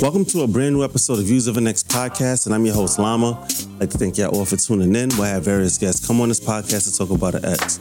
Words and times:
Welcome 0.00 0.24
to 0.24 0.40
a 0.40 0.46
brand 0.48 0.74
new 0.74 0.82
episode 0.82 1.18
of 1.18 1.26
Views 1.26 1.46
of 1.48 1.58
an 1.58 1.66
Ex 1.66 1.82
podcast, 1.82 2.46
and 2.46 2.54
I'm 2.54 2.64
your 2.64 2.74
host, 2.74 2.98
Lama. 2.98 3.46
I'd 3.46 3.80
like 3.80 3.90
to 3.90 3.98
thank 3.98 4.16
y'all 4.16 4.34
all 4.34 4.46
for 4.46 4.56
tuning 4.56 4.96
in. 4.96 5.10
We'll 5.18 5.24
have 5.24 5.44
various 5.44 5.76
guests 5.76 6.06
come 6.06 6.22
on 6.22 6.30
this 6.30 6.40
podcast 6.40 6.90
to 6.90 6.96
talk 6.96 7.10
about 7.14 7.34
an 7.34 7.44
X. 7.44 7.78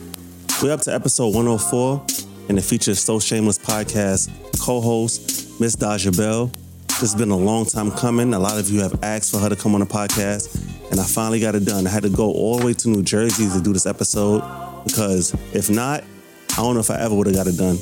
We're 0.62 0.74
up 0.74 0.82
to 0.82 0.94
episode 0.94 1.34
104, 1.34 2.06
and 2.50 2.58
it 2.58 2.64
features 2.64 3.00
So 3.00 3.18
Shameless 3.18 3.60
podcast 3.60 4.30
co-host, 4.60 5.62
Miss 5.62 5.78
Dajah 5.78 6.18
Belle. 6.18 6.52
This 6.88 7.00
has 7.00 7.16
been 7.16 7.32
a 7.32 7.38
long 7.38 7.66
time 7.66 7.92
coming. 7.92 8.34
A 8.34 8.40
lot 8.40 8.60
of 8.60 8.70
you 8.70 8.82
have 8.82 9.02
asked 9.06 9.32
for 9.32 9.38
her 9.38 9.48
to 9.48 9.56
come 9.56 9.74
on 9.74 9.80
the 9.80 9.86
podcast, 9.86 10.92
and 10.92 11.00
I 11.00 11.06
finally 11.06 11.40
got 11.40 11.56
it 11.56 11.64
done. 11.64 11.88
I 11.88 11.92
had 11.92 12.04
to 12.04 12.10
go 12.10 12.30
all 12.34 12.60
the 12.60 12.66
way 12.66 12.74
to 12.74 12.90
New 12.90 13.04
Jersey 13.04 13.48
to 13.58 13.64
do 13.64 13.72
this 13.72 13.86
episode 13.86 14.42
because 14.84 15.34
if 15.56 15.70
not, 15.70 16.04
I 16.52 16.58
don't 16.58 16.76
know 16.76 16.82
if 16.82 16.92
I 16.92 17.00
ever 17.00 17.16
would 17.16 17.26
have 17.28 17.36
got 17.36 17.48
it 17.48 17.58
done. 17.58 17.78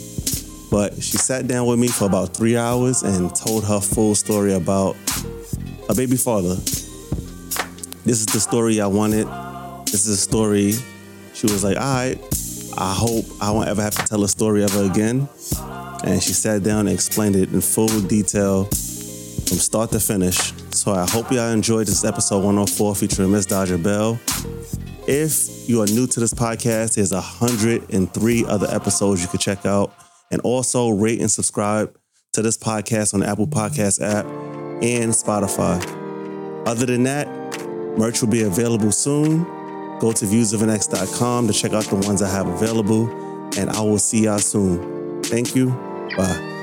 But 0.72 0.96
she 0.96 1.18
sat 1.18 1.48
down 1.48 1.68
with 1.68 1.78
me 1.78 1.90
for 1.90 2.06
about 2.06 2.34
three 2.34 2.56
hours 2.56 3.04
and 3.04 3.36
told 3.36 3.66
her 3.66 3.82
full 3.82 4.16
story 4.16 4.54
about 4.54 4.96
a 5.90 5.94
baby 5.94 6.16
father. 6.16 6.56
This 8.06 8.22
is 8.22 8.26
the 8.26 8.40
story 8.40 8.80
I 8.80 8.88
wanted. 8.88 9.28
This 9.88 10.08
is 10.08 10.18
a 10.18 10.18
story. 10.18 10.72
She 11.34 11.46
was 11.48 11.66
like, 11.66 11.76
all 11.76 11.84
right, 11.84 12.18
I 12.78 12.94
hope 12.94 13.26
I 13.42 13.52
won't 13.52 13.68
ever 13.68 13.82
have 13.82 13.96
to 13.96 14.06
tell 14.06 14.24
a 14.24 14.30
story 14.30 14.64
ever 14.64 14.86
again. 14.86 15.28
And 16.06 16.24
she 16.24 16.32
sat 16.32 16.64
down 16.64 16.88
and 16.88 16.96
explained 16.96 17.36
it 17.36 17.52
in 17.52 17.60
full 17.60 17.88
detail 18.08 18.64
from 18.64 19.58
start 19.58 19.92
to 19.92 20.00
finish. 20.00 20.54
So 20.72 20.94
I 20.94 21.06
hope 21.10 21.32
y'all 21.32 21.52
enjoyed 21.52 21.88
this 21.88 22.06
episode 22.06 22.46
104 22.46 22.96
featuring 22.96 23.32
Miss 23.32 23.46
Dajah 23.46 23.84
Belle. 23.84 24.18
If 25.06 25.68
you 25.70 25.82
are 25.82 25.88
new 25.88 26.08
to 26.08 26.20
this 26.22 26.34
podcast, 26.34 26.96
there's 26.96 27.12
103 27.12 28.46
other 28.46 28.68
episodes 28.74 29.22
you 29.22 29.28
could 29.28 29.42
check 29.42 29.66
out. 29.66 29.92
And 30.32 30.42
also 30.42 30.90
rate 30.90 31.20
and 31.20 31.30
subscribe 31.30 31.98
to 32.34 32.42
this 32.42 32.58
podcast 32.58 33.14
on 33.14 33.20
the 33.20 33.28
Apple 33.28 33.48
Podcast 33.48 34.02
app 34.02 34.26
and 34.82 35.12
Spotify. 35.12 35.80
Other 36.66 36.86
than 36.86 37.04
that, 37.04 37.28
merch 37.98 38.22
will 38.22 38.30
be 38.30 38.44
available 38.44 38.92
soon. 38.92 39.44
Go 40.00 40.12
to 40.12 40.26
viewsofanx.com 40.26 41.48
to 41.48 41.54
check 41.54 41.74
out 41.74 41.84
the 41.84 41.96
ones 41.96 42.22
I 42.22 42.30
have 42.30 42.48
available. 42.48 43.10
And 43.58 43.70
I 43.70 43.82
will 43.82 44.00
see 44.00 44.24
y'all 44.24 44.40
soon. 44.40 45.22
Thank 45.24 45.56
you. 45.56 45.70
Bye. 46.16 46.61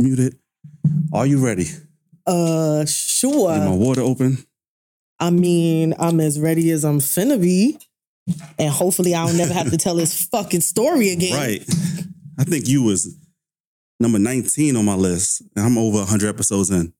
Muted. 0.00 0.38
Are 1.12 1.26
you 1.26 1.44
ready? 1.44 1.66
Uh, 2.26 2.84
sure. 2.86 3.54
Get 3.54 3.64
my 3.64 3.74
water 3.74 4.02
open. 4.02 4.38
I 5.20 5.30
mean, 5.30 5.94
I'm 5.98 6.20
as 6.20 6.38
ready 6.38 6.70
as 6.70 6.84
I'm 6.84 6.98
finna 7.00 7.40
be. 7.40 7.78
And 8.58 8.70
hopefully 8.70 9.14
I'll 9.14 9.32
never 9.32 9.54
have 9.54 9.70
to 9.70 9.78
tell 9.78 9.94
this 9.94 10.24
fucking 10.30 10.60
story 10.60 11.10
again. 11.10 11.34
Right. 11.34 11.64
I 12.38 12.44
think 12.44 12.68
you 12.68 12.82
was 12.82 13.16
number 13.98 14.18
19 14.18 14.76
on 14.76 14.84
my 14.84 14.94
list. 14.94 15.42
And 15.56 15.64
I'm 15.64 15.78
over 15.78 15.98
100 15.98 16.28
episodes 16.28 16.70
in. 16.70 16.92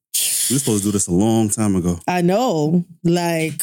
We 0.50 0.54
were 0.54 0.60
supposed 0.60 0.82
to 0.84 0.88
do 0.88 0.92
this 0.92 1.06
a 1.06 1.12
long 1.12 1.50
time 1.50 1.76
ago. 1.76 1.98
I 2.08 2.22
know. 2.22 2.84
Like, 3.04 3.62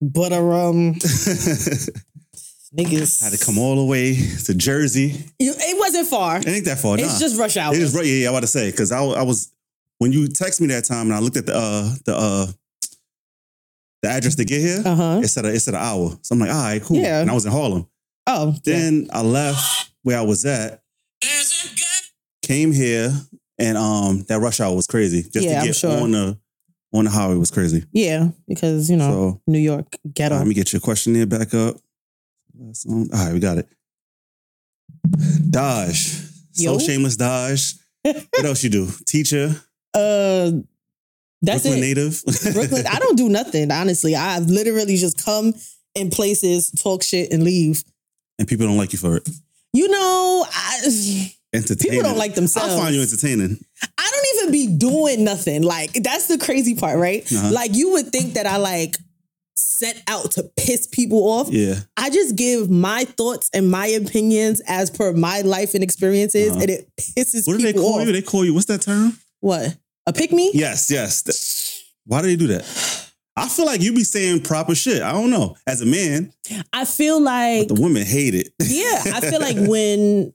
but 0.00 0.32
um 0.32 0.94
niggas 2.76 3.22
Had 3.22 3.32
to 3.32 3.44
come 3.44 3.58
all 3.58 3.76
the 3.76 3.84
way 3.84 4.14
to 4.44 4.54
Jersey. 4.54 5.08
You- 5.38 5.54
It 5.56 5.78
wasn't 5.78 6.08
far. 6.08 6.38
It 6.38 6.46
ain't 6.48 6.64
that 6.66 6.78
far. 6.80 6.98
It's 6.98 7.14
nah. 7.14 7.18
just 7.18 7.38
rush 7.38 7.56
hour. 7.56 7.74
It 7.74 7.80
is 7.82 7.94
right. 7.94 8.04
Yeah, 8.04 8.12
yeah, 8.14 8.26
I 8.28 8.30
about 8.30 8.40
to 8.40 8.46
say 8.46 8.70
because 8.70 8.92
I, 8.92 9.02
I 9.02 9.22
was 9.22 9.50
when 9.98 10.12
you 10.12 10.26
text 10.28 10.60
me 10.60 10.66
that 10.68 10.84
time 10.84 11.06
and 11.06 11.14
I 11.14 11.18
looked 11.20 11.36
at 11.36 11.46
the 11.46 11.54
uh 11.56 11.94
the 12.04 12.14
uh 12.16 12.46
the 14.02 14.08
address 14.10 14.34
to 14.36 14.44
get 14.44 14.60
here. 14.60 14.82
Uh-huh. 14.84 15.20
It 15.22 15.28
said 15.28 15.44
a, 15.46 15.48
it 15.54 15.60
said 15.60 15.74
an 15.74 15.80
hour. 15.80 16.10
So 16.22 16.34
I'm 16.34 16.38
like, 16.40 16.50
all 16.50 16.62
right, 16.62 16.82
cool. 16.82 16.96
Yeah. 16.98 17.20
And 17.20 17.30
I 17.30 17.34
was 17.34 17.46
in 17.46 17.52
Harlem. 17.52 17.86
Oh. 18.26 18.48
yeah. 18.52 18.58
Then 18.64 19.08
I 19.12 19.22
left 19.22 19.92
where 20.02 20.18
I 20.18 20.22
was 20.22 20.44
at, 20.44 20.82
came 22.42 22.72
here, 22.72 23.12
and 23.58 23.78
um 23.78 24.24
that 24.28 24.40
rush 24.40 24.60
hour 24.60 24.74
was 24.74 24.86
crazy. 24.86 25.22
Just 25.22 25.46
Yeah, 25.46 25.54
to 25.54 25.58
I'm 25.60 25.66
get 25.66 25.76
sure. 25.76 26.00
on 26.02 26.10
the 26.10 26.38
on 26.92 27.04
the 27.04 27.10
highway 27.10 27.34
was 27.36 27.50
crazy. 27.50 27.84
Yeah, 27.92 28.28
because 28.46 28.88
you 28.90 28.96
know, 28.96 29.10
So 29.10 29.42
New 29.46 29.58
York 29.58 29.96
ghetto. 30.12 30.36
let 30.36 30.46
me 30.46 30.54
get 30.54 30.72
your 30.72 30.80
questionnaire 30.80 31.26
back 31.26 31.52
up. 31.54 31.76
Last 32.58 32.86
one. 32.88 33.08
All 33.12 33.24
right, 33.24 33.32
we 33.34 33.40
got 33.40 33.58
it. 33.58 33.68
Daj. 35.06 36.30
Yo. 36.54 36.78
So 36.78 36.86
shameless 36.86 37.16
Daj. 37.16 37.78
what 38.02 38.44
else 38.44 38.62
you 38.62 38.70
do? 38.70 38.88
Teacher, 39.06 39.54
uh 39.94 40.50
that's 41.42 41.62
Brooklyn 41.62 41.78
it. 41.84 41.86
native. 41.86 42.22
Brooklyn. 42.54 42.86
I 42.86 42.98
don't 42.98 43.16
do 43.18 43.28
nothing, 43.28 43.70
honestly. 43.70 44.14
I've 44.16 44.46
literally 44.46 44.96
just 44.96 45.22
come 45.22 45.52
in 45.94 46.08
places, 46.10 46.70
talk 46.70 47.02
shit, 47.02 47.32
and 47.32 47.42
leave. 47.42 47.84
and 48.38 48.48
people 48.48 48.66
don't 48.66 48.78
like 48.78 48.92
you 48.94 48.98
for 48.98 49.16
it. 49.16 49.28
You 49.74 49.88
know, 49.88 50.46
I 50.50 50.78
Entertaining. 51.52 51.90
people 51.98 52.08
don't 52.08 52.18
like 52.18 52.34
themselves. 52.34 52.74
I 52.74 52.78
find 52.78 52.94
you 52.94 53.02
entertaining. 53.02 53.58
I 53.98 54.10
don't 54.10 54.38
even 54.38 54.52
be 54.52 54.76
doing 54.78 55.22
nothing. 55.24 55.62
Like 55.62 55.92
that's 55.92 56.28
the 56.28 56.38
crazy 56.38 56.74
part, 56.76 56.98
right? 56.98 57.30
Uh-huh. 57.30 57.50
Like 57.52 57.74
you 57.74 57.92
would 57.92 58.06
think 58.06 58.34
that 58.34 58.46
I 58.46 58.56
like 58.56 58.96
set 59.56 60.02
out 60.08 60.32
to 60.32 60.44
piss 60.56 60.86
people 60.86 61.18
off. 61.28 61.48
Yeah. 61.50 61.76
I 61.96 62.10
just 62.10 62.36
give 62.36 62.70
my 62.70 63.04
thoughts 63.04 63.50
and 63.54 63.70
my 63.70 63.86
opinions 63.86 64.60
as 64.66 64.90
per 64.90 65.12
my 65.12 65.40
life 65.42 65.74
and 65.74 65.82
experiences, 65.84 66.50
Uh-huh. 66.52 66.60
and 66.60 66.70
it 66.70 66.90
pisses 66.96 67.46
What 67.46 67.58
do 67.58 67.62
they 67.62 67.72
call 67.72 68.00
off. 68.00 68.06
you? 68.06 68.12
They 68.12 68.22
call 68.22 68.44
you. 68.44 68.52
What's 68.54 68.66
that 68.66 68.82
term? 68.82 69.18
What? 69.40 69.76
A 70.06 70.12
pick 70.12 70.32
me? 70.32 70.50
Yes, 70.54 70.90
yes. 70.90 71.22
Th- 71.22 71.84
Why 72.06 72.20
do 72.22 72.28
they 72.28 72.36
do 72.36 72.48
that? 72.48 72.64
I 73.36 73.48
feel 73.48 73.66
like 73.66 73.80
you 73.82 73.92
be 73.94 74.04
saying 74.04 74.42
proper 74.42 74.74
shit. 74.74 75.02
I 75.02 75.10
don't 75.12 75.30
know. 75.30 75.56
As 75.66 75.80
a 75.80 75.86
man, 75.86 76.32
I 76.72 76.84
feel 76.84 77.20
like 77.20 77.68
the 77.68 77.74
women 77.74 78.04
hate 78.04 78.34
it. 78.34 78.50
yeah, 78.62 79.02
I 79.14 79.20
feel 79.20 79.40
like 79.40 79.56
when 79.68 80.32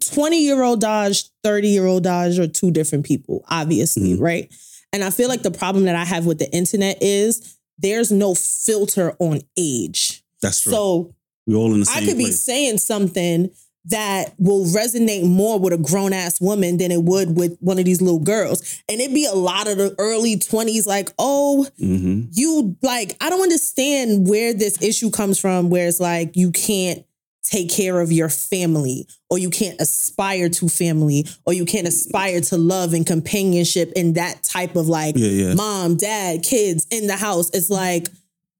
20 0.00 0.42
year 0.42 0.62
old 0.62 0.82
Daj, 0.82 1.30
30 1.44 1.68
year 1.68 1.86
old 1.86 2.04
Daj 2.04 2.38
are 2.38 2.46
two 2.48 2.70
different 2.70 3.04
people, 3.06 3.44
obviously, 3.48 4.14
Mhm. 4.14 4.20
right? 4.20 4.52
And 4.92 5.04
I 5.04 5.10
feel 5.10 5.28
like 5.28 5.42
the 5.42 5.50
problem 5.50 5.84
that 5.84 5.96
I 5.96 6.04
have 6.04 6.26
with 6.26 6.38
the 6.38 6.50
internet 6.52 7.02
is 7.02 7.58
there's 7.78 8.10
no 8.10 8.34
filter 8.34 9.14
on 9.18 9.40
age. 9.58 10.22
That's 10.42 10.60
true. 10.60 10.72
So 10.72 11.14
we 11.46 11.54
all 11.54 11.72
in 11.72 11.80
the 11.80 11.86
same 11.86 12.02
I 12.02 12.06
could 12.06 12.18
be 12.18 12.32
saying 12.32 12.78
something 12.78 13.50
that 13.88 14.34
will 14.38 14.64
resonate 14.64 15.24
more 15.24 15.60
with 15.60 15.72
a 15.72 15.78
grown 15.78 16.12
ass 16.12 16.40
woman 16.40 16.76
than 16.78 16.90
it 16.90 17.04
would 17.04 17.36
with 17.36 17.56
one 17.60 17.78
of 17.78 17.84
these 17.84 18.02
little 18.02 18.18
girls. 18.18 18.82
And 18.88 19.00
it'd 19.00 19.14
be 19.14 19.26
a 19.26 19.34
lot 19.34 19.68
of 19.68 19.78
the 19.78 19.94
early 19.98 20.36
20s, 20.36 20.86
like, 20.86 21.10
oh, 21.18 21.68
hmm 21.78 22.24
you 22.32 22.76
like, 22.82 23.16
I 23.20 23.30
don't 23.30 23.42
understand 23.42 24.28
where 24.28 24.52
this 24.52 24.82
issue 24.82 25.10
comes 25.10 25.38
from, 25.38 25.70
where 25.70 25.86
it's 25.86 26.00
like 26.00 26.36
you 26.36 26.50
can't 26.50 27.05
take 27.46 27.70
care 27.70 28.00
of 28.00 28.10
your 28.10 28.28
family, 28.28 29.06
or 29.30 29.38
you 29.38 29.50
can't 29.50 29.80
aspire 29.80 30.48
to 30.48 30.68
family, 30.68 31.26
or 31.46 31.52
you 31.52 31.64
can't 31.64 31.86
aspire 31.86 32.40
to 32.40 32.56
love 32.58 32.92
and 32.92 33.06
companionship 33.06 33.92
and 33.96 34.14
that 34.16 34.42
type 34.42 34.74
of 34.76 34.88
like 34.88 35.16
Yeah, 35.16 35.28
yeah. 35.28 35.54
mom, 35.54 35.96
dad, 35.96 36.42
kids 36.42 36.86
in 36.90 37.06
the 37.06 37.16
house. 37.16 37.50
It's 37.54 37.70
like 37.70 38.08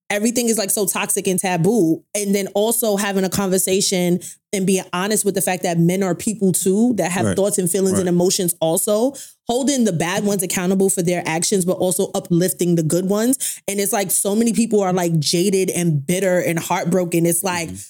everything 0.08 0.48
is 0.48 0.56
like 0.56 0.70
so 0.70 0.86
toxic 0.86 1.26
and 1.26 1.38
taboo. 1.38 2.04
And 2.14 2.32
then 2.32 2.46
also 2.54 2.96
having 2.96 3.24
a 3.24 3.28
conversation 3.28 4.20
and 4.52 4.64
being 4.64 4.84
honest 4.92 5.24
with 5.24 5.34
the 5.34 5.42
fact 5.42 5.64
that 5.64 5.78
men 5.80 6.04
are 6.04 6.14
people 6.14 6.52
too, 6.52 6.94
that 6.94 7.10
have 7.10 7.26
Right. 7.26 7.36
thoughts 7.36 7.58
and 7.58 7.68
feelings 7.68 7.94
Right. 7.94 8.00
and 8.00 8.08
emotions 8.08 8.54
also, 8.60 9.14
holding 9.48 9.82
the 9.84 9.92
bad 9.92 10.24
ones 10.24 10.44
accountable 10.44 10.90
for 10.90 11.02
their 11.02 11.24
actions, 11.26 11.64
but 11.64 11.72
also 11.78 12.10
uplifting 12.14 12.76
the 12.76 12.82
good 12.84 13.08
ones. 13.08 13.36
And 13.66 13.80
it's 13.80 13.92
like 13.92 14.12
so 14.12 14.36
many 14.36 14.52
people 14.52 14.80
are 14.80 14.92
like 14.92 15.18
jaded 15.18 15.70
and 15.70 16.06
bitter 16.06 16.38
and 16.38 16.56
heartbroken. 16.58 17.26
It's 17.26 17.42
like, 17.42 17.70
Mhm. 17.70 17.84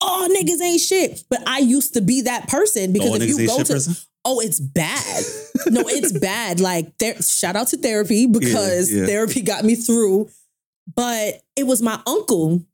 Oh, 0.00 0.28
niggas 0.34 0.62
ain't 0.62 0.80
shit. 0.80 1.24
But 1.28 1.46
I 1.46 1.58
used 1.58 1.94
to 1.94 2.00
be 2.00 2.22
that 2.22 2.48
person 2.48 2.92
because 2.92 3.22
if 3.22 3.28
you 3.28 3.46
go 3.46 3.62
to, 3.62 3.72
person? 3.72 3.96
oh, 4.24 4.40
it's 4.40 4.60
bad. 4.60 5.24
no, 5.66 5.82
it's 5.86 6.18
bad. 6.18 6.60
Like 6.60 6.96
there, 6.98 7.20
shout 7.22 7.56
out 7.56 7.68
to 7.68 7.76
therapy 7.76 8.26
because 8.26 8.92
yeah. 8.92 9.06
therapy 9.06 9.42
got 9.42 9.64
me 9.64 9.74
through. 9.74 10.28
But 10.94 11.42
it 11.56 11.66
was 11.66 11.82
my 11.82 12.00
uncle. 12.06 12.64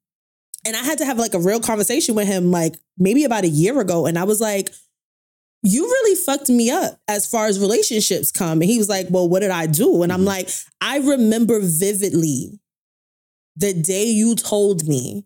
And 0.64 0.76
I 0.76 0.82
had 0.82 0.98
to 0.98 1.04
have 1.04 1.18
like 1.18 1.34
a 1.34 1.38
real 1.38 1.60
conversation 1.60 2.14
with 2.14 2.26
him, 2.26 2.50
like 2.50 2.74
maybe 2.98 3.24
about 3.24 3.44
a 3.44 3.48
year 3.48 3.78
ago. 3.80 4.06
And 4.06 4.18
I 4.18 4.24
was 4.24 4.40
like, 4.40 4.70
you 5.62 5.84
really 5.84 6.14
fucked 6.16 6.48
me 6.48 6.70
up 6.70 6.98
as 7.08 7.26
far 7.26 7.46
as 7.46 7.60
relationships 7.60 8.30
come. 8.32 8.60
And 8.60 8.64
he 8.70 8.78
was 8.78 8.88
like, 8.88 9.06
well, 9.10 9.28
what 9.28 9.40
did 9.40 9.50
I 9.50 9.66
do? 9.66 10.02
And 10.02 10.12
I'm 10.12 10.22
Mhm. 10.22 10.26
like, 10.26 10.48
I 10.80 10.98
remember 10.98 11.60
vividly 11.60 12.60
the 13.56 13.72
day 13.74 14.04
you 14.04 14.34
told 14.34 14.86
me, 14.86 15.24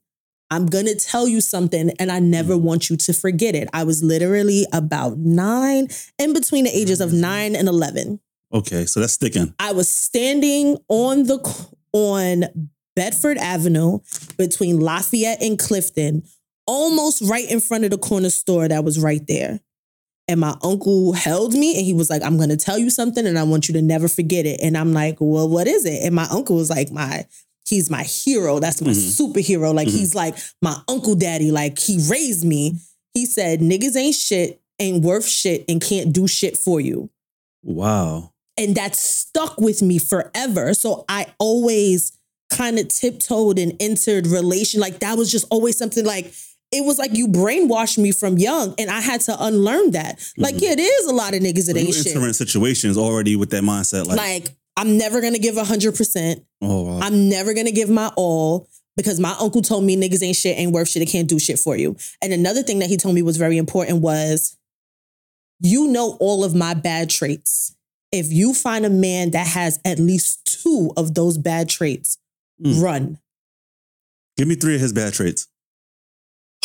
I'm 0.50 0.67
going 0.67 0.87
to 0.87 0.97
tell 0.97 1.29
you 1.29 1.41
something 1.41 1.91
and 1.99 2.11
I 2.11 2.19
never 2.19 2.55
mm. 2.55 2.62
want 2.62 2.91
you 2.91 2.97
to 2.97 3.12
forget 3.12 3.55
it. 3.55 3.69
I 3.73 3.85
was 3.85 4.02
literally 4.02 4.67
about 4.73 5.19
nine, 5.19 5.88
in 6.19 6.32
between 6.32 6.64
the 6.64 6.76
ages 6.76 7.00
of 7.00 7.11
mm. 7.11 7.20
nine 7.20 7.55
and 7.55 7.69
11. 7.69 8.20
Okay, 8.52 8.85
so 8.87 9.00
that's 9.00 9.12
sticking. 9.12 9.55
I 9.61 9.73
was 9.73 9.93
standing 9.93 10.76
on 10.88 11.25
the 11.25 11.38
on 11.93 12.44
Bedford 12.97 13.38
Avenue 13.38 14.00
between 14.37 14.81
Lafayette 14.81 15.43
and 15.43 15.58
Clifton 15.58 16.25
almost 16.67 17.23
right 17.23 17.50
in 17.50 17.61
front 17.61 17.85
of 17.85 17.91
the 17.91 17.99
corner 17.99 18.31
store 18.31 18.69
that 18.69 18.85
was 18.85 18.99
right 18.99 19.26
there. 19.26 19.61
And 20.29 20.41
my 20.41 20.56
uncle 20.62 21.12
held 21.12 21.55
me 21.55 21.76
and 21.76 21.85
he 21.85 21.93
was 21.93 22.11
like, 22.11 22.23
I'm 22.23 22.38
gonna 22.38 22.56
tell 22.56 22.79
you 22.79 22.91
something 22.91 23.26
and 23.26 23.38
I 23.38 23.43
want 23.43 23.69
you 23.69 23.75
to 23.75 23.82
never 23.82 24.06
forget 24.06 24.46
it. 24.46 24.61
And 24.62 24.76
I'm 24.76 24.93
like, 24.93 25.17
Well, 25.19 25.49
what 25.49 25.67
is 25.67 25.85
it? 25.85 26.05
And 26.05 26.14
my 26.14 26.26
uncle 26.31 26.56
was 26.56 26.70
like, 26.70 26.91
My, 26.93 27.25
he's 27.70 27.88
my 27.90 28.02
hero. 28.02 28.58
That's 28.58 28.81
my 28.82 28.90
Mhm. 28.90 29.17
superhero. 29.19 29.72
Like 29.75 29.88
Mhm. 29.88 29.99
he's 29.99 30.14
like 30.14 30.37
my 30.61 30.76
uncle 30.88 31.14
daddy. 31.14 31.50
Like 31.50 31.78
he 31.78 31.96
raised 32.08 32.44
me. 32.44 32.76
He 33.14 33.25
said, 33.26 33.61
Niggas 33.61 33.96
ain't 33.96 34.14
shit, 34.14 34.61
ain't 34.78 35.02
worth 35.02 35.26
shit, 35.26 35.64
and 35.69 35.81
can't 35.81 36.12
do 36.12 36.26
shit 36.28 36.56
for 36.58 36.81
you 36.81 37.08
Wow. 37.62 38.32
and 38.56 38.75
that 38.76 38.96
stuck 38.96 39.61
with 39.61 39.82
me 39.82 39.99
forever. 39.99 40.75
So 40.75 41.05
I 41.08 41.26
always 41.38 42.12
kind 42.50 42.78
of 42.78 42.88
tiptoed 42.88 43.58
and 43.58 43.75
entered 43.81 44.26
relation. 44.26 44.81
Like 44.81 45.00
that 45.00 45.17
was 45.17 45.31
just 45.31 45.46
always 45.50 45.76
something 45.78 46.05
like 46.05 46.32
it 46.72 46.84
was 46.84 46.99
like 46.99 47.11
you 47.17 47.26
brainwashed 47.26 47.99
me 47.99 48.12
from 48.12 48.38
young, 48.38 48.75
and 48.78 48.88
I 48.90 49.00
had 49.00 49.20
to 49.22 49.44
unlearn 49.44 49.90
that. 49.90 50.20
Like, 50.37 50.55
Mhm. 50.55 50.61
yeah, 50.62 50.72
it 50.72 50.78
is 50.81 51.06
a 51.06 51.12
lot 51.12 51.34
of 51.34 51.43
niggas 51.43 51.67
that 51.67 51.75
you 51.75 51.87
ain't 51.87 51.94
shit. 51.96 52.37
situations 52.37 52.96
already 52.96 53.34
with 53.34 53.50
that 53.50 53.64
mindset, 53.64 54.06
like, 54.06 54.17
Like, 54.19 54.50
I'm 54.81 54.97
never 54.99 55.21
gonna 55.21 55.38
give 55.38 55.56
hundred 55.56 55.94
percent. 55.97 56.43
oh, 56.62 56.82
wow. 56.82 57.00
I'm 57.03 57.29
never 57.29 57.55
gonna 57.55 57.71
give 57.71 57.91
my 57.91 58.11
all 58.17 58.69
because 58.97 59.21
my 59.21 59.35
uncle 59.41 59.62
told 59.62 59.85
me 59.85 59.97
niggas 59.97 60.23
ain't 60.23 60.37
shit, 60.37 60.59
ain't 60.59 60.73
worth 60.73 60.88
shit, 60.88 61.03
it 61.03 61.06
can't 61.11 61.29
do 61.29 61.38
shit 61.38 61.59
for 61.59 61.77
you. 61.77 61.97
And 62.23 62.32
another 62.32 62.62
thing 62.62 62.79
that 62.81 62.88
he 62.88 62.97
told 62.97 63.15
me 63.15 63.23
was 63.23 63.37
very 63.37 63.56
important 63.59 64.00
was 64.03 64.56
you 65.61 65.88
know 65.88 66.17
all 66.21 66.44
of 66.44 66.55
my 66.55 66.75
bad 66.75 67.11
traits. 67.11 67.75
If 68.12 68.32
you 68.32 68.55
find 68.55 68.85
a 68.85 68.91
man 68.91 69.31
that 69.32 69.47
has 69.47 69.79
at 69.85 69.99
least 69.99 70.61
two 70.62 70.93
of 70.97 71.15
those 71.15 71.38
bad 71.38 71.69
traits, 71.69 72.19
Mm. 72.62 72.82
run. 72.82 73.19
Give 74.37 74.47
me 74.49 74.55
three 74.55 74.75
of 74.75 74.81
his 74.81 74.93
bad 74.93 75.12
traits. 75.15 75.47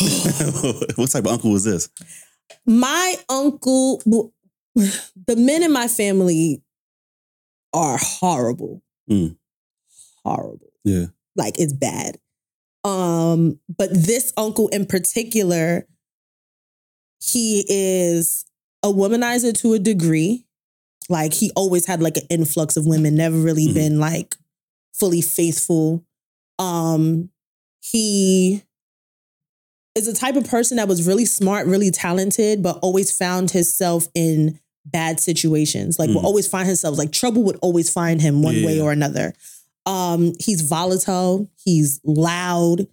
what 0.00 1.10
type 1.10 1.24
of 1.24 1.32
uncle 1.32 1.52
was 1.52 1.64
this? 1.64 1.88
my 2.66 3.16
uncle, 3.28 3.98
the 4.74 5.36
men 5.36 5.62
in 5.62 5.72
my 5.72 5.88
family 5.88 6.62
are 7.76 7.98
horrible. 8.00 8.82
Mm. 9.10 9.36
Horrible. 10.24 10.72
Yeah. 10.84 11.06
like 11.36 11.58
it's 11.58 11.72
bad. 11.74 12.16
Um, 12.84 13.60
but 13.76 13.90
this 13.92 14.32
uncle 14.36 14.68
in 14.68 14.86
particular, 14.86 15.86
he 17.20 17.64
is 17.68 18.44
a 18.82 18.88
womanizer 18.88 19.52
to 19.60 19.74
a 19.74 19.78
degree. 19.78 20.44
Like 21.08 21.34
he 21.34 21.50
always 21.56 21.86
had 21.86 22.00
like 22.00 22.16
an 22.16 22.26
influx 22.30 22.76
of 22.76 22.86
women, 22.86 23.14
never 23.16 23.36
really 23.36 23.66
Mhm. 23.68 23.74
been 23.74 24.00
like 24.00 24.36
fully 24.92 25.20
faithful. 25.20 26.04
Um, 26.58 27.30
he 27.80 28.62
is 29.94 30.08
a 30.08 30.14
type 30.14 30.36
of 30.36 30.44
person 30.44 30.76
that 30.78 30.88
was 30.88 31.06
really 31.06 31.24
smart, 31.26 31.66
really 31.66 31.90
talented, 31.90 32.62
but 32.62 32.78
always 32.82 33.10
found 33.16 33.50
himself 33.50 34.08
in 34.14 34.58
bad 34.86 35.20
situations. 35.20 35.98
Like 35.98 36.08
will 36.08 36.20
Mhm. 36.22 36.24
always 36.24 36.46
find 36.46 36.66
himself 36.66 36.96
like 36.96 37.12
trouble 37.12 37.42
would 37.44 37.58
always 37.62 37.90
find 37.90 38.20
him 38.22 38.42
one 38.42 38.62
way 38.62 38.80
or 38.80 38.92
another. 38.92 39.34
Um, 39.84 40.32
he's 40.40 40.62
volatile, 40.62 41.48
he's 41.64 42.00
loud, 42.04 42.86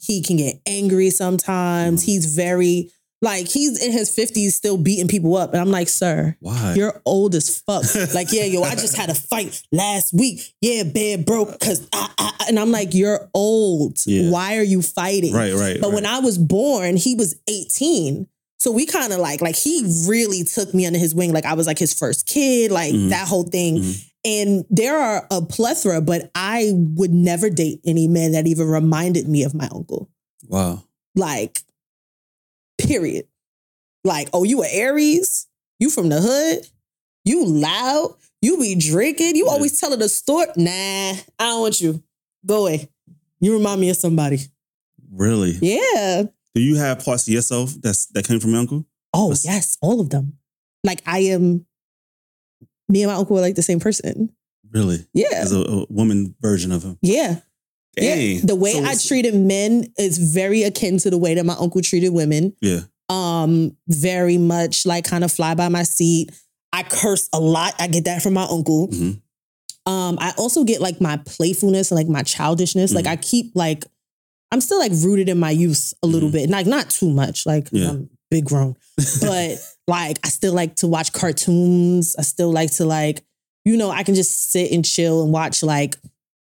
he 0.00 0.20
can 0.22 0.36
get 0.36 0.60
angry 0.66 1.10
sometimes. 1.10 2.02
Mhm. 2.02 2.06
He's 2.06 2.26
very 2.26 2.90
like 3.22 3.48
he's 3.48 3.82
in 3.82 3.90
his 3.90 4.10
50s 4.10 4.54
still 4.54 4.76
beating 4.76 5.08
people 5.08 5.34
up. 5.36 5.52
And 5.54 5.60
I'm 5.62 5.70
like, 5.70 5.88
sir, 5.88 6.36
Why? 6.40 6.74
you're 6.76 7.00
old 7.06 7.34
as 7.34 7.48
fuck. 7.66 7.82
like, 8.14 8.30
yeah, 8.32 8.44
yo, 8.44 8.62
I 8.62 8.74
just 8.74 8.96
had 8.96 9.08
a 9.08 9.14
fight 9.14 9.62
last 9.72 10.12
week. 10.12 10.42
Yeah, 10.60 10.82
bed 10.82 11.24
broke 11.24 11.58
because 11.58 11.86
I, 11.94 12.10
I, 12.18 12.32
and 12.48 12.58
I'm 12.58 12.70
like, 12.70 12.92
you're 12.92 13.30
old. 13.32 13.96
Yeah. 14.04 14.28
Why 14.30 14.58
are 14.58 14.62
you 14.62 14.82
fighting? 14.82 15.32
right, 15.32 15.54
right. 15.54 15.80
But 15.80 15.88
right. 15.88 15.94
when 15.94 16.04
I 16.06 16.18
was 16.18 16.36
born, 16.36 16.96
he 16.98 17.14
was 17.14 17.34
18. 17.48 18.26
So 18.64 18.72
we 18.72 18.86
kind 18.86 19.12
of 19.12 19.18
like, 19.18 19.42
like 19.42 19.56
he 19.56 19.84
really 20.08 20.42
took 20.42 20.72
me 20.72 20.86
under 20.86 20.98
his 20.98 21.14
wing. 21.14 21.34
Like 21.34 21.44
I 21.44 21.52
was 21.52 21.66
like 21.66 21.78
his 21.78 21.92
first 21.92 22.26
kid, 22.26 22.70
like 22.70 22.94
Mhm. 22.94 23.10
that 23.10 23.28
whole 23.28 23.42
thing. 23.42 23.76
Mhm. 23.82 24.04
And 24.24 24.64
there 24.70 24.98
are 24.98 25.26
a 25.30 25.42
plethora, 25.42 26.00
but 26.00 26.30
I 26.34 26.72
would 26.74 27.12
never 27.12 27.50
date 27.50 27.80
any 27.84 28.08
man 28.08 28.32
that 28.32 28.46
even 28.46 28.66
reminded 28.66 29.28
me 29.28 29.42
of 29.42 29.52
my 29.52 29.68
uncle. 29.70 30.08
wow. 30.48 30.82
Like, 31.14 31.62
period. 32.78 33.26
Like, 34.02 34.30
oh, 34.32 34.44
you 34.44 34.62
a 34.62 34.66
Aries? 34.66 35.46
You 35.78 35.90
from 35.90 36.08
the 36.08 36.20
hood? 36.22 36.66
You 37.26 37.44
loud? 37.44 38.14
You 38.40 38.56
be 38.58 38.74
drinking? 38.76 39.36
You 39.36 39.44
Yeah. 39.44 39.52
always 39.52 39.78
telling 39.78 39.98
the 39.98 40.08
story? 40.08 40.46
Nah, 40.56 40.70
I 40.72 41.16
don't 41.38 41.60
want 41.60 41.80
you. 41.82 42.02
Go 42.46 42.62
away. 42.62 42.88
You 43.40 43.52
remind 43.52 43.80
me 43.80 43.90
of 43.90 43.96
somebody. 43.98 44.40
Really? 45.12 45.58
Yeah. 45.60 46.24
Do 46.54 46.60
you 46.60 46.76
have 46.76 47.04
parts 47.04 47.26
of 47.26 47.34
yourself 47.34 47.72
that's 47.80 48.06
that 48.06 48.26
came 48.26 48.40
from 48.40 48.50
your 48.50 48.60
uncle? 48.60 48.84
Oh, 49.12 49.34
yes, 49.42 49.76
all 49.82 50.00
of 50.00 50.10
them. 50.10 50.38
Like 50.84 51.02
I 51.06 51.20
am 51.20 51.66
me 52.88 53.02
and 53.02 53.10
my 53.10 53.16
uncle 53.16 53.38
are 53.38 53.40
like 53.42 53.54
the 53.54 53.62
same 53.62 53.80
person. 53.80 54.30
Really? 54.70 55.06
Yeah. 55.14 55.28
As 55.32 55.52
a, 55.52 55.60
a 55.60 55.86
woman 55.88 56.34
version 56.40 56.72
of 56.72 56.82
him. 56.82 56.98
Yeah. 57.00 57.36
Dang. 57.96 58.36
Yeah. 58.36 58.40
The 58.44 58.54
way 58.56 58.72
So 58.72 58.84
I 58.84 58.94
treated 58.96 59.34
men 59.34 59.92
is 59.96 60.18
very 60.18 60.64
akin 60.64 60.98
to 60.98 61.10
the 61.10 61.18
way 61.18 61.34
that 61.34 61.46
my 61.46 61.54
uncle 61.58 61.80
treated 61.80 62.10
women. 62.10 62.54
Yeah. 62.60 62.80
Um, 63.08 63.76
very 63.88 64.36
much 64.38 64.84
like 64.84 65.04
kind 65.04 65.22
of 65.24 65.30
fly 65.32 65.54
by 65.54 65.68
my 65.68 65.84
seat. 65.84 66.30
I 66.72 66.82
curse 66.82 67.28
a 67.32 67.38
lot. 67.38 67.74
I 67.78 67.86
get 67.86 68.04
that 68.06 68.22
from 68.22 68.34
my 68.34 68.46
uncle. 68.50 68.88
Mhm. 68.88 69.20
Um, 69.86 70.18
I 70.18 70.32
also 70.38 70.64
get 70.64 70.80
like 70.80 71.00
my 71.00 71.18
playfulness 71.18 71.90
and 71.90 71.96
like 71.96 72.08
my 72.08 72.22
childishness. 72.22 72.92
Like 72.92 73.04
Mhm. 73.04 73.10
I 73.10 73.16
keep 73.16 73.52
like 73.54 73.84
I'm 74.54 74.60
still 74.60 74.78
like 74.78 74.92
rooted 74.94 75.28
in 75.28 75.38
my 75.38 75.50
youth 75.50 75.92
a 76.02 76.06
little 76.06 76.28
Mhm. 76.28 76.32
bit. 76.32 76.50
Like 76.50 76.66
not 76.66 76.88
too 76.90 77.10
much. 77.10 77.44
Like 77.44 77.68
Yeah. 77.72 77.90
I'm 77.90 78.08
big 78.30 78.44
grown. 78.44 78.76
But 79.20 79.58
like 79.88 80.18
I 80.24 80.28
still 80.28 80.54
like 80.54 80.76
to 80.76 80.86
watch 80.86 81.12
cartoons. 81.12 82.14
I 82.18 82.22
still 82.22 82.50
like 82.52 82.70
to 82.76 82.84
like, 82.84 83.24
you 83.64 83.76
know, 83.76 83.90
I 83.90 84.02
can 84.04 84.14
just 84.14 84.52
sit 84.52 84.70
and 84.72 84.84
chill 84.84 85.22
and 85.24 85.32
watch 85.32 85.62
like 85.62 85.96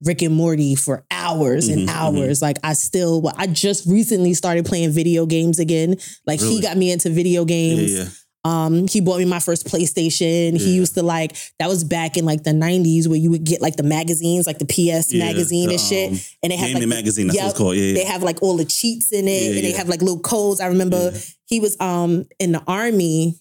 Rick 0.04 0.22
and 0.22 0.34
Morty 0.34 0.74
for 0.74 1.04
hours 1.10 1.68
and 1.68 1.88
Mhm, 1.88 1.92
hours. 1.92 2.40
Like 2.42 2.58
I 2.62 2.74
still 2.74 3.30
I 3.36 3.46
just 3.48 3.86
recently 3.86 4.34
started 4.34 4.64
playing 4.66 4.90
video 4.92 5.26
games 5.26 5.58
again. 5.58 5.96
Like 6.26 6.40
Really? 6.40 6.56
he 6.56 6.60
got 6.60 6.76
me 6.76 6.90
into 6.92 7.10
video 7.10 7.42
yeah, 7.42 7.46
games. 7.46 7.92
yeah. 7.92 8.08
Um, 8.46 8.86
he 8.86 9.00
bought 9.00 9.18
me 9.18 9.24
my 9.24 9.40
first 9.40 9.66
PlayStation. 9.66 10.56
He 10.56 10.74
used 10.76 10.94
to 10.94 11.02
like 11.02 11.36
that 11.58 11.68
was 11.68 11.82
back 11.82 12.16
in 12.16 12.24
like 12.24 12.44
the 12.44 12.52
'90s 12.52 13.08
where 13.08 13.18
you 13.18 13.30
would 13.30 13.44
get 13.44 13.60
like 13.60 13.76
the 13.76 13.82
magazines, 13.82 14.46
like 14.46 14.58
the 14.58 14.66
PS 14.66 15.12
Yeah, 15.12 15.24
magazine 15.26 15.68
the, 15.68 15.74
and 15.74 15.80
shit, 15.82 16.10
um, 16.12 16.18
and 16.44 16.52
they 16.52 16.56
have 16.56 16.72
like 16.74 16.86
magazine, 16.86 17.26
that's 17.26 17.38
Yep. 17.38 17.50
it's 17.50 17.58
called. 17.58 17.76
Yeah, 17.76 17.94
they 17.94 18.04
have 18.04 18.22
like 18.22 18.42
all 18.42 18.56
the 18.56 18.64
cheats 18.64 19.10
in 19.12 19.26
it, 19.26 19.42
Yeah, 19.42 19.56
and 19.56 19.64
they 19.64 19.72
have 19.72 19.88
like 19.88 20.00
little 20.00 20.20
codes. 20.20 20.60
I 20.60 20.66
remember 20.68 21.10
Yeah. 21.12 21.20
he 21.46 21.60
was 21.60 21.76
um 21.80 22.26
in 22.38 22.52
the 22.52 22.62
army. 22.66 23.40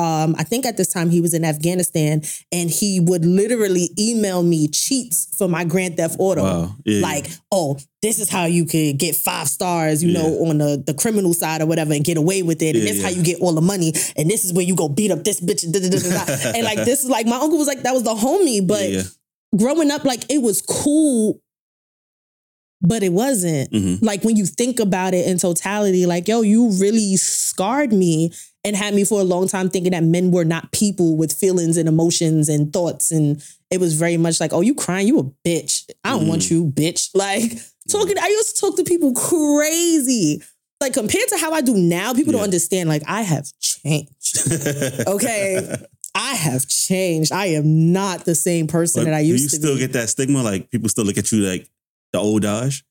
Um, 0.00 0.34
I 0.38 0.44
think 0.44 0.64
at 0.64 0.76
this 0.76 0.88
time 0.92 1.10
he 1.10 1.20
was 1.20 1.34
in 1.34 1.44
Afghanistan, 1.44 2.22
and 2.50 2.70
he 2.70 3.00
would 3.00 3.24
literally 3.24 3.90
email 3.98 4.42
me 4.42 4.68
cheats 4.68 5.28
for 5.36 5.46
my 5.48 5.64
Grand 5.64 5.96
Theft 5.98 6.16
Auto. 6.18 6.42
Wow. 6.42 6.76
Yeah, 6.86 7.02
Like, 7.02 7.26
oh, 7.52 7.78
this 8.00 8.18
is 8.18 8.30
how 8.30 8.46
you 8.46 8.64
could 8.64 8.98
get 8.98 9.14
five 9.14 9.48
stars, 9.48 10.02
you 10.02 10.10
Yeah. 10.10 10.22
know, 10.22 10.46
on 10.46 10.58
the, 10.58 10.82
the 10.86 10.94
criminal 10.94 11.34
side 11.34 11.60
or 11.60 11.66
whatever 11.66 11.92
and 11.92 12.02
get 12.04 12.16
away 12.16 12.42
with 12.42 12.62
it. 12.62 12.74
and 12.74 12.78
Yeah, 12.84 12.84
this 12.90 12.96
is 12.98 13.02
how 13.04 13.10
you 13.10 13.22
get 13.22 13.40
all 13.40 13.52
the 13.52 13.60
money. 13.60 13.92
And 14.16 14.30
this 14.30 14.44
is 14.44 14.52
where 14.54 14.64
you 14.64 14.74
go 14.74 14.88
beat 14.88 15.10
up 15.10 15.22
this 15.24 15.40
bitch. 15.40 15.64
And, 15.64 15.74
da, 15.74 15.80
da, 15.80 15.88
da, 15.90 16.50
and 16.56 16.64
like, 16.64 16.84
this 16.84 17.04
is 17.04 17.10
like, 17.10 17.26
my 17.26 17.36
uncle 17.36 17.58
was 17.58 17.68
like, 17.68 17.82
that 17.82 17.92
was 17.92 18.02
the 18.04 18.14
homie. 18.14 18.66
But 18.66 18.88
growing 19.58 19.90
up, 19.90 20.04
like, 20.04 20.24
it 20.30 20.38
was 20.40 20.62
cool, 20.62 21.40
but 22.80 23.02
it 23.02 23.12
wasn't. 23.12 23.70
Mhm. 23.72 23.98
Like, 24.02 24.24
when 24.24 24.36
you 24.36 24.46
think 24.46 24.80
about 24.80 25.12
it 25.12 25.26
in 25.26 25.36
totality, 25.38 26.06
like, 26.06 26.26
yo, 26.28 26.40
you 26.40 26.70
really 26.80 27.16
scarred 27.16 27.92
me 27.92 28.32
and 28.64 28.76
had 28.76 28.94
me 28.94 29.04
for 29.04 29.20
a 29.20 29.24
long 29.24 29.48
time 29.48 29.70
thinking 29.70 29.92
that 29.92 30.02
men 30.04 30.30
were 30.30 30.44
not 30.44 30.70
people 30.72 31.16
with 31.16 31.32
feelings 31.32 31.76
and 31.76 31.88
emotions 31.88 32.48
and 32.48 32.72
thoughts. 32.72 33.10
And 33.10 33.42
it 33.70 33.80
was 33.80 33.94
very 33.94 34.16
much 34.16 34.38
like, 34.40 34.52
oh, 34.52 34.60
you 34.60 34.74
crying, 34.74 35.06
you 35.08 35.18
a 35.18 35.24
bitch. 35.48 35.88
I 36.04 36.10
don't 36.10 36.26
want 36.28 36.42
Mhm. 36.42 36.50
you, 36.50 36.64
bitch. 36.66 37.08
Like 37.14 37.52
talking, 37.88 38.18
I 38.18 38.28
used 38.28 38.54
to 38.56 38.60
talk 38.60 38.76
to 38.76 38.84
people 38.84 39.12
crazy. 39.14 40.42
Like 40.80 40.92
compared 40.94 41.28
to 41.28 41.38
how 41.38 41.52
I 41.52 41.60
do 41.60 41.74
now, 41.74 42.12
people 42.14 42.32
don't 42.32 42.42
understand. 42.42 42.88
Like 42.88 43.02
I 43.06 43.22
have 43.22 43.46
changed. 43.60 44.48
Okay. 45.06 45.76
I 46.14 46.34
have 46.34 46.66
changed. 46.66 47.30
I 47.32 47.46
am 47.46 47.92
not 47.92 48.24
the 48.24 48.34
same 48.34 48.66
person 48.66 49.02
But 49.04 49.10
that 49.10 49.16
I 49.16 49.20
used 49.20 49.50
to 49.50 49.56
be. 49.56 49.62
do 49.62 49.68
you 49.68 49.74
still 49.76 49.86
get 49.86 49.92
that 49.94 50.08
stigma? 50.10 50.42
Like 50.42 50.70
people 50.70 50.88
still 50.88 51.04
look 51.04 51.16
at 51.18 51.30
you 51.32 51.38
like 51.38 51.68
the 52.12 52.18
old 52.18 52.42
Daj? 52.42 52.82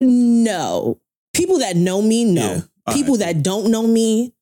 no. 0.00 0.98
People 1.34 1.58
that 1.60 1.76
know 1.76 2.02
me, 2.02 2.24
no. 2.24 2.62
Yeah. 2.86 2.94
People 2.94 3.14
right. 3.14 3.34
that 3.34 3.42
don't 3.42 3.70
know 3.70 3.86
me, 3.86 4.34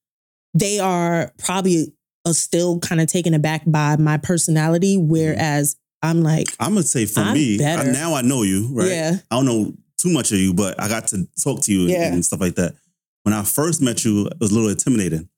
they 0.55 0.79
are 0.81 1.33
probably 1.39 1.93
uh, 2.25 2.33
still 2.33 2.79
kind 2.81 3.01
of 3.01 3.07
taken 3.07 3.35
aback 3.35 3.63
by 3.67 3.97
my 3.97 4.17
personality. 4.19 4.97
Whereas 4.97 5.77
I'm 6.03 6.23
like, 6.23 6.49
I'm 6.59 6.71
gonna 6.75 6.83
say 6.83 7.07
for 7.07 7.21
I'm 7.21 7.35
me, 7.35 7.59
better. 7.59 7.89
I, 7.89 7.93
now 7.93 8.15
I 8.15 8.23
know 8.23 8.43
you, 8.43 8.69
right? 8.73 8.89
yeah, 8.89 9.17
I 9.31 9.37
don't 9.37 9.47
know 9.47 9.73
too 9.99 10.11
much 10.13 10.33
of 10.33 10.39
you, 10.39 10.55
but 10.55 10.81
I 10.81 10.89
got 10.89 11.09
to 11.09 11.27
talk 11.43 11.61
to 11.65 11.73
you 11.73 11.81
and- 11.83 11.91
Yeah. 11.91 12.13
and 12.13 12.25
stuff 12.25 12.41
like 12.41 12.55
that. 12.55 12.75
When 13.25 13.35
I 13.35 13.43
first 13.43 13.83
met 13.83 14.03
you, 14.05 14.27
it 14.27 14.41
was 14.41 14.51
a 14.51 14.55
little 14.55 14.71
intimidating. 14.71 15.29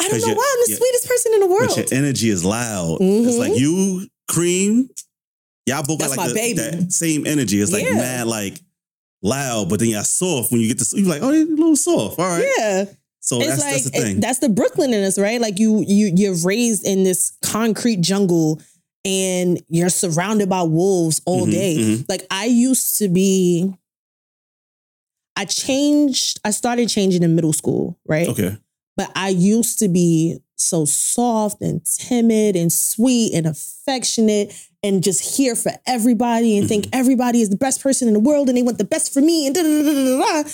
I 0.00 0.04
don't 0.04 0.12
'Cause 0.12 0.20
know 0.22 0.26
you're- 0.28 0.36
why 0.38 0.54
I'm 0.56 0.70
the 0.70 0.76
sweetest 0.76 1.06
person 1.08 1.32
in 1.34 1.40
the 1.40 1.46
world. 1.46 1.68
But 1.74 1.76
your 1.90 2.00
energy 2.00 2.30
is 2.30 2.44
loud. 2.44 2.98
It's 3.00 3.36
Mhm. 3.36 3.38
like 3.38 3.58
you, 3.58 4.08
Cream, 4.28 4.88
y'all 5.66 5.82
both 5.82 5.98
That's 5.98 6.14
got 6.14 6.18
like 6.22 6.28
my 6.28 6.28
the, 6.28 6.34
baby. 6.34 6.58
that 6.60 6.92
same 6.92 7.26
energy. 7.26 7.60
It's 7.60 7.72
like 7.72 7.84
Yeah. 7.84 7.94
mad, 7.94 8.26
like 8.28 8.60
loud, 9.22 9.68
but 9.68 9.78
then 9.80 9.88
you're 9.88 10.04
soft 10.04 10.50
when 10.52 10.60
you 10.60 10.68
get 10.68 10.78
to 10.78 10.96
you're 10.98 11.06
like, 11.08 11.22
oh, 11.22 11.30
you're 11.32 11.46
a 11.46 11.50
little 11.50 11.76
soft. 11.76 12.18
All 12.18 12.26
right. 12.28 12.46
Yeah. 12.58 12.84
So 13.28 13.40
it's 13.42 13.48
that's 13.48 13.60
like 13.60 13.70
that's 13.72 13.84
the 13.84 13.90
thing. 13.90 14.20
that's 14.20 14.38
the 14.38 14.48
Brooklyn 14.48 14.94
in 14.94 15.04
us, 15.04 15.18
right? 15.18 15.38
Like 15.38 15.58
you 15.58 15.84
you 15.86 16.10
you're 16.16 16.34
raised 16.46 16.86
in 16.86 17.02
this 17.04 17.36
concrete 17.42 18.00
jungle 18.00 18.58
and 19.04 19.60
you're 19.68 19.90
surrounded 19.90 20.48
by 20.48 20.62
wolves 20.62 21.20
all 21.26 21.46
Mhm, 21.46 21.50
day. 21.50 21.76
mhm. 21.78 22.04
Like 22.08 22.26
I 22.30 22.46
used 22.46 22.96
to 22.98 23.08
be 23.08 23.74
I 25.36 25.44
changed 25.44 26.40
I 26.42 26.52
started 26.52 26.88
changing 26.88 27.22
in 27.22 27.34
middle 27.34 27.52
school, 27.52 27.98
right? 28.06 28.28
Okay. 28.28 28.56
But 28.96 29.12
I 29.14 29.28
used 29.28 29.78
to 29.80 29.88
be 29.88 30.38
so 30.56 30.86
soft 30.86 31.60
and 31.60 31.84
timid 31.84 32.56
and 32.56 32.72
sweet 32.72 33.34
and 33.34 33.46
affectionate 33.46 34.52
and 34.82 35.02
just 35.04 35.36
here 35.36 35.54
for 35.54 35.70
everybody 35.86 36.56
and 36.56 36.66
think 36.66 36.86
everybody 36.94 37.42
is 37.42 37.50
the 37.50 37.56
best 37.58 37.82
person 37.82 38.08
in 38.08 38.14
the 38.14 38.20
world 38.20 38.48
and 38.48 38.56
they 38.56 38.62
want 38.62 38.78
the 38.78 38.84
best 38.84 39.12
for 39.12 39.20
me 39.20 39.46
and 39.46 39.54
da 39.54 39.62
da 39.62 39.68
da 39.68 39.92
da 39.92 40.42
da. 40.42 40.50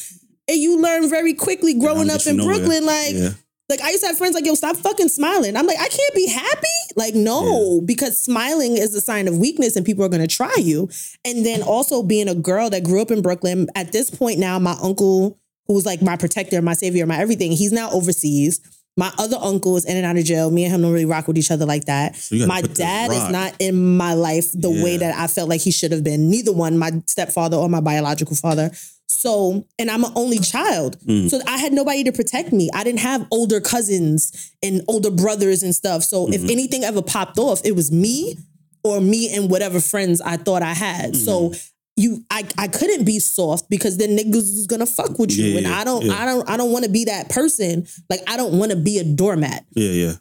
And 0.49 0.59
you 0.59 0.81
learn 0.81 1.09
very 1.09 1.35
quickly 1.35 1.75
growing 1.75 2.11
up 2.11 2.27
in. 2.27 2.37
Brooklyn, 2.37 2.85
like 2.85 3.15
yeah. 3.15 3.31
like 3.69 3.81
I 3.81 3.91
used 3.91 4.03
to 4.03 4.09
have 4.09 4.19
friends 4.19 4.35
like, 4.35 4.45
yo, 4.45 4.55
stop 4.55 4.77
fucking 4.77 5.09
smiling. 5.09 5.57
I'm 5.57 5.67
like, 5.67 5.79
I 5.79 5.89
can't 5.89 6.15
be 6.15 6.29
happy. 6.29 6.67
Like, 6.97 7.15
no, 7.15 7.81
because 7.81 8.21
smiling 8.21 8.77
is 8.77 8.95
a 8.95 9.01
sign 9.01 9.27
of 9.27 9.39
weakness 9.39 9.77
and 9.77 9.87
people 9.87 10.05
are 10.05 10.09
gonna 10.09 10.27
try 10.27 10.55
you. 10.59 10.91
And 11.25 11.45
then 11.47 11.63
also 11.63 12.03
being 12.03 12.29
a 12.29 12.35
girl 12.35 12.71
that 12.71 12.85
grew 12.85 13.01
up 13.01 13.11
in 13.11 13.23
Brooklyn, 13.23 13.69
at 13.75 13.93
this 13.93 14.11
point 14.11 14.39
now, 14.39 14.59
my 14.59 14.77
uncle, 14.83 15.39
who 15.67 15.75
was 15.75 15.87
like 15.87 16.03
my 16.03 16.17
protector, 16.17 16.61
my 16.61 16.75
savior, 16.75 17.07
my 17.07 17.17
everything, 17.17 17.53
he's 17.53 17.73
now 17.73 17.91
overseas. 17.91 18.61
My 18.97 19.13
other 19.19 19.37
uncle 19.41 19.77
is 19.77 19.85
in 19.85 19.97
and 19.97 20.07
out 20.07 20.17
of 20.17 20.25
jail. 20.25 20.53
Me 20.53 20.65
and 20.65 20.73
him 20.73 20.83
don't 20.83 20.93
really 20.93 21.05
rock 21.05 21.27
with 21.27 21.37
each 21.37 21.51
other 21.51 21.67
like 21.67 21.87
that. 21.87 22.15
So 22.15 22.47
My 22.47 22.63
dad 22.63 23.11
is 23.11 23.29
not 23.29 23.55
in 23.59 23.97
my 23.97 24.15
life 24.15 24.47
the 24.53 24.71
way 24.71 24.97
that 24.99 25.19
I 25.19 25.27
felt 25.27 25.49
like 25.49 25.63
he 25.63 25.73
should 25.73 25.91
have 25.91 26.05
been. 26.05 26.31
Neither 26.31 26.53
one, 26.53 26.79
my 26.79 26.93
stepfather 27.07 27.57
or 27.57 27.69
my 27.69 27.81
biological 27.81 28.37
father. 28.37 28.71
So, 29.07 29.67
and 29.79 29.91
I'm 29.91 30.05
an 30.05 30.13
only 30.17 30.39
child. 30.39 30.99
Mm. 31.01 31.31
So 31.31 31.41
I 31.47 31.59
had 31.59 31.73
nobody 31.73 32.05
to 32.05 32.13
protect 32.13 32.53
me. 32.53 32.69
I 32.75 32.85
didn't 32.85 33.01
have 33.01 33.27
older 33.31 33.61
cousins 33.61 34.53
and 34.63 34.83
older 34.89 35.11
brothers 35.11 35.63
and 35.63 35.75
stuff. 35.75 36.03
So 36.03 36.29
if 36.33 36.43
Mhm. 36.43 36.51
anything 36.51 36.85
ever 36.85 37.03
popped 37.03 37.39
off, 37.39 37.61
it 37.65 37.73
was 37.77 37.91
me 37.93 38.37
or 38.83 39.01
me 39.01 39.33
and 39.35 39.51
whatever 39.51 39.81
friends 39.81 40.21
I 40.21 40.37
thought 40.37 40.63
I 40.63 40.75
had. 40.75 41.17
So 41.17 41.51
Mm. 41.51 41.63
you 41.97 42.25
I 42.31 42.45
I 42.59 42.67
couldn't 42.69 43.05
be 43.05 43.19
soft 43.21 43.71
because 43.71 43.97
then 43.99 44.17
niggas 44.17 44.37
is 44.59 44.67
gonna 44.67 44.85
fuck 44.87 45.19
with 45.19 45.31
you. 45.33 45.45
Yeah, 45.47 45.59
and 45.59 45.67
I 45.69 45.85
don't 45.85 46.05
yeah. 46.07 46.21
I 46.23 46.27
don't 46.27 46.49
I 46.51 46.57
don't 46.57 46.73
wanna 46.73 46.89
be 46.89 47.05
that 47.05 47.29
person. 47.29 47.87
Like 48.11 48.23
I 48.27 48.37
don't 48.37 48.59
wanna 48.59 48.77
be 48.77 48.99
a 48.99 49.05
doormat. 49.05 49.65
Yeah, 49.77 49.91
yeah. 49.91 50.13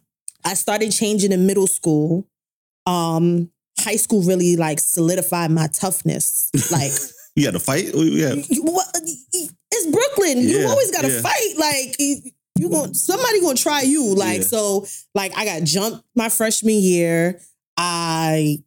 I 0.46 0.54
started 0.54 0.92
changing 0.92 1.32
in 1.32 1.46
middle 1.48 1.68
school. 1.68 2.28
Um, 2.86 3.50
high 3.80 3.96
school 3.96 4.22
really 4.22 4.56
like 4.56 4.80
solidified 4.80 5.52
my 5.52 5.68
toughness. 5.68 6.50
Like 6.72 6.92
You 7.36 7.46
got 7.46 7.54
to 7.54 7.60
fight? 7.60 7.92
Yeah. 7.94 8.34
Uh, 8.34 9.00
it's 9.72 9.92
Brooklyn. 9.92 10.38
You 10.40 10.68
always 10.68 10.92
got 10.92 11.02
to 11.02 11.12
yeah. 11.12 11.22
fight. 11.22 11.54
Like 11.58 11.96
you 12.60 12.70
going 12.70 12.94
somebody 12.94 13.42
gonna 13.42 13.56
try 13.56 13.82
you. 13.82 14.14
Like 14.16 14.42
Yeah. 14.42 14.46
so, 14.46 14.86
like 15.16 15.36
I 15.36 15.46
got 15.46 15.64
jumped 15.64 16.06
my 16.16 16.30
freshman 16.30 16.76
year. 16.76 17.40
I 17.78 18.60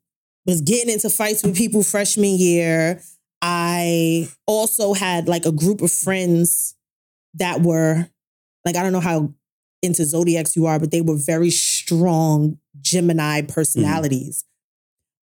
was 0.44 0.60
getting 0.60 0.92
into 0.92 1.10
fights 1.10 1.42
with 1.42 1.56
people 1.56 1.82
freshman 1.82 2.36
year. 2.36 3.02
I 3.42 4.28
also 4.46 4.94
had 4.94 5.28
like 5.28 5.46
a 5.46 5.52
group 5.52 5.82
of 5.82 5.92
friends 5.92 6.74
that 7.34 7.60
were 7.60 8.08
like 8.64 8.76
I 8.76 8.82
don't 8.82 8.92
know 8.92 9.00
how 9.00 9.32
into 9.82 10.04
zodiacs 10.04 10.56
you 10.56 10.66
are, 10.66 10.80
but 10.80 10.90
they 10.90 11.00
were 11.00 11.16
very 11.16 11.50
strong 11.50 12.58
Gemini 12.80 13.42
mm-hmm. 13.42 13.52
personalities. 13.52 14.44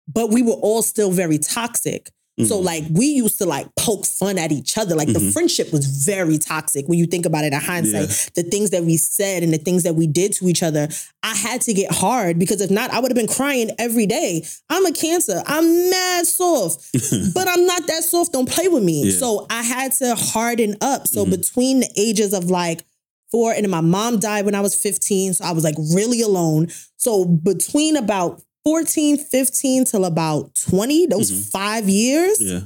But 0.08 0.30
we 0.30 0.42
were 0.42 0.52
all 0.52 0.82
still 0.82 1.10
very 1.10 1.38
toxic. 1.38 2.10
So 2.44 2.60
Mhm. 2.60 2.64
like 2.64 2.84
we 2.90 3.06
used 3.06 3.38
to 3.38 3.46
like 3.46 3.66
poke 3.76 4.04
fun 4.06 4.36
at 4.36 4.52
each 4.52 4.76
other. 4.76 4.94
Like 4.94 5.10
the 5.10 5.20
Mhm. 5.20 5.32
friendship 5.32 5.72
was 5.72 5.86
very 5.86 6.36
toxic 6.36 6.86
when 6.86 6.98
you 6.98 7.06
think 7.06 7.24
about 7.24 7.44
it 7.44 7.54
in 7.54 7.60
hindsight. 7.60 8.10
Yeah. 8.10 8.16
The 8.34 8.42
things 8.42 8.70
that 8.70 8.84
we 8.84 8.98
said 8.98 9.42
and 9.42 9.54
the 9.54 9.58
things 9.58 9.84
that 9.84 9.94
we 9.96 10.06
did 10.06 10.34
to 10.34 10.48
each 10.48 10.62
other, 10.62 10.86
I 11.22 11.34
had 11.34 11.62
to 11.62 11.72
get 11.72 11.90
hard 11.92 12.38
because 12.38 12.60
if 12.60 12.70
not, 12.70 12.90
I 12.90 12.98
would 13.00 13.10
have 13.10 13.16
been 13.16 13.26
crying 13.26 13.70
every 13.78 14.04
day. 14.04 14.44
I'm 14.68 14.84
a 14.84 14.92
cancer. 14.92 15.42
I'm 15.46 15.88
mad 15.88 16.26
soft, 16.26 16.84
but 17.34 17.48
I'm 17.48 17.64
not 17.66 17.86
that 17.86 18.04
soft. 18.04 18.34
Don't 18.34 18.48
play 18.50 18.68
with 18.68 18.82
me. 18.82 19.04
Yeah. 19.10 19.18
So 19.18 19.46
I 19.48 19.62
had 19.62 19.92
to 19.92 20.14
harden 20.14 20.76
up. 20.82 21.08
So 21.08 21.24
Mhm. 21.24 21.30
between 21.30 21.80
the 21.80 21.88
ages 21.96 22.34
of 22.34 22.50
like 22.50 22.84
four 23.30 23.52
and 23.52 23.66
my 23.70 23.80
mom 23.80 24.18
died 24.18 24.44
when 24.44 24.54
I 24.54 24.60
was 24.60 24.74
15. 24.74 25.32
So 25.32 25.42
I 25.44 25.52
was 25.52 25.64
like 25.64 25.76
really 25.94 26.20
alone. 26.20 26.68
So 26.98 27.24
between 27.24 27.96
about 27.96 28.42
14, 28.66 29.16
15 29.16 29.84
till 29.84 30.04
about 30.04 30.52
20, 30.56 31.06
those 31.06 31.30
Mhm. 31.30 31.50
five 31.52 31.88
years, 31.88 32.36
yeah. 32.40 32.62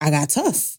I 0.00 0.08
got 0.10 0.30
tough. 0.30 0.78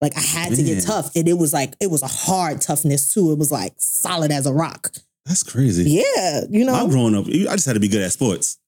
Like 0.00 0.16
I 0.16 0.20
had 0.20 0.54
to 0.54 0.62
get 0.62 0.84
tough. 0.84 1.10
And 1.16 1.26
it 1.26 1.32
was 1.32 1.52
like, 1.52 1.74
it 1.80 1.90
was 1.90 2.02
a 2.02 2.06
hard 2.06 2.60
toughness 2.60 3.12
too. 3.12 3.32
It 3.32 3.38
was 3.38 3.50
like 3.50 3.74
solid 3.78 4.30
as 4.30 4.46
a 4.46 4.52
rock. 4.52 4.92
That's 5.26 5.42
crazy. 5.42 5.90
Yeah. 5.90 6.42
You 6.48 6.60
I'm 6.60 6.66
know? 6.66 6.88
growing 6.88 7.16
up. 7.16 7.26
I 7.26 7.56
just 7.56 7.66
had 7.66 7.72
to 7.72 7.80
be 7.80 7.88
good 7.88 8.02
at 8.02 8.12
sports. 8.12 8.58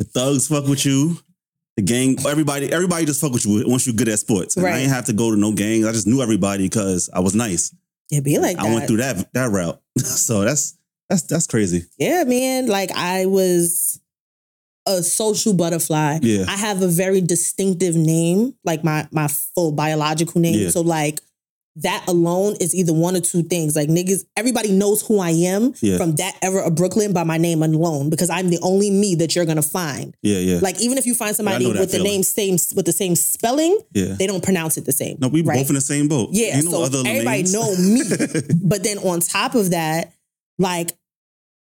The 0.00 0.04
thugs 0.04 0.48
fuck 0.48 0.66
with 0.66 0.84
you. 0.84 1.18
The 1.76 1.82
gang, 1.84 2.18
everybody, 2.26 2.72
everybody 2.72 3.04
just 3.06 3.20
fuck 3.20 3.32
with 3.32 3.46
you 3.46 3.62
once 3.68 3.86
you're 3.86 3.94
good 3.94 4.08
at 4.08 4.18
sports. 4.18 4.56
And 4.56 4.66
I 4.66 4.78
didn't 4.80 4.90
have 4.94 5.04
to 5.06 5.12
go 5.12 5.30
to 5.30 5.36
no 5.36 5.52
gangs. 5.52 5.86
I 5.86 5.92
just 5.92 6.08
knew 6.08 6.20
everybody 6.22 6.64
because 6.64 7.08
I 7.12 7.20
was 7.20 7.36
nice. 7.36 7.72
It 8.10 8.24
be 8.24 8.38
like 8.40 8.56
that. 8.56 8.66
I 8.66 8.74
went 8.74 8.88
through 8.88 8.96
that 8.96 9.32
that 9.34 9.50
route. 9.52 9.80
so 9.98 10.40
that's 10.40 10.74
that's 11.12 11.22
that's 11.24 11.46
crazy. 11.46 11.84
Yeah, 11.98 12.24
man. 12.24 12.66
Like 12.66 12.90
I 12.96 13.26
was 13.26 14.00
a 14.88 15.02
social 15.02 15.52
butterfly. 15.54 16.18
Yeah. 16.22 16.46
I 16.48 16.56
have 16.56 16.82
a 16.82 16.88
very 16.88 17.20
distinctive 17.20 17.94
name, 17.94 18.54
like 18.64 18.82
my 18.82 19.06
my 19.12 19.28
full 19.28 19.72
biological 19.72 20.40
name. 20.40 20.58
Yeah. 20.58 20.70
So 20.70 20.80
like 20.80 21.20
that 21.76 22.04
alone 22.06 22.54
is 22.60 22.74
either 22.74 22.92
one 22.92 23.16
or 23.16 23.20
two 23.20 23.42
things. 23.42 23.74
Like 23.76 23.88
niggas, 23.88 24.24
everybody 24.36 24.72
knows 24.72 25.06
who 25.06 25.20
I 25.20 25.30
am 25.30 25.72
Yeah. 25.80 25.96
from 25.96 26.16
that 26.16 26.36
era 26.42 26.66
of 26.66 26.74
Brooklyn 26.74 27.12
by 27.14 27.24
my 27.24 27.38
name 27.38 27.62
alone 27.62 28.10
because 28.10 28.28
I'm 28.28 28.50
the 28.50 28.58
only 28.62 28.90
me 28.90 29.14
that 29.16 29.34
you're 29.34 29.46
gonna 29.46 29.62
find. 29.62 30.14
Yeah, 30.22 30.38
yeah. 30.38 30.58
Like 30.60 30.80
even 30.82 30.98
if 30.98 31.06
you 31.06 31.14
find 31.14 31.34
somebody 31.36 31.64
know 31.64 31.70
with 31.80 31.90
the 31.90 31.98
feeling. 31.98 32.12
name 32.12 32.22
same 32.24 32.54
with 32.74 32.84
the 32.86 32.92
same 32.92 33.14
spelling, 33.16 33.78
yeah. 33.94 34.14
they 34.18 34.26
don't 34.26 34.42
pronounce 34.44 34.76
it 34.78 34.84
the 34.86 34.92
same. 34.92 35.16
No, 35.20 35.28
we 35.28 35.42
right? 35.42 35.58
both 35.60 35.68
in 35.68 35.74
the 35.74 35.80
same 35.80 36.08
boat. 36.08 36.30
Yeah, 36.32 36.56
Ain't 36.56 36.64
no 36.64 36.70
so 36.72 36.82
other 36.84 36.98
everybody 37.06 37.44
lanes. 37.44 37.52
know 37.52 37.74
me. 37.76 38.02
But 38.62 38.82
then 38.84 38.98
on 38.98 39.20
top 39.20 39.54
of 39.54 39.70
that, 39.70 40.12
like 40.58 40.90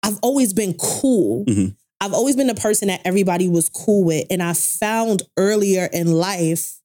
I've 0.02 0.18
always 0.22 0.52
been 0.52 0.74
cool. 0.74 1.44
Mhm. 1.46 1.76
I've 2.00 2.14
always 2.14 2.36
been 2.36 2.46
the 2.46 2.54
person 2.54 2.88
that 2.88 3.02
everybody 3.04 3.48
was 3.48 3.68
cool 3.68 4.04
with. 4.04 4.26
And 4.30 4.42
I 4.42 4.54
found 4.54 5.22
earlier 5.36 5.88
in 5.92 6.12
life 6.12 6.79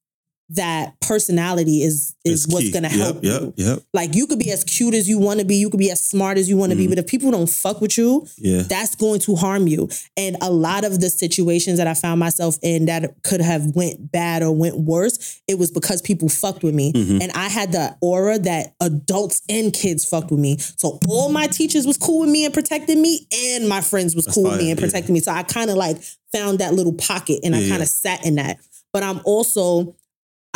that 0.50 0.98
personality 1.00 1.82
is 1.82 2.14
is 2.24 2.44
It's 2.44 2.52
what's 2.52 2.66
key. 2.66 2.72
gonna 2.72 2.88
help 2.88 3.22
Yep, 3.22 3.54
you. 3.56 3.64
yep. 3.64 3.82
Like 3.94 4.14
you 4.14 4.26
could 4.26 4.38
be 4.40 4.50
as 4.50 4.64
cute 4.64 4.94
as 4.94 5.08
you 5.08 5.18
want 5.18 5.38
to 5.40 5.44
be, 5.46 5.56
you 5.56 5.70
could 5.70 5.78
be 5.78 5.90
as 5.92 6.00
smart 6.00 6.38
as 6.38 6.48
you 6.48 6.56
want 6.56 6.70
to 6.70 6.76
be, 6.76 6.86
Mhm. 6.86 6.90
but 6.90 6.98
if 6.98 7.06
people 7.06 7.30
don't 7.30 7.48
fuck 7.48 7.80
with 7.80 7.96
you, 7.96 8.26
Yeah. 8.38 8.62
that's 8.62 8.96
going 8.96 9.20
to 9.20 9.36
harm 9.36 9.68
you. 9.68 9.88
And 10.16 10.36
a 10.40 10.50
lot 10.50 10.84
of 10.84 11.00
the 11.00 11.08
situations 11.10 11.78
that 11.78 11.86
I 11.86 11.94
found 11.94 12.18
myself 12.18 12.58
in 12.62 12.86
that 12.86 13.22
could 13.22 13.40
have 13.40 13.74
went 13.76 14.10
bad 14.10 14.42
or 14.42 14.50
went 14.52 14.78
worse, 14.80 15.18
it 15.46 15.56
was 15.58 15.70
because 15.70 16.02
people 16.02 16.28
fucked 16.28 16.62
with 16.64 16.74
me. 16.74 16.92
Mhm. 16.92 17.22
And 17.22 17.32
I 17.32 17.48
had 17.48 17.70
the 17.72 17.96
aura 18.00 18.38
that 18.40 18.74
adults 18.80 19.42
and 19.48 19.72
kids 19.72 20.04
fucked 20.04 20.30
with 20.32 20.40
me. 20.40 20.58
So 20.76 20.98
all 21.08 21.28
my 21.28 21.46
teachers 21.46 21.86
was 21.86 21.96
cool 21.96 22.20
with 22.20 22.30
me 22.30 22.44
and 22.44 22.52
protected 22.52 22.98
me, 22.98 23.26
and 23.32 23.68
my 23.68 23.80
friends 23.80 24.14
was 24.16 24.24
That's 24.24 24.34
cool 24.34 24.44
with 24.44 24.58
me 24.60 24.70
and 24.70 24.80
yeah. 24.80 25.00
me. 25.12 25.20
So 25.20 25.30
I 25.32 25.42
kind 25.44 25.70
of 25.70 25.76
like 25.76 25.98
found 26.32 26.58
that 26.58 26.74
little 26.74 26.92
pocket 26.92 27.40
and 27.44 27.54
I 27.54 27.60
Yeah, 27.60 27.68
kind 27.68 27.78
yeah. 27.80 27.84
of 27.84 27.88
sat 27.88 28.24
in 28.26 28.34
that. 28.36 28.58
But 28.92 29.02
I'm 29.04 29.20
also 29.24 29.94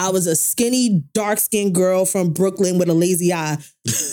I 0.00 0.10
was 0.10 0.26
a 0.26 0.34
skinny, 0.34 1.04
dark 1.14 1.38
skinned 1.38 1.74
girl 1.74 2.04
from 2.04 2.32
Brooklyn 2.32 2.78
with 2.78 2.88
a 2.88 2.94
lazy 2.94 3.32
eye. 3.32 3.56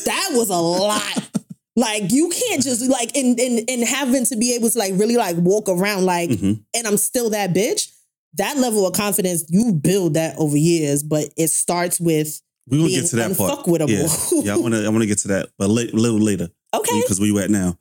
That 0.05 0.29
was 0.33 0.49
a 0.49 0.57
lot. 0.57 1.29
Like 1.79 2.11
you 2.11 2.29
can't 2.29 2.63
just 2.63 2.89
like 2.89 3.15
and 3.15 3.39
and 3.39 3.69
and 3.69 3.83
having 3.83 4.25
to 4.25 4.35
be 4.35 4.55
able 4.55 4.67
to 4.71 4.79
like 4.79 4.93
really 4.95 5.15
like 5.15 5.35
walk 5.37 5.69
around 5.69 6.05
like 6.05 6.31
Mhm. 6.31 6.59
and 6.75 6.87
I'm 6.87 6.97
still 6.97 7.29
that 7.29 7.53
bitch. 7.53 7.91
That 8.33 8.57
level 8.57 8.87
of 8.87 8.93
confidence 8.95 9.45
you 9.49 9.73
build 9.73 10.15
that 10.15 10.35
over 10.39 10.57
years, 10.57 11.03
but 11.03 11.29
it 11.37 11.49
starts 11.49 11.99
with 11.99 12.41
We're 12.67 12.79
gonna 12.79 12.89
get 12.89 13.05
to 13.11 13.15
that 13.17 13.37
part. 13.37 13.59
unfuckwittable. 13.59 14.43
Yeah, 14.43 14.55
I 14.55 14.57
wanna 14.57 14.81
I 14.85 14.89
wanna 14.89 15.05
get 15.05 15.19
to 15.19 15.27
that, 15.27 15.49
but 15.59 15.65
a 15.65 15.71
little 15.71 16.17
later. 16.19 16.49
okay. 16.73 16.99
Because 17.01 17.19
where 17.19 17.27
you 17.27 17.37
at 17.37 17.51
now? 17.51 17.77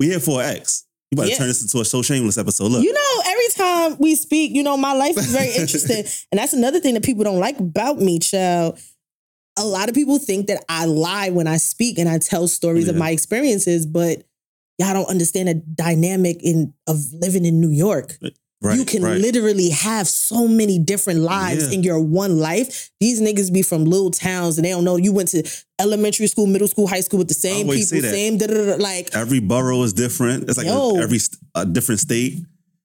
We 0.00 0.06
here 0.06 0.18
for 0.18 0.42
X. 0.42 0.84
You 1.16 1.22
about 1.22 1.28
Yeah. 1.28 1.34
to 1.34 1.38
turn 1.38 1.48
this 1.48 1.62
into 1.62 1.80
a 1.80 1.84
so 1.84 2.02
shameless 2.02 2.38
episode. 2.38 2.70
Look. 2.72 2.84
You 2.84 2.92
know, 2.92 3.22
every 3.26 3.48
time 3.56 3.96
we 3.98 4.14
speak, 4.14 4.52
you 4.54 4.62
know, 4.62 4.76
my 4.76 4.92
life 4.92 5.16
is 5.16 5.26
very 5.26 5.54
interesting. 5.54 6.04
and 6.32 6.38
that's 6.38 6.52
another 6.52 6.80
thing 6.80 6.94
that 6.94 7.04
people 7.04 7.24
don't 7.24 7.40
like 7.40 7.58
about 7.58 7.98
me, 7.98 8.18
child. 8.18 8.78
A 9.56 9.64
lot 9.64 9.88
of 9.88 9.94
people 9.94 10.18
think 10.18 10.48
that 10.48 10.64
I 10.68 10.86
lie 10.86 11.30
when 11.30 11.46
I 11.46 11.58
speak 11.58 11.98
and 11.98 12.08
I 12.08 12.18
tell 12.18 12.48
stories 12.48 12.88
of 12.88 12.96
my 12.96 13.10
experiences, 13.10 13.86
but 13.86 14.24
y'all 14.78 14.92
don't 14.92 15.08
understand 15.08 15.46
the 15.48 15.54
dynamic 15.54 16.42
in 16.42 16.74
of 16.88 16.96
living 17.12 17.44
in 17.44 17.60
New 17.60 17.70
York. 17.70 18.18
Right, 18.64 18.78
you 18.78 18.84
can 18.84 19.02
right. 19.02 19.20
literally 19.20 19.68
have 19.70 20.08
so 20.08 20.48
many 20.48 20.78
different 20.78 21.20
lives 21.20 21.68
Yeah. 21.68 21.74
in 21.74 21.82
your 21.84 22.00
one 22.00 22.38
life. 22.38 22.90
These 23.00 23.20
niggas 23.20 23.52
be 23.52 23.62
from 23.62 23.84
little 23.84 24.10
towns 24.10 24.58
and 24.58 24.64
they 24.64 24.70
don't 24.70 24.84
know 24.84 24.96
you 24.96 25.12
went 25.12 25.28
to 25.30 25.42
elementary 25.78 26.26
school, 26.26 26.46
middle 26.46 26.68
school, 26.68 26.86
high 26.86 27.00
school 27.00 27.18
with 27.18 27.28
the 27.28 27.34
same 27.34 27.68
people, 27.68 28.00
same 28.00 28.38
da, 28.38 28.46
da, 28.46 28.54
da, 28.54 28.76
like 28.82 29.14
every 29.14 29.40
borough 29.40 29.82
is 29.82 29.92
different. 29.92 30.48
It's 30.48 30.56
like 30.58 30.66
Yo. 30.66 30.96
every 30.98 31.18
a 31.54 31.64
different 31.66 32.00
state. 32.00 32.38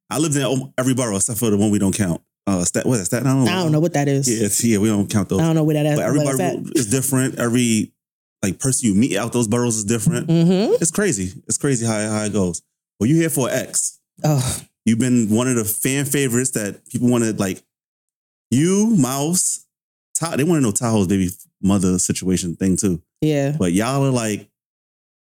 I 0.09 0.17
lived 0.19 0.35
in 0.35 0.73
every 0.77 0.93
borough 0.93 1.15
except 1.15 1.39
for 1.39 1.49
the 1.49 1.57
one 1.57 1.71
we 1.71 1.79
don't 1.79 1.95
count. 1.95 2.21
uh, 2.47 2.63
stat, 2.65 2.85
what 2.85 2.99
is 2.99 3.09
that? 3.09 3.21
I 3.25 3.29
don't 3.33 3.45
know. 3.45 3.51
I 3.51 3.55
don't 3.63 3.71
know 3.71 3.79
what 3.79 3.93
that 3.93 4.07
is. 4.07 4.27
Yeah, 4.27 4.73
yeah, 4.73 4.79
we 4.79 4.87
don't 4.89 5.07
count 5.09 5.29
those. 5.29 5.39
I 5.39 5.45
don't 5.45 5.55
know 5.55 5.63
what 5.63 5.73
that 5.73 5.85
is. 5.85 5.95
but 5.97 6.05
everybody 6.05 6.71
is 6.75 6.89
different. 6.89 7.37
Every 7.39 7.93
like 8.43 8.57
person 8.59 8.87
you 8.89 8.95
meet 8.95 9.17
out 9.17 9.33
those 9.33 9.47
boroughs 9.47 9.77
is 9.77 9.83
different. 9.83 10.27
Mm-hmm. 10.27 10.75
It's 10.81 10.91
crazy. 10.91 11.33
It's 11.47 11.57
crazy 11.57 11.85
how, 11.85 11.99
how 12.09 12.23
it 12.23 12.33
goes. 12.33 12.61
Well, 12.99 13.07
you 13.09 13.15
here 13.17 13.29
for 13.29 13.49
X. 13.49 13.99
Oh, 14.23 14.59
You've 14.89 14.99
been 14.99 15.29
one 15.29 15.47
of 15.47 15.55
the 15.55 15.65
fan 15.65 16.05
favorites 16.05 16.51
that 16.51 16.87
people 16.89 17.09
wanted, 17.09 17.39
like. 17.39 17.63
You, 18.51 18.95
Mouse, 18.97 19.67
Ta- 20.19 20.35
they 20.35 20.43
want 20.43 20.57
to 20.57 20.61
know 20.61 20.71
Tahoe's 20.71 21.07
baby 21.07 21.29
mother 21.61 21.97
situation 21.97 22.55
thing 22.55 22.75
too. 22.75 23.01
yeah. 23.21 23.55
But 23.57 23.71
y'all 23.71 24.05
are 24.05 24.11
like 24.11 24.49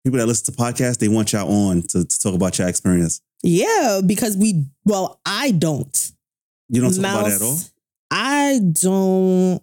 people 0.05 0.19
that 0.19 0.27
listen 0.27 0.53
to 0.53 0.61
podcasts. 0.61 0.99
They 0.99 1.09
want 1.09 1.33
y'all 1.33 1.51
on 1.51 1.83
to, 1.83 2.05
to 2.05 2.21
talk 2.21 2.35
about 2.35 2.59
your 2.59 2.69
experience. 2.69 3.23
Yeah, 3.43 4.01
because 4.05 4.37
we, 4.37 4.67
well, 4.85 5.21
I 5.25 5.53
don't. 5.53 6.13
You 6.69 6.83
don't 6.83 6.91
talk 6.91 6.99
about 6.99 7.29
it 7.29 7.35
at 7.35 7.43
all. 7.43 7.59
I 8.11 8.61
don't. 8.73 9.63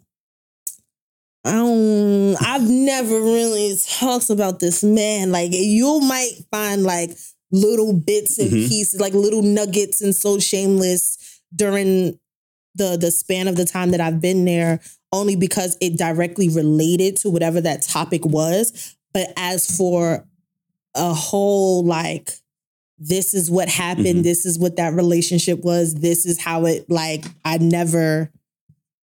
I 1.45 1.51
don't. 1.51 2.36
I've 2.41 2.69
never 2.69 3.15
really 3.15 3.75
talked 4.00 4.29
about 4.29 4.60
this 4.60 4.83
man. 4.83 5.31
Like 5.31 5.51
you 5.53 6.00
might 6.01 6.31
find 6.51 6.83
like 6.83 7.12
little 7.51 7.93
bits 7.93 8.39
and 8.39 8.50
Mhm. 8.51 8.67
pieces, 8.70 9.00
like 9.00 9.13
little 9.13 9.41
nuggets, 9.41 10.01
and 10.01 10.15
so 10.15 10.39
shameless 10.39 11.17
during 11.55 12.17
the 12.75 12.98
the 12.98 13.12
span 13.12 13.48
of 13.48 13.55
the 13.55 13.65
time 13.65 13.91
that 13.91 14.00
I've 14.01 14.22
been 14.22 14.46
there, 14.46 14.79
only 15.12 15.36
because 15.36 15.77
it 15.81 15.98
directly 15.98 16.48
related 16.50 17.17
to 17.17 17.29
whatever 17.29 17.60
that 17.62 17.81
topic 17.81 18.25
was. 18.25 18.96
But 19.13 19.34
as 19.36 19.65
for 19.75 20.25
a 20.96 21.13
whole 21.13 21.84
like 21.86 22.34
this 23.03 23.34
is 23.34 23.50
what 23.50 23.67
happened 23.67 24.20
Mhm. 24.20 24.24
this 24.24 24.46
is 24.46 24.60
what 24.60 24.75
that 24.75 24.93
relationship 24.93 25.63
was 25.63 25.96
this 25.96 26.24
is 26.25 26.38
how 26.38 26.65
it 26.65 26.86
like 26.89 27.25
i 27.43 27.58
never 27.58 28.29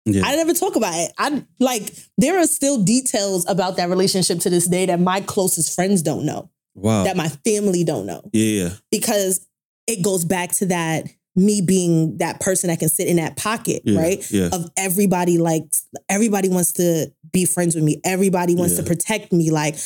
Yeah. 0.06 0.22
i 0.24 0.36
never 0.36 0.54
talk 0.54 0.76
about 0.76 0.94
it 0.94 1.12
i 1.18 1.42
like 1.58 1.92
there 2.16 2.38
are 2.38 2.46
still 2.46 2.78
details 2.82 3.44
about 3.48 3.76
that 3.78 3.88
relationship 3.88 4.38
to 4.40 4.50
this 4.50 4.66
day 4.66 4.86
that 4.86 5.00
my 5.00 5.20
closest 5.22 5.74
friends 5.74 6.02
don't 6.02 6.24
know 6.24 6.48
wow. 6.78 7.04
that 7.04 7.16
my 7.16 7.28
family 7.28 7.84
don't 7.84 8.06
know 8.06 8.22
yeah, 8.32 8.64
yeah. 8.64 8.70
because 8.90 9.46
it 9.86 10.02
goes 10.02 10.24
back 10.24 10.52
to 10.52 10.66
that 10.66 11.04
me 11.36 11.60
being 11.60 12.18
that 12.18 12.40
person 12.40 12.68
that 12.68 12.80
can 12.80 12.88
sit 12.88 13.06
in 13.06 13.16
that 13.16 13.36
pocket 13.36 13.82
Yeah, 13.84 14.00
right 14.00 14.30
yeah. 14.30 14.48
of 14.52 14.70
everybody 14.76 15.38
like 15.38 15.64
everybody 16.08 16.48
wants 16.48 16.72
to 16.72 17.12
be 17.32 17.44
friends 17.44 17.74
with 17.74 17.84
me 17.84 18.00
everybody 18.04 18.54
wants 18.54 18.76
to 18.76 18.82
protect 18.82 19.32
me 19.32 19.50
like 19.50 19.76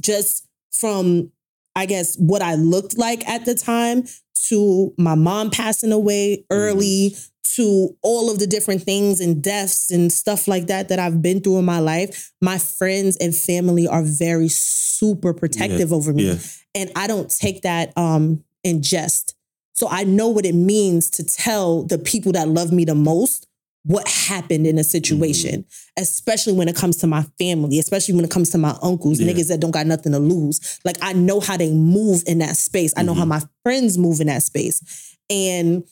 just 0.00 0.46
from 0.72 1.30
i 1.76 1.86
guess 1.86 2.16
what 2.16 2.42
i 2.42 2.54
looked 2.54 2.98
like 2.98 3.26
at 3.28 3.44
the 3.44 3.54
time 3.54 4.04
to 4.48 4.92
my 4.98 5.14
mom 5.14 5.50
passing 5.50 5.92
away 5.92 6.38
mm-hmm. 6.38 6.46
early 6.50 7.16
to 7.54 7.96
all 8.02 8.30
of 8.30 8.38
the 8.38 8.46
different 8.46 8.82
things 8.82 9.20
and 9.20 9.42
deaths 9.42 9.90
and 9.90 10.12
stuff 10.12 10.46
like 10.48 10.66
that 10.66 10.88
that 10.88 10.98
i've 10.98 11.22
been 11.22 11.40
through 11.40 11.58
in 11.58 11.64
my 11.64 11.78
life 11.78 12.32
my 12.40 12.58
friends 12.58 13.16
and 13.20 13.34
family 13.34 13.86
are 13.86 14.02
very 14.02 14.48
super 14.48 15.32
protective 15.32 15.92
over 15.92 16.12
me 16.12 16.24
Yeah. 16.28 16.36
and 16.74 16.90
I 16.96 17.06
don't 17.06 17.30
take 17.30 17.62
that 17.62 17.92
um 17.96 18.44
in 18.64 18.82
jest. 18.82 19.34
So 19.72 19.86
I 19.88 20.02
know 20.04 20.28
what 20.28 20.44
it 20.44 20.54
means 20.54 21.08
to 21.10 21.24
tell 21.24 21.84
the 21.84 21.98
people 21.98 22.32
that 22.32 22.48
love 22.48 22.72
me 22.72 22.84
the 22.84 22.96
most 22.96 23.46
what 23.84 24.06
happened 24.08 24.66
in 24.66 24.76
a 24.76 24.84
situation, 24.84 25.62
Mm-hmm. 25.62 26.02
especially 26.02 26.52
when 26.54 26.68
it 26.68 26.74
comes 26.76 26.96
to 26.98 27.06
my 27.06 27.22
family, 27.38 27.78
especially 27.78 28.14
when 28.16 28.24
it 28.24 28.30
comes 28.30 28.50
to 28.50 28.58
my 28.58 28.76
uncles, 28.82 29.20
Yeah. 29.20 29.32
niggas 29.32 29.48
that 29.48 29.60
don't 29.60 29.70
got 29.70 29.86
nothing 29.86 30.12
to 30.12 30.18
lose. 30.18 30.78
Like 30.84 30.96
I 31.00 31.12
know 31.12 31.38
how 31.40 31.56
they 31.56 31.70
move 31.72 32.24
in 32.26 32.38
that 32.38 32.56
space. 32.56 32.92
I 32.96 33.02
know 33.04 33.14
how 33.14 33.24
Mhm. 33.24 33.28
my 33.28 33.42
friends 33.62 33.96
move 33.96 34.20
in 34.20 34.26
that 34.26 34.42
space. 34.42 34.82
And 35.30 35.84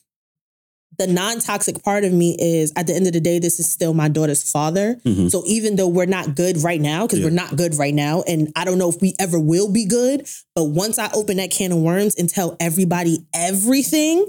the 0.99 1.07
non-toxic 1.07 1.83
part 1.83 2.05
of 2.05 2.13
me 2.13 2.37
is 2.39 2.73
at 2.77 2.87
the 2.87 2.95
end 2.95 3.07
of 3.07 3.13
the 3.13 3.21
day, 3.21 3.39
this 3.39 3.61
is 3.61 3.71
still 3.71 3.93
my 3.95 4.09
daughter's 4.09 4.43
father. 4.43 4.99
Mhm. 5.05 5.31
So 5.31 5.43
even 5.47 5.77
though 5.77 5.89
we're 5.89 6.07
not 6.07 6.35
good 6.35 6.63
right 6.63 6.81
now, 6.81 7.07
because 7.07 7.19
Yeah. 7.21 7.27
we're 7.27 7.31
not 7.33 7.57
good 7.57 7.75
right 7.77 7.95
now, 7.95 8.23
and 8.23 8.51
I 8.57 8.65
don't 8.65 8.79
know 8.79 8.89
if 8.89 9.01
we 9.01 9.15
ever 9.19 9.39
will 9.39 9.69
be 9.69 9.85
good, 9.85 10.27
but 10.55 10.65
once 10.65 10.99
I 10.99 11.11
open 11.13 11.37
that 11.37 11.51
can 11.51 11.73
of 11.73 11.79
worms 11.79 12.15
and 12.15 12.29
tell 12.29 12.57
everybody 12.61 13.27
everything, 13.35 14.27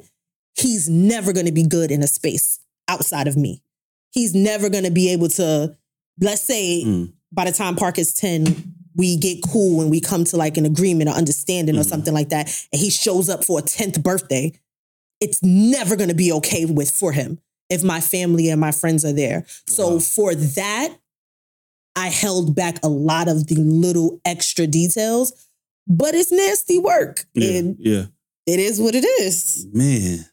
he's 0.56 0.90
never 0.90 1.32
gonna 1.34 1.52
be 1.52 1.64
good 1.64 1.92
in 1.92 2.04
a 2.04 2.08
space 2.08 2.60
outside 2.88 3.28
of 3.28 3.38
me. 3.38 3.62
He's 4.12 4.34
never 4.34 4.70
gonna 4.70 4.92
be 4.92 5.10
able 5.12 5.30
to, 5.30 5.76
let's 6.20 6.42
say 6.42 6.84
Mm. 6.84 7.14
by 7.32 7.46
the 7.46 7.52
time 7.52 7.76
Park 7.76 8.00
is 8.00 8.14
10, 8.14 8.74
we 8.96 9.16
get 9.16 9.44
cool 9.44 9.82
and 9.82 9.92
we 9.92 10.00
come 10.02 10.24
to 10.26 10.38
like 10.38 10.58
an 10.58 10.66
agreement 10.66 11.10
or 11.10 11.14
understanding 11.14 11.78
or 11.78 11.84
Mhm. 11.84 11.90
something 11.90 12.14
like 12.14 12.30
that, 12.30 12.48
and 12.74 12.82
he 12.82 12.90
shows 12.90 13.30
up 13.30 13.44
for 13.46 13.60
a 13.60 13.62
10th 13.62 14.02
birthday, 14.02 14.52
it's 15.20 15.42
never 15.44 15.96
gonna 15.96 16.14
be 16.14 16.32
okay 16.34 16.66
with 16.66 16.92
for 16.92 17.12
him 17.12 17.40
if 17.70 17.84
my 17.84 18.00
family 18.00 18.50
and 18.50 18.62
my 18.62 18.72
friends 18.72 19.04
are 19.04 19.14
there. 19.14 19.46
So 19.68 19.94
Wow. 19.94 20.00
for 20.00 20.36
that, 20.36 20.98
I 21.96 22.08
held 22.10 22.56
back 22.56 22.80
a 22.84 22.88
lot 22.90 23.28
of 23.28 23.48
the 23.48 23.56
little 23.56 24.22
extra 24.24 24.68
details, 24.68 25.34
but 25.88 26.14
it's 26.14 26.32
nasty 26.32 26.78
work. 26.80 27.26
Yeah. 27.34 27.50
And 27.58 27.76
yeah. 27.80 28.04
it 28.46 28.60
is 28.60 28.80
what 28.80 28.94
it 28.96 29.04
is. 29.04 29.66
Man, 29.74 30.26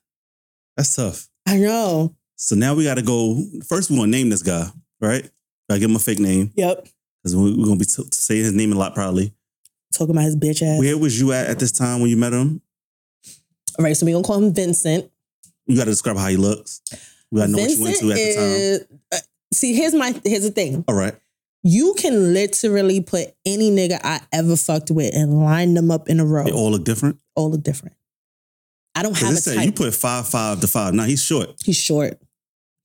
that's 0.77 0.94
tough. 0.94 1.29
I 1.47 1.57
know. 1.57 2.14
So 2.37 2.55
now 2.55 2.75
we 2.75 2.85
got 2.85 2.97
to 2.97 3.03
go. 3.03 3.42
First, 3.66 3.90
we're 3.90 3.97
gonna 3.97 4.09
name 4.11 4.29
this 4.29 4.42
guy, 4.42 4.68
right? 5.01 5.29
I 5.70 5.79
give 5.79 5.88
him 5.88 5.97
a 5.97 6.01
fake 6.01 6.18
name 6.18 6.53
Yep. 6.57 6.87
because 7.23 7.35
we're 7.35 7.64
gonna 7.64 7.77
be 7.77 7.87
t- 7.87 8.03
saying 8.12 8.44
his 8.44 8.53
name 8.53 8.73
a 8.73 8.77
lot 8.77 8.94
probably. 8.94 9.33
Talking 9.94 10.11
about 10.16 10.25
his 10.25 10.37
bitch 10.37 10.61
ass. 10.61 10.79
Where 10.81 10.99
was 10.99 11.18
you 11.18 11.33
at 11.33 11.47
at 11.47 11.59
this 11.59 11.73
time 11.73 12.01
when 12.01 12.11
you 12.11 12.16
met 12.16 12.33
him? 12.35 12.61
All 13.78 13.84
right, 13.84 13.96
so 13.96 14.06
we're 14.06 14.12
gonna 14.12 14.24
call 14.24 14.38
him 14.38 14.52
Vincent. 14.52 15.10
You 15.66 15.76
got 15.76 15.84
to 15.84 15.90
describe 15.90 16.16
how 16.16 16.28
he 16.28 16.37
looks. 16.37 16.82
We 17.30 17.40
got 17.40 17.46
to 17.46 17.52
know 17.52 17.58
what 17.58 17.70
you 17.70 17.82
went 17.82 17.98
to 17.98 18.10
at 18.10 18.16
the 18.16 18.34
time. 18.34 18.44
is, 18.44 18.87
uh, 19.12 19.18
see, 19.52 19.74
here's 19.74 19.94
my 19.94 20.14
here's 20.24 20.42
the 20.42 20.50
thing. 20.50 20.84
All 20.87 20.94
right. 20.94 21.14
You 21.62 21.94
can 21.96 22.34
literally 22.34 23.00
put 23.00 23.34
any 23.46 23.70
nigga 23.70 23.98
I 24.04 24.20
ever 24.32 24.54
fucked 24.56 24.90
with 24.90 25.14
and 25.14 25.40
line 25.42 25.72
them 25.72 25.90
up 25.90 26.10
in 26.10 26.20
a 26.20 26.26
row. 26.26 26.44
They 26.44 26.52
all 26.52 26.70
look 26.70 26.84
different. 26.84 27.18
all 27.34 27.50
look 27.50 27.62
different. 27.62 27.96
I 28.94 29.02
don't 29.02 29.16
have 29.16 29.32
a 29.32 29.37
said 29.37 29.56
type. 29.56 29.66
you 29.66 29.72
put 29.72 29.94
five 29.94 30.28
five 30.28 30.60
to 30.60 30.68
five. 30.68 30.92
Now 30.92 31.04
he's 31.04 31.22
short. 31.22 31.54
He's 31.64 31.78
short. 31.78 32.20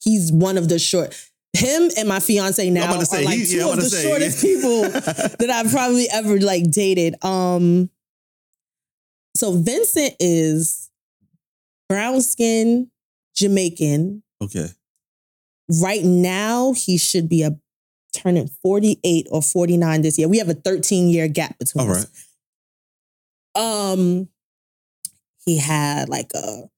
He's 0.01 0.31
one 0.31 0.57
of 0.57 0.69
the 0.69 0.79
short. 0.79 1.13
Him 1.51 1.89
and 1.97 2.07
my 2.07 2.19
fiance 2.21 2.69
now 2.69 2.97
to 2.97 3.05
say, 3.05 3.21
are 3.21 3.25
like 3.25 3.37
he- 3.37 3.45
two 3.45 3.57
yeah, 3.57 3.69
of 3.69 3.75
the 3.75 3.89
say. 3.89 4.07
shortest 4.07 4.41
people 4.41 4.81
that 4.89 5.49
I've 5.51 5.71
probably 5.71 6.07
ever 6.09 6.39
like 6.39 6.71
dated. 6.71 7.23
Um, 7.23 7.89
so 9.35 9.51
Vincent 9.57 10.15
is 10.19 10.78
brown 11.89 12.21
skin, 12.21 12.89
Jamaican. 13.35 14.23
okay. 14.41 14.67
Right 15.81 16.03
now, 16.03 16.73
he 16.73 16.97
should 16.97 17.27
be 17.29 17.43
a 17.43 17.57
turning 18.13 18.49
48 18.63 19.27
or 19.29 19.41
49 19.41 20.01
this 20.01 20.17
year. 20.17 20.27
We 20.27 20.37
have 20.39 20.49
a 20.49 20.53
13 20.55 21.09
year 21.09 21.27
gap 21.27 21.59
between 21.59 21.87
All 21.87 21.93
us. 21.95 22.07
Um, 23.55 24.29
he 25.45 25.57
had 25.57 26.09
like 26.09 26.31
a 26.33 26.69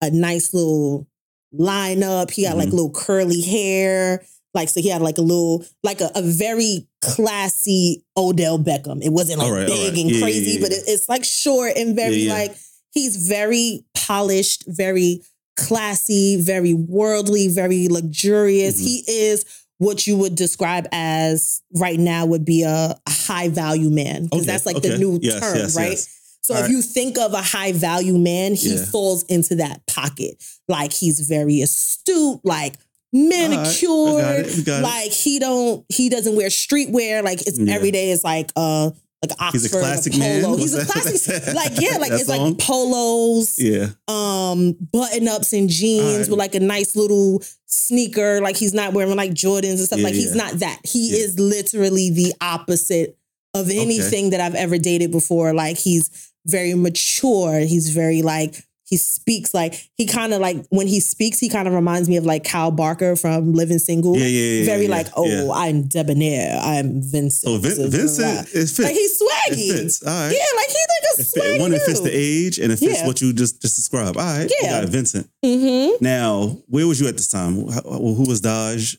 a 0.00 0.10
nice 0.10 0.54
little 0.54 1.08
lineup. 1.52 2.30
He 2.30 2.44
had 2.44 2.56
like 2.56 2.68
Mhm. 2.68 2.72
little 2.72 2.90
curly 2.90 3.40
hair. 3.42 4.24
Like 4.54 4.68
so, 4.70 4.80
he 4.80 4.88
had 4.88 5.02
like 5.02 5.18
a 5.18 5.22
little, 5.22 5.64
like 5.82 6.00
a, 6.00 6.10
a 6.14 6.22
very 6.22 6.88
classy 7.02 8.04
Odell 8.16 8.58
Beckham. 8.58 9.02
It 9.02 9.12
wasn't 9.12 9.40
like 9.40 9.48
All 9.48 9.54
right, 9.54 9.66
big 9.66 9.92
right. 9.94 10.00
and 10.02 10.10
Yeah, 10.10 10.20
crazy, 10.22 10.52
yeah, 10.52 10.60
but 10.60 10.72
it- 10.72 10.84
it's 10.86 11.08
like 11.08 11.24
short 11.24 11.76
and 11.76 11.94
very 11.96 12.16
Yeah, 12.16 12.32
yeah. 12.32 12.38
like 12.40 12.56
he's 12.92 13.16
very 13.28 13.84
polished, 14.08 14.64
very 14.66 15.22
classy, 15.56 16.40
very 16.40 16.72
worldly, 16.74 17.48
very 17.48 17.88
luxurious. 17.88 18.76
Mhm. 18.80 18.84
He 18.86 19.04
is 19.06 19.44
what 19.78 20.06
you 20.06 20.16
would 20.16 20.34
describe 20.34 20.88
as 20.92 21.60
right 21.76 21.98
now 22.00 22.26
would 22.26 22.44
be 22.44 22.62
a, 22.62 22.98
high 23.08 23.48
value 23.48 23.90
man 23.90 24.24
because 24.24 24.40
Okay, 24.40 24.46
that's 24.46 24.66
like 24.66 24.76
okay. 24.76 24.88
the 24.90 24.98
new 24.98 25.18
Yes, 25.22 25.40
term, 25.40 25.56
yes, 25.56 25.76
right? 25.76 25.90
yes. 25.90 26.08
So 26.40 26.54
All 26.54 26.60
if 26.60 26.66
right. 26.66 26.70
you 26.72 26.80
think 26.82 27.18
of 27.18 27.34
a 27.34 27.42
high 27.42 27.72
value 27.72 28.16
man, 28.16 28.54
he 28.54 28.74
Yeah. 28.74 28.84
falls 28.86 29.22
into 29.24 29.56
that 29.56 29.84
pocket. 29.86 30.42
Like 30.66 30.92
he's 30.94 31.20
very 31.20 31.60
astute, 31.60 32.40
like 32.42 32.74
manicured. 33.12 34.46
we 34.56 34.62
got 34.62 34.80
it. 34.80 34.82
like 34.82 35.12
he 35.12 35.38
don't 35.38 35.84
he 35.88 36.08
doesn't 36.08 36.36
wear 36.36 36.48
streetwear. 36.48 37.22
Like 37.22 37.46
it's 37.46 37.58
Yeah. 37.58 37.74
every 37.74 37.90
day 37.90 38.10
is 38.10 38.24
like 38.24 38.50
uh 38.56 38.90
like 39.22 39.32
Oxford, 39.40 39.52
He's 39.52 39.64
a 39.74 39.78
classic 39.80 40.12
polo. 40.12 40.50
man? 40.50 40.58
He's 40.58 40.74
a 40.74 40.84
classic 40.86 41.46
like 41.54 41.72
yeah, 41.80 41.96
like 41.98 42.12
it's 42.12 42.28
like 42.28 42.58
polos, 42.58 43.58
Yeah. 43.58 43.88
um, 44.06 44.76
button 44.92 45.26
ups 45.28 45.52
and 45.52 45.68
jeans 45.68 46.04
right. 46.04 46.28
with 46.30 46.38
like 46.38 46.54
a 46.54 46.60
nice 46.60 46.94
little 46.94 47.42
sneaker. 47.66 48.40
Like 48.40 48.56
he's 48.56 48.74
not 48.74 48.92
wearing 48.92 49.16
like 49.16 49.32
Jordans 49.32 49.70
and 49.70 49.78
stuff. 49.80 49.98
Yeah, 49.98 50.04
like 50.04 50.14
he's 50.14 50.36
not 50.36 50.52
that. 50.60 50.80
He 50.84 51.10
Yeah. 51.10 51.24
is 51.24 51.38
literally 51.40 52.10
the 52.10 52.32
opposite 52.40 53.18
of 53.54 53.70
anything 53.70 54.30
that 54.30 54.40
I've 54.40 54.54
ever 54.54 54.78
dated 54.78 55.10
before. 55.10 55.52
Like 55.52 55.78
he's 55.78 56.30
very 56.46 56.74
mature. 56.74 57.58
He's 57.60 57.90
very 57.90 58.22
like 58.22 58.62
he 58.88 58.96
speaks 58.96 59.52
like 59.52 59.88
he 59.96 60.06
kind 60.06 60.32
of 60.32 60.40
like 60.40 60.64
when 60.70 60.86
he 60.86 60.98
speaks, 61.00 61.38
he 61.38 61.48
kind 61.48 61.68
of 61.68 61.74
reminds 61.74 62.08
me 62.08 62.16
of 62.16 62.24
like 62.24 62.44
Kyle 62.44 62.70
Barker 62.70 63.16
from 63.16 63.52
Living 63.52 63.78
Single. 63.78 64.16
Yeah, 64.16 64.26
yeah, 64.26 64.60
yeah. 64.60 64.66
Very 64.66 64.84
yeah, 64.84 64.90
like, 64.90 65.06
oh. 65.16 65.52
I'm 65.52 65.88
debonair. 65.88 66.58
I'm 66.62 67.02
Vincent. 67.02 67.32
So 67.32 67.58
Vin- 67.58 67.72
is 67.72 67.94
Vincent, 67.94 68.48
it 68.48 68.50
fits. 68.50 68.78
Like 68.78 68.94
he's 68.94 69.20
it 69.20 69.28
swaggy. 69.28 69.72
fits. 69.72 70.06
All 70.06 70.12
right. 70.12 70.32
Yeah, 70.32 70.56
like 70.56 70.66
he's 70.68 70.86
like 70.88 71.18
a 71.18 71.22
swaggy 71.22 71.60
one, 71.60 71.72
it 71.74 71.82
fits 71.82 72.00
the 72.00 72.10
age 72.12 72.58
and 72.58 72.72
it 72.72 72.78
fits 72.78 73.02
what 73.04 73.20
you 73.20 73.32
just 73.32 73.60
just 73.60 73.76
described. 73.76 74.16
All 74.16 74.24
right. 74.24 74.50
Yeah. 74.60 74.76
You 74.76 74.80
got 74.82 74.88
Vincent. 74.90 75.28
Mm-hmm. 75.44 76.04
Now, 76.04 76.56
where 76.68 76.86
was 76.86 77.00
you 77.00 77.08
at 77.08 77.16
this 77.16 77.30
time? 77.30 77.68
How, 77.68 77.82
who 77.82 78.26
was 78.26 78.40
Daj? 78.40 78.96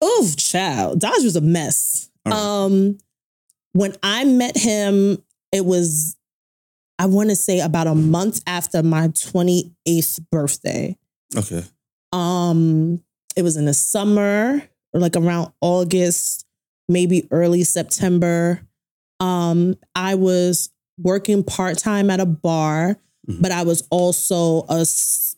Oh, 0.00 0.30
child. 0.36 1.00
Daj 1.00 1.22
was 1.22 1.36
a 1.36 1.42
mess. 1.42 2.08
Right. 2.24 2.34
Um, 2.34 2.98
when 3.72 3.94
I 4.02 4.24
met 4.24 4.56
him, 4.56 5.22
it 5.52 5.64
was, 5.64 6.16
I 7.00 7.06
want 7.06 7.30
to 7.30 7.34
say 7.36 7.60
about 7.60 7.86
a 7.86 7.94
month 7.94 8.42
after 8.46 8.82
my 8.82 9.08
28th 9.08 10.20
birthday. 10.30 10.98
Okay. 11.34 11.64
Um, 12.12 13.02
it 13.36 13.42
was 13.42 13.56
in 13.56 13.64
the 13.64 13.72
summer, 13.72 14.60
or 14.92 15.00
like 15.00 15.16
around 15.16 15.50
August, 15.62 16.44
maybe 16.90 17.26
early 17.30 17.64
September. 17.64 18.60
Um, 19.18 19.76
I 19.94 20.14
was 20.14 20.68
working 20.98 21.42
part-time 21.42 22.10
at 22.10 22.20
a 22.20 22.26
bar, 22.26 22.98
Mhm. 23.26 23.40
but 23.40 23.50
I 23.50 23.62
was 23.62 23.82
also 23.90 24.66
a 24.68 24.84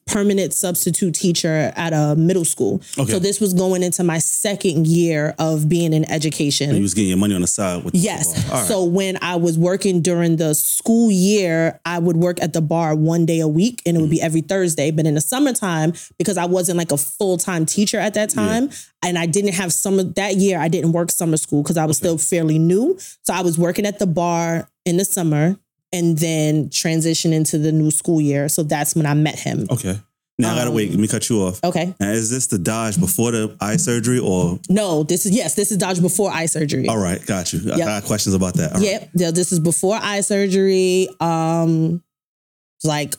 permanent 0.07 0.53
substitute 0.53 1.15
teacher 1.15 1.73
at 1.77 1.93
a 1.93 2.15
middle 2.17 2.45
school. 2.45 2.83
Okay. 2.99 3.11
So 3.13 3.19
this 3.19 3.41
was 3.41 3.55
going 3.55 3.83
into 3.83 4.03
my 4.05 4.19
second 4.19 4.87
year 4.87 5.35
of 5.39 5.69
being 5.69 5.93
in 5.93 6.03
and 6.03 6.11
education. 6.11 6.75
you 6.75 6.83
was 6.83 6.95
getting 6.95 7.09
your 7.11 7.19
money 7.19 7.35
on 7.35 7.41
the 7.41 7.47
side 7.47 7.85
with 7.85 7.95
Yes. 7.95 8.33
The 8.33 8.41
bar. 8.43 8.51
All 8.55 8.59
right. 8.61 8.69
So 8.69 8.85
when 8.85 9.19
I 9.23 9.37
was 9.37 9.57
working 9.59 10.03
during 10.03 10.37
the 10.37 10.55
school 10.55 11.11
year, 11.11 11.81
I 11.85 11.99
would 11.99 12.17
work 12.17 12.43
at 12.43 12.53
the 12.53 12.61
bar 12.61 12.95
one 12.95 13.25
day 13.27 13.41
a 13.41 13.49
week 13.49 13.81
and 13.87 13.97
it 13.97 14.01
would 14.01 14.11
be 14.11 14.17
Mm-hmm. 14.17 14.27
every 14.27 14.41
Thursday. 14.43 14.91
But 14.91 15.07
in 15.07 15.15
the 15.15 15.21
summertime, 15.21 15.93
because 16.19 16.37
I 16.37 16.45
wasn't 16.47 16.79
like 16.79 16.93
a 16.93 16.97
full 16.99 17.39
time 17.39 17.65
teacher 17.67 17.99
at 17.99 18.15
that 18.15 18.35
Yeah. 18.35 18.43
time, 18.43 18.71
and 19.05 19.19
I 19.19 19.27
didn't 19.27 19.55
have 19.55 19.73
summer 19.73 20.03
that 20.03 20.37
year, 20.37 20.59
I 20.59 20.69
didn't 20.69 20.93
work 20.93 21.11
summer 21.11 21.37
school 21.37 21.63
because 21.63 21.77
I 21.77 21.85
was 21.87 21.97
Okay. 21.99 22.07
still 22.09 22.19
fairly 22.19 22.59
new. 22.59 22.99
So 23.23 23.33
I 23.35 23.43
was 23.43 23.59
working 23.59 23.87
at 23.87 23.99
the 23.99 24.07
bar 24.07 24.69
in 24.85 24.97
the 24.97 25.05
summer 25.05 25.57
and 25.93 26.19
then 26.19 26.71
transition 26.71 27.33
into 27.33 27.59
the 27.59 27.73
new 27.73 27.91
school 27.91 28.21
year. 28.21 28.49
So 28.49 28.63
that's 28.63 28.95
when 28.95 29.07
I 29.07 29.15
met 29.15 29.39
him. 29.39 29.67
okay. 29.71 29.99
Now 30.39 30.53
I 30.55 30.57
gotta 30.57 30.71
Um, 30.71 30.77
wait. 30.77 30.91
Let 30.91 30.99
me 30.99 31.07
cut 31.09 31.29
you 31.29 31.43
off. 31.43 31.61
Okay. 31.63 31.95
Now, 32.01 32.11
is 32.11 32.31
this 32.31 32.47
the 32.47 32.57
Daj 32.57 32.99
before 32.99 33.31
the 33.33 33.55
eye 33.61 33.77
surgery 33.77 34.19
or? 34.19 34.59
No, 34.69 35.03
this 35.03 35.27
is 35.27 35.33
yes, 35.33 35.55
this 35.55 35.71
is 35.71 35.77
Daj 35.79 36.01
before 36.01 36.31
eye 36.33 36.47
surgery. 36.47 36.89
All 36.89 36.97
right, 36.99 37.25
got 37.27 37.53
you. 37.53 37.61
I 37.73 37.77
got 37.79 38.05
questions 38.05 38.35
about 38.35 38.55
that. 38.55 38.73
All 38.73 38.79
right. 38.81 38.83
Yep. 38.83 39.11
Yeah, 39.15 39.31
this 39.31 39.53
is 39.53 39.61
before 39.61 39.99
eye 40.03 40.23
surgery. 40.23 41.09
Um, 41.21 42.03
like 42.83 43.15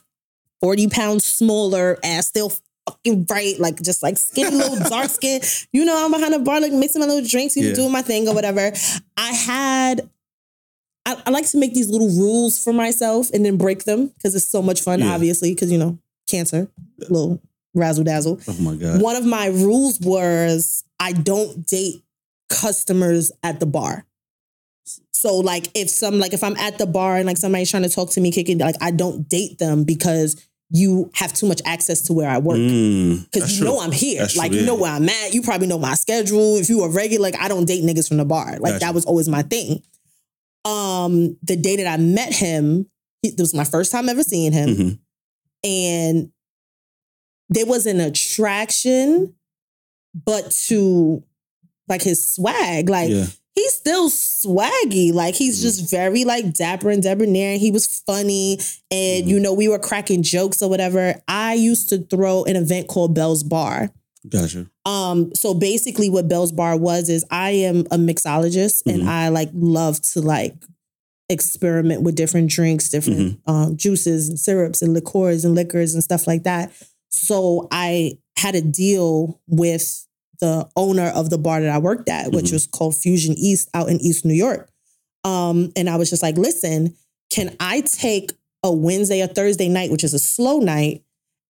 40 0.62 0.88
pounds 0.90 1.24
smaller, 1.26 1.98
ass 2.04 2.28
still 2.28 2.52
fucking 2.90 3.24
bright, 3.26 3.60
like 3.60 3.82
just 3.82 4.02
like 4.04 4.18
skinny 4.18 4.56
little 4.58 4.80
dark 4.90 5.10
skin. 5.10 5.40
You 5.72 5.86
know, 5.86 6.04
I'm 6.06 6.12
behind 6.12 6.34
the 6.34 6.40
bar, 6.40 6.60
like 6.60 6.74
mixing 6.74 7.00
my 7.00 7.06
little 7.08 7.26
drinks, 7.28 7.56
you 7.56 7.68
Yeah. 7.70 7.76
doing 7.76 7.92
my 7.92 8.02
thing 8.02 8.28
or 8.28 8.34
whatever. 8.34 8.72
I 9.16 9.32
had 9.34 10.10
I, 11.06 11.22
I 11.26 11.30
like 11.32 11.48
to 11.50 11.58
make 11.58 11.74
these 11.74 11.89
little 11.89 12.08
rules 12.10 12.63
for 12.63 12.72
myself 12.74 13.30
and 13.34 13.46
then 13.46 13.58
break 13.58 13.84
them 13.84 14.08
because 14.08 14.36
it's 14.36 14.48
so 14.48 14.62
much 14.62 14.82
fun, 14.82 15.00
Yeah. 15.00 15.13
obviously, 15.13 15.54
because 15.54 15.72
you 15.72 15.78
know, 15.78 15.98
cancer, 16.30 16.70
little 17.10 17.42
razzle 17.74 18.04
dazzle. 18.04 18.39
Oh 18.48 18.58
my 18.62 18.76
god. 18.76 19.02
One 19.02 19.16
of 19.16 19.26
my 19.26 19.48
rules 19.48 20.00
was 20.00 20.84
I 21.00 21.12
don't 21.13 21.66
date 21.68 22.04
customers 22.50 23.32
at 23.44 23.60
the 23.60 23.66
bar. 23.66 24.06
So 25.12 25.38
like 25.38 25.70
if 25.74 25.89
some 25.89 26.20
like 26.20 26.34
if 26.34 26.44
I'm 26.44 26.58
at 26.58 26.78
the 26.78 26.86
bar 26.86 27.18
and 27.18 27.26
like 27.26 27.38
somebody's 27.38 27.72
trying 27.72 27.84
to 27.84 27.89
talk 27.89 28.10
to 28.12 28.22
me, 28.22 28.32
kicking 28.32 28.58
like 28.58 28.76
I 28.82 28.92
don't 28.92 29.28
date 29.30 29.58
them 29.58 29.84
because 29.86 30.46
you 30.70 31.10
have 31.16 31.34
too 31.34 31.48
much 31.48 31.62
access 31.66 32.02
to 32.04 32.13
where 32.13 32.30
I 32.30 32.39
work. 32.39 32.58
Mm, 32.58 33.26
Because 33.26 33.42
that's 33.44 33.60
you 33.60 33.63
know 33.66 33.76
true. 33.78 33.82
I'm 33.86 33.92
here. 33.92 34.20
That's 34.22 34.36
like 34.36 34.52
true, 34.52 34.62
you 34.62 34.66
know 34.66 34.76
yeah. 34.76 34.82
where 34.82 34.92
I'm 34.92 35.08
at. 35.10 35.34
You 35.34 35.42
probably 35.42 35.68
know 35.68 35.78
my 35.78 35.94
schedule. 35.96 36.58
If 36.58 36.68
you 36.70 36.82
are 36.82 36.89
regular, 36.89 37.24
like 37.24 37.39
I 37.39 37.48
don't 37.48 37.66
date 37.66 37.84
niggas 37.84 38.08
from 38.08 38.18
the 38.18 38.26
bar. 38.26 38.52
Like 38.60 38.74
Gotcha. 38.74 38.80
that 38.80 38.94
was 38.94 39.06
always 39.06 39.30
my 39.30 39.44
thing. 39.44 39.82
Um, 40.65 41.38
the 41.43 41.56
day 41.56 41.76
that 41.78 41.88
I 41.88 41.97
met 41.97 42.34
him, 42.34 42.88
it 43.21 43.36
was 43.39 43.54
my 43.54 43.63
first 43.65 43.91
time 43.91 44.10
ever 44.10 44.23
seeing 44.23 44.52
him 44.54 44.69
Mhm. 44.69 44.99
and 45.63 46.32
there 47.49 47.65
was 47.65 47.86
an 47.86 47.99
attraction, 47.99 49.34
but 50.26 50.52
to 50.67 51.23
like 51.89 52.02
his 52.02 52.26
swag, 52.26 52.89
like 52.89 53.10
Yeah. 53.10 53.28
he's 53.56 53.73
still 53.73 54.10
swaggy. 54.10 55.13
Like 55.13 55.36
he's 55.36 55.60
Mhm. 55.60 55.62
just 55.62 55.91
very 55.91 56.23
like 56.23 56.54
dapper 56.54 56.89
and 56.89 57.04
debonair. 57.04 57.58
He 57.58 57.69
was 57.71 57.86
funny, 57.86 58.58
and 58.89 59.26
Mhm. 59.26 59.28
you 59.28 59.39
know 59.39 59.54
we 59.54 59.67
were 59.67 59.80
cracking 59.80 60.23
jokes 60.23 60.62
or 60.62 60.69
whatever. 60.69 61.21
I 61.28 61.54
used 61.56 61.89
to 61.89 61.99
throw 61.99 62.45
an 62.45 62.56
event 62.56 62.88
called 62.88 63.13
Bell's 63.13 63.43
Bar. 63.43 63.91
Gotcha. 64.30 64.68
Um, 64.86 65.32
so 65.36 65.54
basically 65.54 66.10
what 66.10 66.28
Bell's 66.30 66.52
Bar 66.52 66.78
was 66.78 67.10
is 67.10 67.26
I 67.30 67.52
am 67.52 67.82
a 67.92 67.98
mixologist 67.98 68.84
Mhm. 68.84 68.94
and 68.94 69.10
I 69.10 69.28
like 69.30 69.50
love 69.54 70.02
to 70.14 70.22
like 70.22 70.56
experiment 71.30 72.04
with 72.04 72.16
different 72.16 72.50
drinks, 72.50 72.90
different 72.90 73.40
um, 73.48 73.76
juices 73.78 74.30
and 74.30 74.40
syrups 74.40 74.82
and 74.82 74.94
liqueurs 74.94 75.44
and 75.46 75.56
liquors 75.56 75.94
and 75.94 76.04
stuff 76.04 76.28
like 76.28 76.44
that. 76.44 76.72
So 77.10 77.68
I 77.72 78.18
had 78.38 78.56
a 78.56 78.62
deal 78.62 79.40
with 79.48 80.06
the 80.42 80.68
owner 80.76 81.08
of 81.10 81.30
the 81.30 81.38
bar 81.38 81.62
that 81.62 81.70
I 81.70 81.78
worked 81.78 82.10
at, 82.10 82.32
which 82.32 82.46
Mhm. 82.48 82.54
was 82.54 82.68
called 82.68 82.96
Fusion 82.96 83.34
East 83.38 83.70
out 83.74 83.90
in 83.90 84.00
East 84.02 84.26
New 84.26 84.34
York. 84.34 84.70
Um, 85.24 85.72
and 85.76 85.90
I 85.90 85.96
was 85.96 86.10
just 86.10 86.22
like, 86.24 86.38
listen, 86.38 86.96
can 87.30 87.56
I 87.60 87.82
take 87.82 88.34
a 88.62 88.72
Wednesday 88.72 89.22
or 89.22 89.28
Thursday 89.28 89.70
night, 89.70 89.92
which 89.92 90.04
is 90.04 90.14
a 90.14 90.20
slow 90.20 90.60
night, 90.60 91.04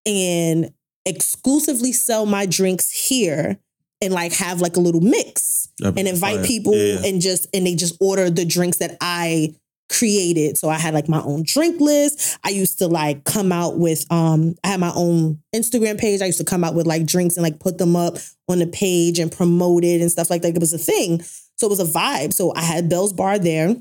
and 0.05 0.71
exclusively 1.05 1.91
sell 1.91 2.25
my 2.25 2.45
drinks 2.45 2.89
here 3.09 3.57
and 4.01 4.13
like 4.13 4.33
have 4.33 4.61
like 4.61 4.75
a 4.77 4.79
little 4.79 5.01
mix 5.01 5.69
That'd 5.79 5.97
and 5.97 6.07
invite 6.07 6.37
fire. 6.37 6.45
people 6.45 6.75
Yeah, 6.75 7.05
and 7.05 7.21
just 7.21 7.47
and 7.53 7.65
they 7.65 7.75
just 7.75 7.95
order 7.99 8.29
the 8.29 8.45
drinks 8.45 8.77
that 8.77 8.97
I 9.01 9.55
created. 9.89 10.57
So 10.57 10.69
I 10.69 10.77
had 10.79 10.93
like 10.93 11.07
my 11.09 11.21
own 11.21 11.43
drink 11.45 11.79
list. 11.79 12.37
I 12.43 12.49
used 12.49 12.79
to 12.79 12.87
like 12.87 13.25
come 13.25 13.51
out 13.51 13.77
with 13.77 14.05
um 14.11 14.55
I 14.63 14.69
had 14.69 14.79
my 14.79 14.91
own 14.95 15.39
Instagram 15.55 15.97
page. 15.99 16.21
I 16.21 16.25
used 16.25 16.39
to 16.39 16.45
come 16.45 16.63
out 16.63 16.73
with 16.75 16.87
like 16.87 17.05
drinks 17.05 17.35
and 17.37 17.43
like 17.43 17.59
put 17.59 17.77
them 17.77 17.95
up 17.95 18.15
on 18.49 18.59
the 18.59 18.67
page 18.67 19.19
and 19.19 19.31
promote 19.31 19.83
it 19.83 20.01
and 20.01 20.11
stuff 20.11 20.29
like 20.29 20.41
that. 20.41 20.55
It 20.55 20.59
was 20.59 20.73
a 20.73 20.77
thing. 20.77 21.21
So 21.57 21.67
it 21.67 21.69
was 21.69 21.79
a 21.79 21.85
vibe. 21.99 22.33
So 22.33 22.53
I 22.55 22.61
had 22.63 22.89
Bell's 22.89 23.13
Bar 23.13 23.39
there, 23.39 23.75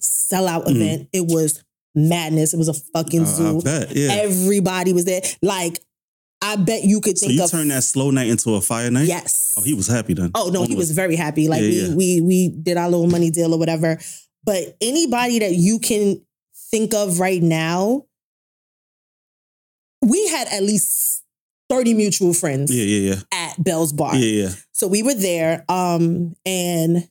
sellout 0.00 0.66
Mhm. 0.66 0.76
event. 0.76 1.08
It 1.12 1.26
was 1.26 1.62
madness. 1.94 2.54
It 2.54 2.58
was 2.58 2.68
a 2.68 2.74
fucking 2.74 3.22
Uh, 3.22 3.26
zoo. 3.26 3.62
bet. 3.62 3.94
Yeah. 3.94 4.12
Everybody 4.14 4.92
was 4.92 5.04
there. 5.04 5.22
Like 5.42 5.80
I 6.42 6.56
bet 6.56 6.82
you 6.84 7.00
could 7.00 7.16
think 7.16 7.30
so 7.32 7.36
you 7.36 7.44
of 7.44 7.50
turned 7.50 7.70
that 7.70 7.82
slow 7.84 8.10
night 8.10 8.28
into 8.28 8.54
a 8.54 8.60
fire 8.60 8.90
night? 8.90 9.06
yes. 9.06 9.54
Oh, 9.56 9.62
he 9.62 9.74
was 9.74 9.86
happy 9.86 10.14
then. 10.14 10.30
Oh 10.34 10.50
no, 10.52 10.64
he 10.64 10.74
was 10.74 10.90
very 10.90 11.14
happy. 11.16 11.48
Like 11.48 11.62
Yeah, 11.62 11.68
we 11.68 11.74
yeah. 11.88 11.94
we 11.94 12.20
we 12.20 12.48
did 12.48 12.76
our 12.76 12.90
little 12.90 13.06
money 13.08 13.30
deal 13.30 13.54
or 13.54 13.58
whatever. 13.58 13.98
But 14.44 14.76
anybody 14.80 15.38
that 15.38 15.52
you 15.54 15.78
can 15.78 16.20
think 16.70 16.94
of 16.94 17.20
right 17.20 17.40
now, 17.42 18.06
we 20.00 20.26
had 20.28 20.48
at 20.48 20.62
least 20.62 21.22
30 21.70 21.94
mutual 21.94 22.34
friends 22.34 22.74
Yeah, 22.74 22.84
yeah, 22.84 23.14
yeah. 23.14 23.20
at 23.50 23.62
Bell's 23.62 23.92
Bar. 23.92 24.16
yeah. 24.16 24.24
Yeah, 24.26 24.42
yeah. 24.48 24.54
So 24.72 24.88
we 24.88 25.02
were 25.02 25.14
there. 25.14 25.64
Um, 25.68 26.34
and 26.44 27.08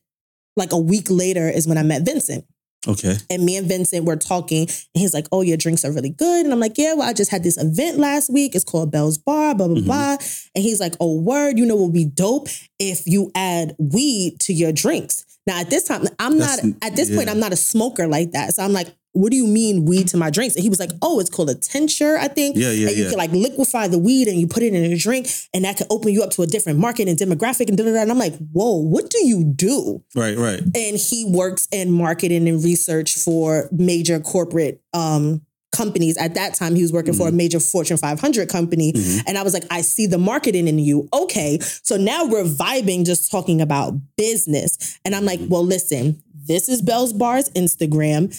like 0.57 0.73
a 0.73 0.77
week 0.77 1.07
later 1.09 1.47
is 1.49 1.67
when 1.67 1.77
I 1.77 1.83
met 1.83 2.01
Vincent. 2.03 2.43
Okay. 2.87 3.15
And 3.29 3.43
me 3.45 3.57
and 3.57 3.67
Vincent 3.67 4.05
were 4.05 4.15
talking, 4.15 4.61
and 4.67 4.69
he's 4.95 5.13
like, 5.13 5.27
Oh, 5.31 5.41
your 5.41 5.57
drinks 5.57 5.85
are 5.85 5.91
really 5.91 6.09
good. 6.09 6.45
And 6.45 6.53
I'm 6.53 6.59
like, 6.59 6.77
Yeah, 6.77 6.95
well, 6.95 7.07
I 7.07 7.13
just 7.13 7.29
had 7.31 7.43
this 7.43 7.57
event 7.61 7.97
last 7.99 8.31
week. 8.31 8.55
It's 8.55 8.63
called 8.63 8.91
Bell's 8.91 9.17
Bar, 9.17 9.53
blah, 9.55 9.67
blah, 9.67 9.77
Mhm. 9.77 9.85
blah. 9.85 10.17
And 10.55 10.63
he's 10.63 10.79
like, 10.79 10.95
Oh, 10.99 11.19
word, 11.19 11.57
you 11.59 11.65
know 11.65 11.75
what 11.75 11.85
would 11.85 11.93
be 11.93 12.05
dope 12.05 12.47
if 12.79 13.05
you 13.05 13.31
add 13.35 13.75
weed 13.77 14.39
to 14.41 14.53
your 14.53 14.71
drinks. 14.71 15.25
Now, 15.47 15.59
at 15.61 15.69
this 15.69 15.83
time, 15.83 16.07
I'm 16.19 16.37
That's- 16.39 16.63
not, 16.63 16.75
at 16.81 16.95
this 16.95 17.09
point. 17.15 17.29
I'm 17.29 17.39
not 17.39 17.53
a 17.53 17.55
smoker 17.57 18.07
like 18.07 18.31
that. 18.31 18.53
So 18.55 18.63
I'm 18.63 18.73
like, 18.73 18.87
What 19.13 19.31
do 19.31 19.37
you 19.37 19.45
mean 19.47 19.85
weed 19.85 20.07
to 20.09 20.17
my 20.17 20.29
drinks? 20.29 20.55
And 20.55 20.63
he 20.63 20.69
was 20.69 20.79
like, 20.79 20.91
Oh, 21.01 21.19
it's 21.19 21.29
called 21.29 21.49
a 21.49 21.55
tincture, 21.55 22.17
I 22.17 22.27
think. 22.29 22.55
Yeah, 22.57 22.71
yeah, 22.71 22.87
and 22.87 22.97
you 22.97 23.03
yeah. 23.03 23.09
can 23.09 23.17
like 23.17 23.31
liquefy 23.31 23.87
the 23.87 23.99
weed 23.99 24.27
and 24.27 24.39
you 24.39 24.47
put 24.47 24.63
it 24.63 24.73
in 24.73 24.91
a 24.91 24.97
drink, 24.97 25.27
and 25.53 25.65
that 25.65 25.77
could 25.77 25.87
open 25.89 26.13
you 26.13 26.23
up 26.23 26.29
to 26.31 26.41
a 26.43 26.47
different 26.47 26.79
market 26.79 27.07
and 27.09 27.17
demographic 27.17 27.67
and 27.67 27.77
da 27.77 27.83
da 27.83 27.91
da. 27.93 28.01
And 28.01 28.11
I'm 28.11 28.17
like, 28.19 28.35
Whoa, 28.53 28.77
what 28.77 29.09
do 29.09 29.25
you 29.25 29.43
do? 29.43 30.03
Right, 30.15 30.37
right. 30.37 30.61
and 30.61 30.97
he 30.97 31.25
works 31.27 31.67
in 31.71 31.91
marketing 31.91 32.47
and 32.47 32.63
research 32.63 33.15
for 33.15 33.67
major 33.71 34.19
corporate 34.19 34.81
um 34.93 35.41
companies 35.73 36.17
at 36.17 36.33
that 36.33 36.53
time 36.53 36.75
he 36.75 36.81
was 36.81 36.91
working 36.91 37.13
for 37.13 37.29
a 37.29 37.31
major 37.31 37.57
fortune 37.57 37.95
500 37.95 38.49
company 38.49 38.91
Mhm. 38.91 39.23
and 39.25 39.37
i 39.37 39.41
was 39.41 39.53
like 39.53 39.63
i 39.71 39.79
see 39.79 40.05
the 40.05 40.17
marketing 40.17 40.67
in 40.67 40.77
you 40.77 41.07
okay 41.13 41.59
so 41.61 41.95
now 41.95 42.25
we're 42.25 42.43
vibing 42.43 43.05
just 43.05 43.31
talking 43.31 43.61
about 43.61 43.93
business 44.17 44.99
and 45.05 45.15
i'm 45.15 45.23
like 45.23 45.39
well 45.47 45.63
listen 45.65 46.21
this 46.45 46.67
is 46.67 46.81
bell's 46.81 47.13
bars 47.13 47.49
instagram 47.51 48.35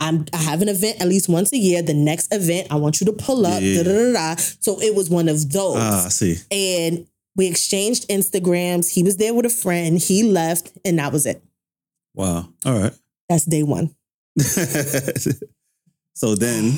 I'm, 0.00 0.24
I 0.32 0.38
have 0.38 0.62
an 0.62 0.68
event 0.68 1.00
at 1.00 1.08
least 1.08 1.28
once 1.28 1.52
a 1.52 1.58
year. 1.58 1.82
The 1.82 1.94
next 1.94 2.32
event, 2.34 2.68
I 2.70 2.76
want 2.76 3.00
you 3.00 3.06
to 3.06 3.12
pull 3.12 3.46
up. 3.46 3.60
Yeah. 3.62 3.82
Da, 3.82 3.92
da, 3.92 4.12
da. 4.12 4.34
So 4.36 4.80
it 4.80 4.94
was 4.94 5.10
one 5.10 5.28
of 5.28 5.50
those 5.50 5.76
Ah, 5.78 6.06
I 6.06 6.08
see. 6.08 6.36
and 6.50 7.06
we 7.36 7.46
exchanged 7.46 8.08
Instagrams. 8.08 8.90
He 8.92 9.02
was 9.02 9.16
there 9.16 9.32
with 9.34 9.46
a 9.46 9.50
friend. 9.50 9.98
He 9.98 10.22
left, 10.22 10.72
and 10.84 10.98
that 10.98 11.12
was 11.12 11.24
it. 11.26 11.42
Wow. 12.14 12.48
All 12.64 12.78
right. 12.78 12.92
That's 13.28 13.44
day 13.46 13.62
one. 13.62 13.94
so 16.14 16.34
then, 16.34 16.72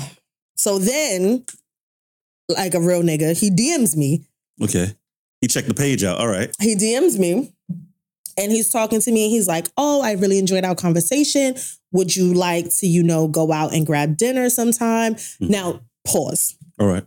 So 0.57 0.79
then 0.79 1.45
like 2.49 2.75
a 2.75 2.81
real 2.81 3.03
nigga. 3.03 3.39
He 3.39 3.51
DMs 3.51 3.97
me. 3.97 4.25
Okay. 4.63 4.95
He 5.41 5.49
checked 5.49 5.69
the 5.69 5.75
page 5.75 6.05
out. 6.05 6.19
All 6.19 6.29
right. 6.29 6.55
He 6.61 6.77
DMs 6.77 7.19
me 7.19 7.53
and 8.39 8.53
he's 8.53 8.71
talking 8.71 9.01
to 9.01 9.13
me 9.13 9.25
and 9.25 9.31
he's 9.33 9.49
like, 9.49 9.67
Oh, 9.77 10.03
I 10.03 10.13
really 10.13 10.39
enjoyed 10.39 10.65
our 10.65 10.75
conversation. 10.75 11.57
Would 11.95 12.15
you 12.15 12.35
like 12.35 12.69
to, 12.81 12.87
you 12.87 13.03
know, 13.05 13.29
go 13.29 13.51
out 13.53 13.73
and 13.73 13.87
grab 13.87 14.17
dinner 14.19 14.51
sometime? 14.51 15.15
Mhm. 15.15 15.49
Now, 15.49 15.81
pause. 16.05 16.57
All 16.79 16.89
right. 16.89 17.05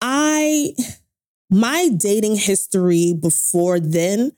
I, 0.00 0.74
my 1.50 1.90
dating 1.96 2.36
history 2.36 3.12
before 3.12 3.78
then 3.78 4.32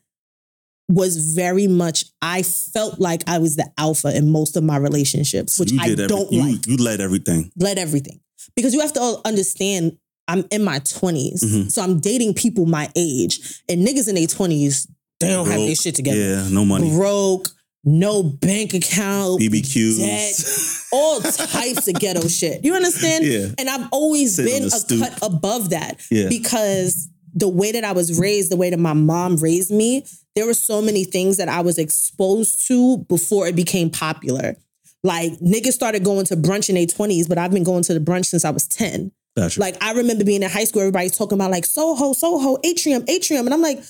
was 0.89 1.33
very 1.33 1.67
much, 1.67 2.05
I 2.21 2.43
felt 2.43 2.99
like 2.99 3.23
I 3.27 3.37
was 3.37 3.55
the 3.55 3.71
alpha 3.77 4.15
in 4.15 4.29
most 4.29 4.57
of 4.57 4.63
my 4.63 4.75
relationships, 4.77 5.57
which 5.57 5.71
you 5.71 5.79
I 5.81 5.91
every- 5.91 6.07
don't 6.07 6.31
you, 6.31 6.41
like. 6.51 6.67
You 6.67 6.77
led 6.77 6.99
everything. 6.99 7.51
led 7.55 7.77
everything. 7.77 8.19
Because 8.55 8.73
you 8.73 8.81
have 8.81 8.93
to 8.93 9.21
understand, 9.23 9.97
I'm 10.27 10.43
in 10.51 10.63
my 10.63 10.79
20s. 10.79 11.41
Mhm. 11.41 11.71
So 11.71 11.81
I'm 11.81 11.99
dating 12.01 12.33
people 12.33 12.65
my 12.65 12.89
age. 12.95 13.61
And 13.69 13.87
niggas 13.87 14.09
in 14.09 14.15
their 14.15 14.27
20s, 14.27 14.87
they 15.21 15.29
don't 15.29 15.47
have 15.47 15.57
their 15.59 15.75
shit 15.75 15.95
together. 15.95 16.19
Yeah, 16.19 16.49
no 16.49 16.65
money. 16.65 16.89
Broke, 16.89 17.47
no 17.83 18.23
bank 18.23 18.73
account, 18.73 19.41
BBQs. 19.41 19.97
debt, 19.99 20.87
all 20.93 21.19
types 21.21 21.87
of 21.87 21.95
ghetto 21.95 22.27
shit. 22.27 22.63
You 22.63 22.73
understand? 22.75 23.25
Yeah. 23.25 23.47
And 23.57 23.69
I've 23.69 23.87
always 23.91 24.37
been 24.37 24.63
a 24.63 24.69
stoop. 24.69 25.01
cut 25.01 25.19
above 25.21 25.71
that 25.71 26.01
Yeah. 26.09 26.29
because 26.29 27.09
the 27.35 27.49
way 27.49 27.71
that 27.71 27.83
I 27.83 27.91
was 27.91 28.17
raised, 28.19 28.51
the 28.51 28.55
way 28.57 28.69
that 28.69 28.79
my 28.79 28.93
mom 28.93 29.37
raised 29.37 29.71
me, 29.71 30.05
there 30.35 30.45
were 30.45 30.53
so 30.53 30.81
many 30.81 31.03
things 31.03 31.37
that 31.37 31.49
I 31.49 31.61
was 31.61 31.77
exposed 31.77 32.67
to 32.67 32.99
before 33.09 33.47
it 33.47 33.55
became 33.55 33.89
popular. 33.89 34.55
Like 35.03 35.33
niggas 35.39 35.73
started 35.73 36.03
going 36.03 36.25
to 36.27 36.37
brunch 36.37 36.69
in 36.69 36.75
their 36.75 36.85
20s, 36.85 37.27
but 37.27 37.37
I've 37.37 37.51
been 37.51 37.63
going 37.63 37.83
to 37.83 37.93
the 37.93 37.99
brunch 37.99 38.25
since 38.27 38.45
I 38.45 38.51
was 38.51 38.65
10. 38.67 39.11
Gotcha. 39.35 39.59
Like 39.59 39.75
I 39.83 39.93
remember 39.93 40.23
being 40.23 40.43
in 40.43 40.49
high 40.49 40.63
school, 40.63 40.81
everybody's 40.81 41.17
talking 41.17 41.37
about 41.37 41.51
like 41.51 41.65
Soho, 41.65 42.13
Soho, 42.13 42.57
Atrium, 42.63 43.03
Atrium. 43.07 43.45
And 43.47 43.53
I'm 43.53 43.61
like, 43.61 43.83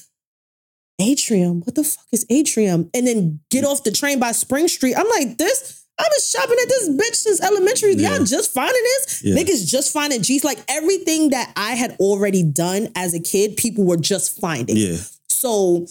Atrium, 0.99 1.61
what 1.61 1.75
the 1.75 1.83
fuck 1.83 2.05
is 2.11 2.25
Atrium? 2.29 2.89
And 2.93 3.07
then 3.07 3.39
get 3.49 3.63
mm. 3.63 3.67
off 3.67 3.83
the 3.83 3.91
train 3.91 4.19
by 4.19 4.31
Spring 4.31 4.67
Street. 4.67 4.95
I'm 4.97 5.07
like, 5.09 5.37
this, 5.37 5.85
I've 5.99 6.09
been 6.09 6.19
shopping 6.21 6.57
at 6.61 6.69
this 6.69 6.89
bitch 6.89 7.15
since 7.15 7.41
elementary. 7.41 7.93
Yeah. 7.95 8.15
Y'all 8.15 8.25
just 8.25 8.53
finding 8.53 8.81
this? 8.83 9.23
Yeah. 9.23 9.35
Niggas 9.35 9.67
just 9.67 9.91
finding 9.93 10.21
G's. 10.21 10.43
Like 10.43 10.59
everything 10.67 11.29
that 11.29 11.51
I 11.55 11.71
had 11.71 11.95
already 11.99 12.43
done 12.43 12.89
as 12.95 13.13
a 13.13 13.19
kid, 13.19 13.57
people 13.57 13.85
were 13.85 13.97
just 13.97 14.39
finding. 14.39 14.77
yeah. 14.77 14.97
So 15.27 15.87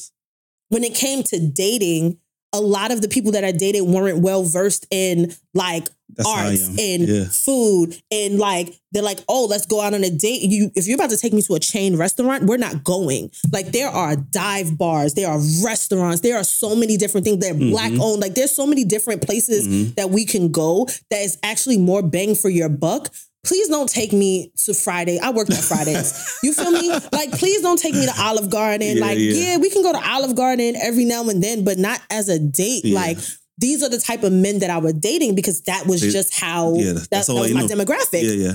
when 0.69 0.85
it 0.85 0.95
came 0.95 1.23
to 1.25 1.39
dating, 1.39 2.19
a 2.53 2.61
lot 2.61 2.91
of 2.93 3.01
the 3.03 3.09
people 3.09 3.33
that 3.33 3.45
I 3.45 3.53
dated 3.53 3.83
weren't 3.83 4.23
well 4.23 4.45
versed 4.45 4.87
in 4.91 5.35
like 5.55 5.89
That's 6.17 6.29
arts 6.29 6.69
and 6.79 7.09
Yeah. 7.09 7.25
food 7.31 7.97
and 8.11 8.39
like 8.39 8.75
they're 8.93 9.03
like, 9.03 9.21
oh, 9.29 9.47
let's 9.47 9.65
go 9.67 9.81
out 9.81 9.95
on 9.95 10.05
a 10.05 10.11
date. 10.11 10.43
You 10.43 10.71
if 10.75 10.87
you're 10.87 10.97
about 10.97 11.11
to 11.11 11.17
take 11.17 11.33
me 11.33 11.43
to 11.43 11.55
a 11.55 11.61
chain 11.61 11.97
restaurant, 11.97 12.45
we're 12.45 12.59
not 12.59 12.85
going. 12.85 13.31
Like 13.53 13.67
there 13.73 13.89
are 13.89 14.17
dive 14.17 14.77
bars, 14.77 15.15
there 15.15 15.29
are 15.29 15.41
restaurants, 15.65 16.21
there 16.21 16.37
are 16.37 16.45
so 16.45 16.77
many 16.77 16.97
different 16.97 17.25
things. 17.25 17.39
They're 17.39 17.55
black 17.55 17.93
Mhm. 17.93 18.01
owned. 18.01 18.21
Like 18.21 18.35
there's 18.35 18.55
so 18.55 18.67
many 18.67 18.85
different 18.85 19.23
places 19.23 19.67
Mhm. 19.67 19.95
that 19.97 20.11
we 20.11 20.25
can 20.25 20.51
go 20.51 20.87
that 21.11 21.23
is 21.23 21.39
actually 21.43 21.79
more 21.79 22.03
bang 22.03 22.35
for 22.35 22.51
your 22.51 22.69
buck. 22.69 23.13
Please 23.45 23.67
don't 23.69 23.89
take 23.89 24.13
me 24.13 24.53
to 24.67 24.73
Friday. 24.73 25.19
I 25.19 25.31
work 25.31 25.51
on 25.51 25.57
Fridays. 25.57 26.15
You 26.45 26.53
feel 26.53 26.71
me? 26.71 26.91
Like, 27.13 27.33
please 27.33 27.61
don't 27.61 27.79
take 27.79 27.93
me 27.95 28.07
to 28.07 28.15
Olive 28.23 28.49
Garden. 28.51 28.99
Yeah, 28.99 29.05
like, 29.05 29.19
yeah. 29.19 29.33
yeah. 29.33 29.57
we 29.57 29.69
can 29.69 29.83
go 29.83 29.91
to 29.93 30.11
Olive 30.11 30.37
Garden 30.37 30.77
every 30.77 31.05
now 31.05 31.29
and 31.29 31.43
then, 31.43 31.65
but 31.65 31.77
not 31.77 32.01
as 32.09 32.29
a 32.29 32.39
date. 32.39 32.85
Yeah. 32.85 32.95
Like, 33.01 33.19
these 33.63 33.83
are 33.83 33.89
the 33.89 33.99
type 33.99 34.23
of 34.25 34.33
men 34.33 34.59
that 34.59 34.71
I 34.71 34.79
was 34.79 34.93
dating 34.95 35.35
because 35.35 35.63
that 35.63 35.87
was 35.87 36.01
just 36.01 36.39
how 36.39 36.75
Yeah, 36.75 36.93
that, 36.95 37.09
that's 37.11 37.29
that 37.29 37.35
was 37.35 37.53
my 37.55 37.63
knew. 37.63 37.69
demographic. 37.69 38.23
Yeah, 38.23 38.33
yeah. 38.49 38.55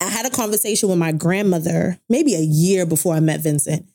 I 0.00 0.08
had 0.10 0.26
a 0.26 0.30
conversation 0.30 0.88
with 0.90 0.98
my 0.98 1.12
grandmother 1.12 1.98
maybe 2.08 2.34
a 2.34 2.40
year 2.40 2.84
before 2.86 3.14
I 3.14 3.20
met 3.20 3.40
Vincent. 3.40 3.86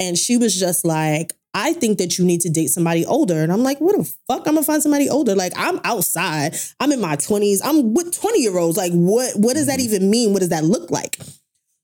And 0.00 0.18
she 0.18 0.36
was 0.36 0.54
just 0.58 0.84
like, 0.84 1.32
I 1.54 1.72
think 1.72 1.98
that 1.98 2.18
you 2.18 2.24
need 2.24 2.40
to 2.42 2.50
date 2.50 2.66
somebody 2.70 3.06
older. 3.06 3.40
And 3.42 3.52
I'm 3.52 3.62
like, 3.62 3.80
what 3.80 3.96
the 3.96 4.04
fuck? 4.28 4.46
I'm 4.46 4.54
gonna 4.54 4.64
find 4.66 4.82
somebody 4.82 5.08
older. 5.08 5.34
Like, 5.36 5.52
I'm 5.56 5.80
outside. 5.84 6.56
I'm 6.80 6.90
in 6.92 7.00
my 7.00 7.16
20s. 7.16 7.60
I'm 7.64 7.94
with 7.94 8.12
20 8.12 8.40
year 8.42 8.58
olds. 8.58 8.76
Like, 8.76 8.92
what, 8.92 9.30
what 9.36 9.54
does 9.54 9.66
that 9.68 9.78
Mm-hmm. 9.78 9.94
even 9.94 10.10
mean? 10.10 10.32
What 10.32 10.40
does 10.40 10.48
that 10.50 10.64
look 10.64 10.90
like? 10.90 11.18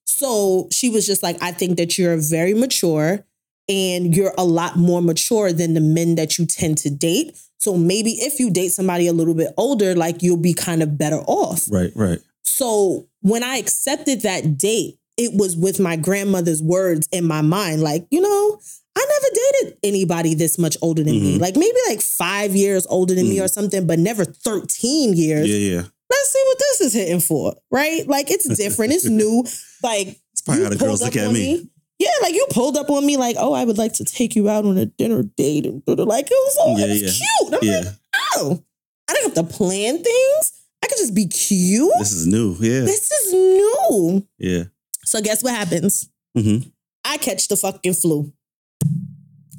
So 0.04 0.68
she 0.72 0.90
was 0.90 1.06
just 1.06 1.22
like, 1.22 1.36
I 1.40 1.52
think 1.52 1.76
that 1.78 1.96
you're 1.96 2.16
very 2.16 2.52
mature 2.52 3.24
and 3.68 4.14
you're 4.14 4.34
a 4.36 4.44
lot 4.44 4.76
more 4.76 5.00
mature 5.00 5.52
than 5.52 5.74
the 5.74 5.80
men 5.80 6.16
that 6.16 6.36
you 6.38 6.46
tend 6.46 6.78
to 6.78 6.90
date. 6.90 7.38
So 7.60 7.76
maybe 7.76 8.12
if 8.12 8.40
you 8.40 8.50
date 8.50 8.70
somebody 8.72 9.06
a 9.06 9.12
little 9.12 9.34
bit 9.34 9.52
older, 9.58 9.94
like 9.94 10.22
you'll 10.22 10.38
be 10.38 10.54
kind 10.54 10.82
of 10.82 10.96
better 10.96 11.18
off. 11.26 11.68
Right, 11.70 11.92
right. 11.94 12.18
So 12.42 13.06
when 13.20 13.44
I 13.44 13.58
accepted 13.58 14.22
that 14.22 14.56
date, 14.56 14.98
it 15.18 15.32
was 15.34 15.56
with 15.56 15.78
my 15.78 15.96
grandmother's 15.96 16.62
words 16.62 17.06
in 17.12 17.26
my 17.26 17.42
mind. 17.42 17.82
Like, 17.82 18.06
you 18.10 18.22
know, 18.22 18.60
I 18.96 19.06
never 19.06 19.26
dated 19.62 19.78
anybody 19.84 20.32
this 20.34 20.58
much 20.58 20.78
older 20.80 21.04
than 21.04 21.12
me. 21.12 21.36
Mhm. 21.36 21.40
Like 21.40 21.54
maybe 21.56 21.76
like 21.88 22.00
five 22.00 22.56
years 22.56 22.86
older 22.88 23.14
than 23.14 23.28
me 23.28 23.36
Mhm. 23.36 23.44
or 23.44 23.48
something, 23.48 23.86
but 23.86 23.98
never 23.98 24.24
13 24.24 25.12
years. 25.12 25.46
Yeah, 25.46 25.56
yeah. 25.56 25.82
Let's 26.10 26.30
see 26.32 26.42
what 26.46 26.58
this 26.58 26.80
is 26.80 26.92
hitting 26.94 27.20
for, 27.20 27.54
right? 27.70 28.08
Like 28.08 28.30
it's 28.30 28.48
different, 28.56 28.94
it's 28.94 29.04
new. 29.04 29.44
Like 29.82 30.18
It's 30.32 30.40
probably 30.40 30.64
how 30.64 30.70
the 30.70 30.76
girls 30.76 31.02
look 31.02 31.14
at 31.16 31.26
on 31.26 31.34
me. 31.34 31.68
Yeah, 32.00 32.08
like 32.22 32.34
you 32.34 32.46
pulled 32.50 32.78
up 32.78 32.88
on 32.88 33.04
me 33.04 33.18
like, 33.18 33.36
oh, 33.38 33.52
I 33.52 33.64
would 33.64 33.76
like 33.76 33.92
to 33.94 34.04
take 34.04 34.34
you 34.34 34.48
out 34.48 34.64
on 34.64 34.78
a 34.78 34.86
dinner 34.86 35.22
date. 35.22 35.66
And 35.66 35.82
like, 35.86 36.26
it 36.26 36.30
was, 36.30 36.56
oh, 36.58 36.78
Yeah, 36.78 36.86
it 36.86 37.02
was 37.02 37.20
yeah. 37.20 37.50
cute. 37.50 37.62
I'm 37.62 37.84
like, 37.84 37.94
oh, 38.36 38.62
I 39.06 39.12
don't 39.12 39.36
have 39.36 39.46
to 39.46 39.54
plan 39.54 40.02
things. 40.02 40.52
I 40.82 40.86
could 40.86 40.96
just 40.96 41.14
be 41.14 41.26
cute. 41.26 41.92
This 41.98 42.12
is 42.12 42.26
new. 42.26 42.56
Yeah. 42.58 42.80
This 42.80 43.10
is 43.12 43.32
new. 43.34 44.26
Yeah. 44.38 44.64
So 45.04 45.20
guess 45.20 45.44
what 45.44 45.54
happens? 45.54 46.08
Mm-hmm. 46.38 46.70
I 47.04 47.18
catch 47.18 47.48
the 47.48 47.56
fucking 47.56 47.92
flu. 47.92 48.32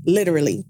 Literally. 0.03 0.65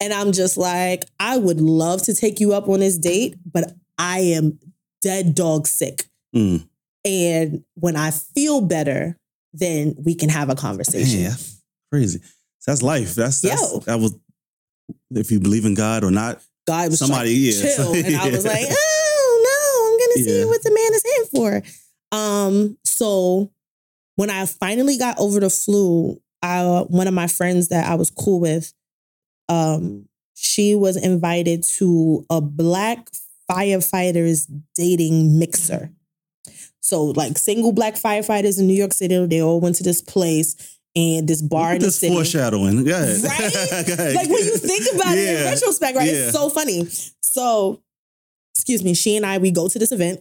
And 0.00 0.12
I'm 0.12 0.32
just 0.32 0.56
like, 0.56 1.04
I 1.20 1.38
would 1.38 1.60
love 1.60 2.02
to 2.02 2.14
take 2.14 2.40
you 2.40 2.52
up 2.52 2.68
on 2.68 2.80
this 2.80 2.98
date, 2.98 3.36
but 3.46 3.72
I 3.96 4.18
am 4.20 4.58
dead 5.02 5.36
dog 5.36 5.68
sick. 5.68 6.06
Mm. 6.34 6.66
And 7.04 7.64
when 7.74 7.94
I 7.94 8.10
feel 8.10 8.60
better, 8.60 9.16
then 9.52 9.94
we 10.04 10.14
can 10.14 10.28
have 10.28 10.50
a 10.50 10.54
conversation. 10.54 11.20
Yeah. 11.20 11.34
Crazy. 11.90 12.20
That's 12.66 12.82
life. 12.82 13.14
That's, 13.14 13.40
that's 13.40 13.60
Yo. 13.72 13.78
that 13.80 13.98
was 13.98 14.14
if 15.10 15.30
you 15.30 15.40
believe 15.40 15.64
in 15.64 15.74
God 15.74 16.04
or 16.04 16.10
not. 16.10 16.40
God 16.66 16.90
was 16.90 16.98
Somebody, 17.00 17.50
trying 17.50 17.66
yeah. 17.66 17.76
chill. 17.76 17.92
And 17.94 18.16
I 18.16 18.30
was 18.36 18.44
like, 18.46 18.66
oh 18.70 19.42
no, 19.44 19.88
I'm 19.88 19.98
gonna 19.98 20.24
see 20.28 20.38
Yeah. 20.40 20.46
what 20.46 20.62
the 20.62 20.70
man 20.70 20.94
is 20.94 21.04
in 21.18 21.26
for. 21.38 22.16
Um, 22.16 22.78
so 22.84 23.50
when 24.16 24.30
I 24.30 24.46
finally 24.46 24.96
got 24.96 25.18
over 25.18 25.40
the 25.40 25.50
flu, 25.50 26.20
I 26.42 26.84
one 26.88 27.08
of 27.08 27.14
my 27.14 27.26
friends 27.26 27.68
that 27.68 27.88
I 27.90 27.94
was 27.96 28.10
cool 28.10 28.40
with, 28.40 28.72
um, 29.48 30.08
she 30.34 30.74
was 30.74 30.96
invited 30.96 31.64
to 31.78 32.24
a 32.30 32.40
black 32.40 33.08
firefighters 33.50 34.46
dating 34.76 35.38
mixer. 35.38 35.90
So 36.80 37.04
like 37.04 37.38
single 37.38 37.72
black 37.72 37.94
firefighters 37.94 38.58
in 38.58 38.66
New 38.66 38.74
York 38.74 38.92
City, 38.92 39.24
they 39.26 39.40
all 39.42 39.60
went 39.60 39.76
to 39.76 39.82
this 39.84 40.00
place 40.00 40.78
and 40.94 41.26
this 41.28 41.40
bar 41.40 41.68
Look 41.70 41.74
in 41.76 41.80
the 41.80 41.86
this 41.86 41.98
city. 41.98 42.14
foreshadowing. 42.14 42.84
Go 42.84 42.90
ahead. 42.94 43.22
Right? 43.22 43.86
Go 43.86 43.92
ahead. 43.94 44.14
like 44.14 44.28
when 44.28 44.44
you 44.44 44.56
think 44.58 44.94
about 44.94 45.16
it 45.16 45.38
in 45.38 45.44
retrospect, 45.44 45.96
right? 45.96 46.06
Yeah. 46.06 46.12
It's 46.14 46.32
so 46.32 46.48
funny. 46.50 46.86
So, 47.20 47.82
excuse 48.54 48.82
me, 48.84 48.94
she 48.94 49.16
and 49.16 49.24
I, 49.24 49.38
we 49.38 49.50
go 49.50 49.68
to 49.68 49.78
this 49.78 49.92
event 49.92 50.20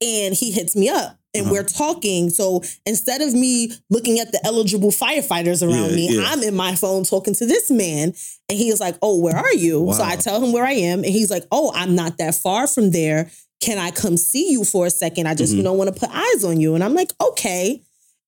and 0.00 0.34
he 0.34 0.50
hits 0.50 0.74
me 0.74 0.88
up 0.88 1.18
and 1.34 1.44
Uh-huh. 1.44 1.52
we're 1.52 1.64
talking. 1.64 2.30
So 2.30 2.62
instead 2.86 3.20
of 3.20 3.34
me 3.34 3.72
looking 3.90 4.18
at 4.18 4.32
the 4.32 4.40
eligible 4.46 4.90
firefighters 4.90 5.62
around 5.62 5.90
Yeah, 5.90 5.96
me, 5.96 6.16
yeah. 6.16 6.24
I'm 6.26 6.42
in 6.42 6.54
my 6.54 6.74
phone 6.74 7.04
talking 7.04 7.34
to 7.34 7.44
this 7.46 7.70
man. 7.70 8.14
And 8.48 8.58
he 8.58 8.70
was 8.70 8.80
like, 8.80 8.96
Oh, 9.02 9.18
where 9.20 9.36
are 9.36 9.52
you? 9.54 9.92
So 9.92 10.02
I 10.02 10.16
tell 10.16 10.42
him 10.42 10.52
where 10.52 10.64
I 10.64 10.72
am. 10.72 11.00
And 11.00 11.12
he's 11.12 11.30
like, 11.30 11.44
Oh, 11.52 11.70
I'm 11.74 11.94
not 11.94 12.16
that 12.18 12.34
far 12.34 12.66
from 12.66 12.92
there. 12.92 13.30
Can 13.60 13.78
I 13.78 13.90
come 13.90 14.16
see 14.16 14.50
you 14.50 14.64
for 14.64 14.86
a 14.86 14.90
second? 14.90 15.26
I 15.26 15.34
just 15.34 15.54
Mhm. 15.54 15.62
don't 15.62 15.76
want 15.78 15.92
to 15.94 15.98
put 16.00 16.10
eyes 16.10 16.44
on 16.44 16.60
you. 16.60 16.74
And 16.74 16.82
I'm 16.84 16.94
like, 16.94 17.12
Okay. 17.20 17.82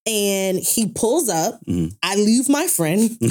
And 0.04 0.58
he 0.58 0.88
pulls 0.88 1.28
up. 1.28 1.60
Mhm. 1.66 1.94
I 2.02 2.16
leave 2.16 2.48
my 2.48 2.66
friend. 2.66 3.16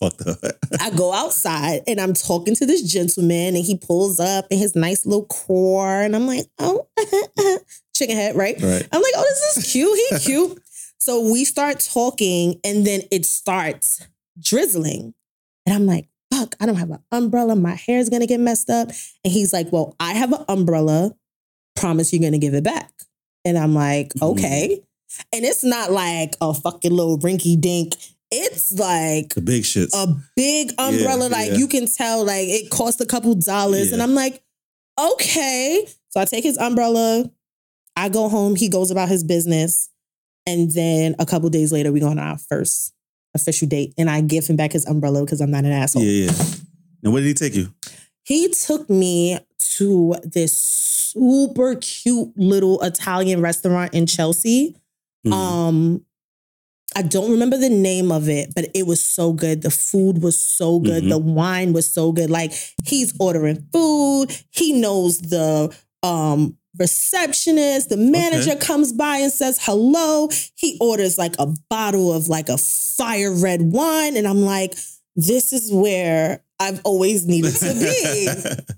fucked 0.00 0.26
up. 0.26 0.38
I 0.80 0.90
go 0.90 1.12
outside 1.12 1.82
and 1.86 2.00
I'm 2.00 2.14
talking 2.14 2.54
to 2.56 2.66
this 2.66 2.82
gentleman 2.82 3.54
and 3.54 3.64
he 3.64 3.76
pulls 3.78 4.18
up 4.18 4.46
in 4.50 4.58
his 4.58 4.74
nice 4.74 5.06
little 5.06 5.26
car 5.26 6.02
and 6.02 6.16
I'm 6.16 6.26
like, 6.26 6.46
oh, 6.58 6.88
chicken 7.94 8.16
head, 8.16 8.34
right? 8.34 8.60
Right. 8.60 8.88
I'm 8.90 9.00
like, 9.02 9.12
oh, 9.16 9.22
this 9.54 9.56
is 9.64 9.72
cute. 9.72 9.98
He 10.10 10.18
cute. 10.18 10.60
so 10.98 11.30
we 11.30 11.44
start 11.44 11.78
talking 11.78 12.58
and 12.64 12.84
then 12.84 13.02
it 13.12 13.24
starts 13.24 14.00
drizzling. 14.40 15.14
And 15.64 15.74
I'm 15.74 15.86
like, 15.86 16.08
fuck, 16.44 16.54
I 16.60 16.66
don't 16.66 16.76
have 16.76 16.90
an 16.90 17.02
umbrella. 17.12 17.56
My 17.56 17.74
hair's 17.74 18.08
gonna 18.08 18.26
get 18.26 18.40
messed 18.40 18.70
up. 18.70 18.88
And 19.24 19.32
he's 19.32 19.52
like, 19.52 19.72
well, 19.72 19.94
I 20.00 20.14
have 20.14 20.32
an 20.32 20.44
umbrella. 20.48 21.14
Promise 21.76 22.12
you're 22.12 22.22
gonna 22.22 22.38
give 22.38 22.54
it 22.54 22.64
back. 22.64 22.92
And 23.44 23.58
I'm 23.58 23.74
like, 23.74 24.12
Mhm. 24.14 24.30
okay. 24.32 24.82
And 25.32 25.44
it's 25.44 25.64
not 25.64 25.92
like 25.92 26.34
a 26.40 26.54
fucking 26.54 26.92
little 26.92 27.18
rinky 27.18 27.60
dink. 27.60 27.94
It's 28.30 28.72
like 28.72 29.34
The 29.34 29.40
big 29.40 29.62
shits. 29.64 29.90
a 29.94 30.06
big 30.34 30.72
umbrella. 30.78 31.28
Yeah, 31.28 31.36
like 31.36 31.50
yeah. 31.52 31.56
you 31.58 31.68
can 31.68 31.86
tell, 31.86 32.24
like 32.24 32.48
it 32.48 32.70
cost 32.70 33.00
a 33.00 33.06
couple 33.06 33.34
dollars. 33.34 33.92
And 33.92 34.02
I'm 34.02 34.14
like, 34.14 34.42
okay. 34.98 35.86
So 36.10 36.20
I 36.20 36.24
take 36.24 36.44
his 36.44 36.58
umbrella. 36.58 37.30
I 37.96 38.08
go 38.08 38.28
home, 38.28 38.56
he 38.56 38.68
goes 38.68 38.90
about 38.90 39.08
his 39.08 39.22
business. 39.22 39.88
And 40.46 40.70
then 40.72 41.14
a 41.18 41.26
couple 41.26 41.48
days 41.48 41.72
later, 41.72 41.92
we 41.92 42.00
go 42.00 42.08
on 42.08 42.18
our 42.18 42.38
first 42.38 42.92
official 43.34 43.68
date. 43.68 43.94
And 43.98 44.08
I 44.10 44.20
give 44.20 44.46
him 44.46 44.56
back 44.56 44.72
his 44.72 44.86
umbrella 44.86 45.24
because 45.24 45.40
I'm 45.40 45.50
not 45.50 45.64
an 45.64 45.72
asshole. 45.72 46.02
Yeah, 46.02 46.26
yeah. 46.26 46.44
Now, 47.02 47.10
where 47.10 47.20
did 47.20 47.28
he 47.28 47.34
take 47.34 47.54
you? 47.54 47.68
He 48.22 48.48
took 48.48 48.88
me 48.88 49.38
to 49.76 50.14
this 50.24 50.58
super 50.58 51.74
cute 51.76 52.32
little 52.36 52.80
Italian 52.82 53.40
restaurant 53.40 53.92
in 53.94 54.06
Chelsea. 54.06 54.76
Mhm. 55.26 55.32
Um, 55.32 56.04
I 56.96 57.02
don't 57.02 57.30
remember 57.30 57.58
the 57.58 57.70
name 57.70 58.12
of 58.12 58.28
it, 58.28 58.54
but 58.54 58.70
it 58.72 58.86
was 58.86 59.04
so 59.04 59.32
good. 59.32 59.62
The 59.62 59.70
food 59.70 60.22
was 60.22 60.40
so 60.40 60.78
good. 60.78 61.04
Mhm. 61.04 61.08
The 61.08 61.18
wine 61.18 61.72
was 61.72 61.90
so 61.90 62.12
good. 62.12 62.30
Like 62.30 62.52
he's 62.86 63.12
ordering 63.18 63.66
food. 63.72 64.28
He 64.50 64.72
knows 64.72 65.18
the 65.18 65.74
um 66.02 66.56
receptionist. 66.78 67.88
The 67.88 67.96
manager 67.96 68.56
comes 68.56 68.92
by 68.92 69.18
and 69.18 69.32
says 69.32 69.58
hello. 69.62 70.28
He 70.54 70.76
orders 70.80 71.18
like 71.18 71.34
a 71.38 71.46
bottle 71.68 72.12
of 72.12 72.28
like 72.28 72.48
a 72.48 72.58
fire 72.58 73.32
red 73.32 73.62
wine. 73.62 74.16
And 74.16 74.26
I'm 74.26 74.42
like, 74.42 74.74
this 75.16 75.52
is 75.52 75.72
where 75.72 76.42
I've 76.58 76.80
always 76.84 77.26
needed 77.26 77.54
to 77.56 77.74
be 77.74 78.28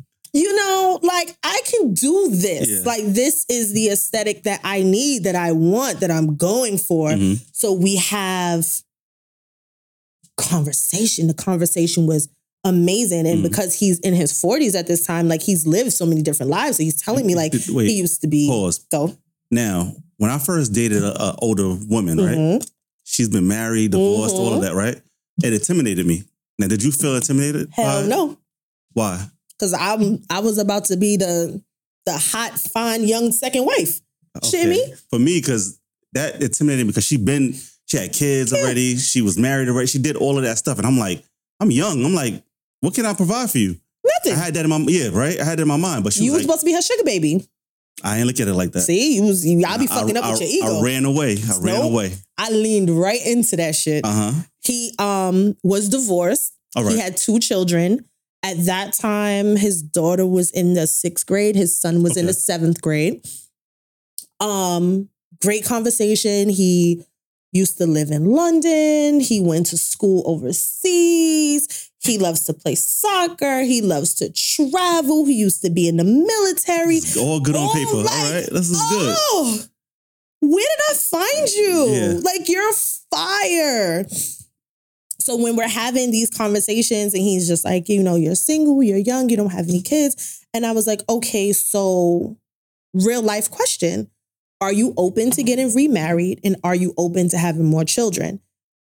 you 0.37 0.55
know, 0.55 1.01
like 1.03 1.35
I 1.43 1.63
can 1.65 1.95
do 1.95 2.29
this. 2.31 2.69
Yeah. 2.69 2.81
Like 2.85 3.05
this 3.07 3.47
is 3.49 3.73
the 3.73 3.89
aesthetic 3.89 4.43
that 4.43 4.61
I 4.65 4.83
need, 4.83 5.25
that 5.25 5.35
I 5.35 5.53
want, 5.53 6.01
that 6.01 6.11
I'm 6.11 6.37
going 6.37 6.77
for. 6.77 7.09
Mhm. 7.11 7.41
So 7.53 7.73
we 7.73 7.97
have 7.97 8.67
conversation. 10.37 11.27
The 11.27 11.35
conversation 11.35 12.07
was 12.07 12.29
amazing. 12.69 13.27
And 13.27 13.41
Mhm. 13.41 13.43
because 13.43 13.75
he's 13.75 13.99
in 14.01 14.15
his 14.15 14.33
40s 14.33 14.75
at 14.75 14.87
this 14.87 15.03
time, 15.03 15.29
like 15.29 15.43
he's 15.43 15.67
lived 15.67 15.93
so 15.93 16.05
many 16.07 16.23
different 16.23 16.51
lives. 16.51 16.77
So 16.77 16.83
he's 16.83 16.97
telling 16.97 17.27
me 17.27 17.35
like 17.35 17.55
Wait, 17.69 17.89
he 17.89 17.97
used 17.97 18.21
to 18.23 18.27
be 18.27 18.49
pause. 18.49 18.81
go. 18.91 19.17
Now, 19.51 19.95
when 20.19 20.31
I 20.31 20.39
first 20.39 20.73
dated 20.73 21.03
a, 21.03 21.23
a 21.23 21.37
older 21.41 21.75
woman, 21.75 22.19
right? 22.19 22.37
Mhm. 22.37 22.69
She's 23.05 23.29
been 23.29 23.47
married, 23.47 23.93
divorced, 23.93 24.35
all 24.35 24.51
Mhm. 24.51 24.57
of 24.57 24.63
that, 24.63 24.75
right? 24.75 25.01
It 25.45 25.53
intimidated 25.53 26.07
me. 26.07 26.25
Now, 26.59 26.67
did 26.67 26.83
you 26.83 26.91
feel 26.91 27.15
intimidated? 27.17 27.69
Hell 27.73 28.03
by 28.03 28.09
no. 28.09 28.39
Why? 28.95 29.29
Cause 29.61 29.73
I'm 29.75 30.23
I 30.29 30.41
was 30.41 30.59
about 30.59 30.87
to 30.87 30.97
be 30.97 31.17
the 31.17 31.63
the 32.07 32.13
hot, 32.19 32.59
fine 32.59 33.07
young 33.07 33.33
second 33.33 33.65
wife. 33.65 34.01
Shit 34.45 34.69
me? 34.69 34.95
For 35.11 35.19
me, 35.19 35.39
because 35.41 35.79
that 36.13 36.43
intimidated 36.43 36.87
me 36.87 36.91
because 36.93 37.05
she 37.05 37.17
been, 37.17 37.55
she 37.87 37.97
had 37.97 38.13
kids 38.13 38.53
already, 38.53 38.97
she 38.97 39.23
was 39.23 39.37
married 39.39 39.69
already, 39.69 39.87
she 39.89 39.99
did 39.99 40.15
all 40.17 40.37
of 40.39 40.45
that 40.45 40.57
stuff. 40.59 40.79
And 40.79 40.87
I'm 40.87 40.99
like, 40.99 41.25
I'm 41.61 41.71
young. 41.71 42.05
I'm 42.05 42.15
like, 42.15 42.43
what 42.81 42.95
can 42.95 43.07
I 43.07 43.15
provide 43.15 43.51
for 43.51 43.59
you? 43.59 43.77
Nothing. 44.05 44.33
I 44.41 44.45
had 44.45 44.55
that 44.55 44.65
in 44.65 44.71
my 44.71 44.79
yeah, 44.89 45.09
right? 45.13 45.39
I 45.41 45.45
had 45.45 45.59
that 45.59 45.63
in 45.63 45.69
my 45.69 45.77
mind. 45.77 46.05
But 46.05 46.13
she 46.13 46.25
You 46.25 46.33
was 46.33 46.41
like, 46.41 46.43
supposed 46.47 46.61
to 46.61 46.67
be 46.67 46.73
her 46.75 46.83
sugar 46.83 47.05
baby. 47.05 47.47
I 48.05 48.19
ain't 48.19 48.27
look 48.27 48.39
at 48.41 48.47
it 48.47 48.55
like 48.55 48.73
that. 48.73 48.81
See, 48.83 49.17
you 49.17 49.23
was 49.25 49.45
you, 49.47 49.65
I'll 49.67 49.79
be 49.79 49.85
I- 49.91 49.95
fucking 49.95 50.17
I, 50.17 50.21
up 50.21 50.33
with 50.33 50.41
your 50.43 50.51
ego. 50.51 50.81
I 50.81 50.83
ran 50.83 51.05
away. 51.05 51.37
I 51.39 51.59
ran 51.61 51.83
away. 51.83 52.13
I 52.39 52.51
leaned 52.51 52.91
right 52.91 53.25
into 53.27 53.57
that 53.57 53.75
shit. 53.75 54.05
Uh 54.05 54.33
huh. 54.33 54.33
he 54.63 54.93
um 54.99 55.57
was 55.63 55.89
divorced. 55.89 56.53
All 56.77 56.85
right. 56.85 56.93
He 56.93 56.99
had 57.01 57.17
two 57.17 57.39
children. 57.41 58.05
At 58.43 58.65
that 58.67 58.93
time, 58.93 59.57
his 59.57 59.83
daughter 59.83 60.25
was 60.27 60.51
in 60.53 60.75
the 60.75 60.87
sixth 60.87 61.27
grade. 61.27 61.57
His 61.57 61.81
son 61.81 62.03
was 62.03 62.17
in 62.17 62.27
the 62.27 62.35
seventh 62.35 62.81
grade. 62.81 63.27
Um, 64.41 65.09
great 65.43 65.65
conversation. 65.65 66.49
He 66.51 67.03
used 67.53 67.79
to 67.79 67.87
live 67.87 68.11
in 68.11 68.27
London. 68.27 69.21
He 69.21 69.41
went 69.41 69.67
to 69.67 69.79
school 69.79 70.23
overseas. 70.27 71.91
He 72.07 72.19
loves 72.19 72.45
to 72.45 72.55
play 72.55 72.75
soccer. 72.75 73.63
He 73.63 73.81
loves 73.83 74.15
to 74.15 74.31
travel. 74.31 75.25
He 75.27 75.35
used 75.35 75.63
to 75.63 75.71
be 75.71 75.89
in 75.89 75.97
the 75.97 76.05
military. 76.05 76.97
It's 76.97 77.17
all 77.17 77.41
good 77.41 77.57
on 77.57 77.69
Oh, 77.71 77.75
paper. 77.75 77.97
like, 77.97 78.11
All 78.13 78.33
right. 78.33 78.49
This 78.51 78.71
is 78.71 78.81
good. 78.91 79.15
Oh, 79.19 79.65
where 80.41 80.65
did 80.77 80.85
I 80.91 80.95
find 80.95 81.49
you? 81.51 81.87
Yeah. 81.91 82.21
Like 82.23 82.49
you're 82.49 82.73
fire. 83.11 84.07
So 85.19 85.37
when 85.37 85.57
we're 85.57 85.69
having 85.69 86.11
these 86.13 86.31
conversations 86.31 87.13
and 87.15 87.23
he's 87.23 87.49
just 87.49 87.65
like, 87.65 87.89
you 87.89 88.03
know, 88.03 88.15
you're 88.15 88.37
single, 88.37 88.83
you're 88.83 88.99
young, 88.99 89.29
you 89.29 89.37
don't 89.37 89.51
have 89.51 89.69
any 89.69 89.83
kids. 89.83 90.45
And 90.55 90.65
I 90.65 90.73
was 90.73 90.87
like, 90.87 91.01
okay, 91.09 91.53
so 91.53 92.37
real 92.95 93.23
life 93.23 93.51
question. 93.51 94.09
Are 94.61 94.73
you 94.73 94.95
open 94.97 95.31
to 95.33 95.43
getting 95.43 95.75
remarried 95.75 96.41
and 96.45 96.57
are 96.65 96.75
you 96.75 96.95
open 96.97 97.29
to 97.31 97.39
having 97.39 97.65
more 97.65 97.85
children? 97.85 98.41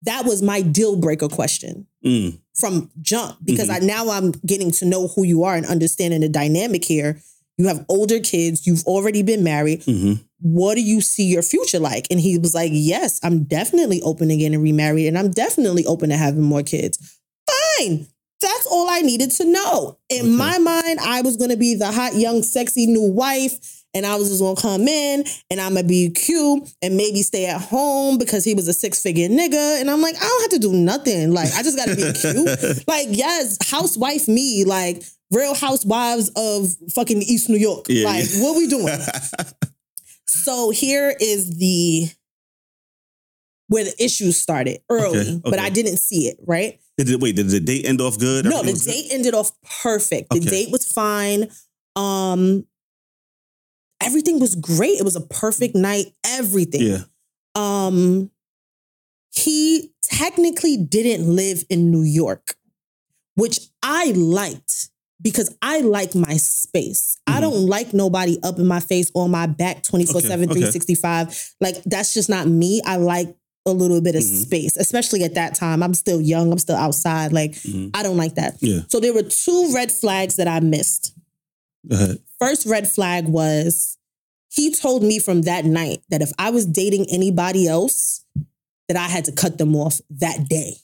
That 0.02 0.24
was 0.24 0.42
my 0.42 0.60
deal 0.60 0.96
breaker 0.96 1.28
question 1.28 1.86
Mm. 2.04 2.38
From 2.58 2.90
jump 3.00 3.38
because 3.44 3.70
I 3.70 3.78
now 3.78 4.10
I'm 4.10 4.32
getting 4.46 4.70
to 4.72 4.84
know 4.84 5.08
who 5.08 5.22
you 5.24 5.44
are 5.44 5.54
and 5.54 5.66
understanding 5.66 6.20
the 6.20 6.28
dynamic 6.28 6.84
here. 6.84 7.20
You 7.56 7.66
have 7.68 7.84
older 7.88 8.20
kids, 8.20 8.66
you've 8.66 8.84
already 8.84 9.22
been 9.22 9.42
married. 9.44 9.84
hmm 9.84 10.14
What 10.40 10.74
do 10.76 10.80
you 10.82 11.00
see 11.00 11.24
your 11.24 11.42
future 11.42 11.78
like? 11.80 12.06
And 12.10 12.20
he 12.20 12.38
was 12.38 12.54
like, 12.54 12.70
Yes, 12.72 13.20
I'm 13.22 13.44
definitely 13.44 14.00
open 14.02 14.28
to 14.28 14.36
getting 14.36 14.62
remarried 14.62 15.06
and 15.08 15.18
I'm 15.18 15.30
definitely 15.30 15.84
open 15.86 16.10
to 16.10 16.16
having 16.16 16.42
more 16.42 16.62
kids. 16.62 17.18
Fine. 17.78 18.06
That's 18.40 18.66
all 18.70 18.88
I 18.88 19.00
needed 19.00 19.32
to 19.32 19.44
know. 19.44 19.98
In 20.08 20.20
Okay. 20.20 20.28
my 20.30 20.58
mind, 20.58 20.98
I 21.00 21.22
was 21.22 21.36
gonna 21.36 21.56
be 21.56 21.74
the 21.74 21.90
hot, 21.90 22.14
young, 22.14 22.42
sexy 22.42 22.86
new 22.86 23.02
wife. 23.10 23.77
And 23.94 24.04
I 24.04 24.16
was 24.16 24.28
just 24.28 24.40
gonna 24.40 24.60
come 24.60 24.86
in 24.86 25.24
and 25.50 25.60
I'm 25.60 25.74
gonna 25.74 25.86
be 25.86 26.10
cute 26.10 26.68
and 26.82 26.96
maybe 26.96 27.22
stay 27.22 27.46
at 27.46 27.60
home 27.60 28.18
because 28.18 28.44
he 28.44 28.54
was 28.54 28.68
a 28.68 28.72
six 28.74 29.00
figure 29.02 29.28
nigga. 29.28 29.80
And 29.80 29.90
I'm 29.90 30.00
like, 30.02 30.14
I 30.16 30.20
don't 30.20 30.42
have 30.42 30.60
to 30.60 30.68
do 30.68 30.72
nothing. 30.74 31.32
Like, 31.32 31.52
I 31.54 31.62
just 31.62 31.76
gotta 31.76 31.96
be 31.96 32.12
cute. 32.12 32.84
Like, 32.88 33.08
yes, 33.10 33.56
housewife 33.70 34.28
me, 34.28 34.64
like 34.64 35.02
real 35.30 35.54
housewives 35.54 36.30
of 36.36 36.68
fucking 36.94 37.22
East 37.22 37.48
New 37.48 37.56
York. 37.58 37.86
Yeah, 37.88 38.06
like, 38.06 38.24
yeah. 38.30 38.42
what 38.42 38.56
we 38.56 38.66
doing? 38.66 38.98
so 40.26 40.70
here 40.70 41.14
is 41.20 41.58
the 41.58 42.08
where 43.68 43.84
the 43.84 43.94
issues 44.02 44.38
started 44.40 44.80
early, 44.90 45.18
Okay, 45.18 45.40
but. 45.44 45.58
I 45.58 45.68
didn't 45.70 45.98
see 45.98 46.26
it, 46.28 46.38
right? 46.46 46.80
Did 46.96 47.10
it, 47.10 47.20
wait, 47.20 47.36
did 47.36 47.48
the 47.48 47.60
date 47.60 47.84
end 47.84 48.00
off 48.00 48.18
good? 48.18 48.44
No, 48.46 48.60
Everything 48.60 48.66
the 48.66 48.72
was 48.72 48.86
good? 48.86 48.92
date 48.92 49.08
ended 49.12 49.34
off 49.34 49.50
perfect. 49.82 50.30
The 50.30 50.38
Okay. 50.38 50.48
date 50.48 50.68
was 50.72 50.86
fine. 50.90 51.50
Um 51.96 52.66
everything 54.02 54.38
was 54.40 54.54
great. 54.54 54.98
It 54.98 55.04
was 55.04 55.16
a 55.16 55.20
perfect 55.20 55.74
night, 55.74 56.06
everything. 56.26 56.82
Yeah. 56.82 56.98
Um 57.54 58.30
he 59.34 59.92
technically 60.02 60.76
didn't 60.76 61.34
live 61.34 61.64
in 61.68 61.90
New 61.90 62.02
York, 62.02 62.56
which 63.34 63.60
I 63.82 64.12
liked 64.12 64.88
because 65.20 65.54
I 65.60 65.80
like 65.80 66.14
my 66.14 66.36
space. 66.36 67.16
I 67.26 67.38
Mhm. 67.38 67.40
don't 67.42 67.66
like 67.66 67.92
nobody 67.92 68.38
up 68.42 68.58
in 68.58 68.66
my 68.66 68.80
face 68.80 69.10
on 69.14 69.30
my 69.30 69.46
back 69.46 69.82
24/7 69.82 70.48
Okay, 70.50 70.60
okay. 70.60 70.60
365. 70.60 71.54
Like 71.60 71.82
that's 71.84 72.14
just 72.14 72.28
not 72.28 72.48
me. 72.48 72.80
I 72.84 72.96
like 72.96 73.34
a 73.66 73.72
little 73.72 74.00
bit 74.00 74.14
of 74.14 74.22
Mhm. 74.22 74.42
space, 74.44 74.76
especially 74.78 75.24
at 75.24 75.34
that 75.34 75.54
time. 75.54 75.82
I'm 75.82 75.92
still 75.92 76.20
young, 76.22 76.50
I'm 76.52 76.58
still 76.58 76.76
outside. 76.76 77.32
Like 77.32 77.54
Mhm. 77.54 77.90
I 77.92 78.02
don't 78.02 78.16
like 78.16 78.36
that. 78.36 78.56
Yeah. 78.60 78.80
So 78.88 78.98
there 79.00 79.12
were 79.12 79.24
two 79.24 79.72
red 79.74 79.92
flags 79.92 80.36
that 80.36 80.48
I 80.48 80.60
missed. 80.60 81.12
First 82.38 82.66
red 82.66 82.88
flag 82.88 83.26
was 83.26 83.98
he 84.50 84.74
told 84.74 85.02
me 85.02 85.18
from 85.18 85.42
that 85.42 85.64
night 85.64 86.00
that 86.10 86.22
if 86.22 86.32
I 86.38 86.50
was 86.50 86.66
dating 86.66 87.06
anybody 87.10 87.66
else, 87.66 88.24
that 88.88 88.96
I 88.96 89.08
had 89.08 89.24
to 89.26 89.32
cut 89.32 89.58
them 89.58 89.76
off 89.76 90.00
that 90.10 90.48
day. 90.48 90.76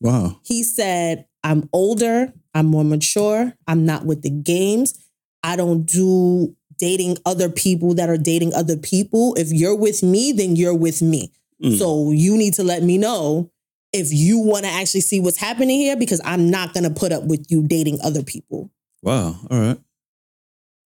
Wow. 0.00 0.40
He 0.44 0.62
said, 0.62 1.26
I'm 1.44 1.68
older, 1.72 2.32
I'm 2.54 2.66
more 2.66 2.84
mature, 2.84 3.52
I'm 3.66 3.84
not 3.84 4.04
with 4.04 4.22
the 4.22 4.30
games. 4.30 4.94
I 5.42 5.56
don't 5.56 5.84
do 5.84 6.56
dating 6.78 7.18
other 7.24 7.48
people 7.48 7.94
that 7.94 8.08
are 8.08 8.18
dating 8.18 8.52
other 8.54 8.76
people. 8.76 9.34
If 9.38 9.52
you're 9.52 9.76
with 9.76 10.02
me, 10.02 10.32
then 10.32 10.56
you're 10.56 10.74
with 10.74 11.02
me. 11.02 11.32
Mm. 11.62 11.78
So 11.78 12.10
you 12.10 12.36
need 12.36 12.54
to 12.54 12.64
let 12.64 12.82
me 12.82 12.98
know 12.98 13.50
if 13.92 14.08
you 14.12 14.38
want 14.38 14.64
to 14.64 14.70
actually 14.70 15.00
see 15.00 15.20
what's 15.20 15.38
happening 15.38 15.78
here 15.78 15.96
because 15.96 16.20
I'm 16.24 16.50
not 16.50 16.74
going 16.74 16.84
to 16.84 16.90
put 16.90 17.12
up 17.12 17.24
with 17.24 17.46
you 17.48 17.66
dating 17.66 18.00
other 18.02 18.22
people. 18.22 18.70
Wow. 19.02 19.36
All 19.50 19.58
right. 19.60 19.78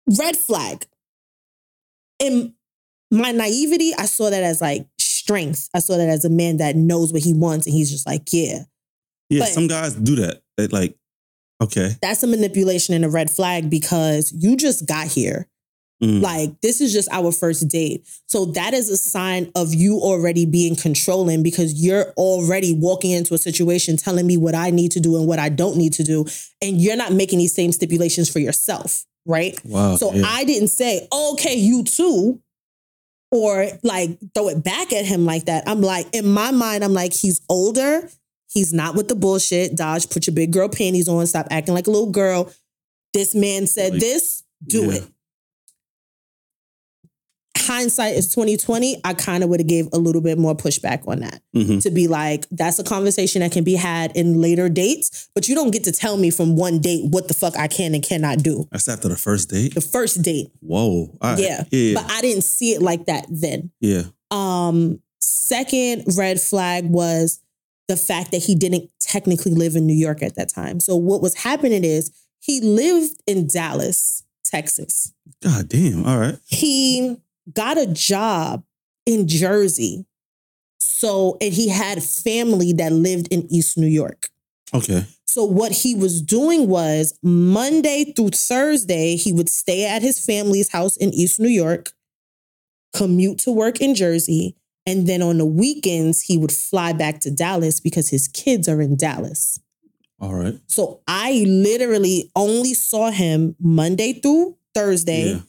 Red 0.08 0.38
flag. 0.38 0.86
In 2.20 2.54
my 3.12 3.32
naivety, 3.32 3.94
I 3.98 4.06
saw 4.06 4.30
that 4.30 4.44
as 4.44 4.62
like 4.62 4.88
strength. 5.00 5.70
I 5.74 5.80
saw 5.80 5.98
that 5.98 6.10
as 6.10 6.26
a 6.26 6.30
man 6.30 6.58
that 6.58 6.76
knows 6.76 7.14
what 7.14 7.24
he 7.24 7.34
wants 7.34 7.66
and 7.68 7.74
he's 7.74 7.92
just 7.92 8.08
like, 8.08 8.24
yeah. 8.32 8.64
Yeah, 9.30 9.42
But- 9.42 9.50
some 9.50 9.68
guys 9.68 9.94
do 9.94 10.16
that. 10.18 10.42
They 10.58 10.68
like, 10.68 10.96
okay. 11.62 11.96
That's 12.02 12.24
a 12.24 12.28
manipulation 12.28 12.96
and 12.96 13.06
a 13.06 13.10
red 13.10 13.30
flag 13.30 13.70
because 13.70 14.32
you 14.36 14.56
just 14.56 14.88
got 14.88 15.08
here. 15.08 15.48
Mm. 16.02 16.22
Like, 16.22 16.62
this 16.62 16.80
is 16.80 16.94
just 16.94 17.10
our 17.12 17.32
first 17.32 17.68
date. 17.68 18.08
So, 18.28 18.46
that 18.46 18.76
is 18.76 18.88
a 18.90 18.98
sign 18.98 19.52
of 19.56 19.74
you 19.74 19.98
already 19.98 20.46
being 20.46 20.76
controlling 20.76 21.42
because 21.42 21.74
you're 21.74 22.12
already 22.18 22.72
walking 22.72 23.12
into 23.12 23.34
a 23.34 23.40
situation 23.40 23.98
telling 23.98 24.28
me 24.28 24.38
what 24.38 24.54
I 24.54 24.70
need 24.70 24.92
to 24.92 25.00
do 25.00 25.18
and 25.18 25.28
what 25.28 25.40
I 25.40 25.50
don't 25.50 25.76
need 25.76 25.94
to 25.94 26.04
do. 26.04 26.26
And 26.62 26.80
you're 26.80 26.96
not 26.96 27.14
making 27.14 27.40
these 27.40 27.56
same 27.56 27.72
stipulations 27.72 28.30
for 28.30 28.38
yourself, 28.38 29.06
right? 29.28 29.60
wow. 29.64 29.96
So, 29.96 30.14
yeah. 30.14 30.24
I 30.26 30.44
didn't 30.46 30.70
say, 30.70 31.08
okay, 31.12 31.56
you 31.56 31.84
too. 31.84 32.42
Or 33.30 33.68
like 33.84 34.18
throw 34.34 34.48
it 34.48 34.64
back 34.64 34.94
at 34.94 35.06
him 35.06 35.26
like 35.26 35.46
that. 35.46 35.68
I'm 35.68 35.82
like, 35.82 36.08
in 36.14 36.26
my 36.30 36.52
mind, 36.52 36.84
I'm 36.84 36.94
like, 36.94 37.12
he's 37.14 37.42
older. 37.50 38.10
He's 38.50 38.72
not 38.72 38.96
with 38.96 39.10
the 39.10 39.16
bullshit. 39.16 39.76
Daj, 39.76 40.10
put 40.12 40.28
your 40.28 40.34
big 40.34 40.54
girl 40.54 40.70
panties 40.70 41.10
on. 41.10 41.28
Stop 41.28 41.48
acting 41.52 41.74
like 41.74 41.88
a 41.88 41.92
little 41.92 42.12
girl. 42.12 42.52
This 43.14 43.36
man 43.36 43.68
said 43.68 43.94
Like, 43.94 44.02
this, 44.02 44.44
do 44.66 44.86
yeah. 44.86 44.94
it. 45.00 45.08
Hindsight 47.68 48.16
is 48.16 48.34
2020, 48.34 49.02
I 49.04 49.14
kind 49.14 49.44
of 49.44 49.50
would 49.50 49.60
have 49.60 49.68
gave 49.68 49.88
a 49.94 49.98
little 49.98 50.22
bit 50.22 50.38
more 50.38 50.56
pushback 50.56 51.08
on 51.08 51.20
that. 51.20 51.42
Mhm. 51.56 51.82
To 51.84 51.92
be 51.92 52.08
like, 52.08 52.48
that's 52.50 52.80
a 52.80 52.84
conversation 52.84 53.42
that 53.42 53.52
can 53.52 53.64
be 53.64 53.76
had 53.76 54.16
in 54.16 54.42
later 54.42 54.70
dates, 54.70 55.30
but 55.36 55.48
you 55.48 55.56
don't 55.56 55.72
get 55.72 55.84
to 55.84 55.92
tell 55.92 56.18
me 56.18 56.30
from 56.30 56.56
one 56.56 56.80
date 56.80 57.06
what 57.12 57.28
the 57.28 57.34
fuck 57.34 57.58
I 57.58 57.68
can 57.68 57.94
and 57.94 58.04
cannot 58.04 58.42
do. 58.44 58.68
That's 58.72 58.88
after 58.88 59.08
the 59.10 59.16
first 59.18 59.50
date. 59.50 59.76
The 59.76 59.82
first 59.82 60.22
date, 60.22 60.48
Whoa. 60.62 61.18
Right. 61.22 61.40
yeah. 61.40 61.64
Yeah. 61.72 62.02
But 62.02 62.12
I 62.12 62.22
didn't 62.22 62.44
see 62.44 62.72
it 62.74 62.82
like 62.82 63.06
that 63.06 63.26
then. 63.30 63.72
yeah. 63.82 64.04
Um, 64.32 65.00
second 65.20 66.04
red 66.18 66.40
flag 66.42 66.86
was 66.90 67.40
the 67.88 67.96
fact 67.98 68.32
that 68.32 68.40
he 68.44 68.56
didn't 68.56 68.90
technically 69.00 69.54
live 69.54 69.76
in 69.76 69.86
New 69.88 69.94
York 69.96 70.22
at 70.22 70.36
that 70.36 70.50
time. 70.50 70.80
So 70.82 70.96
what 70.98 71.22
was 71.22 71.36
happening 71.36 71.84
is 71.86 72.12
he 72.40 72.60
lived 72.62 73.22
in 73.26 73.48
Dallas, 73.48 74.24
Texas. 74.44 75.14
God 75.42 75.70
damn. 75.70 76.06
All 76.06 76.18
right. 76.18 76.38
He 76.46 77.16
got 77.54 77.78
a 77.78 77.88
job 77.88 78.64
in 79.06 79.28
Jersey. 79.28 80.06
So, 80.80 81.38
and 81.42 81.54
he 81.54 81.70
had 81.70 82.04
family 82.04 82.74
that 82.74 82.92
lived 82.92 83.28
in 83.32 83.48
East 83.52 83.78
New 83.78 83.88
York. 83.88 84.30
Okay. 84.74 85.06
So 85.26 85.44
what 85.44 85.72
he 85.72 85.94
was 85.94 86.22
doing 86.22 86.68
was 86.68 87.18
Monday 87.22 88.14
through 88.16 88.30
Thursday, 88.30 89.16
he 89.16 89.32
would 89.34 89.50
stay 89.50 89.86
at 89.86 90.02
his 90.02 90.24
family's 90.24 90.72
house 90.72 90.98
in 90.98 91.14
East 91.14 91.40
New 91.40 91.50
York, 91.50 91.92
commute 92.96 93.38
to 93.40 93.52
work 93.52 93.82
in 93.82 93.94
Jersey, 93.94 94.56
and 94.86 95.06
then 95.06 95.22
on 95.22 95.38
the 95.38 95.46
weekends 95.46 96.22
he 96.22 96.38
would 96.38 96.52
fly 96.52 96.94
back 96.94 97.20
to 97.20 97.32
Dallas 97.32 97.80
because 97.80 98.10
his 98.10 98.28
kids 98.28 98.68
are 98.68 98.82
in 98.82 98.96
Dallas. 98.96 99.60
All 100.20 100.34
right. 100.34 100.58
So 100.68 101.02
I 101.08 101.44
literally 101.46 102.32
only 102.36 102.74
saw 102.74 103.12
him 103.12 103.56
Monday 103.60 104.14
through 104.14 104.58
Thursday. 104.74 105.34
Yeah. 105.34 105.40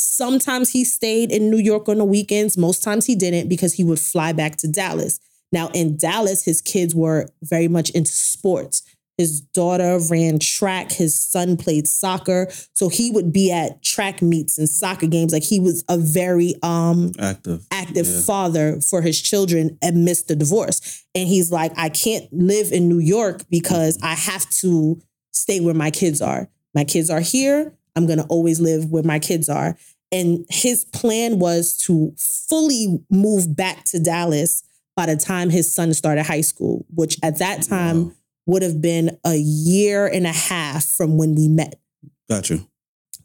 Sometimes 0.00 0.70
he 0.70 0.82
stayed 0.84 1.30
in 1.30 1.50
New 1.50 1.58
York 1.58 1.88
on 1.88 1.98
the 1.98 2.04
weekends. 2.04 2.56
Most 2.56 2.82
times 2.82 3.04
he 3.04 3.14
didn't 3.14 3.48
because 3.48 3.74
he 3.74 3.84
would 3.84 4.00
fly 4.00 4.32
back 4.32 4.56
to 4.56 4.68
Dallas. 4.68 5.20
Now, 5.52 5.68
in 5.74 5.96
Dallas, 5.98 6.44
his 6.44 6.62
kids 6.62 6.94
were 6.94 7.28
very 7.42 7.68
much 7.68 7.90
into 7.90 8.12
sports. 8.12 8.82
His 9.18 9.42
daughter 9.42 9.98
ran 10.10 10.38
track, 10.38 10.92
his 10.92 11.20
son 11.20 11.58
played 11.58 11.86
soccer. 11.86 12.48
So 12.72 12.88
he 12.88 13.10
would 13.10 13.30
be 13.34 13.52
at 13.52 13.82
track 13.82 14.22
meets 14.22 14.56
and 14.56 14.66
soccer 14.66 15.06
games. 15.06 15.34
Like 15.34 15.42
he 15.42 15.60
was 15.60 15.84
a 15.90 15.98
very 15.98 16.54
um 16.62 17.12
Active. 17.18 17.66
active 17.70 18.06
Yeah. 18.06 18.20
father 18.22 18.80
for 18.80 19.02
his 19.02 19.20
children 19.20 19.76
amidst 19.82 20.28
the 20.28 20.36
divorce. 20.36 21.04
And 21.14 21.28
he's 21.28 21.52
like, 21.52 21.72
I 21.76 21.90
can't 21.90 22.32
live 22.32 22.72
in 22.72 22.88
New 22.88 23.00
York 23.00 23.42
because 23.50 23.98
I 24.02 24.14
have 24.14 24.48
to 24.60 25.02
stay 25.32 25.60
where 25.60 25.74
my 25.74 25.90
kids 25.90 26.22
are. 26.22 26.48
My 26.74 26.84
kids 26.84 27.10
are 27.10 27.20
here. 27.20 27.76
I'm 27.96 28.06
going 28.06 28.18
to 28.18 28.24
always 28.26 28.60
live 28.60 28.86
where 28.90 29.02
my 29.02 29.18
kids 29.18 29.48
are. 29.48 29.76
And 30.12 30.44
his 30.48 30.84
plan 30.84 31.38
was 31.38 31.76
to 31.86 32.12
fully 32.18 32.98
move 33.10 33.54
back 33.54 33.84
to 33.86 34.00
Dallas 34.00 34.62
by 34.96 35.06
the 35.06 35.16
time 35.16 35.50
his 35.50 35.72
son 35.72 35.94
started 35.94 36.24
high 36.26 36.40
school, 36.40 36.84
which 36.94 37.16
at 37.22 37.38
that 37.38 37.62
time 37.62 38.06
Wow. 38.06 38.12
would 38.46 38.62
have 38.62 38.80
been 38.82 39.18
a 39.24 39.36
year 39.36 40.06
and 40.06 40.26
a 40.26 40.32
half 40.32 40.84
from 40.84 41.16
when 41.16 41.34
we 41.36 41.46
met. 41.48 41.80
Gotcha. 42.28 42.58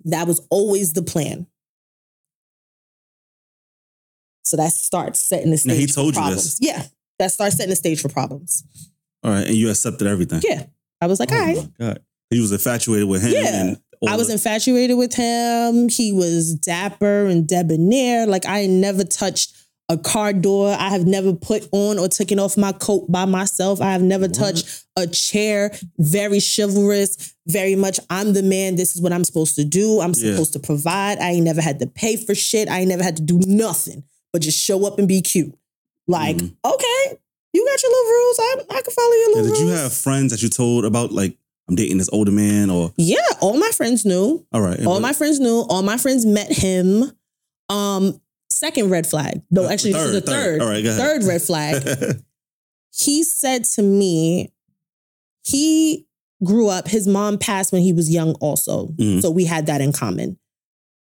That 0.06 0.28
was 0.28 0.46
always 0.52 0.94
the 0.94 1.02
plan. 1.02 1.48
So 4.44 4.58
that 4.58 4.72
starts 4.72 5.20
setting 5.22 5.52
the 5.52 5.58
stage. 5.58 5.72
Now, 5.74 5.80
he 5.80 5.88
for 5.88 5.94
told 5.94 6.16
you 6.16 6.22
problems. 6.22 6.60
this? 6.60 6.68
Yeah, 6.70 6.84
that 7.20 7.32
starts 7.32 7.56
setting 7.58 7.72
the 7.72 7.76
stage 7.76 8.02
for 8.02 8.10
problems. 8.10 8.64
All 9.24 9.32
right. 9.32 9.48
And 9.48 9.56
you 9.56 9.70
accepted 9.70 10.08
everything. 10.08 10.42
Yeah, 10.48 10.66
I 11.02 11.08
was 11.08 11.20
like, 11.20 11.32
Oh 11.32 11.36
all 11.40 11.46
right. 11.46 11.68
God. 11.80 12.00
You 12.32 12.42
was 12.42 12.52
infatuated 12.52 13.08
with 13.08 13.24
him. 13.24 13.32
Yeah. 13.34 13.62
And 13.62 13.78
I 14.08 14.16
was 14.16 14.30
infatuated 14.30 14.98
with 14.98 15.14
him. 15.14 15.90
He 15.90 16.12
was 16.12 16.56
dapper 16.56 17.26
and 17.26 17.48
debonair. 17.48 18.26
Like 18.28 18.46
I 18.46 18.66
never 18.68 19.04
touched 19.04 19.54
a 19.88 19.98
car 19.98 20.34
door. 20.34 20.70
I 20.78 20.90
have 20.90 21.06
never 21.06 21.32
put 21.34 21.68
on 21.72 22.00
or 22.00 22.08
taken 22.08 22.40
off 22.40 22.58
my 22.58 22.72
coat 22.72 23.12
by 23.12 23.26
myself. 23.26 23.82
I 23.82 23.92
have 23.92 24.02
never 24.02 24.26
What? 24.26 24.34
touched 24.34 24.86
a 24.98 25.06
chair. 25.06 25.78
Very 26.00 26.40
chivalrous. 26.40 27.34
Very 27.48 27.76
much. 27.76 28.00
I'm 28.10 28.34
the 28.34 28.42
man. 28.42 28.76
This 28.78 28.96
is 28.96 29.02
what 29.02 29.14
I'm 29.14 29.24
supposed 29.24 29.56
to 29.58 29.64
do. 29.64 30.00
I'm 30.02 30.14
Yeah. 30.18 30.32
supposed 30.32 30.54
to 30.54 30.60
provide. 30.60 31.20
I 31.20 31.32
ain't 31.32 31.44
never 31.46 31.62
had 31.62 31.80
to 31.80 31.88
pay 31.88 32.16
for 32.16 32.34
shit. 32.34 32.68
I 32.68 32.80
ain't 32.80 32.90
never 32.90 33.04
had 33.04 33.18
to 33.18 33.24
do 33.24 33.40
nothing 33.46 34.04
but 34.34 34.42
just 34.42 34.58
show 34.60 34.86
up 34.88 34.98
and 34.98 35.08
be 35.08 35.22
cute. 35.22 35.54
Like 36.08 36.38
Mhm. 36.38 36.52
okay, 36.66 37.18
you 37.54 37.66
got 37.66 37.84
your 37.84 37.92
little 37.92 38.12
rules. 38.12 38.38
I 38.40 38.56
I 38.78 38.82
can 38.82 38.94
follow 38.94 39.14
your 39.14 39.36
little 39.36 39.56
did 39.56 39.60
you 39.62 39.68
have 39.70 39.94
friends 39.94 40.32
that 40.32 40.42
you 40.42 40.50
told 40.50 40.84
about 40.86 41.12
like 41.12 41.38
I'm 41.68 41.76
dating 41.76 41.98
this 41.98 42.10
older 42.14 42.32
man 42.32 42.70
or 42.70 42.94
yeah, 42.98 43.18
all 43.42 43.58
my 43.58 43.72
friends 43.72 44.06
knew. 44.06 44.46
all 44.54 44.62
right. 44.62 44.80
All 44.86 44.96
but- 44.96 45.02
my 45.02 45.14
friends 45.14 45.40
knew. 45.40 45.66
All 45.70 45.82
my 45.82 45.98
friends 45.98 46.26
met 46.26 46.52
him. 46.52 47.12
Um, 47.70 48.22
second 48.52 48.90
red 48.92 49.08
flag. 49.08 49.42
No, 49.50 49.64
Uh, 49.66 49.70
actually, 49.70 49.94
this 49.94 50.04
is 50.04 50.12
the 50.14 50.22
third. 50.22 50.62
All 50.62 50.68
right. 50.68 50.84
Third 50.86 51.24
red 51.24 51.42
flag. 51.42 51.84
he 52.96 53.24
said 53.24 53.64
to 53.66 53.82
me, 53.82 54.52
he 55.44 56.06
grew 56.44 56.68
up. 56.70 56.88
His 56.88 57.08
mom 57.08 57.38
passed 57.38 57.72
when 57.72 57.82
he 57.82 57.94
was 57.94 58.10
young, 58.12 58.34
also. 58.36 58.88
Mhm. 58.98 59.22
So 59.22 59.32
we 59.32 59.46
had 59.46 59.66
that 59.68 59.82
in 59.82 59.92
common. 59.92 60.38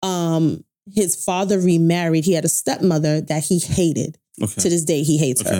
Um, 0.02 0.64
his 0.94 1.16
father 1.16 1.58
remarried. 1.58 2.24
He 2.24 2.32
had 2.32 2.44
a 2.44 2.48
stepmother 2.48 3.20
that 3.22 3.44
he 3.44 3.58
hated. 3.58 4.18
okay. 4.42 4.60
To 4.62 4.68
this 4.70 4.84
day, 4.84 5.02
he 5.02 5.18
hates 5.18 5.40
Okay. 5.42 5.50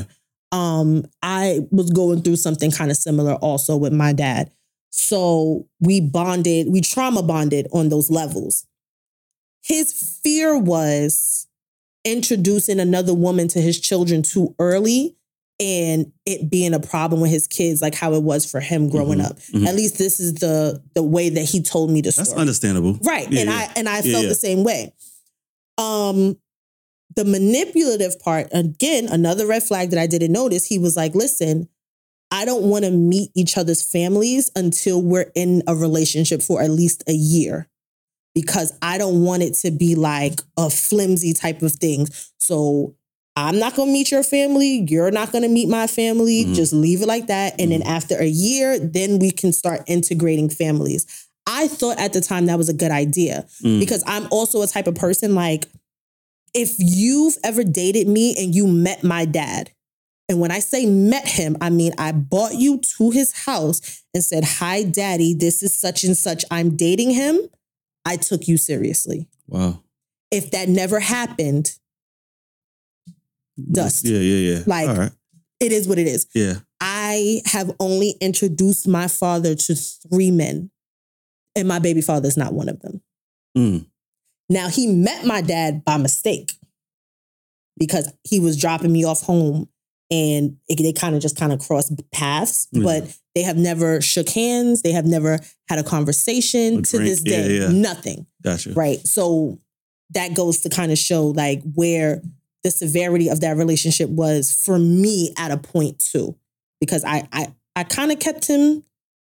her. 0.53 0.57
Um, 0.57 1.05
I 1.23 1.61
was 1.71 1.91
going 1.91 2.23
through 2.23 2.37
something 2.37 2.71
kind 2.71 2.91
of 2.91 2.97
similar 2.97 3.35
also 3.35 3.77
with 3.77 3.93
my 3.93 4.13
dad. 4.13 4.51
So 4.95 5.67
we 5.81 6.01
bonded, 6.03 6.69
we 6.71 6.83
trauma 6.83 7.23
bonded 7.23 7.67
on 7.73 7.89
those 7.89 8.11
levels. 8.11 8.67
His 9.65 9.93
fear 10.23 10.57
was 10.59 11.49
introducing 12.05 12.79
another 12.79 13.15
woman 13.15 13.49
to 13.49 13.61
his 13.61 13.81
children 13.81 14.23
too 14.23 14.55
early 14.59 15.17
and 15.59 16.13
it 16.27 16.51
being 16.51 16.75
a 16.75 16.81
problem 16.81 17.21
with 17.23 17.31
his 17.31 17.47
kids, 17.47 17.81
like 17.81 17.95
how 17.95 18.13
it 18.15 18.23
was 18.23 18.45
for 18.51 18.61
him 18.61 18.91
growing 18.91 19.19
Mhm, 19.21 19.25
up. 19.31 19.39
mhm. 19.39 19.67
At 19.67 19.77
least 19.77 19.97
this 19.97 20.21
is 20.21 20.35
the 20.35 20.83
the 20.95 21.03
way 21.03 21.29
that 21.31 21.45
he 21.45 21.63
told 21.63 21.91
me 21.91 22.01
the 22.03 22.11
That's 22.15 22.33
understandable. 22.33 22.99
Right. 23.03 23.31
Yeah, 23.33 23.41
and 23.41 23.49
yeah. 23.51 23.57
I 23.57 23.69
and 23.77 23.89
I 23.89 24.01
Yeah, 24.01 24.13
felt 24.13 24.29
the 24.29 24.35
same 24.35 24.63
way. 24.63 24.93
Um 25.79 26.37
the 27.15 27.25
manipulative 27.25 28.19
part, 28.21 28.49
again, 28.53 29.07
another 29.09 29.47
red 29.47 29.63
flag 29.63 29.91
that 29.91 29.99
I 30.01 30.07
didn't 30.07 30.33
notice, 30.33 30.65
he 30.65 30.79
was 30.79 30.97
like, 30.97 31.15
listen, 31.15 31.69
I 32.33 32.45
don't 32.47 32.65
want 32.65 32.85
to 32.87 32.91
meet 32.91 33.31
each 33.37 33.57
other's 33.59 33.83
families 33.83 34.51
until 34.57 35.01
we're 35.03 35.31
in 35.35 35.63
a 35.69 35.77
relationship 35.77 36.43
for 36.43 36.61
at 36.63 36.71
least 36.71 37.05
a 37.07 37.13
year. 37.13 37.69
Because 38.35 38.73
I 38.81 38.97
don't 38.97 39.23
want 39.23 39.43
it 39.43 39.55
to 39.57 39.71
be 39.71 39.95
like 39.95 40.41
a 40.57 40.71
flimsy 40.71 41.35
type 41.35 41.61
of 41.61 41.73
thing. 41.73 42.09
So 42.39 42.95
I'm 43.37 43.59
not 43.59 43.77
gonna 43.77 43.93
meet 43.93 44.11
your 44.11 44.23
family. 44.23 44.85
You're 44.89 45.11
not 45.11 45.33
gonna 45.33 45.49
meet 45.51 45.69
my 45.69 45.87
family. 45.87 46.47
Mhm. 46.47 46.55
Just 46.55 46.73
leave 46.73 47.03
it 47.03 47.07
like 47.07 47.27
that. 47.27 47.55
And 47.61 47.71
then 47.71 47.83
after 47.83 48.17
a 48.17 48.27
year, 48.27 48.79
then 48.79 49.19
we 49.19 49.31
can 49.31 49.53
start 49.53 49.83
integrating 49.87 50.49
families. 50.49 51.07
I 51.47 51.69
thought 51.69 51.99
at 51.99 52.15
the 52.15 52.21
time 52.23 52.47
that 52.47 52.57
was 52.57 52.69
a 52.71 52.75
good 52.75 52.91
idea 52.91 53.47
Mm. 53.63 53.81
because 53.81 54.03
I'm 54.07 54.27
also 54.31 54.63
a 54.63 54.67
type 54.67 54.87
of 54.87 54.95
person 54.95 55.35
like, 55.35 55.69
if 56.55 56.75
you've 56.79 57.37
ever 57.45 57.65
dated 57.65 58.09
me 58.09 58.35
and 58.39 58.55
you 58.55 58.67
met 58.67 59.03
my 59.03 59.25
dad, 59.25 59.71
and 60.33 60.41
when 60.41 60.51
I 60.51 60.61
say 60.61 60.87
met 60.87 61.29
him, 61.29 61.59
I 61.61 61.69
mean 61.69 61.93
I 61.99 62.11
brought 62.13 62.55
you 62.55 62.81
to 62.97 63.11
his 63.11 63.33
house 63.45 64.03
and 64.15 64.25
said, 64.25 64.45
Hi, 64.45 64.83
daddy, 64.83 65.35
this 65.35 65.63
is 65.63 65.79
such 65.79 66.05
and 66.05 66.17
such. 66.17 66.43
I'm 66.51 66.75
dating 66.75 67.11
him. 67.11 67.39
I 68.07 68.17
took 68.17 68.49
you 68.49 68.57
seriously. 68.57 69.29
Wow. 69.47 69.83
If 70.31 70.51
that 70.53 70.71
never 70.71 71.01
happened, 71.01 71.77
Dust. 73.71 74.07
Yeah, 74.07 74.21
yeah, 74.21 74.55
yeah. 74.55 74.63
Like- 74.67 74.99
right. 74.99 75.13
it 75.61 75.71
is 75.71 75.87
what 75.87 75.99
it 75.99 76.07
is. 76.07 76.27
Yeah. 76.35 76.55
I 76.81 77.43
have 77.45 77.71
only 77.79 78.15
introduced 78.23 78.89
my 78.89 79.09
father 79.09 79.55
to 79.55 79.75
three 79.75 80.31
men, 80.31 80.71
and 81.55 81.69
my 81.69 81.79
baby 81.79 82.01
father 82.01 82.27
is 82.27 82.39
not 82.39 82.55
one 82.55 82.71
of 82.71 82.81
them. 82.81 83.03
Mm. 83.57 83.87
Now, 84.49 84.69
he 84.69 84.87
met 84.87 85.27
my 85.27 85.43
dad 85.43 85.85
by 85.85 85.99
mistake 85.99 86.55
because 87.79 88.11
he 88.25 88.41
was 88.41 88.59
dropping 88.59 88.93
me 88.93 89.05
off 89.05 89.21
home 89.23 89.69
and 90.13 90.59
it, 90.69 90.77
they 90.83 90.93
kind 90.93 91.17
of 91.17 91.23
just 91.23 91.37
kind 91.39 91.53
of 91.53 91.59
crossed 91.59 91.93
paths, 92.13 92.69
Yeah. 92.71 92.83
but 92.85 93.17
they 93.35 93.43
have 93.43 93.57
never 93.57 94.01
shook 94.03 94.29
hands. 94.29 94.83
They 94.83 94.93
have 94.93 95.07
never 95.07 95.39
had 95.69 95.79
a 95.79 95.83
conversation 95.83 96.79
A 96.79 96.83
to 96.83 96.97
drink. 96.99 97.05
this 97.11 97.23
day. 97.23 97.55
Yeah, 97.57 97.69
yeah. 97.69 97.73
Nothing. 97.73 98.27
Gotcha. 98.45 98.73
Right. 98.75 99.05
So 99.07 99.59
that 100.11 100.35
goes 100.35 100.61
to 100.61 100.69
kind 100.69 100.93
of 100.93 100.99
show 100.99 101.29
like 101.29 101.63
where 101.75 102.21
the 102.63 102.71
severity 102.71 103.29
of 103.31 103.41
that 103.41 103.57
relationship 103.57 104.11
was 104.11 104.53
for 104.53 104.79
me 104.79 105.33
at 105.39 105.51
a 105.51 105.57
point 105.57 105.99
too, 105.99 106.37
because 106.79 107.03
I 107.05 107.27
I 107.33 107.47
I 107.75 107.85
kind 107.85 108.13
of 108.13 108.19
kept 108.21 108.47
him 108.47 108.85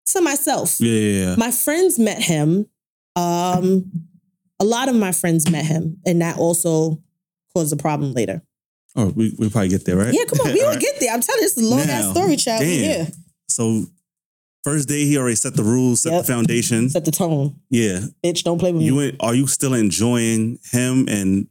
to 0.07 0.21
myself. 0.21 0.81
Yeah. 0.81 1.35
My 1.37 1.49
friends 1.51 1.97
met 1.97 2.21
him. 2.21 2.67
Um, 3.15 3.89
a 4.59 4.65
lot 4.65 4.89
of 4.89 4.95
my 4.95 5.13
friends 5.13 5.49
met 5.49 5.65
him, 5.65 5.97
and 6.05 6.21
that 6.21 6.37
also 6.37 7.01
caused 7.55 7.71
a 7.71 7.77
problem 7.77 8.11
later. 8.13 8.41
Oh, 8.95 9.07
we 9.15 9.33
we 9.39 9.49
probably 9.49 9.69
get 9.69 9.85
there, 9.85 9.95
right? 9.97 10.13
Yeah, 10.13 10.25
come 10.25 10.39
on, 10.45 10.53
we 10.53 10.61
will 10.61 10.69
right. 10.69 10.79
get 10.79 10.99
there. 10.99 11.11
I'm 11.13 11.21
telling 11.21 11.41
you, 11.41 11.47
it's 11.47 11.57
a 11.57 11.63
long 11.65 11.79
ass 11.81 12.11
story, 12.11 12.35
child. 12.35 12.61
We 12.61 12.77
here. 12.77 13.07
So 13.49 13.85
first 14.63 14.87
day 14.87 15.05
he 15.05 15.17
already 15.17 15.35
set 15.35 15.55
the 15.55 15.63
rules, 15.63 16.01
set 16.03 16.11
Yep. 16.13 16.25
the 16.25 16.31
foundation. 16.33 16.89
Set 16.89 17.05
the 17.05 17.11
tone, 17.11 17.55
Yeah. 17.69 18.01
bitch. 18.23 18.43
Don't 18.43 18.59
play 18.59 18.71
with 18.71 18.81
You 18.83 18.95
me. 18.95 19.15
are 19.19 19.33
you 19.35 19.47
still 19.47 19.73
enjoying 19.73 20.59
him 20.71 21.07
and 21.09 21.47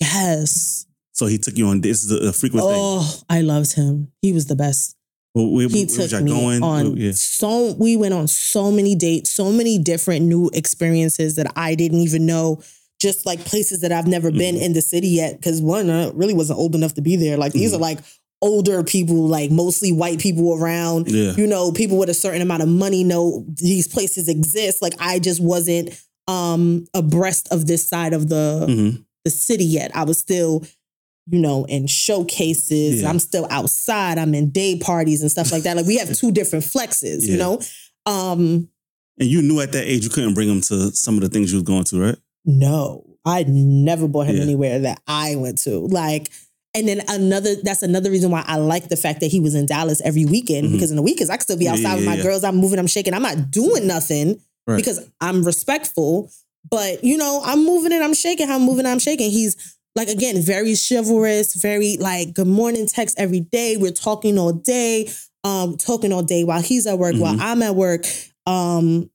Yes. 0.00 0.86
So 1.12 1.26
he 1.26 1.38
took 1.38 1.56
you 1.56 1.68
on. 1.68 1.80
This 1.80 2.02
is 2.04 2.10
a, 2.10 2.28
a 2.28 2.32
frequent 2.32 2.66
thing. 2.66 2.74
Oh, 2.76 3.20
I 3.28 3.40
loved 3.42 3.74
him. 3.74 4.08
He 4.20 4.32
was 4.32 4.46
the 4.46 4.56
best. 4.56 4.96
Where, 5.32 5.46
where, 5.46 5.68
He 5.68 5.86
took 5.86 6.10
me 6.22 6.30
going? 6.30 6.62
on 6.62 6.96
Yeah. 6.96 7.12
so 7.14 7.72
we 7.78 7.96
went 7.96 8.14
on 8.14 8.26
so 8.28 8.70
many 8.72 8.94
dates, 8.94 9.30
so 9.30 9.52
many 9.52 9.78
different 9.78 10.26
new 10.26 10.50
experiences 10.52 11.36
that 11.36 11.52
I 11.56 11.74
didn't 11.74 12.00
even 12.00 12.26
know. 12.26 12.62
Just 13.08 13.26
like 13.26 13.40
places 13.52 13.78
that 13.82 13.92
I've 13.92 14.06
never 14.16 14.30
been 14.30 14.54
Mhm. 14.56 14.62
in 14.66 14.72
the 14.72 14.82
city 14.82 15.08
yet, 15.22 15.32
because 15.38 15.60
one 15.60 15.90
I 15.90 16.10
really 16.20 16.34
wasn't 16.40 16.58
old 16.58 16.74
enough 16.74 16.94
to 16.94 17.02
be 17.02 17.14
there. 17.16 17.36
Like 17.36 17.52
these 17.52 17.70
Mhm. 17.72 17.76
are 17.76 17.82
like 17.90 17.98
older 18.42 18.82
people, 18.82 19.26
like 19.38 19.50
mostly 19.50 19.90
white 19.92 20.18
people 20.26 20.52
around. 20.54 21.02
Yeah. 21.10 21.34
You 21.36 21.46
know, 21.46 21.72
people 21.72 21.96
with 21.98 22.08
a 22.10 22.14
certain 22.24 22.42
amount 22.42 22.62
of 22.62 22.68
money 22.68 23.02
know 23.04 23.44
these 23.70 23.86
places 23.88 24.28
exist. 24.28 24.76
Like 24.82 24.94
I 24.98 25.18
just 25.18 25.40
wasn't 25.40 25.90
um 26.28 26.86
abreast 26.94 27.48
of 27.50 27.66
this 27.66 27.86
side 27.92 28.12
of 28.18 28.28
the 28.28 28.64
hmm 28.68 28.90
the 29.26 29.30
city 29.30 29.64
yet. 29.64 29.90
I 29.94 30.04
was 30.04 30.18
still, 30.18 30.62
you 31.30 31.38
know, 31.46 31.64
in 31.64 31.86
showcases. 31.86 33.00
Yeah. 33.02 33.08
I'm 33.10 33.18
still 33.18 33.46
outside. 33.50 34.18
I'm 34.18 34.34
in 34.34 34.50
day 34.50 34.76
parties 34.76 35.22
and 35.22 35.30
stuff 35.30 35.50
like 35.52 35.62
that. 35.64 35.76
Like 35.78 35.86
we 35.86 35.96
have 35.96 36.14
two 36.20 36.30
different 36.32 36.64
flexes, 36.64 37.20
Yeah. 37.22 37.32
you 37.32 37.36
know? 37.38 37.54
Um, 38.06 38.68
And 39.18 39.28
you 39.30 39.40
knew 39.42 39.60
at 39.60 39.72
that 39.72 39.86
age 39.86 40.02
you 40.04 40.10
couldn't 40.10 40.34
bring 40.34 40.48
them 40.48 40.60
to 40.62 40.90
some 40.94 41.14
of 41.16 41.22
the 41.22 41.28
things 41.30 41.50
you 41.52 41.56
was 41.58 41.62
going 41.72 41.84
to, 41.84 41.96
right? 42.00 42.18
No, 42.44 43.04
I 43.24 43.44
never 43.46 44.08
brought 44.08 44.26
him 44.26 44.36
Yeah. 44.36 44.42
anywhere 44.42 44.78
that 44.80 45.00
I 45.06 45.36
went 45.36 45.58
to. 45.62 45.78
Like, 45.80 46.30
and 46.74 46.88
then 46.88 47.02
another, 47.08 47.54
that's 47.62 47.82
another 47.82 48.10
reason 48.10 48.30
why 48.30 48.44
I 48.46 48.56
like 48.56 48.88
the 48.88 48.96
fact 48.96 49.20
that 49.20 49.30
he 49.30 49.40
was 49.40 49.54
in 49.54 49.66
Dallas 49.66 50.00
every 50.04 50.24
weekend 50.24 50.68
Mhm. 50.68 50.72
because 50.72 50.90
in 50.90 50.96
the 50.96 51.02
weekends 51.02 51.30
I 51.30 51.36
could 51.36 51.44
still 51.44 51.56
be 51.56 51.68
outside 51.68 51.90
yeah, 51.90 51.96
with 51.96 52.04
my 52.04 52.16
girls. 52.20 52.42
I'm 52.44 52.56
moving, 52.56 52.78
I'm 52.78 52.86
shaking. 52.88 53.14
I'm 53.14 53.22
not 53.22 53.50
doing 53.50 53.86
nothing 53.86 54.40
Right. 54.66 54.76
because 54.76 55.00
I'm 55.20 55.44
respectful. 55.44 56.30
But 56.70 57.04
you 57.04 57.16
know, 57.16 57.42
I'm 57.44 57.64
moving 57.64 57.92
and 57.92 58.02
I'm 58.02 58.14
shaking. 58.14 58.50
I'm 58.50 58.62
moving, 58.62 58.86
I'm 58.86 58.98
shaking. 58.98 59.30
He's 59.30 59.56
like 59.94 60.08
again, 60.08 60.40
very 60.42 60.74
chivalrous, 60.74 61.54
very 61.54 61.96
like 61.98 62.34
good 62.34 62.46
morning 62.48 62.86
text 62.86 63.14
every 63.18 63.40
day. 63.40 63.76
We're 63.76 63.92
talking 63.92 64.38
all 64.38 64.52
day, 64.52 65.10
um, 65.44 65.76
talking 65.76 66.12
all 66.12 66.22
day 66.22 66.42
while 66.42 66.60
he's 66.62 66.86
at 66.86 66.98
work, 66.98 67.14
while 67.16 67.34
Mhm. 67.36 67.40
I'm 67.40 67.62
at 67.62 67.76
work. 67.76 68.06
Um, 68.46 69.10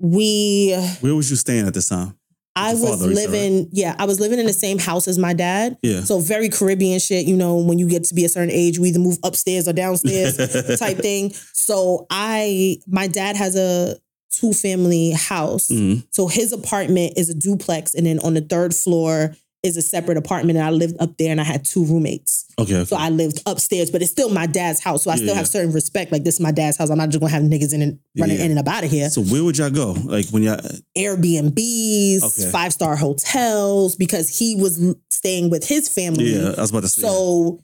we 0.00 0.72
Where 1.00 1.14
was 1.14 1.28
you 1.30 1.36
staying 1.36 1.66
at 1.66 1.74
this 1.74 1.88
time? 1.88 2.14
I 2.58 2.72
was 2.72 2.82
father, 2.82 3.08
you 3.08 3.16
said, 3.16 3.30
living, 3.30 3.68
yeah, 3.72 3.94
I 3.98 4.04
was 4.04 4.20
living 4.20 4.38
in 4.38 4.46
the 4.46 4.52
same 4.52 4.78
house 4.78 5.08
as 5.08 5.18
my 5.18 5.32
dad. 5.32 5.78
Yeah. 5.82 6.00
So 6.02 6.20
very 6.20 6.48
Caribbean 6.48 6.98
shit, 7.00 7.26
you 7.26 7.36
know, 7.36 7.56
when 7.56 7.78
you 7.78 7.88
get 7.88 8.04
to 8.04 8.14
be 8.14 8.24
a 8.24 8.28
certain 8.28 8.50
age, 8.50 8.78
we 8.78 8.88
either 8.88 8.98
move 8.98 9.18
upstairs 9.22 9.68
or 9.68 9.72
downstairs 9.72 10.36
type 10.78 10.98
thing. 10.98 11.32
So 11.52 12.06
I 12.10 12.78
my 12.86 13.06
dad 13.06 13.36
has 13.36 13.56
a 13.56 13.96
two 14.30 14.52
family 14.52 15.12
house. 15.12 15.68
Mhm. 15.68 16.04
So 16.10 16.26
his 16.28 16.52
apartment 16.52 17.14
is 17.16 17.28
a 17.28 17.34
duplex, 17.34 17.94
and 17.94 18.06
then 18.06 18.18
on 18.20 18.34
the 18.34 18.40
third 18.42 18.74
floor 18.74 19.34
is 19.62 19.76
a 19.76 19.82
separate 19.82 20.16
apartment. 20.16 20.56
And 20.58 20.66
I 20.66 20.70
lived 20.70 20.96
up 21.00 21.16
there, 21.18 21.30
and 21.30 21.40
I 21.40 21.44
had 21.44 21.64
two 21.64 21.84
roommates. 21.84 22.44
Okay. 22.58 22.74
okay. 22.76 22.84
So 22.84 22.96
I 22.96 23.08
lived 23.10 23.42
upstairs, 23.46 23.90
but 23.90 24.02
it's 24.02 24.10
still 24.10 24.30
my 24.30 24.46
dad's 24.46 24.80
house. 24.82 25.04
So 25.04 25.10
I 25.10 25.16
still 25.16 25.28
Yeah. 25.28 25.34
have 25.34 25.48
certain 25.48 25.72
respect. 25.72 26.10
Like 26.12 26.24
this 26.24 26.34
is 26.34 26.40
my 26.40 26.52
dad's 26.52 26.76
house. 26.76 26.90
I'm 26.90 26.98
not 26.98 27.08
just 27.10 27.20
gonna 27.20 27.32
have 27.32 27.42
niggas 27.42 27.72
in 27.72 27.82
and 27.82 27.98
running 28.18 28.38
Yeah. 28.38 28.44
in 28.44 28.50
and 28.52 28.60
up 28.60 28.68
out 28.68 28.84
of 28.84 28.90
here. 28.90 29.10
So 29.10 29.22
where 29.22 29.42
would 29.44 29.58
y'all 29.58 29.70
go? 29.70 29.92
Like 30.04 30.26
when 30.30 30.42
y'all 30.42 30.60
Airbnbs, 30.96 32.22
Okay. 32.22 32.50
five 32.50 32.72
star 32.72 32.96
hotels, 32.96 33.96
because 33.96 34.28
he 34.38 34.54
was 34.56 34.80
staying 35.10 35.50
with 35.50 35.66
his 35.66 35.88
family. 35.88 36.34
Yeah, 36.34 36.54
I 36.56 36.60
was 36.60 36.70
about 36.70 36.82
to 36.82 36.88
say. 36.88 37.02
So, 37.02 37.62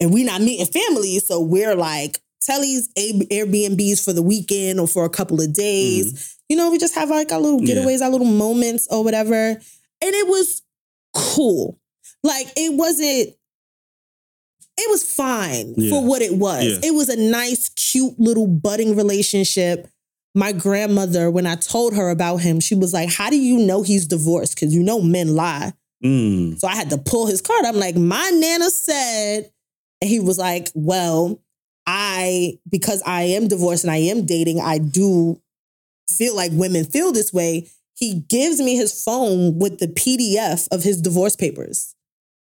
and 0.00 0.12
we 0.12 0.24
not 0.24 0.40
meeting 0.40 0.66
families, 0.66 1.26
so 1.26 1.40
we're 1.40 1.74
like 1.76 2.20
Telly's 2.42 2.88
Airbnbs 2.98 4.04
for 4.04 4.12
the 4.12 4.22
weekend 4.22 4.80
or 4.80 4.86
for 4.86 5.04
a 5.04 5.10
couple 5.10 5.40
of 5.40 5.52
days. 5.52 6.36
You 6.48 6.56
know, 6.56 6.70
we 6.70 6.78
just 6.78 6.94
have 6.94 7.08
like 7.10 7.32
our 7.32 7.40
little 7.40 7.60
Mm-hmm. 7.60 7.78
Getaways, 7.86 8.02
our 8.02 8.10
little 8.10 8.26
moments 8.26 8.86
or 8.90 9.02
whatever, 9.04 9.34
and 9.50 9.60
it 10.02 10.26
was 10.28 10.62
cool. 11.14 11.78
Like 12.22 12.46
it 12.56 12.72
wasn't. 12.74 13.34
It 14.76 14.90
was 14.90 15.04
fine 15.04 15.74
Yeah. 15.76 15.90
for 15.90 16.04
what 16.04 16.20
it 16.20 16.34
was. 16.34 16.64
Yeah. 16.64 16.88
It 16.90 16.94
was 16.94 17.08
a 17.08 17.16
nice, 17.16 17.68
cute 17.68 18.18
little 18.18 18.46
budding 18.48 18.96
relationship. 18.96 19.88
My 20.34 20.50
grandmother, 20.50 21.30
when 21.30 21.46
I 21.46 21.54
told 21.54 21.94
her 21.94 22.10
about 22.10 22.38
him, 22.38 22.58
she 22.58 22.74
was 22.74 22.92
like, 22.92 23.12
How 23.12 23.30
do 23.30 23.36
you 23.38 23.58
know 23.64 23.82
he's 23.82 24.06
divorced? 24.06 24.56
Because 24.56 24.74
you 24.74 24.82
know 24.82 25.00
men 25.00 25.36
lie. 25.36 25.72
Mm. 26.04 26.58
So 26.58 26.66
I 26.66 26.74
had 26.74 26.90
to 26.90 26.98
pull 26.98 27.26
his 27.26 27.40
card. 27.40 27.64
I'm 27.64 27.76
like, 27.76 27.96
my 27.96 28.30
nana 28.30 28.68
said, 28.68 29.50
and 30.00 30.10
he 30.10 30.20
was 30.20 30.38
like, 30.38 30.70
well, 30.74 31.40
I, 31.86 32.58
because 32.68 33.02
I 33.06 33.22
am 33.22 33.48
divorced 33.48 33.84
and 33.84 33.90
I 33.90 33.98
am 33.98 34.26
dating, 34.26 34.60
I 34.60 34.78
do 34.78 35.40
feel 36.10 36.36
like 36.36 36.50
women 36.52 36.84
feel 36.84 37.12
this 37.12 37.32
way. 37.32 37.68
He 37.96 38.20
gives 38.28 38.60
me 38.60 38.76
his 38.76 39.04
phone 39.04 39.58
with 39.58 39.78
the 39.78 39.86
PDF 39.88 40.66
of 40.72 40.82
his 40.82 41.00
divorce 41.00 41.36
papers, 41.36 41.94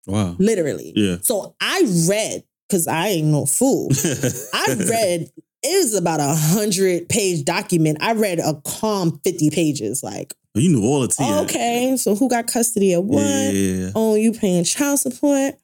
Wow. 0.06 0.36
literally. 0.38 0.92
Yeah. 0.96 1.16
So 1.22 1.54
I 1.60 1.82
read, 2.08 2.44
because 2.68 2.86
I 2.88 3.08
ain't 3.08 3.28
no 3.28 3.44
fool. 3.46 3.90
I 4.54 4.74
read, 4.88 5.30
it 5.62 5.82
was 5.84 5.94
about 5.94 6.20
a 6.20 6.34
hundred 6.34 7.08
page 7.08 7.44
document. 7.44 7.98
I 8.00 8.12
read 8.12 8.38
a 8.40 8.54
calm 8.64 9.20
50 9.24 9.50
pages. 9.50 10.02
Like, 10.02 10.34
oh, 10.56 10.60
you 10.60 10.70
knew 10.70 10.84
all 10.84 11.02
the 11.02 11.08
tea. 11.08 11.24
okay, 11.44 11.96
so 11.98 12.14
who 12.16 12.28
got 12.28 12.46
custody 12.46 12.94
of 12.94 13.04
what? 13.04 13.20
Yeah. 13.22 13.90
Oh, 13.94 14.14
you 14.14 14.32
paying 14.32 14.64
child 14.64 15.00
support? 15.00 15.54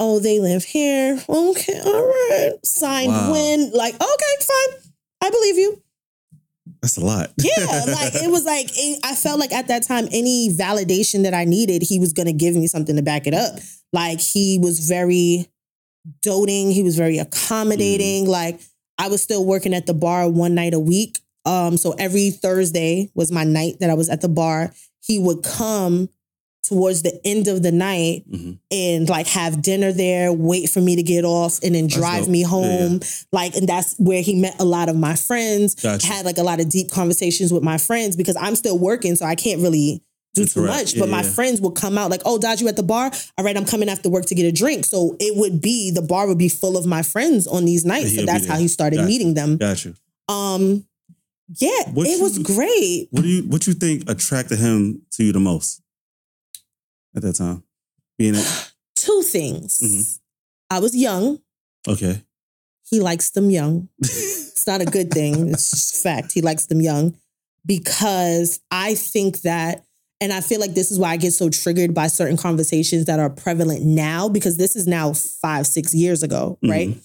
Oh, 0.00 0.20
they 0.20 0.38
live 0.38 0.62
here. 0.62 1.18
Okay, 1.28 1.80
all 1.84 2.04
right. 2.06 2.52
Signed 2.64 3.08
Wow. 3.12 3.32
when? 3.32 3.72
Like, 3.72 3.94
okay, 3.94 4.34
fine. 4.42 4.92
I 5.22 5.30
believe 5.30 5.56
you. 5.56 5.82
That's 6.82 6.96
a 6.96 7.04
lot. 7.04 7.30
Yeah, 7.38 7.64
like 7.86 8.14
it 8.14 8.30
was 8.30 8.44
like 8.44 8.66
it- 8.72 9.00
I 9.04 9.14
felt 9.14 9.38
like 9.40 9.52
at 9.52 9.68
that 9.68 9.82
time, 9.82 10.06
any 10.12 10.50
validation 10.50 11.22
that 11.24 11.34
I 11.34 11.44
needed, 11.44 11.82
he 11.82 11.98
was 11.98 12.12
gonna 12.12 12.32
give 12.32 12.54
me 12.54 12.66
something 12.66 12.96
to 12.96 13.02
back 13.02 13.26
it 13.26 13.34
up. 13.34 13.58
Like 13.92 14.20
he 14.20 14.58
was 14.60 14.80
very 14.80 15.46
doting. 16.22 16.70
He 16.70 16.82
was 16.82 16.96
very 16.96 17.18
accommodating. 17.18 18.24
Mm-hmm. 18.24 18.32
Like 18.32 18.60
I 18.98 19.08
was 19.08 19.22
still 19.22 19.44
working 19.44 19.74
at 19.74 19.86
the 19.86 19.94
bar 19.94 20.28
one 20.28 20.54
night 20.54 20.74
a 20.74 20.80
week. 20.80 21.18
Um, 21.44 21.76
so 21.76 21.92
every 21.98 22.30
Thursday 22.30 23.10
was 23.14 23.32
my 23.32 23.44
night 23.44 23.76
that 23.80 23.90
I 23.90 23.94
was 23.94 24.08
at 24.08 24.20
the 24.20 24.28
bar. 24.28 24.72
He 25.00 25.18
would 25.18 25.42
come 25.42 26.08
towards 26.68 27.02
the 27.02 27.18
end 27.24 27.48
of 27.48 27.62
the 27.62 27.72
night 27.72 28.24
Mhm. 28.30 28.58
and 28.70 29.08
like 29.08 29.26
have 29.28 29.62
dinner 29.62 29.92
there, 29.92 30.32
wait 30.32 30.68
for 30.70 30.80
me 30.80 30.96
to 30.96 31.02
get 31.02 31.24
off, 31.24 31.58
and 31.62 31.74
then 31.74 31.86
drive 31.86 32.28
me 32.28 32.40
Yeah, 32.42 32.46
home. 32.48 33.00
Like, 33.32 33.56
and 33.56 33.68
that's 33.68 33.94
where 33.98 34.22
he 34.22 34.34
met 34.34 34.56
a 34.60 34.64
lot 34.64 34.88
of 34.88 34.96
my 34.96 35.14
friends. 35.16 35.74
Gotcha. 35.74 36.06
Had 36.06 36.24
like 36.24 36.38
a 36.38 36.42
lot 36.42 36.60
of 36.60 36.68
deep 36.68 36.90
conversations 36.90 37.52
with 37.52 37.62
my 37.62 37.78
friends 37.78 38.16
because 38.16 38.36
I'm 38.38 38.54
still 38.56 38.78
working, 38.78 39.16
so 39.16 39.24
I 39.26 39.34
can't 39.34 39.60
really 39.60 40.02
do 40.34 40.44
too 40.44 40.60
Interact. 40.60 40.78
much. 40.84 40.94
Yeah, 40.94 41.00
but 41.00 41.08
my 41.08 41.22
yeah. 41.22 41.30
friends 41.30 41.60
would 41.60 41.74
come 41.74 41.96
out 41.98 42.10
like, 42.10 42.22
"Oh, 42.24 42.38
Daj, 42.38 42.60
you 42.60 42.68
at 42.68 42.76
the 42.76 42.82
bar? 42.82 43.10
All 43.38 43.44
right, 43.44 43.56
I'm 43.56 43.64
coming 43.64 43.88
after 43.88 44.08
work 44.10 44.26
to 44.26 44.34
get 44.34 44.44
a 44.44 44.52
drink." 44.52 44.84
So 44.84 45.16
it 45.18 45.36
would 45.36 45.60
be 45.60 45.90
the 45.90 46.02
bar 46.02 46.28
would 46.28 46.38
be 46.38 46.48
full 46.50 46.76
of 46.76 46.84
my 46.86 47.02
friends 47.02 47.46
on 47.46 47.64
these 47.64 47.84
nights. 47.84 48.14
So 48.14 48.24
that's 48.26 48.46
how 48.46 48.56
he 48.58 48.68
started 48.68 48.96
Gotcha. 48.96 49.08
meeting 49.08 49.34
them. 49.34 49.56
Got 49.56 49.84
you. 49.84 49.94
Um, 50.28 50.84
yeah, 51.58 51.90
What 51.94 52.06
it 52.06 52.20
was 52.20 52.38
great. 52.38 53.08
What 53.10 53.22
do 53.22 53.28
you 53.28 53.42
what 53.44 53.66
you 53.66 53.72
think 53.72 54.08
attracted 54.08 54.58
him 54.58 55.00
to 55.12 55.24
you 55.24 55.32
the 55.32 55.40
most 55.40 55.80
at 57.16 57.22
that 57.22 57.34
time? 57.36 57.62
Being 58.18 58.34
a, 58.36 58.42
Two 58.96 59.22
things. 59.22 59.78
Mhm. 59.82 60.18
I 60.70 60.80
was 60.80 60.94
young. 60.96 61.38
okay. 61.88 62.22
He 62.90 63.00
likes 63.00 63.30
them 63.30 63.50
young. 63.50 63.88
It's 64.58 64.66
not 64.66 64.80
a 64.80 64.86
good 64.86 65.12
thing. 65.12 65.50
It's 65.50 65.70
just 65.70 66.02
fact. 66.02 66.32
He 66.32 66.40
likes 66.42 66.66
them 66.66 66.80
young 66.80 67.14
because 67.64 68.58
I 68.72 68.94
think 68.94 69.42
that, 69.42 69.84
and 70.20 70.32
I 70.32 70.40
feel 70.40 70.58
like 70.58 70.74
this 70.74 70.90
is 70.90 70.98
why 70.98 71.10
I 71.10 71.16
get 71.16 71.32
so 71.32 71.48
triggered 71.48 71.94
by 71.94 72.08
certain 72.08 72.36
conversations 72.36 73.04
that 73.04 73.20
are 73.20 73.30
prevalent 73.30 73.84
now 73.84 74.28
because 74.28 74.56
this 74.56 74.74
is 74.74 74.88
now 74.88 75.12
five, 75.12 75.66
six 75.68 75.94
years 75.94 76.24
ago, 76.24 76.58
right? 76.62 76.96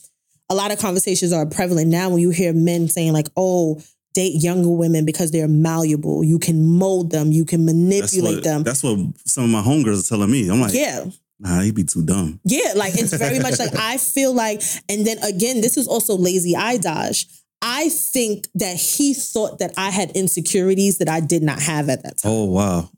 A 0.49 0.55
lot 0.55 0.71
of 0.71 0.79
conversations 0.79 1.31
are 1.31 1.45
prevalent 1.45 1.89
now 1.89 2.09
when 2.09 2.19
you 2.19 2.31
hear 2.31 2.53
men 2.53 2.87
saying, 2.89 3.13
like, 3.13 3.27
oh, 3.37 3.79
date 4.13 4.41
younger 4.41 4.69
women 4.69 5.05
because 5.05 5.31
they're 5.31 5.47
malleable. 5.47 6.23
You 6.23 6.39
can 6.39 6.65
mold 6.65 7.11
them, 7.11 7.31
you 7.31 7.45
can 7.45 7.65
That's 7.65 7.75
manipulate 7.75 8.35
what, 8.35 8.43
them. 8.43 8.63
that's 8.63 8.83
what 8.83 8.99
some 9.25 9.45
of 9.45 9.49
my 9.49 9.61
homegirls 9.61 10.05
are 10.05 10.09
telling 10.09 10.31
me. 10.31 10.49
I'm 10.49 10.61
like, 10.61 10.73
yeah. 10.73 11.05
nah, 11.39 11.61
he'd 11.61 11.75
be 11.75 11.83
too 11.83 12.03
dumb. 12.03 12.39
Yeah, 12.43 12.73
like 12.75 12.93
it's 12.95 13.13
very 13.13 13.39
much 13.39 13.59
like 13.59 13.75
I 13.75 13.97
feel 13.97 14.33
like, 14.33 14.61
and 14.89 15.05
then 15.05 15.17
again, 15.23 15.61
this 15.61 15.77
is 15.77 15.87
also 15.87 16.15
lazy 16.15 16.55
eye 16.55 16.77
Daj. 16.77 17.25
I 17.61 17.89
think 17.89 18.47
that 18.55 18.75
he 18.75 19.13
thought 19.13 19.59
that 19.59 19.73
I 19.77 19.89
had 19.89 20.11
insecurities 20.11 20.97
that 20.97 21.07
I 21.07 21.21
did 21.21 21.43
not 21.43 21.61
have 21.61 21.89
at 21.89 22.03
that 22.03 22.17
time. 22.17 22.31
Oh 22.31 22.45
wow. 22.45 22.89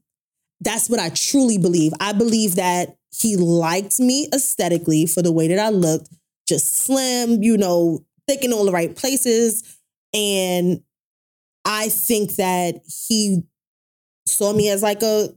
That's 0.61 0.89
what 0.89 0.99
I 0.99 1.09
truly 1.09 1.57
believe. 1.57 1.93
I 1.99 2.13
believe 2.13 2.55
that 2.55 2.97
he 3.11 3.37
liked 3.37 3.99
me 3.99 4.27
aesthetically 4.33 5.05
for 5.05 5.21
the 5.21 5.31
way 5.31 5.47
that 5.47 5.59
I 5.59 5.69
looked, 5.69 6.09
just 6.47 6.79
slim, 6.79 7.43
you 7.43 7.57
know, 7.57 8.03
thick 8.27 8.43
in 8.43 8.51
all 8.51 8.65
the 8.65 8.71
right 8.71 8.95
places. 8.95 9.77
And 10.13 10.81
I 11.65 11.89
think 11.89 12.35
that 12.35 12.81
he 13.09 13.43
saw 14.27 14.53
me 14.53 14.69
as 14.69 14.81
like 14.83 15.01
a 15.01 15.29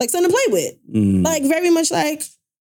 like 0.00 0.10
something 0.10 0.30
to 0.30 0.36
play 0.36 0.52
with 0.52 0.74
Mm. 0.94 1.24
like 1.24 1.44
very 1.44 1.70
much 1.70 1.90
like, 1.90 2.22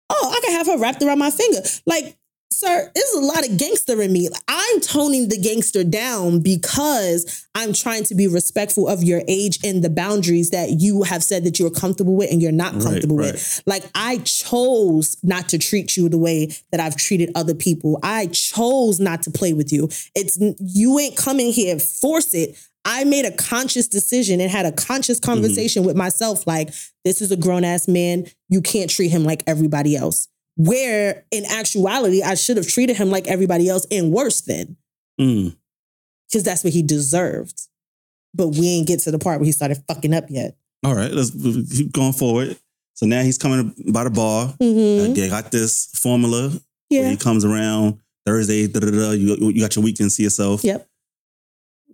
oh, 0.09 0.33
I 0.35 0.39
can 0.45 0.53
have 0.53 0.67
her 0.67 0.77
wrapped 0.77 1.01
around 1.01 1.19
my 1.19 1.31
finger. 1.31 1.59
Like 1.85 2.15
sir, 2.51 2.91
there's 2.93 3.13
a 3.13 3.19
lot 3.21 3.47
of 3.47 3.57
gangster 3.57 4.01
in 4.01 4.11
me. 4.11 4.27
Like, 4.27 4.41
I'm 4.49 4.81
toning 4.81 5.29
the 5.29 5.37
gangster 5.37 5.83
down 5.83 6.41
because 6.41 7.47
I'm 7.55 7.71
trying 7.71 8.03
to 8.05 8.15
be 8.15 8.27
respectful 8.27 8.89
of 8.89 9.01
your 9.01 9.21
age 9.29 9.59
and 9.63 9.81
the 9.81 9.89
boundaries 9.89 10.49
that 10.49 10.71
you 10.81 11.03
have 11.03 11.23
said 11.23 11.45
that 11.45 11.57
you're 11.57 11.69
comfortable 11.69 12.15
with 12.15 12.29
and 12.31 12.41
you're 12.41 12.51
not 12.51 12.73
Right, 12.73 12.83
comfortable 12.83 13.15
right. 13.17 13.31
with. 13.33 13.63
Like 13.65 13.85
I 13.95 14.17
chose 14.17 15.15
not 15.23 15.47
to 15.49 15.57
treat 15.57 15.95
you 15.95 16.09
the 16.09 16.17
way 16.17 16.51
that 16.71 16.81
I've 16.81 16.97
treated 16.97 17.31
other 17.35 17.53
people. 17.55 17.97
I 18.03 18.25
chose 18.27 18.99
not 18.99 19.23
to 19.23 19.31
play 19.31 19.53
with 19.53 19.71
you. 19.71 19.87
It's 20.15 20.37
you 20.59 20.99
ain't 20.99 21.15
coming 21.15 21.53
here 21.53 21.79
force 21.79 22.33
it. 22.33 22.57
I 22.91 23.03
made 23.03 23.25
a 23.25 23.31
conscious 23.31 23.87
decision 23.87 24.41
and 24.41 24.49
had 24.49 24.65
a 24.65 24.71
conscious 24.71 25.19
Mm-hmm. 25.19 25.31
conversation 25.31 25.83
with 25.85 25.95
myself 25.95 26.47
like 26.47 26.69
this 27.05 27.21
is 27.21 27.31
a 27.31 27.37
grown 27.37 27.63
ass 27.63 27.87
man. 27.87 28.25
You 28.49 28.61
can't 28.61 28.89
treat 28.89 29.09
him 29.09 29.23
like 29.23 29.43
everybody 29.45 29.95
else. 29.95 30.27
Where 30.57 31.25
in 31.31 31.45
actuality, 31.45 32.23
I 32.23 32.33
should 32.35 32.57
have 32.57 32.67
treated 32.67 32.97
him 32.97 33.09
like 33.11 33.27
everybody 33.27 33.69
else 33.69 33.85
and 33.91 34.11
worse 34.11 34.41
than 34.41 34.75
Mm. 35.21 35.55
because 36.27 36.43
that's 36.43 36.63
what 36.63 36.73
he 36.73 36.81
deserved. 36.81 37.61
But 38.33 38.49
we 38.49 38.67
ain't 38.69 38.87
get 38.87 38.99
to 39.01 39.11
the 39.11 39.19
part 39.19 39.39
where 39.39 39.45
he 39.45 39.51
started 39.51 39.83
fucking 39.87 40.13
up 40.13 40.25
yet. 40.29 40.55
All 40.83 40.95
right, 40.95 41.11
let's 41.11 41.31
keep 41.31 41.91
going 41.91 42.13
forward. 42.13 42.57
So 42.95 43.05
now 43.05 43.21
he's 43.21 43.37
coming 43.37 43.73
by 43.91 44.03
the 44.03 44.09
bar. 44.09 44.53
Mhm. 44.61 45.17
Uh, 45.17 45.29
got 45.29 45.51
this 45.51 45.85
formula 45.93 46.49
where 46.49 47.03
Yeah. 47.03 47.09
he 47.11 47.17
comes 47.17 47.45
around 47.45 47.99
Thursday. 48.25 48.67
Da, 48.67 48.79
da, 48.79 48.89
da, 48.91 49.11
you 49.11 49.35
you 49.51 49.61
got 49.61 49.75
your 49.75 49.83
weekend 49.85 50.11
to 50.11 50.23
yourself. 50.23 50.63
Yep. 50.63 50.87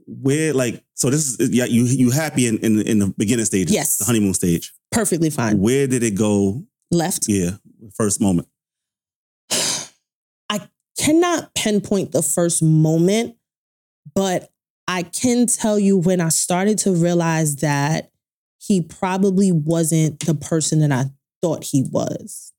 Where 0.08 0.54
like 0.54 0.84
so 0.94 1.10
this 1.10 1.40
is 1.40 1.50
yeah 1.50 1.66
you 1.66 1.84
you 1.86 2.12
happy 2.12 2.48
in 2.48 2.58
in, 2.60 2.82
in 2.82 3.00
the 3.00 3.14
beginning 3.18 3.46
stage 3.46 3.72
Yes. 3.72 3.98
The 3.98 4.06
honeymoon 4.06 4.34
stage. 4.34 4.74
Perfectly 4.92 5.30
fine. 5.30 5.60
Where 5.60 5.88
did 5.88 6.04
it 6.04 6.16
go? 6.16 6.64
Left. 6.92 7.26
Yeah, 7.28 7.52
first 7.96 8.22
moment. 8.22 8.48
I 10.50 10.70
cannot 10.98 11.54
pinpoint 11.56 12.12
the 12.12 12.22
first 12.22 12.62
moment, 12.62 13.36
but 14.14 14.52
I 14.88 15.04
can 15.04 15.48
tell 15.48 15.80
you 15.80 15.98
when 15.98 16.22
I 16.22 16.30
started 16.30 16.78
to 16.80 16.92
realize 16.92 17.58
that 17.58 18.12
he 18.60 18.82
probably 18.82 19.52
wasn't 19.52 20.20
the 20.22 20.36
person 20.36 20.80
that 20.80 20.92
I 20.92 21.06
thought 21.42 21.64
he 21.66 21.84
was. 21.92 22.54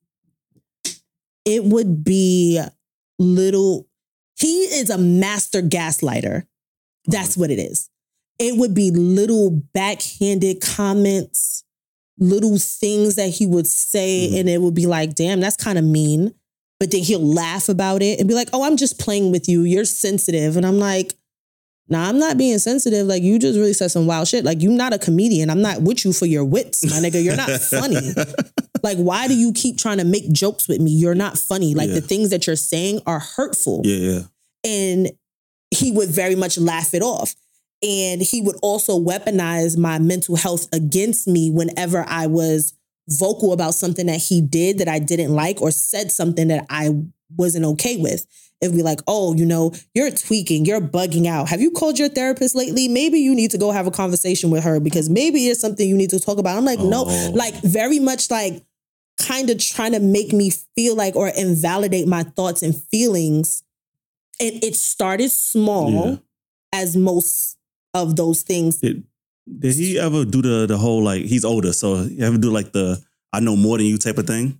It 1.45 1.63
would 1.63 2.03
be 2.03 2.61
little, 3.17 3.87
he 4.37 4.63
is 4.63 4.89
a 4.89 4.97
master 4.97 5.61
gaslighter. 5.61 6.45
That's 7.07 7.35
what 7.37 7.49
it 7.51 7.59
is. 7.59 7.89
It 8.39 8.57
would 8.57 8.73
be 8.75 8.91
little 8.91 9.49
backhanded 9.73 10.61
comments, 10.61 11.63
little 12.19 12.57
things 12.57 13.15
that 13.15 13.29
he 13.29 13.45
would 13.45 13.67
say, 13.67 14.29
Mhm. 14.31 14.39
and 14.41 14.49
it 14.49 14.61
would 14.61 14.73
be 14.75 14.85
like, 14.85 15.15
damn, 15.15 15.39
that's 15.39 15.55
kind 15.55 15.77
of 15.77 15.83
mean. 15.85 16.33
But 16.79 16.91
then 16.91 17.01
he'll 17.01 17.25
laugh 17.25 17.69
about 17.69 18.03
it 18.03 18.19
and 18.19 18.27
be 18.27 18.35
like, 18.35 18.49
oh, 18.53 18.63
I'm 18.63 18.77
just 18.77 18.99
playing 18.99 19.31
with 19.31 19.49
you. 19.49 19.63
You're 19.63 19.85
sensitive. 19.85 20.57
And 20.57 20.65
I'm 20.65 20.77
like, 20.77 21.15
nah, 21.89 22.07
I'm 22.07 22.19
not 22.19 22.37
being 22.37 22.59
sensitive. 22.59 23.07
Like, 23.07 23.23
you 23.23 23.39
just 23.39 23.57
really 23.57 23.73
said 23.73 23.89
some 23.89 24.05
wild 24.05 24.27
shit. 24.27 24.43
Like, 24.45 24.61
you're 24.61 24.71
not 24.73 24.93
a 24.93 24.99
comedian. 24.99 25.49
I'm 25.49 25.61
not 25.61 25.81
with 25.81 26.05
you 26.05 26.13
for 26.13 26.27
your 26.27 26.45
wits, 26.45 26.85
my 26.85 26.97
nigga. 26.97 27.23
You're 27.23 27.35
not 27.37 27.49
funny. 27.49 28.13
Like, 28.83 28.99
why 28.99 29.27
do 29.27 29.35
you 29.35 29.53
keep 29.53 29.79
trying 29.79 29.97
to 29.97 30.05
make 30.05 30.31
jokes 30.31 30.67
with 30.67 30.79
me? 30.79 30.91
You're 30.91 31.15
not 31.15 31.35
funny. 31.35 31.73
Like, 31.73 31.89
Yeah. 31.89 31.95
the 31.95 32.01
things 32.01 32.29
that 32.29 32.45
you're 32.45 32.55
saying 32.55 33.01
are 33.07 33.17
hurtful 33.19 33.81
yeah, 33.83 33.97
yeah. 33.97 34.21
and 34.63 35.11
he 35.77 35.91
would 35.91 36.09
very 36.09 36.35
much 36.35 36.57
laugh 36.57 36.93
it 36.93 37.01
off. 37.01 37.35
And 37.83 38.21
he 38.21 38.41
would 38.41 38.57
also 38.63 38.99
weaponize 38.99 39.77
my 39.77 39.99
mental 39.99 40.35
health 40.35 40.67
against 40.73 41.27
me 41.27 41.51
whenever 41.51 42.03
I 42.07 42.25
was 42.27 42.73
vocal 43.07 43.53
about 43.53 43.75
something 43.75 44.07
that 44.07 44.19
he 44.19 44.41
did 44.41 44.79
that 44.79 44.87
I 44.87 44.99
didn't 44.99 45.31
like 45.31 45.61
or 45.61 45.71
said 45.71 46.11
something 46.11 46.47
that 46.47 46.65
I 46.69 46.89
wasn't 47.37 47.65
okay 47.65 47.97
with. 47.97 48.25
It'd 48.59 48.75
be 48.75 48.81
like, 48.81 49.01
oh, 49.07 49.35
you 49.35 49.45
know, 49.45 49.71
you're 49.93 50.09
tweaking, 50.09 50.65
you're 50.65 50.81
bugging 50.81 51.27
out. 51.27 51.49
Have 51.49 51.61
you 51.61 51.69
called 51.69 51.99
your 51.99 52.09
therapist 52.09 52.55
lately? 52.55 52.87
Maybe 52.87 53.19
you 53.19 53.35
need 53.35 53.51
to 53.51 53.59
go 53.59 53.69
have 53.71 53.85
a 53.85 53.91
conversation 53.91 54.49
with 54.49 54.63
her 54.63 54.79
because 54.79 55.09
maybe 55.09 55.47
it's 55.47 55.61
something 55.61 55.87
you 55.87 55.95
need 55.95 56.09
to 56.09 56.19
talk 56.19 56.39
about. 56.39 56.57
I'm 56.57 56.65
like, 56.65 56.79
no, 56.79 57.05
Oh. 57.07 57.31
like 57.35 57.53
very 57.61 57.99
much 57.99 58.31
like 58.31 58.63
kind 59.21 59.51
of 59.51 59.59
trying 59.59 59.91
to 59.91 59.99
make 59.99 60.33
me 60.33 60.51
feel 60.75 60.95
like 60.95 61.15
or 61.15 61.27
invalidate 61.29 62.07
my 62.07 62.23
thoughts 62.23 62.63
and 62.63 62.75
feelings. 62.89 63.61
And 64.39 64.63
it 64.63 64.75
started 64.75 65.31
small, 65.31 65.91
Yeah. 65.91 66.15
as 66.73 66.95
most 66.95 67.57
of 67.93 68.15
those 68.15 68.41
things. 68.43 68.77
Did 68.77 69.03
did 69.59 69.75
he 69.75 69.97
ever 69.97 70.25
do 70.25 70.41
the 70.41 70.65
the 70.67 70.77
whole 70.77 71.01
like 71.03 71.23
he's 71.25 71.45
older, 71.45 71.73
so 71.73 72.03
you 72.03 72.23
ever 72.25 72.37
do 72.37 72.49
like 72.51 72.71
the 72.73 73.01
I 73.33 73.39
know 73.39 73.55
more 73.55 73.77
than 73.77 73.87
you 73.87 73.97
type 73.97 74.17
of 74.17 74.27
thing? 74.27 74.59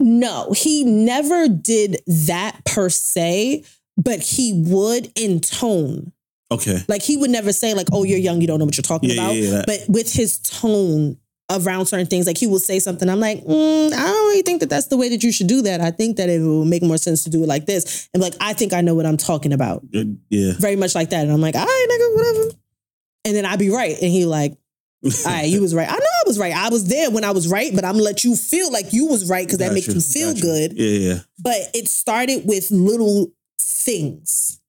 No, 0.00 0.52
he 0.52 0.84
never 0.84 1.48
did 1.48 1.98
that 2.06 2.64
per 2.64 2.88
se, 2.88 3.62
but 3.96 4.20
he 4.20 4.52
would 4.66 5.12
in 5.14 5.40
tone. 5.40 6.12
Okay. 6.50 6.80
Like 6.88 7.02
he 7.02 7.16
would 7.16 7.30
never 7.30 7.52
say 7.52 7.72
like, 7.72 7.86
"Oh, 7.92 8.02
you're 8.04 8.18
young, 8.18 8.40
you 8.40 8.46
don't 8.46 8.58
know 8.58 8.64
what 8.66 8.76
you're 8.76 8.82
talking 8.82 9.10
Yeah, 9.10 9.14
yeah, 9.16 9.22
about." 9.22 9.36
yeah, 9.36 9.50
that- 9.50 9.66
But 9.66 9.84
with 9.88 10.12
his 10.12 10.38
tone 10.38 11.16
around 11.52 11.86
certain 11.86 12.06
things, 12.06 12.26
like 12.26 12.38
he 12.38 12.46
will 12.46 12.58
say 12.58 12.78
something, 12.78 13.08
I'm 13.08 13.20
like, 13.20 13.44
mm, 13.44 13.92
I 13.92 13.96
don't 13.96 14.28
really 14.28 14.42
think 14.42 14.60
that 14.60 14.70
that's 14.70 14.86
the 14.86 14.96
way 14.96 15.08
that 15.10 15.22
you 15.22 15.32
should 15.32 15.46
do 15.46 15.62
that. 15.62 15.80
I 15.80 15.90
think 15.90 16.16
that 16.16 16.28
it 16.28 16.40
will 16.40 16.64
make 16.64 16.82
more 16.82 16.98
sense 16.98 17.24
to 17.24 17.30
do 17.30 17.42
it 17.42 17.46
like 17.46 17.66
this. 17.66 18.08
And 18.14 18.22
like, 18.22 18.34
I 18.40 18.52
think 18.52 18.72
I 18.72 18.80
know 18.80 18.94
what 18.94 19.06
I'm 19.06 19.16
talking 19.16 19.52
about. 19.52 19.82
Yeah. 19.90 20.52
Very 20.58 20.76
much 20.76 20.94
like 20.94 21.10
that. 21.10 21.22
And 21.22 21.32
I'm 21.32 21.40
like, 21.40 21.54
all 21.54 21.64
right, 21.64 21.86
nigga, 21.90 22.16
whatever. 22.16 22.58
And 23.24 23.36
then 23.36 23.46
I'd 23.46 23.58
be 23.58 23.70
right, 23.70 23.96
and 24.02 24.10
he 24.10 24.26
like, 24.26 24.56
all 25.04 25.32
right, 25.32 25.48
you 25.48 25.60
was 25.60 25.74
right. 25.74 25.88
I 25.88 25.92
know 25.92 25.98
I 25.98 26.22
was 26.26 26.38
right. 26.38 26.54
I 26.54 26.68
was 26.68 26.88
there 26.88 27.10
when 27.10 27.24
I 27.24 27.32
was 27.32 27.48
right, 27.48 27.72
but 27.74 27.84
I'm 27.84 27.94
gonna 27.94 28.04
let 28.04 28.22
you 28.22 28.36
feel 28.36 28.70
like 28.72 28.92
you 28.92 29.06
was 29.06 29.28
right 29.28 29.44
because 29.44 29.58
that 29.58 29.72
makes 29.72 29.88
me 29.88 30.00
feel 30.00 30.32
gotcha. 30.32 30.42
good. 30.42 30.72
Yeah, 30.74 31.08
yeah. 31.08 31.18
But 31.40 31.56
it 31.74 31.88
started 31.88 32.42
with 32.46 32.70
little 32.70 33.32
things, 33.60 34.60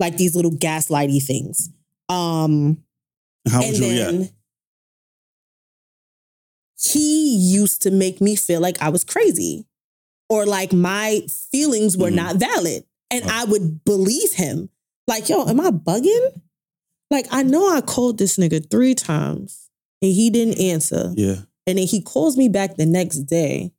like 0.00 0.16
these 0.16 0.34
little 0.34 0.52
gaslighty 0.52 1.22
things. 1.22 1.70
Um, 2.08 2.82
How 3.50 3.60
would 3.60 3.78
you 3.78 3.80
then 3.80 4.18
react? 4.20 4.32
He 6.92 7.36
used 7.36 7.82
to 7.82 7.90
make 7.90 8.20
me 8.20 8.36
feel 8.36 8.60
like 8.60 8.80
I 8.82 8.88
was 8.88 9.04
crazy 9.04 9.66
or 10.28 10.46
like 10.46 10.72
my 10.72 11.22
feelings 11.52 11.96
were 11.96 12.10
Mhm. 12.10 12.14
not 12.14 12.36
valid. 12.36 12.84
And. 13.10 13.24
I 13.30 13.44
would 13.44 13.84
believe 13.84 14.32
him. 14.32 14.70
Like, 15.06 15.28
yo, 15.28 15.46
am 15.46 15.60
I 15.60 15.70
bugging? 15.70 16.40
Like, 17.10 17.26
I 17.30 17.42
know 17.42 17.68
I 17.68 17.80
called 17.80 18.18
this 18.18 18.38
nigga 18.38 18.68
three 18.70 18.94
times 18.94 19.68
and 20.02 20.12
he 20.12 20.30
didn't 20.30 20.58
answer. 20.60 21.12
Yeah. 21.16 21.42
And 21.66 21.78
then 21.78 21.86
he 21.86 22.00
calls 22.00 22.36
me 22.36 22.48
back 22.48 22.76
the 22.76 22.86
next 22.86 23.18
day, 23.20 23.72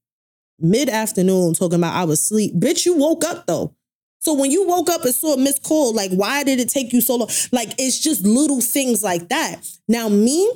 mid 0.59 0.87
afternoon, 0.89 1.53
talking 1.53 1.79
about 1.79 1.95
I 1.95 2.05
was 2.05 2.21
asleep. 2.21 2.53
Bitch, 2.55 2.85
you 2.85 2.95
woke 2.95 3.25
up 3.25 3.45
though. 3.47 3.75
So 4.19 4.33
when 4.33 4.49
you 4.51 4.65
woke 4.65 4.89
up 4.89 5.03
and 5.03 5.13
saw 5.13 5.33
a 5.33 5.37
missed 5.37 5.63
call, 5.63 5.93
like, 5.93 6.11
why 6.11 6.43
did 6.43 6.59
it 6.59 6.69
take 6.69 6.93
you 6.93 7.01
so 7.01 7.15
long? 7.17 7.29
Like, 7.51 7.73
it's 7.77 7.99
just 7.99 8.25
little 8.25 8.61
things 8.61 9.03
like 9.03 9.29
that. 9.29 9.57
Now, 9.87 10.09
me, 10.09 10.51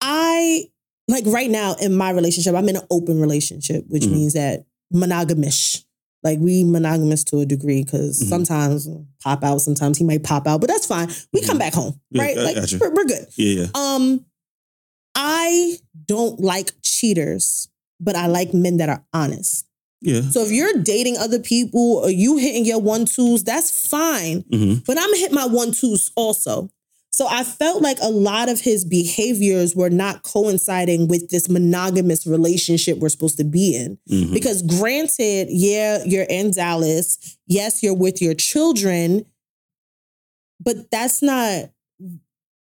I 0.00 0.64
like 1.08 1.24
right 1.26 1.50
now 1.50 1.74
in 1.80 1.94
my 1.94 2.10
relationship, 2.10 2.54
I'm 2.54 2.68
in 2.68 2.76
an 2.76 2.86
open 2.90 3.20
relationship, 3.20 3.84
which 3.88 4.04
Mhm. 4.04 4.12
means 4.12 4.32
that 4.34 4.66
monogamish. 4.94 5.84
Like 6.24 6.38
we 6.40 6.64
monogamous 6.64 7.22
to 7.24 7.38
a 7.40 7.46
degree 7.46 7.84
because 7.84 8.18
Mhm. 8.20 8.28
sometimes 8.28 8.88
pop 9.22 9.44
out, 9.44 9.58
sometimes 9.62 9.98
he 9.98 10.04
might 10.04 10.22
pop 10.24 10.46
out, 10.46 10.60
but 10.60 10.68
that's 10.68 10.86
fine. 10.86 11.08
We 11.32 11.40
come 11.42 11.56
Mhm. 11.56 11.60
back 11.60 11.74
home, 11.74 12.00
Yeah, 12.10 12.22
right? 12.22 12.36
Like 12.36 12.56
gotcha. 12.56 12.78
we're, 12.78 12.92
we're 12.94 13.04
good. 13.04 13.26
Yeah, 13.36 13.60
yeah. 13.62 13.66
Um, 13.74 14.24
I 15.14 15.78
don't 16.06 16.40
like 16.40 16.72
cheaters, 16.82 17.68
but 18.00 18.16
I 18.16 18.26
like 18.26 18.52
men 18.54 18.76
that 18.78 18.88
are 18.88 19.04
honest. 19.12 19.64
Yeah. 20.00 20.28
So 20.30 20.44
if 20.44 20.52
you're 20.52 20.74
dating 20.82 21.16
other 21.16 21.38
people 21.40 21.96
or 22.04 22.10
you 22.10 22.36
hitting 22.36 22.64
your 22.64 22.78
one 22.80 23.04
twos, 23.04 23.42
that's 23.42 23.70
fine. 23.88 24.44
hmm 24.52 24.74
But 24.86 24.98
I'm 24.98 25.06
gonna 25.06 25.16
hit 25.18 25.32
my 25.32 25.46
one 25.46 25.72
twos 25.72 26.10
also. 26.16 26.70
So 27.18 27.26
I 27.26 27.42
felt 27.42 27.82
like 27.82 27.98
a 28.00 28.10
lot 28.10 28.48
of 28.48 28.60
his 28.60 28.84
behaviors 28.84 29.74
were 29.74 29.90
not 29.90 30.22
coinciding 30.22 31.08
with 31.08 31.30
this 31.30 31.48
monogamous 31.48 32.28
relationship 32.28 32.98
we're 32.98 33.08
supposed 33.08 33.38
to 33.38 33.44
be 33.44 33.74
in. 33.74 33.98
hmm 34.08 34.32
Because 34.32 34.62
granted, 34.62 35.48
yeah, 35.50 36.04
you're 36.06 36.28
in 36.30 36.52
Dallas. 36.52 37.36
Yes, 37.48 37.82
you're 37.82 37.96
with 37.96 38.22
your 38.22 38.34
children, 38.34 39.26
but 40.60 40.92
that's 40.92 41.20
not 41.20 41.70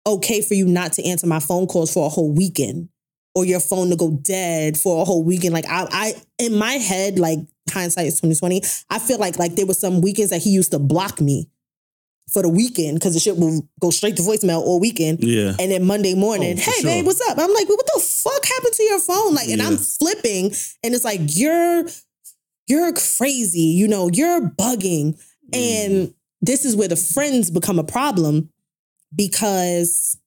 okay 0.06 0.40
for 0.40 0.54
you 0.54 0.64
not 0.64 0.94
to 0.94 1.04
answer 1.04 1.26
my 1.26 1.40
phone 1.40 1.66
calls 1.66 1.92
for 1.92 2.06
a 2.06 2.08
whole 2.08 2.32
weekend 2.32 2.88
or 3.34 3.44
your 3.44 3.60
phone 3.60 3.90
to 3.90 3.96
go 3.96 4.12
dead 4.22 4.78
for 4.78 5.02
a 5.02 5.04
whole 5.04 5.24
weekend. 5.24 5.52
Like 5.52 5.66
I, 5.68 5.86
I 5.90 6.14
in 6.38 6.56
my 6.56 6.72
head, 6.72 7.18
like 7.18 7.40
hindsight 7.70 8.06
is 8.06 8.14
2020, 8.14 8.62
I 8.88 8.98
feel 8.98 9.18
like 9.18 9.38
like 9.38 9.56
there 9.56 9.66
were 9.66 9.74
some 9.74 10.00
weekends 10.00 10.30
that 10.30 10.40
he 10.40 10.48
used 10.48 10.70
to 10.70 10.78
block 10.78 11.20
me 11.20 11.50
for 12.32 12.42
the 12.42 12.48
weekend 12.48 12.94
because 12.98 13.14
the 13.14 13.20
shit 13.20 13.36
will 13.36 13.66
go 13.80 13.90
straight 13.90 14.16
to 14.16 14.22
voicemail 14.22 14.60
all 14.60 14.78
weekend. 14.80 15.22
Yeah. 15.24 15.54
And 15.58 15.70
then 15.72 15.84
Monday 15.84 16.14
morning, 16.14 16.56
Oh, 16.58 16.60
hey 16.60 16.72
sure. 16.80 16.84
babe, 16.84 17.06
what's 17.06 17.20
up? 17.30 17.38
I'm 17.38 17.52
like, 17.54 17.68
what 17.68 17.86
the 17.86 18.00
fuck 18.00 18.44
happened 18.44 18.74
to 18.74 18.82
your 18.82 19.00
phone? 19.00 19.34
Like, 19.34 19.48
and 19.48 19.62
I'm 19.62 19.76
flipping, 19.76 20.52
and 20.84 20.94
it's 20.94 21.04
like 21.04 21.20
you're 21.36 21.84
you're 22.66 22.92
crazy, 22.92 23.60
you 23.60 23.88
know, 23.88 24.10
you're 24.12 24.42
bugging. 24.42 25.14
Mm-hmm. 25.52 25.54
And 25.54 26.14
this 26.42 26.64
is 26.66 26.76
where 26.76 26.88
the 26.88 26.96
friends 26.96 27.50
become 27.50 27.78
a 27.78 27.84
problem 27.84 28.50
because 29.14 30.18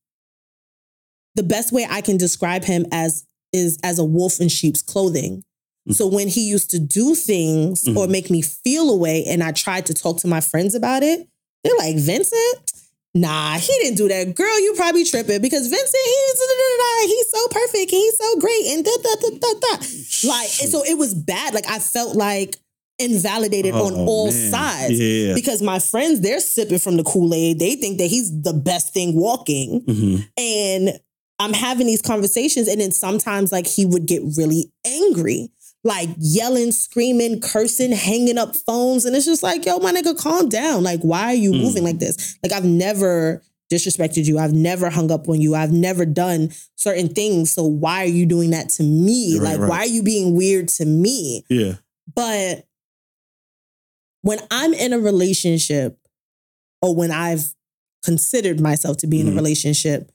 the 1.36 1.44
best 1.44 1.72
way 1.72 1.86
I 1.90 2.02
can 2.02 2.18
describe 2.18 2.64
him 2.64 2.86
as 2.92 3.26
is 3.54 3.78
as 3.84 4.00
a 4.00 4.04
wolf 4.04 4.40
in 4.42 4.50
sheep's 4.50 4.82
clothing. 4.82 5.44
Mhm. 5.88 5.96
So 5.96 6.08
when 6.08 6.28
he 6.28 6.42
used 6.48 6.70
to 6.72 6.80
do 6.80 7.16
things 7.16 7.88
or 7.88 8.08
Mhm. 8.08 8.10
make 8.10 8.30
me 8.32 8.42
feel 8.42 8.90
away 8.90 9.24
and 9.26 9.44
I 9.44 9.52
tried 9.52 9.86
to 9.88 9.94
talk 9.94 10.18
to 10.22 10.28
my 10.28 10.42
friends 10.42 10.74
about 10.76 11.04
it, 11.04 11.28
they're 11.64 11.78
like, 11.78 11.98
Vincent? 11.98 12.72
Nah, 13.14 13.58
he 13.58 13.68
didn't 13.82 13.98
do 13.98 14.08
that. 14.08 14.34
Girl, 14.36 14.60
you 14.62 14.74
probably 14.76 15.04
tripping 15.04 15.42
because 15.42 15.68
Vincent, 15.68 16.04
he's, 16.06 16.40
da, 16.40 16.46
da, 16.48 16.78
da, 16.78 17.08
he's 17.08 17.30
so 17.30 17.48
perfect. 17.50 17.92
He's 17.92 18.18
so 18.18 18.40
great. 18.40 18.66
And 18.68 18.86
da, 18.86 18.92
da, 19.04 19.16
da, 19.22 19.30
da, 19.38 19.60
da. 19.60 19.86
Like, 20.30 20.50
and 20.62 20.70
so 20.72 20.84
it 20.86 20.98
was 20.98 21.14
bad. 21.14 21.54
Like 21.54 21.68
I 21.70 21.80
felt 21.80 22.16
like 22.16 22.56
invalidated 23.00 23.74
on 23.74 23.94
Oh, 23.94 24.06
all 24.06 24.32
man. 24.32 24.52
sides 24.52 25.00
Yeah. 25.00 25.34
because 25.34 25.62
my 25.62 25.80
friends, 25.80 26.22
they're 26.22 26.40
sipping 26.40 26.80
from 26.80 26.98
the 26.98 27.04
Kool-Aid. 27.04 27.60
They 27.60 27.76
think 27.76 27.98
that 27.98 28.08
he's 28.08 28.32
the 28.44 28.54
best 28.54 28.94
thing 28.94 29.16
walking. 29.16 29.82
Mhm. 29.82 30.28
And 30.38 31.00
I'm 31.40 31.54
having 31.54 31.88
these 31.88 32.02
conversations, 32.04 32.68
and 32.68 32.80
then 32.80 32.92
sometimes 32.92 33.52
like 33.52 33.66
he 33.68 33.86
would 33.86 34.06
get 34.06 34.22
really 34.38 34.72
angry, 34.86 35.50
like 35.84 36.10
yelling, 36.18 36.72
screaming, 36.72 37.40
cursing, 37.42 37.92
hanging 37.92 38.38
up 38.38 38.56
phones. 38.56 39.06
And 39.06 39.16
it's 39.16 39.26
just 39.26 39.42
like, 39.44 39.66
yo, 39.66 39.80
my 39.80 39.92
nigga, 39.92 40.18
calm 40.18 40.48
down. 40.50 40.84
Like, 40.84 41.02
why 41.02 41.26
are 41.26 41.34
you 41.34 41.52
Mm. 41.52 41.62
moving 41.62 41.84
like 41.84 41.98
this? 42.00 42.38
Like, 42.44 42.52
I've 42.52 42.66
never 42.66 43.42
disrespected 43.72 44.26
you. 44.26 44.38
I've 44.38 44.54
never 44.54 44.90
hung 44.90 45.12
up 45.12 45.28
on 45.30 45.40
you. 45.42 45.56
I've 45.56 45.72
never 45.72 46.06
done 46.06 46.52
certain 46.76 47.08
things. 47.08 47.52
So 47.52 47.64
why 47.64 48.04
are 48.04 48.08
you 48.10 48.26
doing 48.26 48.52
that 48.52 48.70
to 48.72 48.84
me? 48.84 49.40
Right, 49.40 49.52
like, 49.52 49.60
right. 49.60 49.70
why 49.70 49.78
are 49.80 49.86
you 49.88 50.04
being 50.04 50.36
weird 50.36 50.68
to 50.70 50.86
me? 50.86 51.46
Yeah. 51.50 51.76
But 52.14 52.68
when 54.22 54.40
I'm 54.52 54.74
in 54.74 54.94
a 54.94 55.00
relationship 55.00 55.98
or 56.82 56.94
when 56.94 57.12
I've 57.12 57.56
considered 58.04 58.60
myself 58.60 58.98
to 58.98 59.08
be 59.08 59.20
in 59.22 59.28
a 59.28 59.32
Mhm. 59.32 59.36
relationship, 59.36 60.12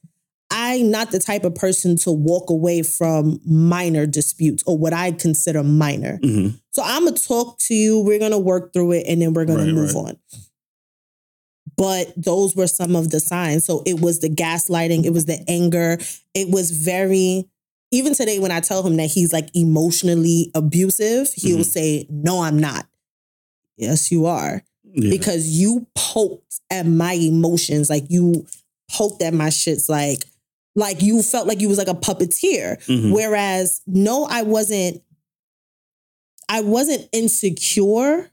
I'm 0.50 0.90
not 0.90 1.10
the 1.10 1.18
type 1.18 1.44
of 1.44 1.54
person 1.54 1.96
to 1.98 2.12
walk 2.12 2.50
away 2.50 2.82
from 2.82 3.40
minor 3.44 4.06
disputes 4.06 4.62
or 4.66 4.78
what 4.78 4.92
I 4.92 5.12
consider 5.12 5.62
minor. 5.62 6.18
hmm 6.22 6.48
So 6.70 6.82
I'm 6.84 7.04
gonna 7.04 7.16
talk 7.16 7.58
to 7.66 7.74
you, 7.74 8.00
we're 8.00 8.18
gonna 8.20 8.38
work 8.38 8.72
through 8.72 8.92
it, 8.92 9.06
and 9.08 9.20
then 9.22 9.32
we're 9.34 9.44
gonna 9.44 9.64
Right, 9.64 9.72
move 9.74 9.94
right. 9.94 10.06
on. 10.10 10.18
But 11.76 12.12
those 12.16 12.54
were 12.56 12.68
some 12.68 12.94
of 12.96 13.10
the 13.10 13.20
signs. 13.20 13.64
So 13.64 13.82
it 13.84 14.00
was 14.00 14.20
the 14.20 14.28
gaslighting, 14.30 15.04
it 15.04 15.12
was 15.12 15.26
the 15.26 15.42
anger, 15.48 15.98
it 16.34 16.48
was 16.50 16.70
very 16.70 17.48
even 17.92 18.14
today 18.14 18.40
when 18.40 18.50
I 18.50 18.58
tell 18.60 18.82
him 18.84 18.96
that 18.96 19.06
he's 19.06 19.32
like 19.32 19.48
emotionally 19.54 20.50
abusive, 20.56 21.32
he'll 21.34 21.58
Mhm. 21.58 21.64
say, 21.64 22.06
No, 22.10 22.42
I'm 22.42 22.58
not. 22.58 22.86
Yes, 23.76 24.10
you 24.10 24.26
are. 24.26 24.64
Yeah. 24.92 25.10
Because 25.10 25.46
you 25.48 25.86
poked 25.94 26.60
at 26.70 26.86
my 26.86 27.12
emotions, 27.12 27.88
like 27.88 28.04
you 28.08 28.44
poked 28.90 29.22
at 29.22 29.34
my 29.34 29.48
shits, 29.48 29.88
like 29.88 30.24
like 30.76 31.02
you 31.02 31.22
felt 31.22 31.48
like 31.48 31.60
you 31.60 31.68
was 31.68 31.78
like 31.78 31.88
a 31.88 31.94
puppeteer. 31.94 32.76
Mhm. 32.86 33.12
Whereas, 33.12 33.80
no, 33.86 34.26
I 34.30 34.42
wasn't. 34.42 35.02
I 36.48 36.60
wasn't 36.60 37.08
insecure, 37.12 38.30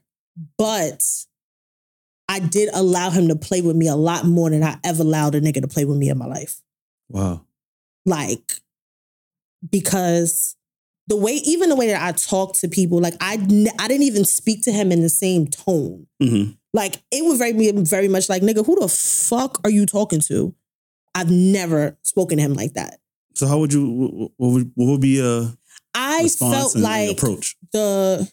but 0.56 1.02
I 2.28 2.38
did 2.38 2.70
allow 2.72 3.10
him 3.10 3.26
to 3.28 3.34
play 3.34 3.60
with 3.60 3.74
me 3.74 3.88
a 3.88 3.96
lot 3.96 4.24
more 4.24 4.50
than 4.50 4.62
I 4.62 4.78
ever 4.84 5.02
allowed 5.02 5.34
a 5.34 5.40
nigga 5.40 5.60
to 5.62 5.68
play 5.68 5.84
with 5.84 5.98
me 5.98 6.08
in 6.08 6.18
my 6.18 6.26
life. 6.26 6.60
Wow. 7.08 7.44
Like, 8.06 8.52
because 9.68 10.54
the 11.08 11.16
way, 11.16 11.32
even 11.44 11.68
the 11.70 11.76
way 11.76 11.88
that 11.88 12.02
I 12.02 12.12
talk 12.12 12.54
to 12.58 12.68
people, 12.68 13.00
like 13.00 13.14
i 13.20 13.32
i 13.78 13.88
didn't 13.88 14.04
even 14.04 14.24
speak 14.24 14.62
to 14.62 14.72
him 14.72 14.92
in 14.92 15.02
the 15.02 15.08
same 15.08 15.46
tone. 15.48 16.06
hmm 16.20 16.50
Like 16.72 17.02
it 17.10 17.24
was 17.24 17.38
very, 17.38 17.52
be 17.52 17.72
very 17.72 18.08
much 18.08 18.28
like, 18.28 18.42
nigga, 18.42 18.64
who 18.64 18.78
the 18.80 18.88
fuck 18.88 19.60
are 19.64 19.70
you 19.70 19.86
talking 19.86 20.20
to? 20.28 20.54
I've 21.14 21.30
never 21.30 21.96
spoken 22.02 22.38
to 22.38 22.44
him 22.44 22.54
like 22.54 22.74
that. 22.74 22.98
So 23.34 23.46
how 23.46 23.58
would 23.58 23.72
you? 23.72 24.30
What 24.36 24.48
would, 24.52 24.72
what 24.74 24.86
would 24.86 25.00
be 25.00 25.20
a 25.20 25.52
I 25.94 26.28
felt 26.28 26.76
like 26.76 27.12
approach? 27.12 27.56
the 27.72 28.30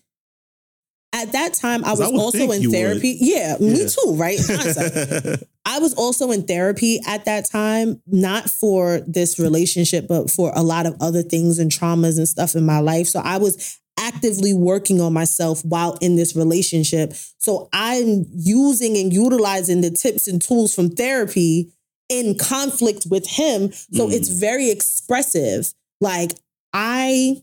at 1.14 1.34
that 1.34 1.54
time 1.54 1.84
I 1.84 1.92
was 1.92 2.00
would 2.00 2.20
also 2.20 2.52
in 2.52 2.72
therapy. 2.72 3.18
Yeah, 3.20 3.58
me 3.60 3.88
too, 3.88 4.14
right? 4.16 4.40
I 5.66 5.80
was 5.80 5.94
also 5.94 6.32
in 6.32 6.44
therapy 6.44 7.00
at 7.06 7.26
that 7.26 7.50
time, 7.50 8.02
not 8.08 8.50
for 8.50 9.02
this 9.08 9.38
relationship, 9.38 10.08
but 10.08 10.32
for 10.32 10.52
a 10.56 10.64
lot 10.64 10.86
of 10.86 10.96
other 11.02 11.22
things 11.22 11.60
and 11.60 11.70
traumas 11.70 12.18
and 12.18 12.28
stuff 12.28 12.56
in 12.56 12.66
my 12.66 12.80
life. 12.80 13.08
So 13.08 13.20
I 13.20 13.38
was 13.38 13.80
actively 14.00 14.54
working 14.54 15.00
on 15.02 15.14
myself 15.14 15.64
while 15.64 15.98
in 16.02 16.16
this 16.16 16.36
relationship. 16.36 17.14
So 17.38 17.70
I'm 17.74 18.26
using 18.32 18.98
and 18.98 19.14
utilizing 19.14 19.82
the 19.82 19.92
tips 19.92 20.28
and 20.28 20.42
tools 20.42 20.74
from 20.74 20.90
therapy 20.90 21.72
in 22.12 22.38
conflict 22.38 23.06
with 23.10 23.26
him. 23.28 23.72
So 23.94 24.08
Mm. 24.08 24.14
it's 24.14 24.28
very 24.28 24.70
expressive. 24.70 25.74
Like 26.02 26.34
I, 26.74 27.42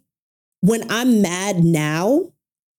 when 0.61 0.85
I'm 0.91 1.23
mad 1.23 1.64
now, 1.64 2.33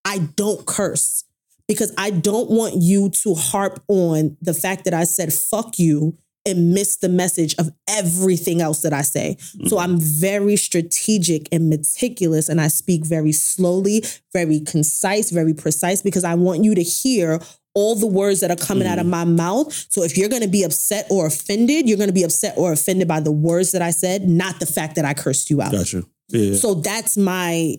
I 0.06 0.20
don't 0.20 0.66
curse 0.66 1.24
because 1.68 1.92
I 1.98 2.10
don't 2.12 2.50
want 2.50 2.76
you 2.82 3.10
to 3.24 3.34
harp 3.36 3.84
on 3.88 4.38
the 4.42 4.54
fact 4.54 4.86
that 4.86 4.94
I 4.94 5.04
said 5.04 5.34
fuck 5.34 5.78
you 5.80 6.18
and 6.46 6.72
miss 6.74 6.96
the 6.98 7.10
message 7.10 7.54
of 7.60 7.72
everything 7.88 8.62
else 8.62 8.80
that 8.82 8.94
I 8.94 9.02
say. 9.02 9.38
So 9.68 9.76
Mhm. 9.76 9.82
I'm 9.84 10.00
very 10.00 10.56
strategic 10.56 11.48
and 11.52 11.70
meticulous 11.70 12.48
and 12.50 12.62
I 12.62 12.70
speak 12.70 13.06
very 13.06 13.34
slowly, 13.34 14.04
very 14.34 14.60
concise, 14.62 15.32
very 15.32 15.54
precise 15.54 16.02
because 16.02 16.24
I 16.24 16.36
want 16.36 16.64
you 16.64 16.74
to 16.76 16.82
hear 16.82 17.40
all 17.76 17.96
the 17.96 18.08
words 18.08 18.40
that 18.40 18.52
are 18.52 18.56
coming 18.56 18.88
out 18.88 19.00
of 19.00 19.06
mm. 19.06 19.12
my 19.12 19.24
mouth. 19.26 19.72
So 19.90 20.04
if 20.04 20.18
you're 20.18 20.30
going 20.30 20.42
to 20.42 20.48
be 20.48 20.64
upset 20.64 21.06
or 21.10 21.28
offended, 21.28 21.88
you're 21.88 21.98
going 21.98 22.10
to 22.10 22.14
be 22.14 22.24
upset 22.24 22.56
or 22.58 22.72
offended 22.72 23.08
by 23.08 23.20
the 23.20 23.32
words 23.32 23.72
that 23.74 23.82
I 23.82 23.92
said, 23.92 24.28
not 24.28 24.60
the 24.60 24.66
fact 24.66 24.96
that 24.96 25.06
I 25.06 25.14
cursed 25.14 25.50
you 25.50 25.62
out. 25.62 25.72
Got 25.72 25.94
you. 25.94 26.10
Yeah. 26.30 26.56
So 26.56 26.74
that's 26.76 27.16
my, 27.16 27.76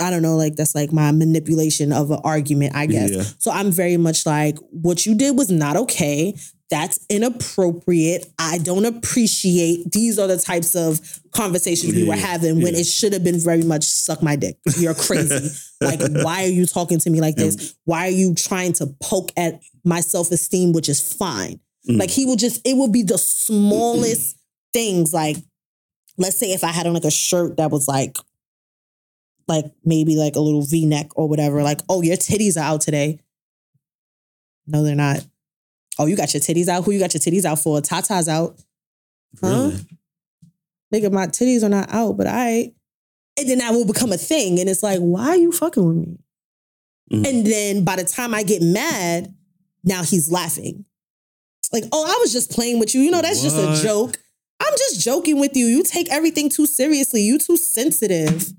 I 0.00 0.10
don't 0.10 0.22
know, 0.22 0.36
like 0.36 0.56
that's 0.56 0.74
like 0.74 0.92
my 0.92 1.12
manipulation 1.12 1.92
of 1.92 2.10
an 2.10 2.20
argument, 2.24 2.74
I 2.74 2.86
guess. 2.86 3.10
Yeah. 3.10 3.22
So 3.38 3.50
I'm 3.50 3.70
very 3.70 3.96
much 3.96 4.26
like, 4.26 4.58
what 4.70 5.06
you 5.06 5.14
did 5.14 5.36
was 5.36 5.50
not 5.50 5.76
okay. 5.76 6.36
That's 6.70 7.04
inappropriate. 7.10 8.26
I 8.38 8.58
don't 8.58 8.86
appreciate. 8.86 9.92
These 9.92 10.18
are 10.18 10.26
the 10.26 10.38
types 10.38 10.74
of 10.74 11.00
conversations 11.32 11.94
we 11.94 12.08
were 12.08 12.16
having 12.16 12.62
when 12.62 12.74
yeah. 12.74 12.80
it 12.80 12.86
should 12.86 13.12
have 13.12 13.22
been 13.22 13.38
very 13.38 13.62
much 13.62 13.84
suck 13.84 14.22
my 14.22 14.34
dick. 14.34 14.56
You're 14.78 14.94
crazy. 14.94 15.50
like, 15.80 16.00
why 16.24 16.44
are 16.44 16.48
you 16.48 16.64
talking 16.64 16.98
to 17.00 17.10
me 17.10 17.20
like 17.20 17.36
this? 17.36 17.76
Why 17.84 18.06
are 18.06 18.10
you 18.10 18.34
trying 18.34 18.72
to 18.74 18.86
poke 19.00 19.30
at 19.36 19.60
my 19.84 20.00
self 20.00 20.30
esteem, 20.30 20.72
which 20.72 20.88
is 20.88 21.12
fine? 21.12 21.60
Mm. 21.88 22.00
Like, 22.00 22.10
he 22.10 22.24
will 22.24 22.36
just, 22.36 22.66
it 22.66 22.74
will 22.74 22.90
be 22.90 23.02
the 23.02 23.18
smallest 23.18 24.38
things. 24.72 25.12
Like, 25.12 25.36
let's 26.16 26.38
say 26.38 26.52
if 26.52 26.64
I 26.64 26.68
had 26.68 26.86
on 26.86 26.94
like 26.94 27.04
a 27.04 27.10
shirt 27.10 27.58
that 27.58 27.70
was 27.70 27.86
like, 27.86 28.16
like 29.46 29.66
maybe 29.84 30.16
like 30.16 30.36
a 30.36 30.40
little 30.40 30.62
V 30.62 30.86
neck 30.86 31.08
or 31.14 31.28
whatever, 31.28 31.62
like, 31.62 31.80
oh, 31.90 32.00
your 32.00 32.16
titties 32.16 32.56
are 32.56 32.64
out 32.64 32.80
today. 32.80 33.20
No, 34.66 34.82
they're 34.82 34.94
not. 34.94 35.24
Oh, 35.98 36.06
you 36.06 36.16
got 36.16 36.34
your 36.34 36.40
titties 36.40 36.68
out? 36.68 36.84
Who 36.84 36.90
you 36.92 36.98
got 36.98 37.14
your 37.14 37.20
titties 37.20 37.44
out 37.44 37.58
for? 37.58 37.80
Tata's 37.80 38.28
out. 38.28 38.60
Huh? 39.40 39.70
Really? 39.70 39.86
Nigga, 40.92 41.12
my 41.12 41.26
titties 41.26 41.62
are 41.62 41.68
not 41.68 41.92
out, 41.92 42.16
but 42.16 42.26
I. 42.26 42.72
And 43.36 43.48
then 43.48 43.58
that 43.58 43.72
will 43.72 43.84
become 43.84 44.12
a 44.12 44.16
thing. 44.16 44.60
And 44.60 44.68
it's 44.68 44.82
like, 44.82 45.00
why 45.00 45.28
are 45.30 45.36
you 45.36 45.50
fucking 45.50 45.84
with 45.84 45.96
me? 45.96 46.18
Mhm. 47.12 47.26
And 47.28 47.46
then 47.46 47.84
by 47.84 47.96
the 47.96 48.04
time 48.04 48.32
I 48.32 48.42
get 48.42 48.62
mad, 48.62 49.34
now 49.82 50.02
he's 50.02 50.30
laughing. 50.30 50.84
Like, 51.72 51.84
oh, 51.92 52.04
I 52.04 52.18
was 52.20 52.32
just 52.32 52.50
playing 52.50 52.78
with 52.78 52.94
you. 52.94 53.00
You 53.00 53.10
know, 53.10 53.22
that's 53.22 53.42
just 53.42 53.56
a 53.56 53.82
joke. 53.82 54.18
I'm 54.60 54.72
just 54.78 55.00
joking 55.00 55.40
with 55.40 55.56
you. 55.56 55.66
You 55.66 55.82
take 55.82 56.10
everything 56.10 56.48
too 56.48 56.66
seriously. 56.66 57.22
You 57.22 57.38
too 57.38 57.56
sensitive. 57.56 58.52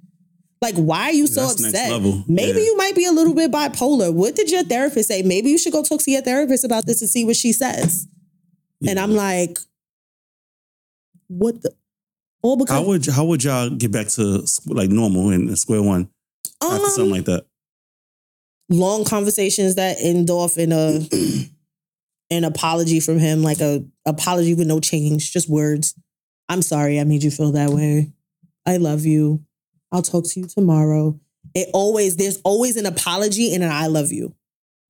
Like, 0.65 0.75
why 0.75 1.03
are 1.03 1.13
you 1.13 1.27
so 1.27 1.41
That's 1.41 1.63
upset? 1.63 2.01
Maybe 2.27 2.59
Yeah. 2.59 2.65
you 2.65 2.75
might 2.77 2.95
be 2.95 3.05
a 3.05 3.11
little 3.11 3.35
bit 3.35 3.51
bipolar. 3.51 4.11
What 4.11 4.35
did 4.35 4.49
your 4.49 4.63
therapist 4.63 5.09
say? 5.09 5.21
Maybe 5.21 5.51
you 5.51 5.59
should 5.59 5.73
go 5.73 5.83
talk 5.83 6.01
to 6.01 6.09
your 6.11 6.23
therapist 6.23 6.63
about 6.63 6.87
this 6.87 7.01
and 7.01 7.09
see 7.09 7.23
what 7.23 7.35
she 7.35 7.53
says. 7.53 8.07
And 8.87 8.99
I'm 8.99 9.13
like, 9.13 9.59
what 11.27 11.61
the? 11.61 11.71
All 12.41 12.57
because 12.57 12.75
how 12.75 12.83
would 12.83 13.05
how 13.05 13.25
would 13.25 13.43
y'all 13.43 13.69
get 13.69 13.91
back 13.91 14.07
to 14.09 14.43
like 14.65 14.89
normal 14.89 15.29
and 15.29 15.55
square 15.57 15.83
one 15.83 16.09
after 16.63 16.83
um, 16.83 16.89
something 16.89 17.11
like 17.11 17.25
that? 17.25 17.45
long 18.69 19.05
conversations 19.05 19.75
that 19.75 19.97
end 19.99 20.29
off 20.31 20.57
in 20.57 20.71
a 20.71 21.07
an 22.31 22.43
apology 22.43 22.99
from 22.99 23.19
him, 23.19 23.43
like 23.43 23.59
a 23.61 23.85
apology 24.05 24.55
with 24.55 24.67
no 24.67 24.79
change, 24.79 25.31
just 25.31 25.47
words. 25.47 25.93
I'm 26.49 26.63
sorry 26.63 26.99
I 26.99 27.03
made 27.03 27.21
you 27.21 27.29
feel 27.29 27.51
that 27.51 27.69
way. 27.69 28.11
I 28.65 28.77
love 28.77 29.05
you. 29.05 29.44
I'll 29.95 30.01
talk 30.01 30.25
to 30.25 30.39
you 30.41 30.45
tomorrow. 30.45 31.17
It 31.53 31.69
always 31.73 32.17
there's 32.17 32.41
always 32.43 32.75
an 32.75 32.85
apology 32.85 33.53
and 33.53 33.63
an 33.63 33.71
I 33.71 33.87
love 33.87 34.11
you. 34.11 34.35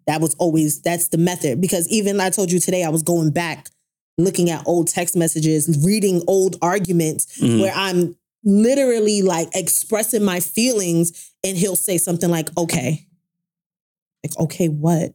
That 0.07 0.19
was 0.19 0.33
always 0.35 0.81
that's 0.81 1.09
the 1.09 1.17
method 1.19 1.61
because 1.61 1.87
even 1.89 2.19
I 2.19 2.31
told 2.31 2.51
you 2.51 2.59
today 2.59 2.83
I 2.83 2.89
was 2.89 3.03
going 3.03 3.29
back 3.31 3.69
looking 4.17 4.49
at 4.49 4.65
old 4.65 4.87
text 4.87 5.15
messages, 5.15 5.83
reading 5.85 6.23
old 6.27 6.57
arguments 6.61 7.27
Mhm. 7.39 7.61
where 7.61 7.73
I'm 7.75 8.15
literally 8.43 9.21
like 9.21 9.49
expressing 9.53 10.23
my 10.23 10.39
feelings 10.39 11.31
and 11.43 11.55
he'll 11.57 11.75
say 11.75 11.97
something 11.97 12.29
like, 12.29 12.49
okay. 12.57 13.05
Like, 14.23 14.39
okay, 14.39 14.69
what? 14.69 15.13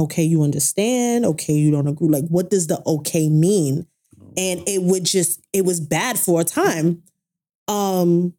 Okay, 0.00 0.24
you 0.24 0.42
understand. 0.42 1.24
Okay, 1.26 1.52
you 1.54 1.70
don't 1.70 1.86
agree. 1.86 2.08
Like, 2.08 2.26
what 2.28 2.50
does 2.50 2.66
the 2.66 2.82
okay 2.86 3.28
mean? 3.28 3.86
And 4.36 4.62
it 4.68 4.82
would 4.82 5.04
just, 5.04 5.40
it 5.52 5.64
was 5.64 5.80
bad 5.80 6.18
for 6.18 6.40
a 6.40 6.44
time. 6.44 7.02
Um, 7.66 8.34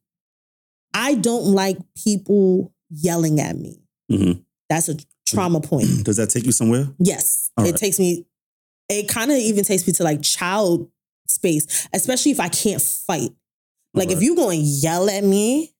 I 0.94 1.16
don't 1.16 1.46
like 1.46 1.78
people 2.04 2.74
yelling 2.90 3.40
at 3.40 3.58
me. 3.58 3.82
Mhm. 4.12 4.44
That's 4.70 4.90
a 4.90 4.98
trauma 5.28 5.62
point. 5.62 6.04
Does 6.04 6.18
that 6.18 6.30
take 6.30 6.46
you 6.46 6.52
somewhere? 6.52 6.88
Yes. 7.00 7.52
All 7.58 7.66
it 7.66 7.72
right. 7.72 7.80
takes 7.80 8.00
me, 8.00 8.26
it 8.90 9.08
kind 9.08 9.32
of 9.32 9.38
even 9.38 9.64
takes 9.64 9.86
me 9.86 9.94
to 9.94 10.04
like 10.04 10.22
child 10.22 10.90
space, 11.28 11.88
especially 11.94 12.32
if 12.32 12.40
I 12.40 12.50
can't 12.50 12.82
fight. 12.82 13.32
Like 13.94 14.08
if 14.10 14.14
Alright. 14.16 14.24
you 14.24 14.36
go 14.36 14.50
and 14.50 14.62
yell 14.64 15.10
at 15.10 15.24
me 15.24 15.74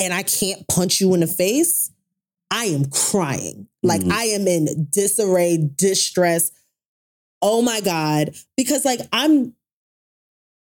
and 0.00 0.12
I 0.12 0.22
can't 0.24 0.66
punch 0.68 1.00
you 1.00 1.14
in 1.14 1.20
the 1.20 1.26
face, 1.28 1.90
I 2.50 2.64
am 2.66 2.86
crying. 2.86 3.68
Like 3.82 4.00
Mhm. 4.02 4.10
I 4.12 4.24
am 4.26 4.48
in 4.48 4.88
disarray, 4.90 5.56
distress. 5.76 6.50
Oh 7.42 7.62
my 7.62 7.80
God. 7.80 8.34
Because 8.56 8.84
like 8.84 9.00
I'm 9.12 9.54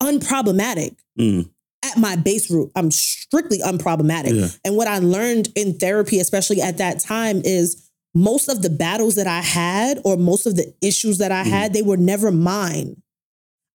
unproblematic 0.02 0.96
Mm, 1.18 1.50
at 1.92 1.98
my 1.98 2.16
base 2.16 2.50
root. 2.50 2.70
I'm 2.76 2.90
strictly 2.90 3.58
unproblematic. 3.58 4.34
yeah. 4.38 4.48
And 4.64 4.76
what 4.76 4.88
I 4.88 4.98
learned 4.98 5.48
in 5.54 5.74
therapy, 5.78 6.18
especially 6.20 6.60
at 6.60 6.78
that 6.78 7.00
time, 7.00 7.42
is 7.44 7.88
most 8.14 8.48
of 8.48 8.62
the 8.62 8.70
battles 8.70 9.14
that 9.14 9.26
I 9.26 9.40
had 9.40 10.00
or 10.04 10.16
most 10.16 10.46
of 10.46 10.56
the 10.56 10.72
issues 10.82 11.18
that 11.18 11.32
I 11.32 11.44
Mhm. 11.44 11.46
had, 11.50 11.72
they 11.72 11.82
were 11.82 11.96
never 11.96 12.30
mine. 12.30 13.00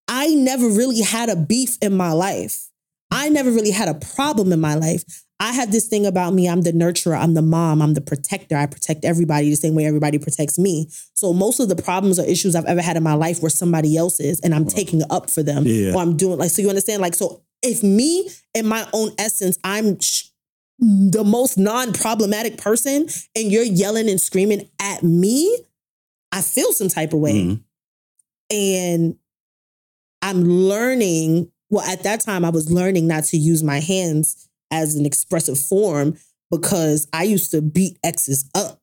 I 0.07 0.27
never 0.29 0.67
really 0.69 1.01
had 1.01 1.29
a 1.29 1.35
beef 1.35 1.77
in 1.81 1.95
my 1.95 2.11
life. 2.13 2.69
I 3.11 3.29
never 3.29 3.51
really 3.51 3.71
had 3.71 3.87
a 3.89 3.93
problem 3.95 4.51
in 4.51 4.59
my 4.59 4.75
life. 4.75 5.03
I 5.39 5.51
have 5.53 5.71
this 5.71 5.85
thing 5.87 6.05
about 6.05 6.33
me. 6.33 6.49
I'm 6.49 6.61
the 6.61 6.71
nurturer. 6.71 7.17
I'm 7.17 7.35
the 7.35 7.41
mom. 7.43 7.81
I'm 7.81 7.93
the 7.93 8.01
protector. 8.01 8.55
I 8.57 8.65
protect 8.65 9.05
everybody 9.05 9.49
the 9.49 9.55
same 9.55 9.75
way 9.75 9.85
everybody 9.85 10.17
protects 10.17 10.57
me. 10.57 10.89
So 11.13 11.31
most 11.31 11.59
of 11.59 11.69
the 11.69 11.75
problems 11.75 12.17
or 12.19 12.25
issues 12.25 12.55
I've 12.55 12.65
ever 12.65 12.81
had 12.81 12.97
in 12.97 13.03
my 13.03 13.13
life 13.13 13.41
were 13.41 13.49
somebody 13.51 13.95
else's, 13.97 14.39
and 14.39 14.53
I'm 14.55 14.63
Wow. 14.63 14.69
taking 14.69 15.03
up 15.11 15.29
for 15.29 15.43
them 15.43 15.65
Yeah. 15.67 15.93
or 15.93 16.01
I'm 16.01 16.17
doing 16.17 16.37
like 16.39 16.49
so 16.51 16.61
you 16.63 16.69
understand 16.69 17.01
like 17.01 17.15
so 17.15 17.41
if 17.63 17.83
me 17.83 18.29
in 18.53 18.65
my 18.67 18.87
own 18.93 19.11
essence 19.17 19.57
I'm 19.63 19.99
sh- 19.99 20.23
the 20.79 21.23
most 21.25 21.57
non-problematic 21.57 22.57
person 22.57 23.07
and 23.35 23.51
you're 23.51 23.63
yelling 23.63 24.09
and 24.09 24.21
screaming 24.21 24.69
at 24.79 25.01
me 25.03 25.57
I 26.31 26.41
feel 26.41 26.71
some 26.73 26.89
type 26.89 27.13
of 27.13 27.19
way. 27.19 27.33
Mhm. 27.33 27.63
and 28.51 29.15
I'm 30.21 30.43
learning 30.43 31.51
well 31.69 31.85
at 31.85 32.03
that 32.03 32.21
time 32.21 32.43
I 32.45 32.49
was 32.49 32.71
learning 32.71 33.07
not 33.07 33.23
to 33.25 33.37
use 33.37 33.63
my 33.63 33.79
hands 33.79 34.47
as 34.71 34.95
an 34.95 35.05
expressive 35.05 35.59
form 35.59 36.17
because 36.51 37.07
I 37.13 37.23
used 37.23 37.51
to 37.51 37.61
beat 37.61 37.97
exes 38.03 38.49
up. 38.55 38.81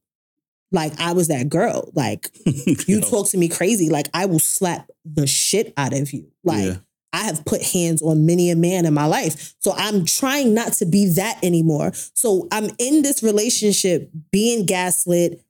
Like 0.72 0.98
I 1.00 1.12
was 1.12 1.28
that 1.28 1.48
girl. 1.48 1.90
Like 1.94 2.30
you 2.88 3.00
talk 3.00 3.28
to 3.30 3.38
me 3.38 3.48
crazy 3.48 3.88
like 3.90 4.06
I 4.14 4.26
will 4.26 4.38
slap 4.40 4.90
the 5.04 5.26
shit 5.26 5.72
out 5.76 5.92
of 5.92 6.12
you. 6.12 6.30
Like 6.42 6.64
Yeah. 6.64 6.76
I 7.14 7.22
have 7.22 7.44
put 7.44 7.62
hands 7.62 8.02
on 8.02 8.26
many 8.26 8.50
a 8.50 8.56
man 8.56 8.86
in 8.86 8.92
my 8.92 9.06
life. 9.06 9.54
So 9.60 9.72
I'm 9.76 10.04
trying 10.04 10.52
not 10.52 10.72
to 10.74 10.84
be 10.86 11.06
that 11.14 11.38
anymore. 11.44 11.92
So 12.12 12.48
I'm 12.50 12.70
in 12.80 13.02
this 13.02 13.22
relationship 13.22 14.10
being 14.32 14.66
gaslit, 14.66 15.40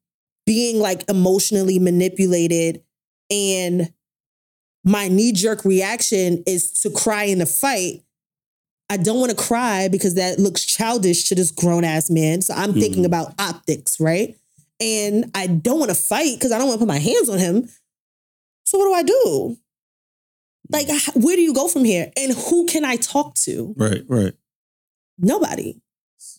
being 0.45 0.79
like 0.79 1.09
emotionally 1.09 1.79
manipulated, 1.79 2.83
and 3.31 3.91
my 4.85 5.09
knee 5.09 5.33
jerk 5.33 5.65
reaction 5.65 6.43
is 6.47 6.71
to 6.83 6.91
cry 6.91 7.25
in 7.25 7.41
a 7.41 7.47
fight. 7.47 8.03
I 8.91 8.99
don't 8.99 9.19
want 9.19 9.31
to 9.31 9.37
cry 9.37 9.89
because 9.89 10.17
that 10.17 10.39
looks 10.39 10.67
childish 10.67 11.31
to 11.31 11.35
this 11.35 11.51
grown 11.51 11.83
ass 11.83 12.11
man. 12.11 12.43
So 12.43 12.53
I'm 12.53 12.75
thinking 12.75 13.05
Mhm. 13.05 13.07
about 13.07 13.33
optics, 13.39 13.99
right? 13.99 14.37
And 14.81 15.31
I 15.35 15.47
don't 15.47 15.79
want 15.79 15.89
to 15.91 15.95
fight 15.95 16.35
because 16.35 16.53
I 16.53 16.59
don't 16.59 16.69
want 16.69 16.79
to 16.81 16.87
put 16.87 16.93
my 16.93 16.99
hands 16.99 17.31
on 17.31 17.39
him. 17.39 17.71
So 18.65 18.77
what 18.79 18.85
do 18.85 18.93
I 18.93 19.03
do? 19.03 19.57
Like, 20.75 20.89
where 21.15 21.37
do 21.37 21.43
you 21.43 21.55
go 21.55 21.69
from 21.69 21.85
here? 21.85 22.11
And 22.17 22.33
who 22.33 22.67
can 22.67 22.85
I 22.85 22.97
talk 22.97 23.35
to? 23.45 23.75
Right, 23.77 24.03
right. 24.09 24.33
Nobody. 25.19 25.81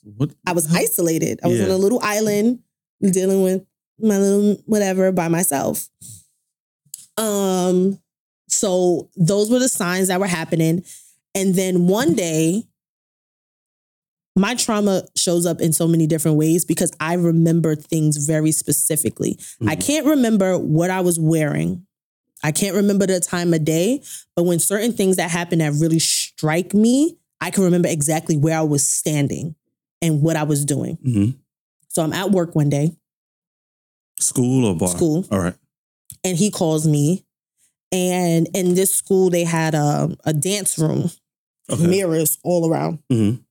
What? 0.03 0.31
I 0.45 0.51
was 0.51 0.73
isolated. 0.75 1.39
I 1.43 1.47
was 1.47 1.61
on 1.61 1.69
a 1.69 1.77
little 1.77 1.99
island 2.03 2.59
dealing 3.01 3.41
with 3.43 3.65
my 3.99 4.17
little 4.19 4.61
whatever 4.65 5.11
by 5.11 5.29
myself. 5.29 5.87
Um, 7.17 7.99
so 8.49 9.09
those 9.15 9.49
were 9.49 9.59
the 9.59 9.69
signs 9.69 10.09
that 10.09 10.19
were 10.19 10.27
happening. 10.27 10.83
And 11.33 11.55
then 11.55 11.87
one 11.87 12.13
day, 12.13 12.63
my 14.35 14.53
trauma 14.55 15.03
shows 15.15 15.45
up 15.45 15.61
in 15.61 15.71
so 15.71 15.87
many 15.87 16.07
different 16.07 16.37
ways 16.37 16.65
because 16.65 16.91
I 16.99 17.13
remember 17.13 17.75
things 17.75 18.17
very 18.17 18.51
specifically. 18.51 19.39
I 19.65 19.75
Mhm. 19.77 19.85
can't 19.85 20.05
remember 20.05 20.57
what 20.57 20.89
I 20.89 20.99
was 20.99 21.17
wearing. 21.17 21.84
I 22.45 22.51
can't 22.51 22.75
remember 22.75 23.07
the 23.07 23.19
time 23.19 23.53
of 23.55 23.65
day, 23.65 24.03
but 24.35 24.43
when 24.43 24.59
certain 24.59 24.93
things 24.93 25.15
that 25.15 25.31
happen 25.31 25.59
that 25.59 25.73
really 25.73 25.97
strike 25.97 26.75
me, 26.75 27.17
I 27.41 27.49
can 27.49 27.63
remember 27.63 27.87
exactly 27.89 28.37
where 28.37 28.55
I 28.57 28.61
was 28.61 28.87
standing 28.87 29.55
and 29.99 30.21
what 30.21 30.35
I 30.35 30.43
was 30.43 30.63
doing. 30.63 30.97
Mhm. 31.03 31.35
So 31.89 32.03
I'm 32.03 32.13
at 32.13 32.29
work 32.31 32.55
one 32.55 32.69
day 32.69 32.95
School 34.19 34.65
or 34.65 34.75
bar? 34.75 34.89
School. 34.89 35.25
All 35.31 35.39
right. 35.39 35.55
and 36.23 36.37
he 36.37 36.49
calls 36.51 36.87
me. 36.87 37.25
And 37.91 38.47
in 38.53 38.73
this 38.75 38.91
school, 38.93 39.29
they 39.29 39.43
had 39.43 39.73
a, 39.75 40.15
a 40.25 40.33
dance 40.33 40.77
room, 40.77 41.09
Okay. 41.69 41.87
mirrors 41.87 42.37
all 42.43 42.69
around. 42.69 42.99
Mhm. 43.11 43.43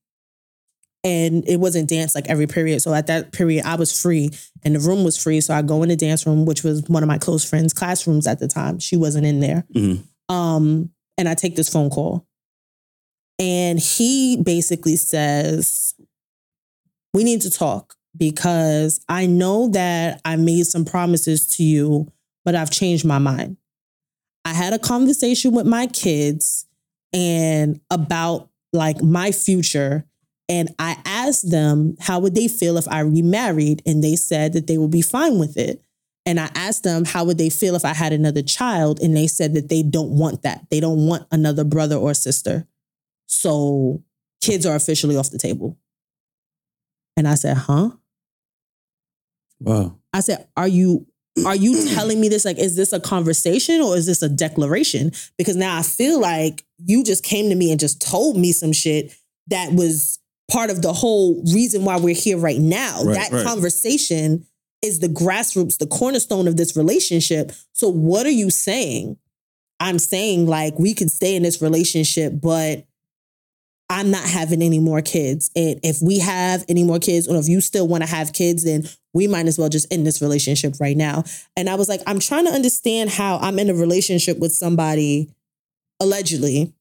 And 1.05 1.46
it 1.46 1.61
wasn't 1.61 1.88
dance 1.90 2.14
like 2.14 2.28
every 2.28 2.46
period. 2.46 2.80
So 2.80 2.94
at 2.94 3.09
that 3.09 3.30
period, 3.32 3.66
I 3.66 3.76
was 3.76 4.00
free 4.00 4.30
and 4.62 4.74
the 4.74 4.80
room 4.80 5.05
was 5.05 5.22
free. 5.22 5.40
So 5.42 5.52
I 5.55 5.61
go 5.61 5.82
in 5.82 5.90
the 5.90 5.96
dance 5.96 6.26
room, 6.26 6.46
which 6.46 6.64
was 6.64 6.82
one 6.88 7.02
of 7.02 7.09
my 7.09 7.18
close 7.18 7.44
friends' 7.44 7.74
classrooms 7.74 8.26
at 8.26 8.38
the 8.40 8.48
time. 8.48 8.78
She 8.78 8.96
wasn't 8.96 9.26
in 9.26 9.40
there. 9.40 9.66
Mhm. 9.74 10.02
Um, 10.30 10.90
and 11.18 11.28
I 11.28 11.34
take 11.34 11.57
this 11.57 11.68
phone 11.68 11.90
call. 11.90 12.26
And 13.38 13.78
he 13.78 14.38
basically 14.42 14.96
says, 14.96 15.94
We 17.12 17.22
need 17.22 17.42
to 17.42 17.50
talk 17.50 17.94
because 18.16 19.00
I 19.09 19.26
know 19.26 19.68
that 19.68 20.20
I 20.24 20.36
made 20.36 20.66
some 20.66 20.84
promises 20.84 21.46
to 21.50 21.62
you, 21.62 22.11
but 22.44 22.55
I've 22.55 22.70
changed 22.70 23.05
my 23.05 23.18
mind. 23.18 23.57
I 24.44 24.52
had 24.52 24.72
a 24.72 24.78
conversation 24.78 25.52
with 25.52 25.66
my 25.66 25.86
kids 25.86 26.66
and 27.12 27.80
about 27.90 28.50
like 28.72 29.02
my 29.02 29.30
future. 29.32 30.05
And 30.49 30.74
I 30.78 30.99
asked 31.05 31.51
them 31.51 31.97
how 32.01 32.18
would 32.20 32.34
they 32.34 32.49
feel 32.49 32.76
if 32.76 32.86
I 32.88 33.01
remarried, 33.01 33.82
and 33.86 34.05
they 34.05 34.16
said 34.16 34.53
that 34.53 34.66
they 34.66 34.78
would 34.78 34.90
be 34.90 35.03
fine 35.03 35.38
with 35.38 35.57
it. 35.57 35.82
And 36.26 36.40
I 36.40 36.51
asked 36.55 36.84
them 36.84 37.05
how 37.05 37.24
would 37.24 37.38
they 37.38 37.51
feel 37.51 37.74
if 37.74 37.84
I 37.84 37.95
had 37.95 38.12
another 38.12 38.42
child, 38.42 39.01
and 39.01 39.16
they 39.16 39.26
said 39.26 39.55
that 39.55 39.68
they 39.68 39.82
don't 39.82 40.11
want 40.11 40.42
that. 40.42 40.66
They 40.70 40.80
don't 40.80 41.07
want 41.07 41.26
another 41.30 41.64
brother 41.64 41.97
or 41.97 42.14
sister. 42.14 42.66
So 43.26 44.03
kids 44.40 44.66
are 44.66 44.76
officially 44.76 45.16
off 45.16 45.30
the 45.30 45.38
table. 45.38 45.78
And 47.16 47.26
I 47.26 47.34
said, 47.34 47.57
"Huh?" 47.57 47.92
Wow. 49.61 49.99
I 50.12 50.20
said, 50.20 50.47
"Are 50.57 50.68
you 50.68 51.07
are 51.45 51.57
you 51.57 51.88
telling 51.95 52.20
me 52.20 52.28
this 52.28 52.45
like 52.45 52.59
is 52.59 52.76
this 52.76 52.92
a 52.92 53.01
conversation 53.01 53.80
or 53.80 53.97
is 53.97 54.07
this 54.07 54.22
a 54.22 54.28
declaration? 54.28 55.11
Because 55.36 55.57
now 55.57 55.76
I 55.76 55.82
feel 55.82 56.20
like 56.20 56.64
you 56.78 57.03
just 57.03 57.24
came 57.24 57.49
to 57.49 57.57
me 57.57 57.70
and 57.70 57.80
just 57.80 58.01
told 58.01 58.36
me 58.36 58.53
some 58.53 58.72
shit 58.72 59.12
that 59.49 59.72
was 59.72 60.20
part 60.55 60.70
of 60.70 60.82
the 60.82 60.92
whole 60.92 61.42
reason 61.52 61.84
why 61.84 61.98
we're 61.98 62.14
here 62.14 62.38
right 62.38 62.61
now. 62.61 63.02
Right, 63.02 63.14
that 63.16 63.32
right. 63.32 63.44
conversation 63.44 64.46
is 64.82 65.00
the 65.00 65.09
grassroots, 65.09 65.78
the 65.78 65.86
cornerstone 65.86 66.46
of 66.46 66.57
this 66.57 66.76
relationship. 66.76 67.50
So 67.72 67.88
what 67.88 68.24
are 68.24 68.30
you 68.30 68.50
saying? 68.50 69.16
I'm 69.80 69.98
saying 69.98 70.46
like 70.46 70.78
we 70.78 70.94
can 70.94 71.09
stay 71.09 71.34
in 71.34 71.42
this 71.42 71.61
relationship, 71.61 72.34
but 72.40 72.86
I'm 73.90 74.12
not 74.12 74.24
having 74.24 74.62
any 74.62 74.78
more 74.78 75.02
kids. 75.02 75.50
And 75.57 75.80
if 75.82 76.00
we 76.00 76.20
have 76.20 76.64
any 76.68 76.84
more 76.84 77.00
kids, 77.00 77.26
or 77.26 77.36
if 77.36 77.48
you 77.48 77.61
still 77.61 77.88
want 77.88 78.05
to 78.05 78.09
have 78.09 78.32
kids, 78.32 78.64
then 78.64 78.84
we 79.12 79.26
might 79.26 79.46
as 79.46 79.59
well 79.59 79.68
just 79.68 79.92
end 79.92 80.07
this 80.07 80.22
relationship 80.22 80.74
right 80.80 80.96
now. 80.96 81.24
And 81.57 81.68
I 81.68 81.74
was 81.74 81.88
like, 81.88 82.00
I'm 82.07 82.20
trying 82.20 82.46
to 82.46 82.52
understand 82.52 83.11
how 83.11 83.38
I'm 83.38 83.59
in 83.59 83.70
a 83.70 83.74
relationship 83.74 84.38
with 84.38 84.52
somebody 84.52 85.30
allegedly, 86.00 86.72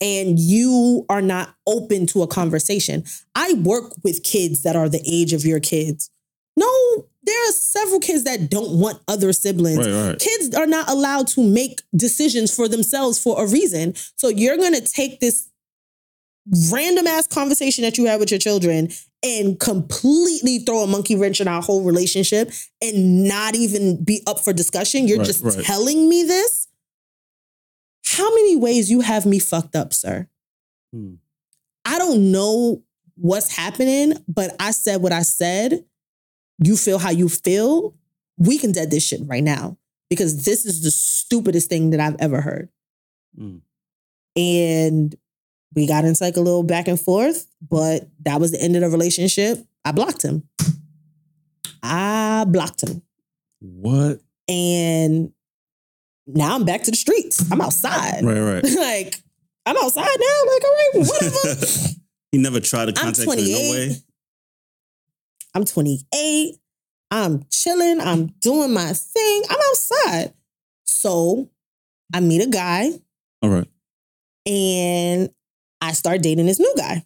and 0.00 0.38
you 0.38 1.04
are 1.08 1.22
not 1.22 1.54
open 1.66 2.06
to 2.08 2.22
a 2.22 2.26
conversation. 2.26 3.04
I 3.34 3.54
work 3.54 3.92
with 4.02 4.22
kids 4.22 4.62
that 4.62 4.76
are 4.76 4.88
the 4.88 5.02
age 5.06 5.32
of 5.32 5.44
your 5.44 5.60
kids. 5.60 6.10
No, 6.56 6.68
there 7.24 7.48
are 7.48 7.52
several 7.52 8.00
kids 8.00 8.24
that 8.24 8.50
don't 8.50 8.78
want 8.78 9.00
other 9.08 9.32
siblings 9.32 9.78
Right, 9.78 10.08
right. 10.10 10.18
kids 10.18 10.54
are 10.54 10.66
not 10.66 10.88
allowed 10.90 11.26
to 11.28 11.42
make 11.42 11.80
decisions 11.96 12.54
for 12.54 12.68
themselves 12.68 13.18
for 13.18 13.42
a 13.42 13.48
reason. 13.48 13.94
So 14.16 14.28
you're 14.28 14.56
going 14.56 14.74
to 14.74 14.80
take 14.82 15.20
this 15.20 15.48
random 16.70 17.06
ass 17.06 17.26
conversation 17.26 17.82
that 17.82 17.96
you 17.96 18.06
had 18.06 18.20
with 18.20 18.30
your 18.30 18.38
children 18.38 18.90
and 19.22 19.58
completely 19.58 20.58
throw 20.58 20.80
a 20.80 20.86
monkey 20.86 21.16
wrench 21.16 21.40
in 21.40 21.48
our 21.48 21.62
whole 21.62 21.82
relationship 21.82 22.50
and 22.82 23.24
not 23.24 23.54
even 23.56 24.04
be 24.04 24.22
up 24.26 24.38
for 24.38 24.52
discussion. 24.52 25.08
You're 25.08 25.18
Right, 25.18 25.26
just 25.26 25.64
telling 25.64 26.08
me 26.08 26.24
this. 26.24 26.63
How 28.16 28.32
many 28.34 28.56
ways 28.56 28.90
you 28.90 29.00
have 29.00 29.26
me 29.26 29.40
fucked 29.40 29.74
up, 29.74 29.92
sir? 29.92 30.28
Hmm. 30.92 31.14
I 31.84 31.98
don't 31.98 32.30
know 32.30 32.82
what's 33.16 33.56
happening, 33.56 34.14
but 34.28 34.54
I 34.60 34.70
said 34.70 35.02
what 35.02 35.12
I 35.12 35.22
said. 35.22 35.84
You 36.58 36.76
feel 36.76 36.98
how 36.98 37.10
you 37.10 37.28
feel. 37.28 37.94
We 38.38 38.58
can 38.58 38.70
dead 38.70 38.90
this 38.90 39.04
shit 39.04 39.20
right 39.24 39.42
now 39.42 39.78
because 40.08 40.44
this 40.44 40.64
is 40.64 40.82
the 40.82 40.92
stupidest 40.92 41.68
thing 41.68 41.90
that 41.90 42.00
I've 42.00 42.16
ever 42.20 42.40
heard. 42.40 42.68
Mm. 43.38 43.62
And 44.36 45.16
we 45.74 45.86
got 45.88 46.04
into 46.04 46.22
like 46.22 46.36
a 46.36 46.40
little 46.40 46.62
back 46.62 46.86
and 46.86 47.00
forth, 47.00 47.48
but 47.60 48.08
that 48.20 48.40
was 48.40 48.52
the 48.52 48.62
end 48.62 48.76
of 48.76 48.82
the 48.82 48.88
relationship. 48.88 49.58
I 49.84 49.90
blocked 49.90 50.22
him. 50.22 50.48
I 51.82 52.44
blocked 52.46 52.82
him. 52.84 53.02
What? 53.60 54.20
And 54.48 55.32
now 56.26 56.54
I'm 56.54 56.64
back 56.64 56.82
to 56.84 56.90
the 56.90 56.96
streets. 56.96 57.50
I'm 57.50 57.60
outside. 57.60 58.24
Right, 58.24 58.40
right. 58.40 58.64
like, 58.76 59.20
I'm 59.66 59.76
outside 59.76 60.04
now. 60.04 60.52
Like, 60.52 60.64
all 60.64 60.74
right, 60.74 60.90
whatever. 60.94 61.66
he 62.32 62.38
never 62.38 62.60
tried 62.60 62.86
to 62.86 62.92
contact 62.92 63.28
me 63.28 63.34
in 63.34 63.52
no 63.52 63.72
way. 63.72 63.96
I'm 65.54 65.64
28. 65.64 66.56
I'm 67.10 67.44
chilling. 67.50 68.00
I'm 68.00 68.26
doing 68.40 68.72
my 68.74 68.92
thing. 68.92 69.42
I'm 69.48 69.58
outside. 69.70 70.34
So 70.84 71.50
I 72.12 72.20
meet 72.20 72.42
a 72.42 72.50
guy 72.50 72.90
All 73.42 73.50
right. 73.50 73.68
and 74.46 75.30
I 75.80 75.92
start 75.92 76.22
dating 76.22 76.46
this 76.46 76.58
new 76.58 76.74
guy. 76.76 77.04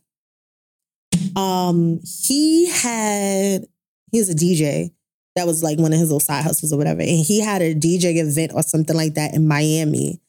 Um, 1.37 2.01
he 2.05 2.71
had 2.71 3.67
he 4.11 4.19
was 4.19 4.31
a 4.31 4.35
DJ. 4.35 4.93
That 5.39 5.47
was 5.47 5.63
like 5.63 5.79
one 5.79 5.93
of 5.93 5.99
his 6.01 6.09
little 6.09 6.19
side 6.19 6.43
hustles 6.43 6.73
or 6.73 6.77
whatever. 6.77 7.01
And 7.01 7.25
he 7.25 7.41
had 7.41 7.63
a 7.63 7.75
DJ 7.75 8.17
event 8.17 8.53
or 8.55 8.63
something 8.63 8.97
like 8.97 9.15
that 9.15 9.35
in 9.35 9.47
Miami. 9.47 10.21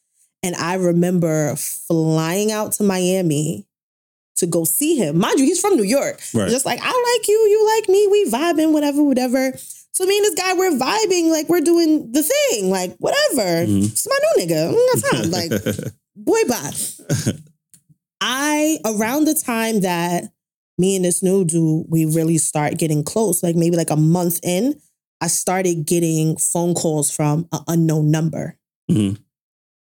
And 0.43 0.55
I 0.55 0.75
remember 0.75 1.55
flying 1.55 2.51
out 2.51 2.73
to 2.73 2.83
Miami 2.83 3.67
to 4.37 4.45
go 4.45 4.63
see 4.63 4.95
him. 4.95 5.17
Mind 5.17 5.39
you, 5.39 5.45
he's 5.45 5.59
from 5.59 5.75
New 5.75 5.83
York. 5.83 6.21
Right. 6.33 6.49
Just 6.49 6.65
like, 6.65 6.79
I 6.81 6.85
like 6.85 7.27
you, 7.27 7.35
you 7.35 7.75
like 7.75 7.89
me, 7.89 8.07
we 8.07 8.29
vibing, 8.29 8.71
whatever, 8.71 9.03
whatever. 9.03 9.51
So 9.91 10.05
me 10.05 10.15
and 10.17 10.25
this 10.25 10.35
guy, 10.35 10.53
we're 10.53 10.77
vibing, 10.77 11.31
like 11.31 11.49
we're 11.49 11.59
doing 11.59 12.11
the 12.11 12.23
thing, 12.23 12.69
like 12.69 12.95
whatever. 12.99 13.65
Mhm. 13.65 13.91
It's 13.91 14.07
my 14.07 14.15
new 14.37 14.45
nigga. 14.45 14.69
I 14.69 14.71
don't 14.71 15.01
got 15.01 15.11
time. 15.11 15.31
Like, 15.31 15.51
boy, 16.15 16.39
bye. 16.47 16.71
I 18.21 18.77
around 18.85 19.25
the 19.25 19.33
time 19.33 19.81
that 19.81 20.31
me 20.77 20.95
and 20.95 21.03
this 21.03 21.21
new 21.21 21.43
dude 21.43 21.87
we 21.89 22.05
really 22.05 22.37
start 22.37 22.77
getting 22.77 23.03
close, 23.03 23.43
like 23.43 23.55
maybe 23.55 23.75
like 23.75 23.89
a 23.89 23.97
month 23.97 24.39
in, 24.43 24.79
I 25.21 25.27
started 25.27 25.85
getting 25.85 26.37
phone 26.37 26.73
calls 26.73 27.11
from 27.11 27.47
an 27.51 27.59
unknown 27.67 28.11
number. 28.11 28.57
Mhm. 28.89 29.17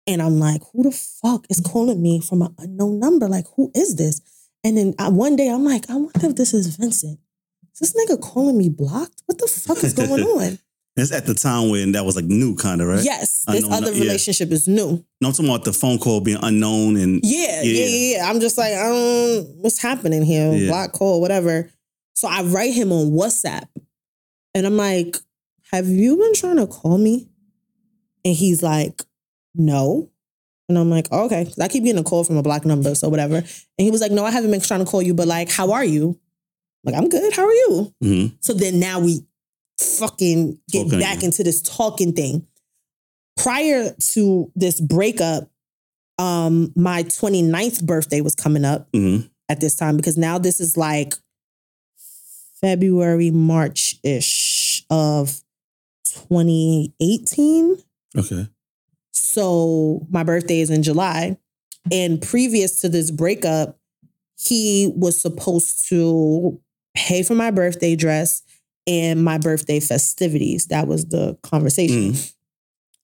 And 0.07 0.21
I'm 0.21 0.39
like, 0.39 0.61
who 0.71 0.84
the 0.84 0.91
fuck 0.91 1.45
is 1.49 1.59
calling 1.61 2.01
me 2.01 2.19
from 2.21 2.43
an 2.43 2.53
unknown 2.59 2.99
number? 2.99 3.28
Like, 3.28 3.45
who 3.55 3.71
is 3.73 3.95
this? 3.95 4.21
And 4.63 4.78
then 4.78 4.93
I, 4.99 5.09
one 5.09 5.36
day 5.36 5.49
I'm 5.49 5.63
like, 5.65 5.89
I 5.89 5.95
wonder 5.95 6.28
if 6.28 6.36
this 6.36 6.53
is 6.53 6.76
Vincent. 6.76 7.19
Is 7.80 7.91
this 7.93 7.93
nigga 8.09 8.21
calling 8.21 8.57
me 8.57 8.69
blocked? 8.69 9.23
What 9.26 9.38
the 9.39 9.47
fuck 9.47 9.84
is 9.84 9.93
going 9.93 10.23
on? 10.23 10.59
It's 10.97 11.11
at 11.11 11.26
the 11.26 11.34
time 11.34 11.69
when 11.69 11.91
that 11.91 12.05
was 12.05 12.15
like 12.15 12.23
new, 12.26 12.55
kind 12.55 12.82
of, 12.82 12.88
right? 12.88 13.03
Yes, 13.03 13.43
this 13.47 13.63
Unknown, 13.65 13.84
other 13.84 13.91
yeah. 13.91 14.01
relationship 14.03 14.49
is 14.51 14.65
new. 14.67 15.03
No, 15.19 15.28
I'm 15.28 15.34
talking 15.34 15.49
about 15.49 15.65
the 15.65 15.73
phone 15.73 15.97
call 15.97 16.21
being 16.21 16.38
unknown 16.41 16.95
and 16.95 17.19
Yeah, 17.21 17.63
yeah, 17.63 17.63
Yeah. 17.63 17.86
yeah, 17.86 18.17
yeah. 18.17 18.30
I'm 18.30 18.39
just 18.39 18.57
like, 18.57 18.73
um, 18.76 19.43
what's 19.61 19.82
happening 19.82 20.21
here? 20.23 20.53
Yeah. 20.53 20.69
Block 20.69 20.93
call, 20.93 21.19
whatever. 21.19 21.69
So 22.13 22.30
I 22.30 22.43
write 22.43 22.73
him 22.73 22.93
on 22.93 23.11
WhatsApp, 23.11 23.67
and 24.56 24.66
I'm 24.66 24.76
like, 24.78 25.18
"Have 25.72 25.88
you 25.88 26.18
been 26.18 26.34
trying 26.34 26.58
to 26.58 26.66
call 26.66 26.97
me?" 26.97 27.30
And 28.24 28.36
he's 28.36 28.64
like, 28.64 29.03
"No." 29.53 30.10
And 30.68 30.80
I'm 30.80 30.89
like, 30.89 31.08
oh, 31.12 31.26
"Okay," 31.26 31.51
I 31.62 31.68
keep 31.68 31.84
getting 31.84 31.99
a 32.01 32.03
call 32.03 32.24
from 32.24 32.38
a 32.38 32.41
black 32.43 32.66
number, 32.66 32.95
so 32.95 33.08
whatever. 33.10 33.36
And 33.38 33.45
he 33.78 33.91
was 33.91 34.01
like, 34.01 34.12
"No, 34.12 34.26
I 34.26 34.32
haven't 34.32 34.49
been 34.49 34.62
trying 34.62 34.84
to 34.84 34.89
call 34.89 35.03
you, 35.03 35.14
but 35.14 35.28
like, 35.28 35.51
how 35.51 35.72
are 35.74 35.86
you?" 35.86 36.20
I'm 36.86 36.93
like, 36.93 37.01
I'm 37.03 37.10
good. 37.10 37.34
How 37.34 37.45
are 37.45 37.53
you? 37.53 37.93
Mhm. 38.03 38.38
So 38.41 38.53
then 38.53 38.80
now 38.80 38.99
we 38.99 39.26
fucking 39.80 40.60
get 40.70 40.84
Talking 40.86 40.99
back 40.99 41.24
into 41.24 41.43
this 41.43 41.62
talking 41.62 42.14
thing. 42.14 42.47
Prior 43.38 43.93
to 44.14 44.51
this 44.56 44.80
breakup, 44.80 45.49
um, 46.20 46.72
my 46.76 47.03
29th 47.03 47.84
birthday 47.86 48.22
was 48.22 48.36
coming 48.36 48.64
up 48.64 48.89
Mhm. 48.93 49.30
at 49.49 49.60
this 49.60 49.76
time 49.76 49.97
because 49.97 50.16
now 50.16 50.38
this 50.38 50.60
is 50.62 50.78
like 50.78 51.16
February, 52.62 53.32
March 53.32 53.99
ish 54.03 54.45
of 54.89 55.41
2018. 56.05 57.77
Okay. 58.17 58.47
So 59.11 60.05
my 60.09 60.23
birthday 60.23 60.61
is 60.61 60.69
in 60.69 60.83
July. 60.83 61.38
And 61.91 62.21
previous 62.21 62.81
to 62.81 62.89
this 62.89 63.11
breakup, 63.11 63.77
he 64.38 64.91
was 64.95 65.21
supposed 65.21 65.88
to 65.89 66.59
pay 66.95 67.23
for 67.23 67.36
my 67.36 67.51
birthday 67.51 67.95
dress 67.95 68.43
and 68.88 69.23
my 69.23 69.38
birthday 69.38 69.79
festivities. 69.79 70.67
That 70.67 70.88
was 70.88 71.05
the 71.05 71.38
conversation. 71.43 72.13
Mm. 72.13 72.33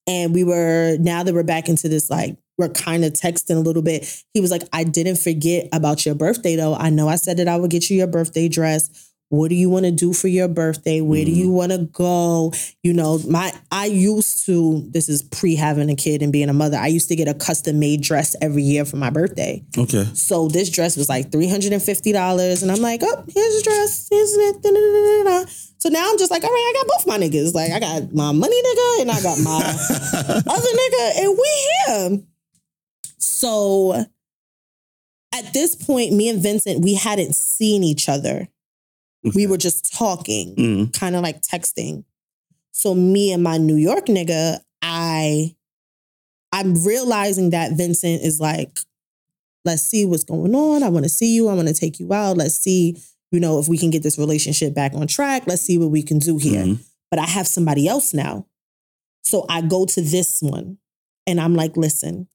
And 0.08 0.34
we 0.34 0.44
were, 0.44 0.98
now 1.00 1.24
that 1.24 1.34
we're 1.34 1.44
back 1.44 1.70
into 1.70 1.88
this, 1.88 2.10
like, 2.10 2.38
we're 2.58 2.70
kind 2.70 3.04
of 3.04 3.14
texting 3.14 3.56
a 3.56 3.60
little 3.60 3.82
bit. 3.82 4.24
He 4.34 4.42
was 4.42 4.52
like, 4.52 4.64
I 4.72 4.84
didn't 4.84 5.18
forget 5.18 5.68
about 5.74 6.06
your 6.06 6.16
birthday 6.16 6.56
though. 6.56 6.76
I 6.76 6.90
know 6.90 7.08
I 7.08 7.16
said 7.16 7.38
that 7.38 7.48
I 7.48 7.58
would 7.58 7.72
get 7.72 7.90
you 7.90 7.98
your 7.98 8.08
birthday 8.08 8.48
dress. 8.48 9.11
What 9.32 9.48
do 9.48 9.56
you 9.56 9.70
want 9.70 9.86
to 9.86 9.92
do 9.92 10.12
for 10.12 10.28
your 10.28 10.50
birthday? 10.50 11.00
Where 11.00 11.24
do 11.24 11.32
you 11.32 11.48
mm. 11.48 11.54
want 11.54 11.72
to 11.72 11.78
go? 11.78 12.52
You 12.84 12.92
know, 12.92 13.18
my 13.30 13.54
I 13.72 13.86
used 13.86 14.46
to, 14.46 14.86
this 14.90 15.08
is 15.08 15.24
pre 15.24 15.56
having 15.56 15.90
a 15.90 15.96
kid 15.96 16.22
and 16.22 16.34
being 16.34 16.50
a 16.50 16.54
mother. 16.54 16.76
I 16.76 16.88
used 16.88 17.08
to 17.08 17.16
get 17.16 17.30
a 17.30 17.34
custom 17.34 17.80
made 17.80 18.02
dress 18.02 18.36
every 18.42 18.64
year 18.64 18.84
for 18.84 18.98
my 18.98 19.10
birthday. 19.10 19.64
Okay. 19.78 20.04
So 20.16 20.50
this 20.50 20.70
dress 20.70 20.98
was 20.98 21.08
like 21.08 21.32
$350. 21.32 22.62
And 22.62 22.72
I'm 22.72 22.82
like, 22.82 23.00
oh, 23.04 23.24
here's 23.34 23.56
the 23.56 23.62
dress. 23.64 24.08
Here's 24.12 24.34
it. 24.34 24.62
da-da-da-da-da. 24.62 25.50
So 25.78 25.88
now 25.88 26.10
I'm 26.10 26.18
just 26.18 26.30
like, 26.30 26.44
all 26.44 26.50
right, 26.50 26.74
I 26.76 26.80
got 26.82 26.88
both 26.88 27.08
my 27.08 27.18
niggas. 27.18 27.54
Like 27.54 27.72
I 27.72 27.80
got 27.80 28.14
my 28.14 28.34
money 28.34 28.62
nigga 28.62 29.02
and 29.02 29.12
I 29.12 29.22
got 29.22 29.40
my 29.40 29.60
other 30.46 30.68
nigga, 30.68 31.24
and 31.24 31.38
we 31.40 31.70
here. 31.88 32.20
So 33.18 34.06
at 35.34 35.54
this 35.54 35.74
point, 35.74 36.12
me 36.12 36.28
and 36.28 36.44
Vincent, 36.44 36.84
we 36.84 36.96
hadn't 36.96 37.34
seen 37.34 37.86
each 37.86 38.10
other. 38.10 38.50
We 39.24 39.46
were 39.48 39.58
just 39.58 39.94
talking, 39.94 40.56
Mhm. 40.56 40.94
kind 40.94 41.16
of 41.16 41.22
like 41.22 41.42
texting. 41.42 42.04
So 42.72 42.96
me 42.96 43.32
and 43.32 43.44
my 43.44 43.58
New 43.58 43.76
York 43.76 44.08
nigga, 44.08 44.60
I 44.82 45.56
I'm 46.54 46.84
realizing 46.84 47.52
that 47.52 47.78
Vincent 47.78 48.24
is 48.24 48.40
like, 48.42 48.80
let's 49.64 49.84
see 49.84 50.04
what's 50.04 50.26
going 50.26 50.54
on. 50.54 50.84
I 50.84 50.90
want 50.90 51.06
to 51.06 51.10
see 51.10 51.34
you. 51.34 51.48
I 51.48 51.54
want 51.54 51.70
to 51.70 51.74
take 51.74 51.98
you 52.00 52.12
out. 52.12 52.36
Let's 52.36 52.56
see, 52.56 52.98
you 53.32 53.40
know, 53.40 53.58
if 53.60 53.70
we 53.70 53.78
can 53.78 53.90
get 53.90 54.04
this 54.04 54.18
relationship 54.18 54.74
back 54.74 54.94
on 54.94 55.08
track. 55.08 55.44
Let's 55.48 55.62
see 55.62 55.78
what 55.78 55.92
we 55.92 56.04
can 56.04 56.20
do 56.20 56.38
here 56.38 56.66
Mhm. 56.66 56.80
but 57.10 57.20
I 57.20 57.26
have 57.26 57.48
somebody 57.48 57.88
else 57.88 58.14
now. 58.14 58.48
So 59.24 59.46
I 59.48 59.62
go 59.62 59.86
to 59.86 60.02
this 60.02 60.42
one 60.42 60.78
and 61.26 61.40
I'm 61.40 61.56
like, 61.56 61.78
listen, 61.78 62.28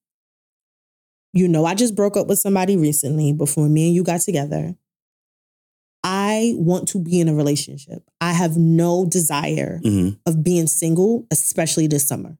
you 1.34 1.46
know, 1.48 1.66
I 1.66 1.74
just 1.74 1.94
broke 1.94 2.16
up 2.16 2.26
with 2.26 2.38
somebody 2.38 2.76
recently 2.76 3.32
before 3.34 3.68
me 3.68 3.86
and 3.88 3.94
you 3.94 4.02
got 4.02 4.22
together. 4.22 4.76
I 6.36 6.52
want 6.56 6.88
to 6.88 6.98
be 6.98 7.20
in 7.20 7.28
a 7.28 7.34
relationship. 7.34 8.02
I 8.20 8.32
have 8.32 8.56
no 8.56 9.04
desire 9.06 9.80
Mhm. 9.84 10.18
of 10.26 10.42
being 10.42 10.66
single, 10.66 11.26
especially 11.30 11.86
this 11.86 12.06
summer. 12.06 12.36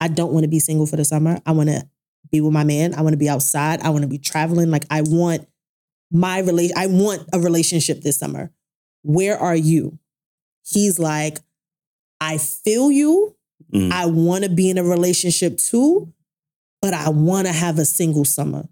I 0.00 0.08
don't 0.08 0.32
want 0.32 0.44
to 0.44 0.48
be 0.48 0.60
single 0.60 0.86
for 0.86 0.96
the 0.96 1.04
summer. 1.04 1.40
I 1.44 1.52
want 1.52 1.68
to 1.68 1.86
be 2.30 2.40
with 2.40 2.52
my 2.52 2.64
man. 2.64 2.94
I 2.94 3.02
want 3.02 3.12
to 3.14 3.18
be 3.18 3.28
outside. 3.28 3.80
I 3.82 3.90
want 3.90 4.02
to 4.02 4.08
be 4.08 4.18
traveling. 4.18 4.70
Like 4.70 4.86
I 4.90 5.02
want 5.02 5.46
my 6.10 6.38
relation. 6.40 6.76
I 6.76 6.86
want 6.86 7.28
a 7.32 7.40
relationship 7.40 8.02
this 8.02 8.18
summer. 8.18 8.50
Where 9.02 9.36
are 9.38 9.56
you? 9.56 9.98
He's 10.64 10.98
like, 10.98 11.38
I 12.20 12.38
feel 12.38 12.90
you. 12.90 13.34
Mhm. 13.72 13.90
I 13.92 14.06
want 14.06 14.44
to 14.44 14.50
be 14.50 14.70
in 14.70 14.78
a 14.78 14.84
relationship 14.84 15.56
too, 15.58 16.12
but 16.82 16.94
I 16.94 17.08
want 17.10 17.46
to 17.46 17.52
have 17.52 17.78
a 17.78 17.84
single 17.84 18.24
summer. 18.24 18.68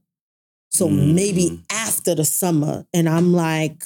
So 0.71 0.89
Mm. 0.89 1.15
maybe 1.15 1.63
after 1.71 2.15
the 2.15 2.25
summer. 2.25 2.87
And 2.93 3.09
I'm 3.09 3.33
like, 3.33 3.85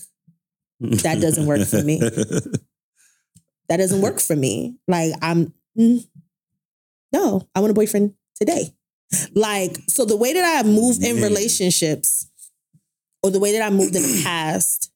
That 0.83 1.20
doesn't 1.20 1.47
work 1.47 1.66
for 1.66 1.83
me. 1.83 1.99
that 3.68 3.76
doesn't 3.76 4.03
work 4.03 4.20
for 4.20 4.35
me. 4.35 4.76
Like, 4.89 5.14
I'm, 5.22 5.55
mm, 5.78 6.05
no, 7.12 7.49
I 7.55 7.61
want 7.61 7.70
a 7.70 7.74
boyfriend 7.74 8.14
today. 8.35 8.74
Like, 9.35 9.76
so 9.89 10.05
the 10.05 10.16
way 10.16 10.33
that 10.33 10.64
I 10.64 10.68
move 10.68 11.03
in 11.03 11.22
relationships, 11.22 12.28
or 13.22 13.30
the 13.30 13.39
way 13.39 13.53
that 13.53 13.62
I 13.62 13.70
moved 13.70 13.95
in 13.95 14.03
the 14.03 14.22
past, 14.24 14.91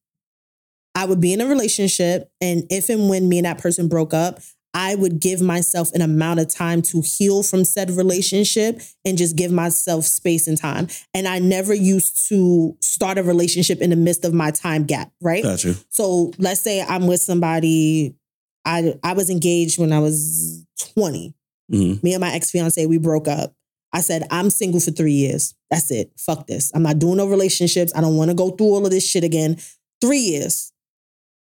I 0.95 1.05
would 1.05 1.21
be 1.21 1.33
in 1.33 1.41
a 1.41 1.47
relationship, 1.47 2.31
and 2.41 2.65
if 2.71 2.89
and 2.89 3.09
when 3.09 3.29
me 3.29 3.39
and 3.39 3.47
that 3.47 3.59
person 3.59 3.87
broke 3.87 4.15
up, 4.15 4.41
I 4.77 4.95
would 4.95 5.21
give 5.21 5.41
myself 5.41 5.91
an 5.95 6.03
amount 6.03 6.39
of 6.39 6.49
time 6.55 6.83
to 6.83 7.01
heal 7.01 7.43
from 7.43 7.65
said 7.65 7.91
relationship 7.91 8.83
and 9.07 9.17
just 9.17 9.35
give 9.35 9.51
myself 9.51 10.05
space 10.05 10.47
and 10.47 10.59
time. 10.59 10.89
And 11.15 11.27
I 11.27 11.39
never 11.39 11.73
used 11.73 12.29
to 12.29 12.77
start 12.83 13.17
a 13.17 13.23
relationship 13.23 13.81
in 13.81 13.89
the 13.89 13.97
midst 13.97 14.27
of 14.27 14.35
my 14.35 14.51
time 14.51 14.85
gap, 14.85 15.11
right? 15.23 15.43
Got 15.43 15.65
you. 15.65 15.77
So 15.89 16.31
let's 16.37 16.61
say 16.61 16.83
I'm 16.83 17.07
with 17.07 17.23
somebody. 17.23 18.17
I 18.67 18.99
I 19.03 19.15
was 19.15 19.31
engaged 19.31 19.79
when 19.79 19.95
I 19.95 19.99
was 19.99 20.63
20. 20.95 21.35
Mhm. 21.73 22.03
Me 22.03 22.13
and 22.13 22.21
my 22.21 22.35
ex 22.35 22.51
fiance, 22.51 22.85
we 22.85 22.99
broke 22.99 23.29
up. 23.29 23.55
I 23.95 24.01
said, 24.03 24.27
I'm 24.31 24.51
single 24.51 24.81
for 24.81 24.91
three 24.91 25.13
years. 25.13 25.55
That's 25.71 25.91
it. 25.91 26.13
Fuck 26.19 26.49
this. 26.49 26.71
I'm 26.75 26.83
not 26.83 26.99
doing 26.99 27.17
no 27.17 27.27
relationships. 27.27 27.93
I 27.97 28.03
don't 28.03 28.17
want 28.19 28.31
to 28.31 28.35
go 28.37 28.51
through 28.51 28.67
all 28.67 28.85
of 28.85 28.91
this 28.91 29.09
shit 29.09 29.25
again. 29.25 29.57
Three 30.03 30.19
years. 30.19 30.71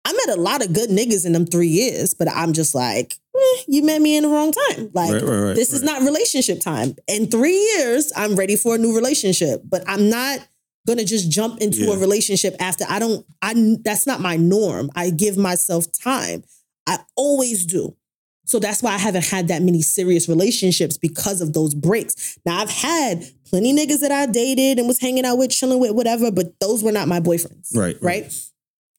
I 0.06 0.12
met 0.12 0.36
a 0.36 0.40
lot 0.40 0.62
of 0.64 0.72
good 0.72 0.90
niggas 0.90 1.24
in 1.24 1.32
them 1.32 1.46
three 1.46 1.68
years, 1.68 2.12
but 2.14 2.28
I'm 2.30 2.52
just 2.52 2.74
like, 2.74 3.14
eh, 3.34 3.62
you 3.68 3.82
met 3.82 4.02
me 4.02 4.16
in 4.16 4.24
the 4.24 4.28
wrong 4.28 4.52
time. 4.52 4.90
Like, 4.92 5.12
Right, 5.14 5.22
right, 5.22 5.40
right, 5.40 5.56
this 5.56 5.72
is 5.72 5.82
not 5.82 6.02
relationship 6.02 6.60
time. 6.60 6.94
In 7.08 7.26
three 7.30 7.56
years, 7.76 8.12
I'm 8.14 8.36
ready 8.36 8.56
for 8.56 8.74
a 8.74 8.78
new 8.78 8.94
relationship, 8.94 9.62
but 9.64 9.82
I'm 9.86 10.10
not 10.10 10.40
gonna 10.86 11.04
just 11.04 11.30
jump 11.30 11.60
into 11.62 11.84
Yeah. 11.84 11.94
a 11.94 11.98
relationship 11.98 12.54
after 12.60 12.84
I 12.88 12.98
don't 12.98 13.24
I 13.40 13.54
that's 13.82 14.06
not 14.06 14.20
my 14.20 14.36
norm. 14.36 14.90
I 14.94 15.08
give 15.10 15.38
myself 15.38 15.86
time. 16.02 16.44
I 16.86 16.98
always 17.16 17.64
do. 17.64 17.96
So 18.44 18.58
that's 18.58 18.82
why 18.82 18.92
I 18.92 18.98
haven't 18.98 19.24
had 19.24 19.48
that 19.48 19.62
many 19.62 19.80
serious 19.80 20.28
relationships 20.28 20.98
because 20.98 21.40
of 21.40 21.54
those 21.54 21.74
breaks. 21.74 22.36
Now 22.44 22.58
I've 22.58 22.68
had 22.68 23.24
plenty 23.46 23.72
niggas 23.74 24.00
that 24.00 24.12
I 24.12 24.26
dated 24.26 24.78
and 24.78 24.86
was 24.86 25.00
hanging 25.00 25.24
out 25.24 25.38
with, 25.38 25.50
chilling 25.50 25.80
with, 25.80 25.92
whatever, 25.92 26.30
but 26.30 26.60
those 26.60 26.82
were 26.82 26.92
not 26.92 27.08
my 27.08 27.20
boyfriends. 27.20 27.74
Right, 27.74 27.96
right. 28.02 28.24
Right. 28.24 28.32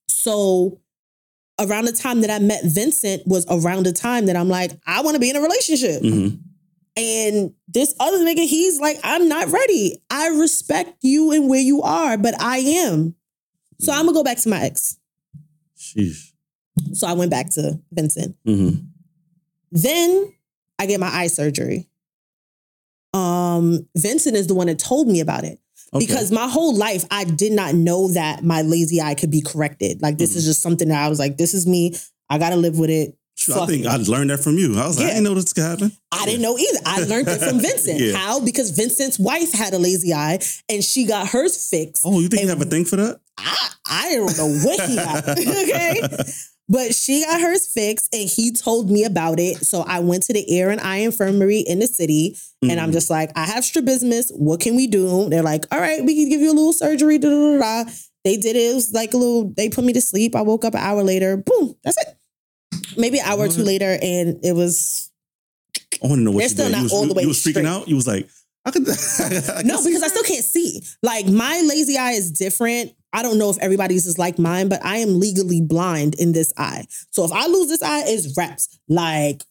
So 0.09 0.79
around 1.59 1.85
the 1.85 1.91
time 1.93 2.21
that 2.21 2.29
I 2.29 2.39
met 2.39 2.63
Vincent 2.65 3.23
was 3.25 3.45
around 3.49 3.85
the 3.85 3.93
time 3.93 4.25
that 4.25 4.35
I'm 4.35 4.49
like, 4.49 4.71
I 4.85 5.01
want 5.01 5.15
to 5.15 5.19
be 5.19 5.29
in 5.29 5.35
a 5.35 5.41
relationship. 5.41 6.01
Mhm. 6.01 6.39
And 6.97 7.53
this 7.67 7.93
other 7.99 8.19
nigga, 8.19 8.45
he's 8.47 8.79
like, 8.79 8.97
I'm 9.03 9.27
not 9.27 9.49
ready. 9.49 10.01
I 10.09 10.27
respect 10.29 10.97
you 11.01 11.31
and 11.31 11.49
where 11.49 11.59
you 11.61 11.81
are, 11.81 12.17
but 12.17 12.41
I 12.41 12.57
am. 12.57 13.15
So 13.79 13.91
I'm 13.91 14.05
gonna 14.05 14.13
go 14.13 14.23
back 14.23 14.37
to 14.39 14.49
my 14.49 14.61
ex. 14.61 14.97
Sheesh. 15.77 16.31
So 16.93 17.07
I 17.07 17.13
went 17.13 17.31
back 17.31 17.49
to 17.51 17.79
Vincent. 17.91 18.35
Mhm. 18.47 18.87
Then 19.71 20.33
I 20.79 20.85
get 20.85 20.99
my 20.99 21.07
eye 21.13 21.27
surgery. 21.27 21.89
Um, 23.13 23.87
Vincent 23.97 24.35
is 24.35 24.47
the 24.47 24.55
one 24.55 24.67
that 24.67 24.79
told 24.79 25.07
me 25.07 25.19
about 25.19 25.43
it. 25.45 25.59
Okay. 25.95 26.05
Because 26.05 26.31
my 26.31 26.47
whole 26.47 26.75
life, 26.75 27.05
I 27.09 27.23
did 27.23 27.53
not 27.53 27.73
know 27.73 28.09
that 28.09 28.43
my 28.43 28.61
lazy 28.63 29.01
eye 29.01 29.15
could 29.15 29.31
be 29.31 29.41
corrected. 29.41 30.01
Like, 30.01 30.17
this 30.17 30.35
is 30.35 30.43
Mm-hmm. 30.43 30.49
just 30.49 30.61
something 30.61 30.89
that 30.89 31.03
I 31.03 31.07
was 31.09 31.19
like, 31.19 31.37
this 31.37 31.53
is 31.53 31.65
me. 31.65 31.95
I 32.29 32.37
gotta 32.37 32.57
live 32.57 32.77
with 32.77 32.89
it. 32.89 33.17
Sure, 33.37 33.59
I 33.61 33.65
think. 33.65 33.85
I 33.85 33.97
learned 33.97 34.29
that 34.29 34.39
from 34.39 34.57
you. 34.57 34.77
I 34.79 34.87
was 34.87 34.97
like, 34.97 35.05
I 35.05 35.07
Yeah. 35.09 35.13
didn't 35.15 35.23
know 35.25 35.33
this 35.35 35.53
could 35.53 35.63
happen. 35.63 35.91
I 36.11 36.25
didn't 36.25 36.41
know 36.41 36.57
either. 36.57 36.79
I 36.85 36.99
learned 37.03 37.27
it 37.27 37.39
from 37.41 37.59
Vincent. 37.67 37.99
Yeah. 37.99 38.13
How? 38.17 38.39
Because 38.39 38.71
Vincent's 38.71 39.19
wife 39.19 39.51
had 39.53 39.73
a 39.73 39.77
lazy 39.79 40.13
eye 40.13 40.39
and 40.69 40.83
she 40.83 41.05
got 41.05 41.27
hers 41.27 41.69
fixed. 41.69 42.03
Oh, 42.05 42.19
you 42.19 42.27
think 42.29 42.43
you 42.43 42.49
have 42.49 42.61
a 42.61 42.65
thing 42.65 42.85
for 42.85 42.95
that? 42.95 43.19
I, 43.37 43.69
I 43.85 44.15
don't 44.15 44.37
know 44.37 44.47
what 44.65 44.89
he 44.89 44.95
got. 44.95 45.27
okay. 45.37 46.01
But 46.67 46.95
she 46.95 47.23
got 47.23 47.41
hers 47.41 47.67
fixed 47.67 48.13
and 48.13 48.27
he 48.27 48.51
told 48.51 48.89
me 48.89 49.03
about 49.03 49.39
it. 49.39 49.57
So 49.65 49.81
I 49.81 49.99
went 49.99 50.23
to 50.23 50.33
the 50.33 50.51
ear 50.51 50.71
and 50.71 50.81
eye 50.81 50.97
infirmary 50.97 51.59
in 51.59 51.79
the 51.79 51.87
city 51.87 52.37
and 52.61 52.71
Mm-hmm. 52.71 52.79
I'm 52.79 52.91
just 52.91 53.09
like, 53.09 53.31
I 53.35 53.45
have 53.45 53.63
strabismus. 53.63 54.31
What 54.31 54.59
can 54.59 54.75
we 54.75 54.87
do? 54.87 55.29
They're 55.29 55.43
like, 55.43 55.65
all 55.71 55.79
right, 55.79 56.03
we 56.03 56.15
can 56.15 56.29
give 56.29 56.41
you 56.41 56.51
a 56.51 56.53
little 56.53 56.73
surgery. 56.73 57.17
Da, 57.17 57.29
da, 57.29 57.57
da, 57.57 57.83
da. 57.83 57.91
They 58.23 58.37
did 58.37 58.55
it. 58.55 58.71
It 58.71 58.73
was 58.73 58.91
like 58.93 59.13
a 59.13 59.17
little, 59.17 59.53
they 59.55 59.69
put 59.69 59.83
me 59.83 59.93
to 59.93 60.01
sleep. 60.01 60.35
I 60.35 60.41
woke 60.41 60.65
up 60.65 60.73
an 60.73 60.79
hour 60.79 61.03
later. 61.03 61.37
Boom. 61.37 61.75
That's 61.83 61.97
it. 61.97 62.17
Maybe 62.97 63.19
an 63.19 63.25
hour 63.25 63.41
or 63.41 63.47
two 63.47 63.63
later. 63.63 63.97
And 64.01 64.43
it 64.43 64.53
was, 64.53 65.11
I 66.03 66.07
want 66.07 66.19
to 66.19 66.23
know 66.23 66.31
what 66.31 66.39
They're 66.39 66.45
you 66.45 66.49
still 66.49 66.69
not 66.69 66.77
you 66.77 66.83
was, 66.83 66.93
all 66.93 67.05
the 67.05 67.13
way 67.13 67.21
you 67.21 67.27
was 67.27 67.43
freaking 67.43 67.67
out. 67.67 67.87
You 67.87 67.95
was 67.95 68.07
like, 68.07 68.27
I 68.65 68.71
could. 68.71 68.87
I 68.87 69.61
no, 69.63 69.83
because 69.83 70.01
I 70.01 70.07
still 70.07 70.23
can't 70.23 70.43
see. 70.43 70.81
Like 71.03 71.27
my 71.27 71.61
lazy 71.67 71.97
eye 71.97 72.13
is 72.13 72.31
different. 72.31 72.93
I 73.15 73.21
don't 73.21 73.37
know 73.37 73.49
if 73.49 73.57
everybody's 73.59 74.05
is 74.05 74.19
like 74.19 74.37
mine, 74.37 74.67
but 74.67 74.83
I 74.83 74.97
am 74.97 75.21
legally 75.21 75.61
blind 75.61 76.15
in 76.15 76.33
this 76.33 76.51
eye. 76.57 76.85
So 77.11 77.23
if 77.23 77.31
I 77.31 77.47
lose 77.47 77.69
this 77.69 77.81
eye, 77.81 78.03
it's 78.05 78.35
reps. 78.37 78.77
Like 78.89 79.41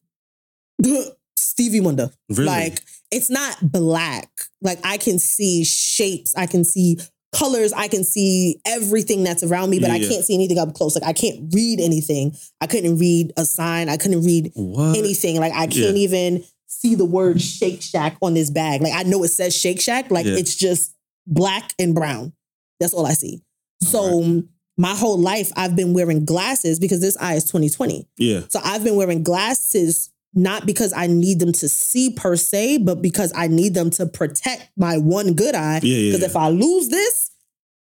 Stevie 1.37 1.81
Wonder. 1.81 2.11
Really? 2.29 2.45
Like 2.45 2.81
it's 3.11 3.31
not 3.31 3.57
black. 3.63 4.29
Like 4.61 4.81
I 4.85 4.99
can 4.99 5.19
see 5.19 5.65
shapes, 5.65 6.35
I 6.37 6.45
can 6.47 6.63
see 6.63 6.99
colors, 7.35 7.73
I 7.73 7.89
can 7.89 8.05
see 8.05 8.61
everything 8.67 9.25
that's 9.25 9.43
around 9.43 9.71
me, 9.71 9.81
but 9.81 9.91
I 9.91 9.99
can't 9.99 10.25
see 10.25 10.35
anything 10.35 10.59
up 10.59 10.75
close. 10.75 10.95
Like 10.95 11.09
I 11.09 11.15
can't 11.15 11.53
read 11.55 11.81
anything. 11.81 12.37
I 12.61 12.67
couldn't 12.67 12.99
read 12.99 13.33
a 13.39 13.47
sign. 13.47 13.89
I 13.89 13.97
couldn't 13.97 14.25
read 14.25 14.53
what? 14.55 14.95
anything. 14.95 15.41
Like 15.41 15.55
I 15.55 15.69
can't 15.69 15.97
even 15.97 16.45
see 16.67 16.97
the 16.97 17.07
word 17.07 17.41
Shake 17.41 17.81
Shack 17.81 18.19
on 18.21 18.35
this 18.35 18.51
bag. 18.51 18.83
Like 18.83 18.93
I 18.95 19.05
know 19.05 19.25
it 19.25 19.29
says 19.29 19.57
Shake 19.57 19.81
Shack. 19.81 20.11
Like 20.11 20.27
Yeah. 20.27 20.37
it's 20.37 20.55
just 20.55 20.95
black 21.27 21.73
and 21.79 21.95
brown. 21.95 22.35
That's 22.79 22.93
all 22.93 23.07
I 23.07 23.15
see. 23.15 23.41
So 23.83 24.43
my 24.77 24.95
whole 24.95 25.19
life 25.19 25.53
I've 25.57 25.77
been 25.77 25.95
wearing 25.95 26.25
glasses 26.25 26.79
because 26.79 27.01
this 27.01 27.17
eye 27.19 27.35
is 27.35 27.45
2020. 27.45 28.09
Yeah. 28.19 28.41
So 28.49 28.61
I've 28.65 28.83
been 28.85 28.97
wearing 28.97 29.23
glasses 29.23 30.11
not 30.37 30.67
because 30.67 30.93
I 30.93 31.07
need 31.07 31.39
them 31.39 31.53
to 31.53 31.69
see 31.69 32.11
per 32.11 32.35
se, 32.35 32.79
but 32.79 33.01
because 33.01 33.33
I 33.37 33.47
need 33.47 33.75
them 33.75 33.91
to 33.91 34.07
protect 34.07 34.69
my 34.77 34.97
one 34.99 35.35
good 35.35 35.55
eye. 35.55 35.79
Yeah, 35.83 35.97
yeah, 35.97 36.09
Because 36.11 36.23
yeah. 36.23 36.27
if 36.27 36.37
I 36.37 36.49
lose 36.49 36.89
this, 36.89 37.31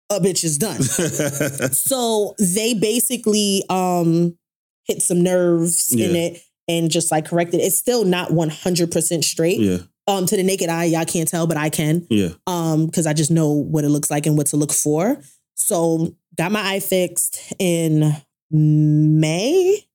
a 0.09 0.19
bitch 0.19 0.43
is 0.43 0.57
done. 0.57 0.81
So 1.73 2.35
they 2.39 2.73
basically 2.73 3.63
um 3.69 4.37
hit 4.83 5.01
some 5.01 5.21
nerves 5.23 5.93
in 5.93 6.15
it 6.15 6.41
and 6.67 6.89
just 6.91 7.11
like 7.11 7.25
corrected. 7.25 7.61
It's 7.61 7.77
still 7.77 8.03
not 8.03 8.29
100% 8.29 9.23
straight. 9.23 9.59
yeah. 9.59 9.77
Um 10.07 10.25
to 10.25 10.35
the 10.35 10.43
naked 10.43 10.67
eye, 10.69 10.85
y'all 10.85 11.05
can't 11.05 11.29
tell, 11.29 11.47
but 11.47 11.55
I 11.57 11.69
can. 11.69 12.05
Yeah. 12.09 12.29
Um 12.47 12.89
cuz 12.89 13.05
I 13.05 13.13
just 13.13 13.31
know 13.31 13.51
what 13.51 13.85
it 13.85 13.89
looks 13.89 14.09
like 14.11 14.25
and 14.25 14.35
what 14.35 14.47
to 14.47 14.57
look 14.57 14.73
for. 14.73 15.21
So 15.61 16.15
got 16.37 16.51
my 16.51 16.61
eye 16.73 16.79
fixed 16.79 17.53
in 17.59 18.15
May 18.49 19.85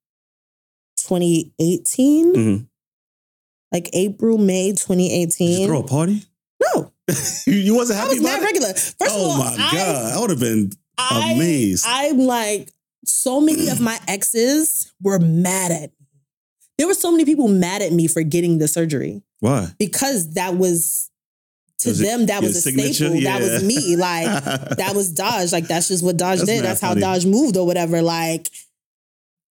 2018. 0.99 2.35
Mhm. 2.35 2.67
Like 3.73 3.91
April, 3.93 4.39
May 4.39 4.69
Did 4.71 4.79
2018. 4.79 5.61
you 5.63 5.67
throw 5.67 5.81
a 5.81 5.87
party? 5.87 6.23
no, 6.63 6.93
you, 7.47 7.75
wasn't 7.75 7.99
I 7.99 8.03
happy 8.03 8.15
was 8.15 8.21
about 8.21 8.31
not 8.31 8.43
it? 8.43 8.45
regular. 8.45 8.69
First 8.75 8.95
of 9.03 9.11
oh 9.21 9.31
all, 9.31 9.39
my 9.39 9.57
I, 9.59 9.73
god, 9.73 10.13
I 10.17 10.21
would 10.21 10.31
have 10.31 10.41
been 10.41 10.71
I, 10.97 11.33
amazed. 11.33 11.85
I'm 11.87 12.19
like, 12.21 12.73
so 13.05 13.41
many 13.41 13.69
of 13.69 13.81
my 13.81 13.99
exes 14.09 14.93
were 15.03 15.19
mad 15.19 15.73
at 15.73 15.91
me. 16.01 16.07
There 16.79 16.87
were 16.87 16.95
so 16.95 17.11
many 17.11 17.25
people 17.25 17.49
mad 17.49 17.83
at 17.83 17.93
me 17.93 18.07
for 18.07 18.23
getting 18.23 18.59
the 18.59 18.69
surgery 18.69 19.23
Why? 19.41 19.73
because 19.79 20.35
that 20.35 20.55
was 20.57 21.11
to 21.81 21.93
them 21.93 22.27
that 22.27 22.43
was 22.43 22.57
a 22.57 22.61
signature? 22.61 22.93
staple. 23.09 23.21
That 23.23 23.41
was 23.43 23.63
me. 23.65 23.97
Like 23.97 24.27
that 24.77 24.93
was 24.95 25.13
Daj. 25.13 25.53
Like 25.53 25.67
that's 25.69 25.89
just 25.89 26.03
what 26.05 26.17
Daj 26.17 26.37
That's 26.39 26.45
did. 26.45 26.65
That's 26.65 26.81
how 26.81 26.91
funny. 26.95 27.03
Daj 27.03 27.31
moved 27.31 27.57
or 27.57 27.67
whatever. 27.67 28.03
Like 28.03 28.49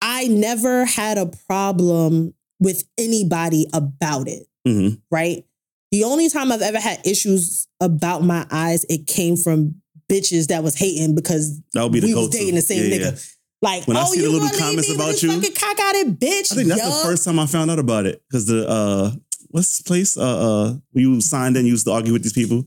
I 0.01 0.28
never 0.28 0.86
had 0.86 1.17
a 1.17 1.28
problem 1.47 2.34
with 2.59 2.84
anybody 2.97 3.67
about 3.74 4.28
it. 4.28 4.47
Mhm. 4.67 4.99
Right. 5.09 5.45
The 5.91 6.03
only 6.05 6.30
time 6.30 6.51
I've 6.51 6.61
ever 6.61 6.80
had 6.80 7.05
issues 7.05 7.67
about 7.82 8.24
my 8.24 8.45
eyes, 8.51 8.86
it 8.89 9.07
came 9.07 9.36
from 9.36 9.82
bitches 10.09 10.47
that 10.47 10.63
was 10.63 10.76
hating 10.76 11.15
because 11.15 11.59
That 11.74 11.84
would 11.84 11.91
be 11.91 11.99
the 11.99 12.07
we 12.07 12.13
was 12.13 12.30
dating 12.30 12.55
the 12.55 12.61
same 12.61 12.89
Yeah, 12.91 12.97
nigga. 12.97 13.11
yeah. 13.13 13.19
Like, 13.63 13.88
When 13.88 13.95
I 13.97 14.01
oh, 14.03 14.05
see 14.05 14.22
the 14.22 14.30
little 14.30 14.49
comments 14.57 14.89
about 14.93 15.22
you- 15.22 15.32
fucking 15.32 15.53
cock-outed 15.53 16.19
bitch. 16.19 16.51
I 16.51 16.55
think 16.55 16.67
that's 16.69 16.82
the 16.84 17.03
first 17.03 17.24
time 17.26 17.38
I 17.39 17.45
found 17.45 17.69
out 17.69 17.78
about 17.80 18.05
it 18.07 18.24
because 18.30 18.45
the 18.47 18.67
uh, 18.67 19.11
what's 19.52 19.78
this 19.78 19.82
place? 19.88 20.18
Uh, 20.18 20.22
uh, 20.70 20.74
where 20.91 21.02
you 21.04 21.22
signed 21.22 21.56
in, 21.58 21.66
used 21.66 21.86
to 21.86 21.91
argue 21.91 22.14
with 22.14 22.24
these 22.24 22.34
people. 22.34 22.66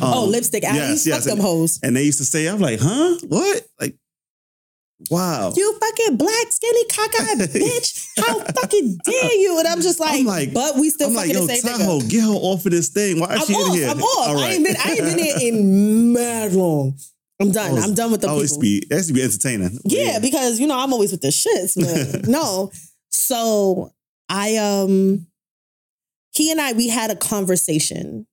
Oh, 0.00 0.24
Um, 0.24 0.30
lipstick 0.30 0.64
alley. 0.64 0.78
yes, 0.78 1.04
Fuck 1.04 1.14
yes. 1.14 1.24
them 1.24 1.38
hoes. 1.38 1.78
And 1.82 1.96
they 1.96 2.04
used 2.04 2.18
to 2.18 2.24
say, 2.24 2.46
I'm 2.46 2.60
like, 2.60 2.78
huh? 2.80 3.16
What? 3.28 3.66
Like, 3.80 3.96
wow. 5.10 5.52
You 5.56 5.78
fucking 5.80 6.16
black 6.16 6.46
skinny 6.52 6.84
cockeyed 6.86 7.38
bitch. 7.62 8.08
How 8.18 8.40
fucking 8.44 8.98
dare 9.04 9.34
you? 9.38 9.58
And 9.58 9.66
I'm 9.68 9.80
just 9.80 9.98
like, 10.00 10.20
I'm 10.20 10.26
like- 10.26 10.54
but 10.54 10.76
we 10.76 10.90
still 10.90 11.08
I'm 11.08 11.14
like, 11.14 11.26
fucking 11.28 11.42
yo, 11.42 11.46
the 11.46 11.54
same 11.56 11.78
Tahoe, 11.78 11.98
nigga. 12.00 12.10
get 12.10 12.22
her 12.22 12.28
off 12.30 12.64
of 12.66 12.72
this 12.72 12.88
thing. 12.88 13.20
Why 13.20 13.34
is 13.34 13.40
I'm 13.40 13.46
she 13.46 13.54
in 13.60 13.72
here? 13.74 13.88
I'm 13.88 14.00
off. 14.02 14.28
All 14.28 14.38
I 14.38 14.48
ain't 14.50 14.64
been 14.64 14.76
I 14.82 14.90
ain't 14.92 15.00
been 15.00 15.18
here 15.18 15.34
in 15.40 16.12
mad 16.12 16.52
long. 16.52 16.96
I'm 17.40 17.50
done. 17.58 17.78
I'm 17.78 17.94
done 17.94 18.12
with 18.12 18.20
the 18.20 18.28
always 18.28 18.52
people. 18.52 18.62
be 18.62 18.86
that 18.90 19.02
to 19.04 19.12
be 19.12 19.22
entertaining. 19.22 19.78
Yeah, 19.84 20.20
because 20.20 20.60
you 20.60 20.66
know 20.68 20.78
I'm 20.78 20.92
always 20.92 21.10
with 21.10 21.22
the 21.22 21.28
shits. 21.28 21.74
But 21.74 22.28
no, 22.28 22.70
so 23.10 23.92
I 24.28 24.56
um, 24.58 25.26
he 26.32 26.50
and 26.50 26.60
I 26.60 26.72
we 26.72 26.88
had 26.88 27.10
a 27.10 27.16
conversation, 27.16 28.26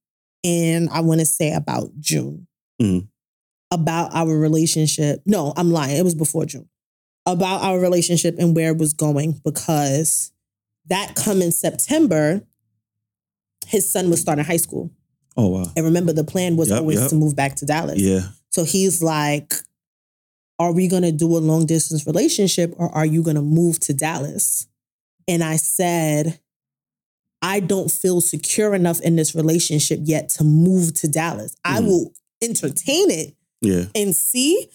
and 0.44 0.90
I 0.90 1.02
want 1.02 1.20
to 1.20 1.26
say 1.26 1.54
about 1.54 1.92
June 2.00 2.48
Mhm. 2.82 3.08
about 3.72 4.14
our 4.16 4.38
relationship. 4.38 5.22
No, 5.26 5.54
I'm 5.58 5.72
lying. 5.72 5.98
It 5.98 6.04
was 6.04 6.16
before 6.16 6.46
June 6.46 6.70
about 7.26 7.62
our 7.62 7.80
relationship 7.80 8.36
and 8.40 8.56
where 8.56 8.72
it 8.72 8.78
was 8.78 8.94
going 8.94 9.40
because 9.44 10.32
that 10.88 11.14
come 11.16 11.42
in 11.42 11.52
September, 11.52 12.42
his 13.68 13.92
son 13.92 14.10
was 14.10 14.22
starting 14.22 14.46
high 14.46 14.58
school. 14.58 14.90
oh 15.38 15.48
wow. 15.50 15.72
And 15.76 15.86
remember, 15.86 16.12
the 16.14 16.24
plan 16.24 16.58
was 16.58 16.70
Yep, 16.70 16.80
always 16.80 17.00
yep. 17.00 17.10
to 17.12 17.16
move 17.16 17.36
back 17.36 17.56
to 17.58 17.66
Dallas. 17.66 18.00
Yeah. 18.00 18.30
So 18.50 18.64
he's 18.64 19.02
like, 19.04 19.54
Are 20.58 20.74
we 20.74 20.88
going 20.90 21.04
to 21.04 21.12
do 21.14 21.38
a 21.38 21.40
long 21.40 21.66
distance 21.66 22.06
relationship 22.06 22.74
or 22.78 22.90
are 22.94 23.06
you 23.06 23.22
going 23.24 23.38
to 23.38 23.42
move 23.42 23.80
to 23.82 23.94
Dallas? 23.94 24.68
And 25.28 25.42
I 25.44 25.56
said, 25.56 26.40
I 27.42 27.60
don't 27.62 27.90
feel 27.90 28.22
secure 28.22 28.74
enough 28.76 29.00
in 29.02 29.16
this 29.16 29.34
relationship 29.34 30.00
yet 30.04 30.30
to 30.30 30.44
move 30.44 30.94
to 30.96 31.08
Dallas. 31.08 31.56
I 31.64 31.80
Mhm. 31.80 31.86
will 31.88 32.14
entertain 32.42 33.10
it 33.12 33.36
Yeah. 33.62 33.86
and 33.96 34.16
see. 34.16 34.68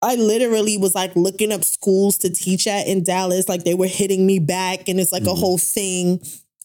I 0.00 0.14
literally 0.14 0.76
was 0.76 0.94
like 0.94 1.14
looking 1.16 1.50
up 1.52 1.64
schools 1.64 2.18
to 2.18 2.30
teach 2.30 2.66
at 2.66 2.86
in 2.86 3.02
Dallas. 3.02 3.48
Like 3.48 3.64
they 3.64 3.74
were 3.74 3.86
hitting 3.88 4.26
me 4.26 4.38
back, 4.38 4.88
and 4.88 5.00
it's 5.00 5.12
like 5.12 5.24
a 5.24 5.34
Mhm. 5.34 5.38
whole 5.38 5.58
thing. 5.58 6.20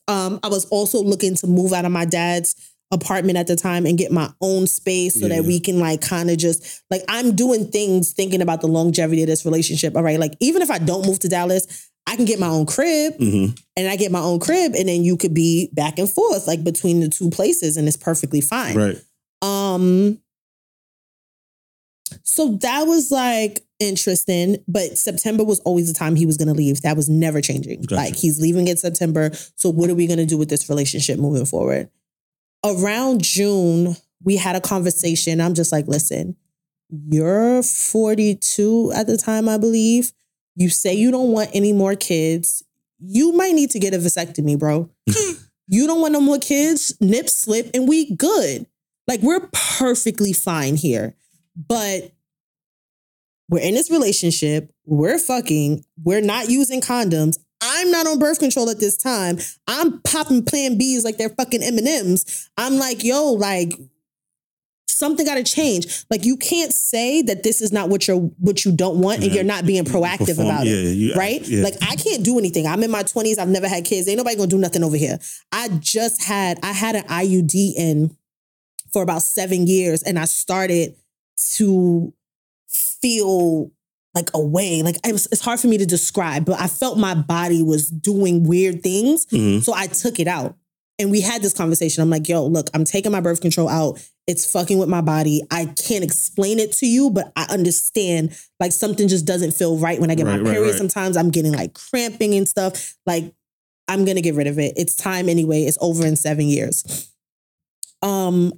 Um, 0.07 0.39
I 0.43 0.49
was 0.49 0.65
also 0.65 1.01
looking 1.01 1.35
to 1.37 1.47
move 1.47 1.73
out 1.73 1.85
of 1.85 1.91
my 1.91 2.05
dad's 2.05 2.55
apartment 2.93 3.37
at 3.37 3.47
the 3.47 3.55
time 3.57 3.85
and 3.85 3.97
get 3.97 4.11
my 4.11 4.31
own 4.39 4.67
space 4.67 5.15
so 5.19 5.27
Yeah. 5.27 5.35
that 5.35 5.45
we 5.45 5.59
can 5.59 5.79
like 5.79 5.99
kind 5.99 6.29
of 6.29 6.37
just 6.37 6.83
like 6.89 7.03
I'm 7.09 7.35
doing 7.35 7.69
things 7.69 8.13
thinking 8.13 8.41
about 8.41 8.61
the 8.61 8.67
longevity 8.67 9.23
of 9.23 9.27
this 9.27 9.43
relationship. 9.43 9.95
All 9.97 10.03
right, 10.03 10.19
like 10.19 10.35
even 10.39 10.61
if 10.61 10.71
I 10.71 10.77
don't 10.77 11.05
move 11.05 11.19
to 11.19 11.27
Dallas, 11.27 11.89
I 12.07 12.15
can 12.15 12.25
get 12.25 12.39
my 12.39 12.47
own 12.47 12.65
crib 12.65 13.15
hmm 13.17 13.47
and 13.75 13.87
I 13.87 13.95
get 13.95 14.11
my 14.11 14.19
own 14.19 14.39
crib, 14.39 14.75
and 14.75 14.87
then 14.87 15.03
you 15.03 15.17
could 15.17 15.33
be 15.33 15.69
back 15.73 15.97
and 15.99 16.09
forth 16.09 16.47
like 16.47 16.63
between 16.63 16.99
the 17.01 17.09
two 17.09 17.29
places, 17.31 17.75
and 17.75 17.87
it's 17.87 17.97
perfectly 17.97 18.39
fine. 18.41 18.77
Right. 18.77 19.01
Um, 19.41 20.19
So 22.23 22.57
that 22.61 22.83
was 22.83 23.09
like 23.11 23.65
interesting, 23.79 24.57
but 24.67 24.97
September 24.97 25.43
was 25.43 25.59
always 25.61 25.87
the 25.91 25.97
time 25.97 26.15
he 26.15 26.25
was 26.25 26.37
going 26.37 26.47
to 26.47 26.53
leave. 26.53 26.81
That 26.81 26.95
was 26.95 27.09
never 27.09 27.41
changing. 27.41 27.81
Gotcha. 27.81 27.95
Like 27.95 28.15
he's 28.15 28.39
leaving 28.39 28.67
in 28.67 28.77
September. 28.77 29.31
So 29.55 29.69
what 29.69 29.89
are 29.89 29.95
we 29.95 30.05
going 30.07 30.19
to 30.19 30.25
do 30.25 30.37
with 30.37 30.49
this 30.49 30.69
relationship 30.69 31.19
moving 31.19 31.45
forward? 31.45 31.89
Around 32.65 33.23
June, 33.23 33.95
we 34.23 34.37
had 34.37 34.55
a 34.55 34.61
conversation. 34.61 35.41
I'm 35.41 35.53
just 35.53 35.71
like, 35.71 35.87
listen, 35.87 36.35
you're 36.89 37.63
42 37.63 38.91
at 38.95 39.07
the 39.07 39.17
time, 39.17 39.49
I 39.49 39.57
believe. 39.57 40.11
You 40.55 40.69
say 40.69 40.93
you 40.93 41.11
don't 41.11 41.31
want 41.31 41.49
any 41.53 41.73
more 41.73 41.95
kids. 41.95 42.63
You 42.99 43.33
might 43.33 43.53
need 43.53 43.71
to 43.71 43.79
get 43.79 43.93
a 43.93 43.97
vasectomy, 43.97 44.57
bro. 44.57 44.89
you 45.67 45.87
don't 45.87 46.01
want 46.01 46.13
no 46.13 46.21
more 46.21 46.39
kids, 46.39 46.95
nip 47.01 47.27
slip, 47.27 47.71
and 47.73 47.87
we 47.87 48.15
good. 48.15 48.67
Like 49.07 49.21
we're 49.21 49.49
perfectly 49.51 50.31
fine 50.31 50.75
here. 50.75 51.15
But 51.55 52.11
we're 53.49 53.61
in 53.61 53.73
this 53.73 53.91
relationship, 53.91 54.71
we're 54.85 55.19
fucking, 55.19 55.83
we're 56.03 56.21
not 56.21 56.49
using 56.49 56.81
condoms. 56.81 57.37
I'm 57.65 57.89
not 57.91 58.05
on 58.07 58.19
birth 58.19 58.39
control 58.39 58.69
at 58.69 58.79
this 58.79 58.97
time. 58.97 59.37
I'm 59.67 60.01
popping 60.01 60.43
plan 60.43 60.77
Bs 60.77 61.03
like 61.05 61.17
they're 61.17 61.29
fucking 61.29 61.63
M&Ms. 61.63 62.49
I'm 62.57 62.75
like, 62.75 63.03
yo, 63.03 63.31
like 63.31 63.73
something 64.87 65.25
got 65.25 65.35
to 65.35 65.43
change. 65.43 66.05
Like 66.11 66.25
you 66.25 66.35
can't 66.37 66.73
say 66.73 67.21
that 67.23 67.43
this 67.43 67.61
is 67.61 67.71
not 67.71 67.89
what 67.89 68.07
you're 68.07 68.17
what 68.17 68.63
you 68.65 68.71
don't 68.71 68.99
want 68.99 69.17
and 69.21 69.27
Yeah. 69.27 69.35
you're 69.35 69.43
not 69.43 69.65
being 69.65 69.85
proactive 69.85 70.27
Perform- 70.27 70.47
about 70.47 70.65
yeah, 70.65 70.73
it. 70.75 70.93
you- 70.95 71.13
right? 71.15 71.41
yeah. 71.47 71.63
Like 71.63 71.75
I 71.81 71.95
can't 71.95 72.23
do 72.23 72.37
anything. 72.37 72.67
I'm 72.67 72.83
in 72.83 72.91
my 72.91 73.03
20s. 73.03 73.37
I've 73.39 73.47
never 73.49 73.67
had 73.67 73.85
kids. 73.85 74.07
Ain't 74.07 74.17
nobody 74.17 74.35
going 74.35 74.49
to 74.49 74.55
do 74.55 74.59
nothing 74.61 74.83
over 74.83 74.97
here. 74.97 75.17
I 75.51 75.69
just 75.79 76.21
had 76.23 76.59
I 76.63 76.73
had 76.73 76.95
an 76.95 77.03
IUD 77.05 77.73
in 77.77 78.15
for 78.91 79.01
about 79.01 79.23
7 79.23 79.65
years 79.67 80.03
and 80.03 80.19
I 80.19 80.25
started 80.25 80.95
to 81.55 82.13
feel 82.67 83.71
like 84.15 84.29
away. 84.33 84.81
Like 84.83 84.97
it 85.07 85.11
was, 85.11 85.27
it's 85.31 85.41
hard 85.41 85.59
for 85.59 85.67
me 85.67 85.77
to 85.77 85.85
describe, 85.85 86.45
but 86.45 86.59
I 86.59 86.67
felt 86.67 86.97
my 86.97 87.15
body 87.15 87.63
was 87.63 87.87
doing 87.89 88.43
weird 88.43 88.83
things. 88.83 89.25
Mhm. 89.27 89.63
So 89.63 89.73
I 89.73 89.87
took 89.87 90.19
it 90.19 90.27
out. 90.27 90.55
And 90.99 91.09
we 91.09 91.21
had 91.21 91.41
this 91.41 91.53
conversation. 91.53 92.03
I'm 92.03 92.11
like, 92.11 92.29
yo, 92.29 92.45
look, 92.45 92.69
I'm 92.75 92.83
taking 92.85 93.11
my 93.11 93.19
birth 93.19 93.41
control 93.41 93.67
out. 93.67 93.99
It's 94.27 94.49
fucking 94.49 94.77
with 94.77 94.87
my 94.87 95.01
body. 95.01 95.41
I 95.49 95.65
can't 95.65 96.03
explain 96.03 96.59
it 96.59 96.71
to 96.73 96.85
you, 96.85 97.09
but 97.09 97.33
I 97.35 97.47
understand 97.49 98.37
like 98.59 98.71
something 98.71 99.07
just 99.07 99.25
doesn't 99.25 99.51
feel 99.55 99.77
right 99.79 99.99
when 99.99 100.11
I 100.11 100.15
get 100.15 100.27
Right, 100.27 100.33
my 100.39 100.49
right, 100.49 100.53
period. 100.53 100.69
right. 100.69 100.77
Sometimes 100.77 101.17
I'm 101.17 101.31
getting 101.31 101.51
like 101.51 101.73
cramping 101.73 102.35
and 102.35 102.47
stuff. 102.47 102.95
Like, 103.07 103.33
I'm 103.87 104.05
gonna 104.05 104.21
get 104.21 104.35
rid 104.35 104.45
of 104.47 104.59
it. 104.59 104.73
It's 104.77 104.95
time 104.95 105.27
anyway. 105.27 105.63
It's 105.63 105.79
over 105.81 106.05
in 106.05 106.15
seven 106.15 106.45
years. 106.47 107.09
Um, 108.03 108.53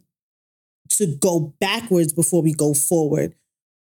to 0.90 1.07
go 1.07 1.56
backwards 1.60 2.14
before 2.14 2.41
we 2.41 2.53
go 2.53 2.73
forward. 2.73 3.34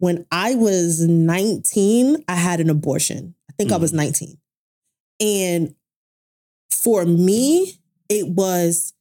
When 0.05 0.26
I 0.31 0.55
was 0.55 1.01
19, 1.01 2.24
I 2.28 2.35
had 2.35 2.60
an 2.60 2.68
abortion. 2.68 3.35
I 3.48 3.55
think 3.55 3.72
I 3.72 3.78
was 3.78 3.94
19. 3.94 4.36
And 5.18 5.74
for 6.70 7.06
me, 7.06 7.81
it 8.10 8.28
was 8.28 8.93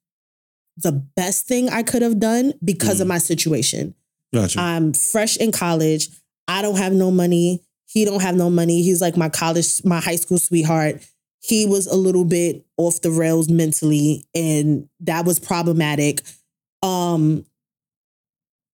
the 0.78 0.94
best 0.94 1.46
thing 1.46 1.68
I 1.68 1.84
could 1.84 2.04
have 2.04 2.22
done 2.22 2.54
because 2.64 3.02
of 3.02 3.08
my 3.08 3.18
situation. 3.18 3.96
Gotcha. 4.34 4.62
I'm 4.62 4.94
fresh 4.94 5.36
in 5.36 5.52
college. 5.52 6.08
I 6.48 6.62
don't 6.62 6.78
have 6.78 6.94
no 6.94 7.12
money. 7.12 7.62
He 7.86 8.06
don't 8.06 8.22
have 8.22 8.36
no 8.36 8.50
money. 8.50 8.82
He's 8.82 9.02
like 9.02 9.18
my 9.18 9.28
college, 9.28 9.84
my 9.84 10.00
high 10.00 10.16
school 10.16 10.38
sweetheart. 10.38 11.06
He 11.42 11.66
was 11.66 11.86
a 11.86 11.98
little 11.98 12.24
bit 12.24 12.66
off 12.78 13.02
the 13.02 13.12
rails 13.12 13.50
mentally, 13.50 14.26
and 14.34 14.88
that 15.02 15.26
was 15.26 15.38
problematic. 15.38 16.22
Um, 16.82 17.46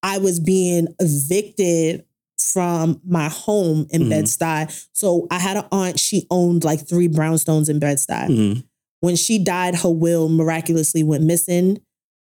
I 0.03 0.19
was 0.19 0.39
being 0.39 0.89
evicted 0.99 2.05
from 2.53 3.01
my 3.05 3.29
home 3.29 3.85
in 3.89 4.03
Mhm. 4.03 4.09
Bed-Stuy. 4.09 4.87
So 4.93 5.27
I 5.29 5.39
had 5.39 5.57
an 5.57 5.65
aunt, 5.71 5.99
she 5.99 6.25
owned 6.29 6.63
like 6.63 6.87
three 6.87 7.07
brownstones 7.07 7.69
in 7.69 7.79
Bed-Stuy 7.79 8.27
Mhm. 8.29 8.63
when 9.01 9.15
she 9.15 9.37
died, 9.39 9.75
her 9.75 9.89
will 9.89 10.29
miraculously 10.29 11.03
went 11.03 11.23
missing. 11.23 11.79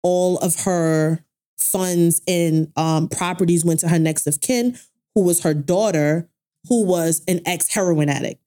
All 0.04 0.38
of 0.40 0.56
her 0.62 1.24
funds 1.58 2.22
and 2.28 2.72
um, 2.76 3.10
properties 3.10 3.66
went 3.66 3.80
to 3.82 3.88
her 3.90 4.00
next 4.00 4.28
of 4.28 4.42
kin, 4.42 4.78
who 5.16 5.22
was 5.22 5.42
her 5.42 5.54
daughter, 5.54 6.30
who 6.70 6.84
was 6.84 7.22
an 7.28 7.42
ex 7.46 7.68
heroin 7.70 8.10
addict. 8.10 8.42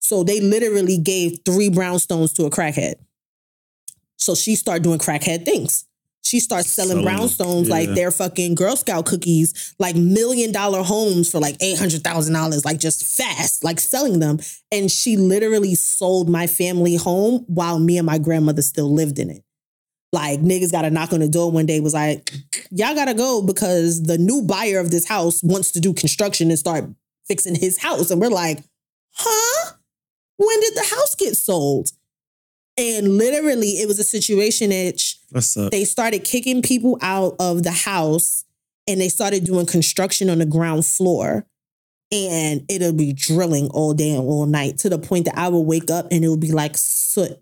So 0.00 0.22
they 0.22 0.40
literally 0.40 0.98
gave 0.98 1.38
three 1.44 1.70
brownstones 1.70 2.32
to 2.34 2.44
a 2.44 2.50
crackhead. 2.50 2.94
So 4.16 4.34
she 4.34 4.54
started 4.56 4.82
doing 4.82 4.98
crackhead 4.98 5.44
things. 5.44 5.84
She 6.26 6.40
starts 6.40 6.68
selling 6.72 7.04
brownstones 7.04 7.68
like 7.68 7.86
yeah. 7.86 7.94
they're 7.94 8.10
fucking 8.10 8.56
Girl 8.56 8.74
Scout 8.74 9.06
cookies, 9.06 9.76
like 9.78 9.94
million 9.94 10.50
dollar 10.50 10.82
homes 10.82 11.30
for 11.30 11.38
like 11.38 11.56
$800,000, 11.58 12.64
like 12.64 12.80
just 12.80 13.16
fast, 13.16 13.62
like 13.62 13.78
selling 13.78 14.18
them. 14.18 14.40
And 14.72 14.90
she 14.90 15.16
literally 15.16 15.76
sold 15.76 16.28
my 16.28 16.48
family 16.48 16.96
home 16.96 17.44
while 17.46 17.78
me 17.78 17.96
and 17.96 18.06
my 18.06 18.18
grandmother 18.18 18.62
still 18.62 18.92
lived 18.92 19.20
in 19.20 19.30
it. 19.30 19.44
Like 20.12 20.40
niggas 20.40 20.72
got 20.72 20.84
a 20.84 20.90
knock 20.90 21.12
on 21.12 21.20
the 21.20 21.28
door 21.28 21.52
one 21.52 21.64
day, 21.64 21.78
was 21.78 21.94
like, 21.94 22.32
y'all 22.72 22.96
gotta 22.96 23.14
go 23.14 23.40
because 23.40 24.02
the 24.02 24.18
new 24.18 24.42
buyer 24.42 24.80
of 24.80 24.90
this 24.90 25.06
house 25.06 25.40
wants 25.44 25.70
to 25.72 25.80
do 25.80 25.94
construction 25.94 26.50
and 26.50 26.58
start 26.58 26.86
fixing 27.28 27.54
his 27.54 27.78
house. 27.78 28.10
And 28.10 28.20
we're 28.20 28.30
like, 28.30 28.64
huh? 29.12 29.74
When 30.38 30.60
did 30.60 30.74
the 30.74 30.88
house 30.92 31.14
get 31.14 31.36
sold? 31.36 31.90
And 32.76 33.16
literally, 33.16 33.80
it 33.80 33.86
was 33.86 34.00
a 34.00 34.04
situation 34.04 34.70
that 34.70 35.00
That's 35.30 35.56
up. 35.56 35.70
they 35.72 35.84
started 35.84 36.24
kicking 36.24 36.62
people 36.62 36.98
out 37.02 37.34
of 37.40 37.62
the 37.62 37.72
house 37.72 38.44
and 38.86 39.00
they 39.00 39.08
started 39.08 39.44
doing 39.44 39.66
construction 39.66 40.30
on 40.30 40.38
the 40.38 40.46
ground 40.46 40.86
floor. 40.86 41.46
And 42.12 42.64
it'll 42.68 42.92
be 42.92 43.12
drilling 43.12 43.68
all 43.70 43.92
day 43.92 44.10
and 44.10 44.20
all 44.20 44.46
night 44.46 44.78
to 44.78 44.88
the 44.88 44.98
point 44.98 45.24
that 45.24 45.36
I 45.36 45.48
will 45.48 45.64
wake 45.64 45.90
up 45.90 46.06
and 46.12 46.24
it 46.24 46.28
will 46.28 46.36
be 46.36 46.52
like 46.52 46.76
soot 46.76 47.32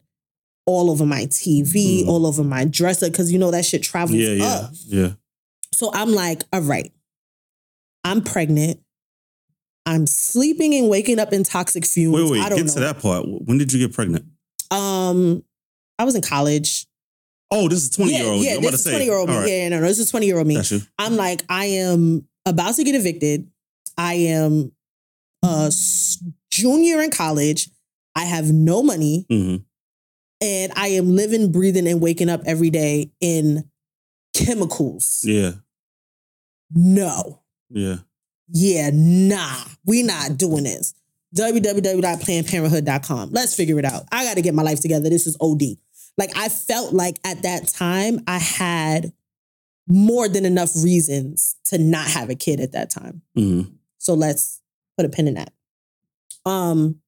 all 0.67 0.91
over 0.91 1.05
my 1.05 1.27
TV, 1.27 2.03
Mm. 2.05 2.09
all 2.09 2.27
over 2.27 2.43
my 2.43 2.65
dresser, 2.65 3.11
because 3.11 3.31
you 3.31 3.39
know 3.39 3.51
that 3.51 3.67
shit 3.67 3.83
travels 3.83 4.17
Yeah, 4.19 4.31
yeah, 4.31 4.45
up. 4.47 4.71
yeah. 4.87 5.13
So 5.75 5.91
I'm 5.93 6.13
like, 6.15 6.45
all 6.51 6.63
right, 6.63 6.91
I'm 8.05 8.23
pregnant. 8.23 8.81
I'm 9.85 10.07
sleeping 10.07 10.75
and 10.75 10.89
waking 10.89 11.19
up 11.19 11.35
in 11.35 11.45
toxic 11.45 11.85
fumes. 11.85 12.15
Wait, 12.15 12.31
wait. 12.31 12.41
I 12.41 12.49
don't 12.49 12.57
Get 12.57 12.67
know. 12.69 12.73
to 12.75 12.81
that 12.81 13.01
part. 13.01 13.27
When 13.29 13.59
did 13.59 13.71
you 13.71 13.79
get 13.87 13.95
pregnant? 13.95 14.25
Um, 14.71 15.45
I 15.99 16.05
was 16.05 16.15
in 16.15 16.23
college. 16.23 16.87
Oh, 17.51 17.69
this 17.69 17.85
is 17.85 17.91
twenty 17.91 18.13
yeah, 18.13 18.19
year 18.23 18.29
old. 18.33 18.43
yeah, 18.45 18.55
I'm 18.55 18.63
this 18.63 18.85
is 18.87 18.93
20 18.93 19.05
year 19.05 19.15
old 19.15 19.29
me. 19.29 19.37
Right. 19.37 19.49
Yeah, 19.49 19.69
no, 19.69 19.81
no, 19.81 19.87
this 19.87 19.99
is 19.99 20.11
20 20.11 20.27
year 20.27 20.39
old 20.39 20.47
me. 20.47 20.61
I'm 20.99 21.17
like, 21.17 21.43
I 21.49 21.67
am 21.67 22.27
about 22.47 22.75
to 22.77 22.85
get 22.85 22.95
evicted. 22.95 23.49
I 23.97 24.15
am 24.15 24.73
a 25.45 25.71
junior 26.51 27.01
in 27.03 27.11
college. 27.11 27.69
I 28.17 28.25
have 28.25 28.47
no 28.53 28.83
money. 28.83 29.27
hmm 29.29 29.57
And 30.41 30.73
I 30.75 30.89
am 30.89 31.15
living, 31.15 31.53
breathing, 31.53 31.87
and 31.87 32.01
waking 32.01 32.29
up 32.29 32.41
every 32.47 32.71
day 32.71 33.13
in 33.21 33.71
chemicals. 34.35 35.21
Yeah, 35.23 35.53
No. 36.75 37.43
yeah. 37.71 37.99
Yeah, 38.49 38.91
nah. 38.93 39.65
We 39.87 40.03
not 40.03 40.37
doing 40.37 40.65
this. 40.65 40.93
www.plannedparenthood.com. 41.37 43.31
Let's 43.33 43.55
figure 43.55 43.79
it 43.79 43.85
out. 43.85 44.03
I 44.13 44.25
got 44.25 44.35
to 44.35 44.43
get 44.43 44.55
my 44.55 44.63
life 44.63 44.81
together. 44.81 45.09
This 45.09 45.27
is 45.27 45.37
OD. 45.41 45.63
Like 46.17 46.37
I 46.37 46.49
felt 46.49 46.93
like 46.93 47.19
at 47.25 47.43
that 47.43 47.69
time 47.69 48.21
I 48.27 48.39
had 48.39 49.13
more 49.89 50.29
than 50.29 50.45
enough 50.47 50.71
reasons 50.83 51.57
to 51.67 51.79
not 51.79 52.07
have 52.07 52.31
a 52.31 52.35
kid 52.35 52.61
at 52.61 52.73
that 52.73 52.91
time. 52.91 53.23
hmm 53.35 53.63
So 53.99 54.15
let's 54.15 54.61
put 54.97 55.07
a 55.07 55.09
pin 55.09 55.29
in 55.29 55.35
that. 55.35 55.53
Um 56.47 57.01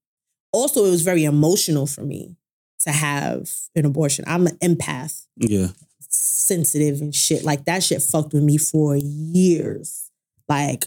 also 0.53 0.85
it 0.85 0.91
was 0.91 1.03
very 1.03 1.25
emotional 1.25 1.87
for 1.87 2.03
me 2.03 2.37
to 2.81 2.91
have 2.93 3.51
an 3.75 3.85
abortion. 3.85 4.25
I'm 4.29 4.47
an 4.47 4.57
empath 4.59 5.27
Yeah. 5.37 5.69
sensitive 6.01 7.01
and 7.01 7.15
shit. 7.15 7.45
Like 7.45 7.65
that 7.67 7.83
shit 7.83 8.03
fucked 8.03 8.33
with 8.33 8.43
me 8.43 8.59
for 8.59 8.97
years. 8.97 10.11
Like, 10.49 10.87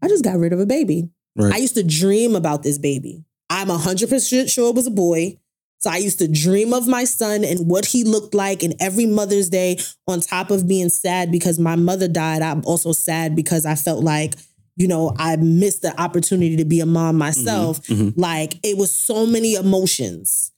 I 0.00 0.06
just 0.08 0.22
got 0.22 0.36
rid 0.38 0.52
of 0.52 0.60
a 0.60 0.66
baby. 0.66 1.08
Right. 1.34 1.52
I 1.52 1.56
used 1.58 1.74
to 1.74 1.82
dream 1.82 2.36
about 2.36 2.62
this 2.62 2.78
baby. 2.78 3.24
I'm 3.50 3.66
100% 3.68 4.48
sure 4.48 4.68
it 4.70 4.76
was 4.76 4.86
a 4.86 4.90
boy. 4.92 5.38
So 5.84 5.90
I 5.90 5.98
used 5.98 6.18
to 6.20 6.28
dream 6.28 6.72
of 6.72 6.88
my 6.88 7.04
son 7.04 7.44
and 7.44 7.68
what 7.68 7.84
he 7.84 8.04
looked 8.04 8.32
like. 8.32 8.62
And 8.62 8.74
every 8.80 9.04
Mother's 9.04 9.50
Day, 9.50 9.76
on 10.08 10.22
top 10.22 10.50
of 10.50 10.66
being 10.66 10.88
sad 10.88 11.30
because 11.30 11.58
my 11.58 11.76
mother 11.76 12.08
died, 12.08 12.40
I'm 12.40 12.64
also 12.64 12.92
sad 12.92 13.36
because 13.36 13.66
I 13.66 13.74
felt 13.74 14.02
like, 14.02 14.32
you 14.76 14.88
know, 14.88 15.14
I 15.18 15.36
missed 15.36 15.82
the 15.82 16.00
opportunity 16.00 16.56
to 16.56 16.64
be 16.64 16.80
a 16.80 16.86
mom 16.86 17.18
myself. 17.18 17.86
Mhm. 17.86 18.14
Like 18.16 18.54
it 18.62 18.78
was 18.78 18.96
so 18.96 19.26
many 19.26 19.56
emotions. 19.56 20.52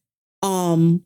Um, 0.44 1.05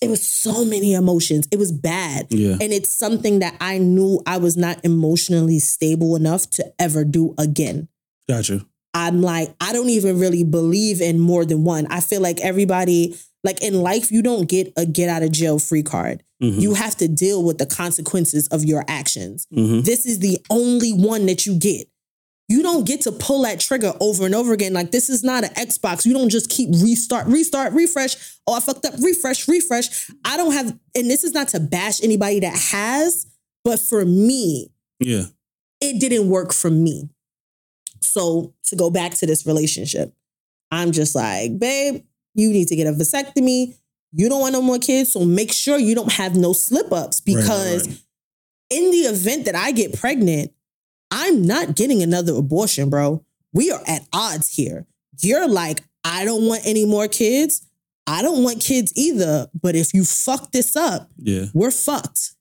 it 0.00 0.10
was 0.10 0.26
so 0.26 0.64
many 0.64 0.94
emotions. 0.94 1.46
It 1.52 1.60
was 1.60 1.70
bad. 1.70 2.26
Yeah. 2.30 2.56
And 2.60 2.72
it's 2.72 2.90
something 2.90 3.38
that 3.38 3.54
I 3.60 3.78
knew 3.78 4.20
I 4.26 4.38
was 4.38 4.56
not 4.56 4.84
emotionally 4.84 5.60
stable 5.60 6.16
enough 6.16 6.50
to 6.50 6.72
ever 6.80 7.04
do 7.04 7.32
again. 7.38 7.86
Got 8.28 8.48
you. 8.48 8.66
I'm 8.94 9.22
like, 9.22 9.54
I 9.60 9.72
don't 9.72 9.88
even 9.88 10.18
really 10.18 10.44
believe 10.44 11.00
in 11.00 11.18
more 11.18 11.44
than 11.44 11.64
one. 11.64 11.86
I 11.90 12.00
feel 12.00 12.20
like 12.20 12.40
everybody 12.40 13.16
Like 13.44 13.60
in 13.60 13.74
life, 13.82 14.12
you 14.12 14.22
don't 14.22 14.48
get 14.48 14.72
a 14.76 14.86
get 14.86 15.08
out 15.08 15.24
of 15.24 15.32
jail 15.32 15.58
free 15.58 15.82
card. 15.82 16.22
Mhm. 16.40 16.60
You 16.60 16.74
have 16.74 16.96
to 16.98 17.08
deal 17.08 17.42
with 17.42 17.58
the 17.58 17.66
consequences 17.66 18.46
of 18.52 18.64
your 18.64 18.84
actions. 18.86 19.48
Mhm. 19.52 19.84
This 19.84 20.06
is 20.06 20.20
the 20.20 20.38
only 20.48 20.92
one 20.92 21.26
that 21.26 21.44
you 21.44 21.56
get. 21.56 21.88
You 22.48 22.62
don't 22.62 22.86
get 22.86 23.00
to 23.00 23.10
pull 23.10 23.42
that 23.42 23.58
trigger 23.58 23.94
over 23.98 24.26
and 24.26 24.34
over 24.36 24.52
again. 24.52 24.72
Like 24.74 24.92
this 24.92 25.10
is 25.10 25.24
not 25.24 25.42
an 25.42 25.50
Xbox. 25.54 26.06
You 26.06 26.12
don't 26.12 26.28
just 26.28 26.50
keep 26.50 26.68
restart, 26.72 27.26
restart, 27.26 27.72
refresh. 27.72 28.14
Oh, 28.46 28.54
I 28.54 28.60
fucked 28.60 28.84
up. 28.86 28.94
Refresh, 29.00 29.48
refresh. 29.48 30.08
I 30.24 30.36
don't 30.36 30.52
have, 30.52 30.78
and 30.94 31.10
this 31.10 31.24
is 31.24 31.32
not 31.32 31.48
to 31.48 31.58
bash 31.58 32.00
anybody 32.00 32.38
that 32.38 32.54
has, 32.56 33.26
but 33.64 33.80
for 33.80 34.04
me, 34.04 34.70
Yeah. 35.00 35.24
it 35.80 35.98
didn't 35.98 36.28
work 36.28 36.52
for 36.52 36.70
me. 36.70 37.08
So 38.02 38.54
to 38.64 38.76
go 38.76 38.90
back 38.90 39.14
to 39.14 39.26
this 39.26 39.46
relationship, 39.46 40.12
I'm 40.70 40.92
just 40.92 41.14
like, 41.14 41.58
babe, 41.58 42.02
you 42.34 42.50
need 42.50 42.68
to 42.68 42.76
get 42.76 42.86
a 42.86 42.92
vasectomy. 42.92 43.76
You 44.12 44.28
don't 44.28 44.40
want 44.40 44.52
no 44.52 44.62
more 44.62 44.78
kids, 44.78 45.12
so 45.12 45.24
make 45.24 45.52
sure 45.52 45.78
you 45.78 45.94
don't 45.94 46.12
have 46.12 46.36
no 46.36 46.52
slip 46.52 46.92
ups 46.92 47.22
Right, 47.26 47.34
right, 47.34 47.42
because 47.42 47.88
right. 47.88 47.98
in 48.70 48.90
the 48.90 48.98
event 49.08 49.46
that 49.46 49.54
I 49.54 49.72
get 49.72 49.98
pregnant, 49.98 50.52
I'm 51.10 51.46
not 51.46 51.76
getting 51.76 52.02
another 52.02 52.34
abortion, 52.34 52.90
bro. 52.90 53.24
We 53.52 53.70
are 53.70 53.80
at 53.86 54.06
odds 54.12 54.48
here. 54.54 54.86
You're 55.22 55.46
like, 55.48 55.80
I 56.04 56.24
don't 56.24 56.46
want 56.46 56.62
any 56.64 56.84
more 56.86 57.06
kids. 57.08 57.66
I 58.06 58.22
don't 58.22 58.42
want 58.42 58.60
kids 58.60 58.92
either. 58.96 59.48
But 59.60 59.76
if 59.76 59.94
you 59.94 60.04
fuck 60.04 60.52
this 60.52 60.74
up, 60.74 61.10
Yeah. 61.18 61.46
we're 61.54 61.70
fucked. 61.70 62.34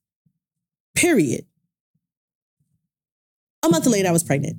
Period. 0.96 1.46
A 3.64 3.70
month 3.70 3.86
later, 3.86 4.10
I 4.10 4.12
was 4.12 4.24
pregnant. 4.24 4.58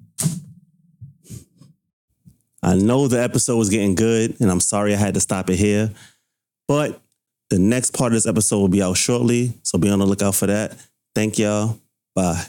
I 2.62 2.74
know 2.76 3.08
the 3.08 3.22
episode 3.22 3.56
was 3.56 3.70
getting 3.70 3.94
good, 3.94 4.40
and 4.40 4.50
I'm 4.50 4.60
sorry 4.60 4.94
I 4.94 4.96
had 4.96 5.14
to 5.14 5.20
stop 5.20 5.50
it 5.50 5.56
here. 5.56 5.90
But 6.68 7.00
the 7.50 7.58
next 7.58 7.90
part 7.92 8.12
of 8.12 8.14
this 8.14 8.26
episode 8.26 8.58
will 8.58 8.68
be 8.68 8.82
out 8.82 8.96
shortly, 8.96 9.54
so 9.62 9.78
be 9.78 9.90
on 9.90 9.98
the 9.98 10.06
lookout 10.06 10.34
for 10.34 10.46
that. 10.46 10.76
Thank 11.14 11.38
y'all. 11.38 11.78
Bye. 12.14 12.46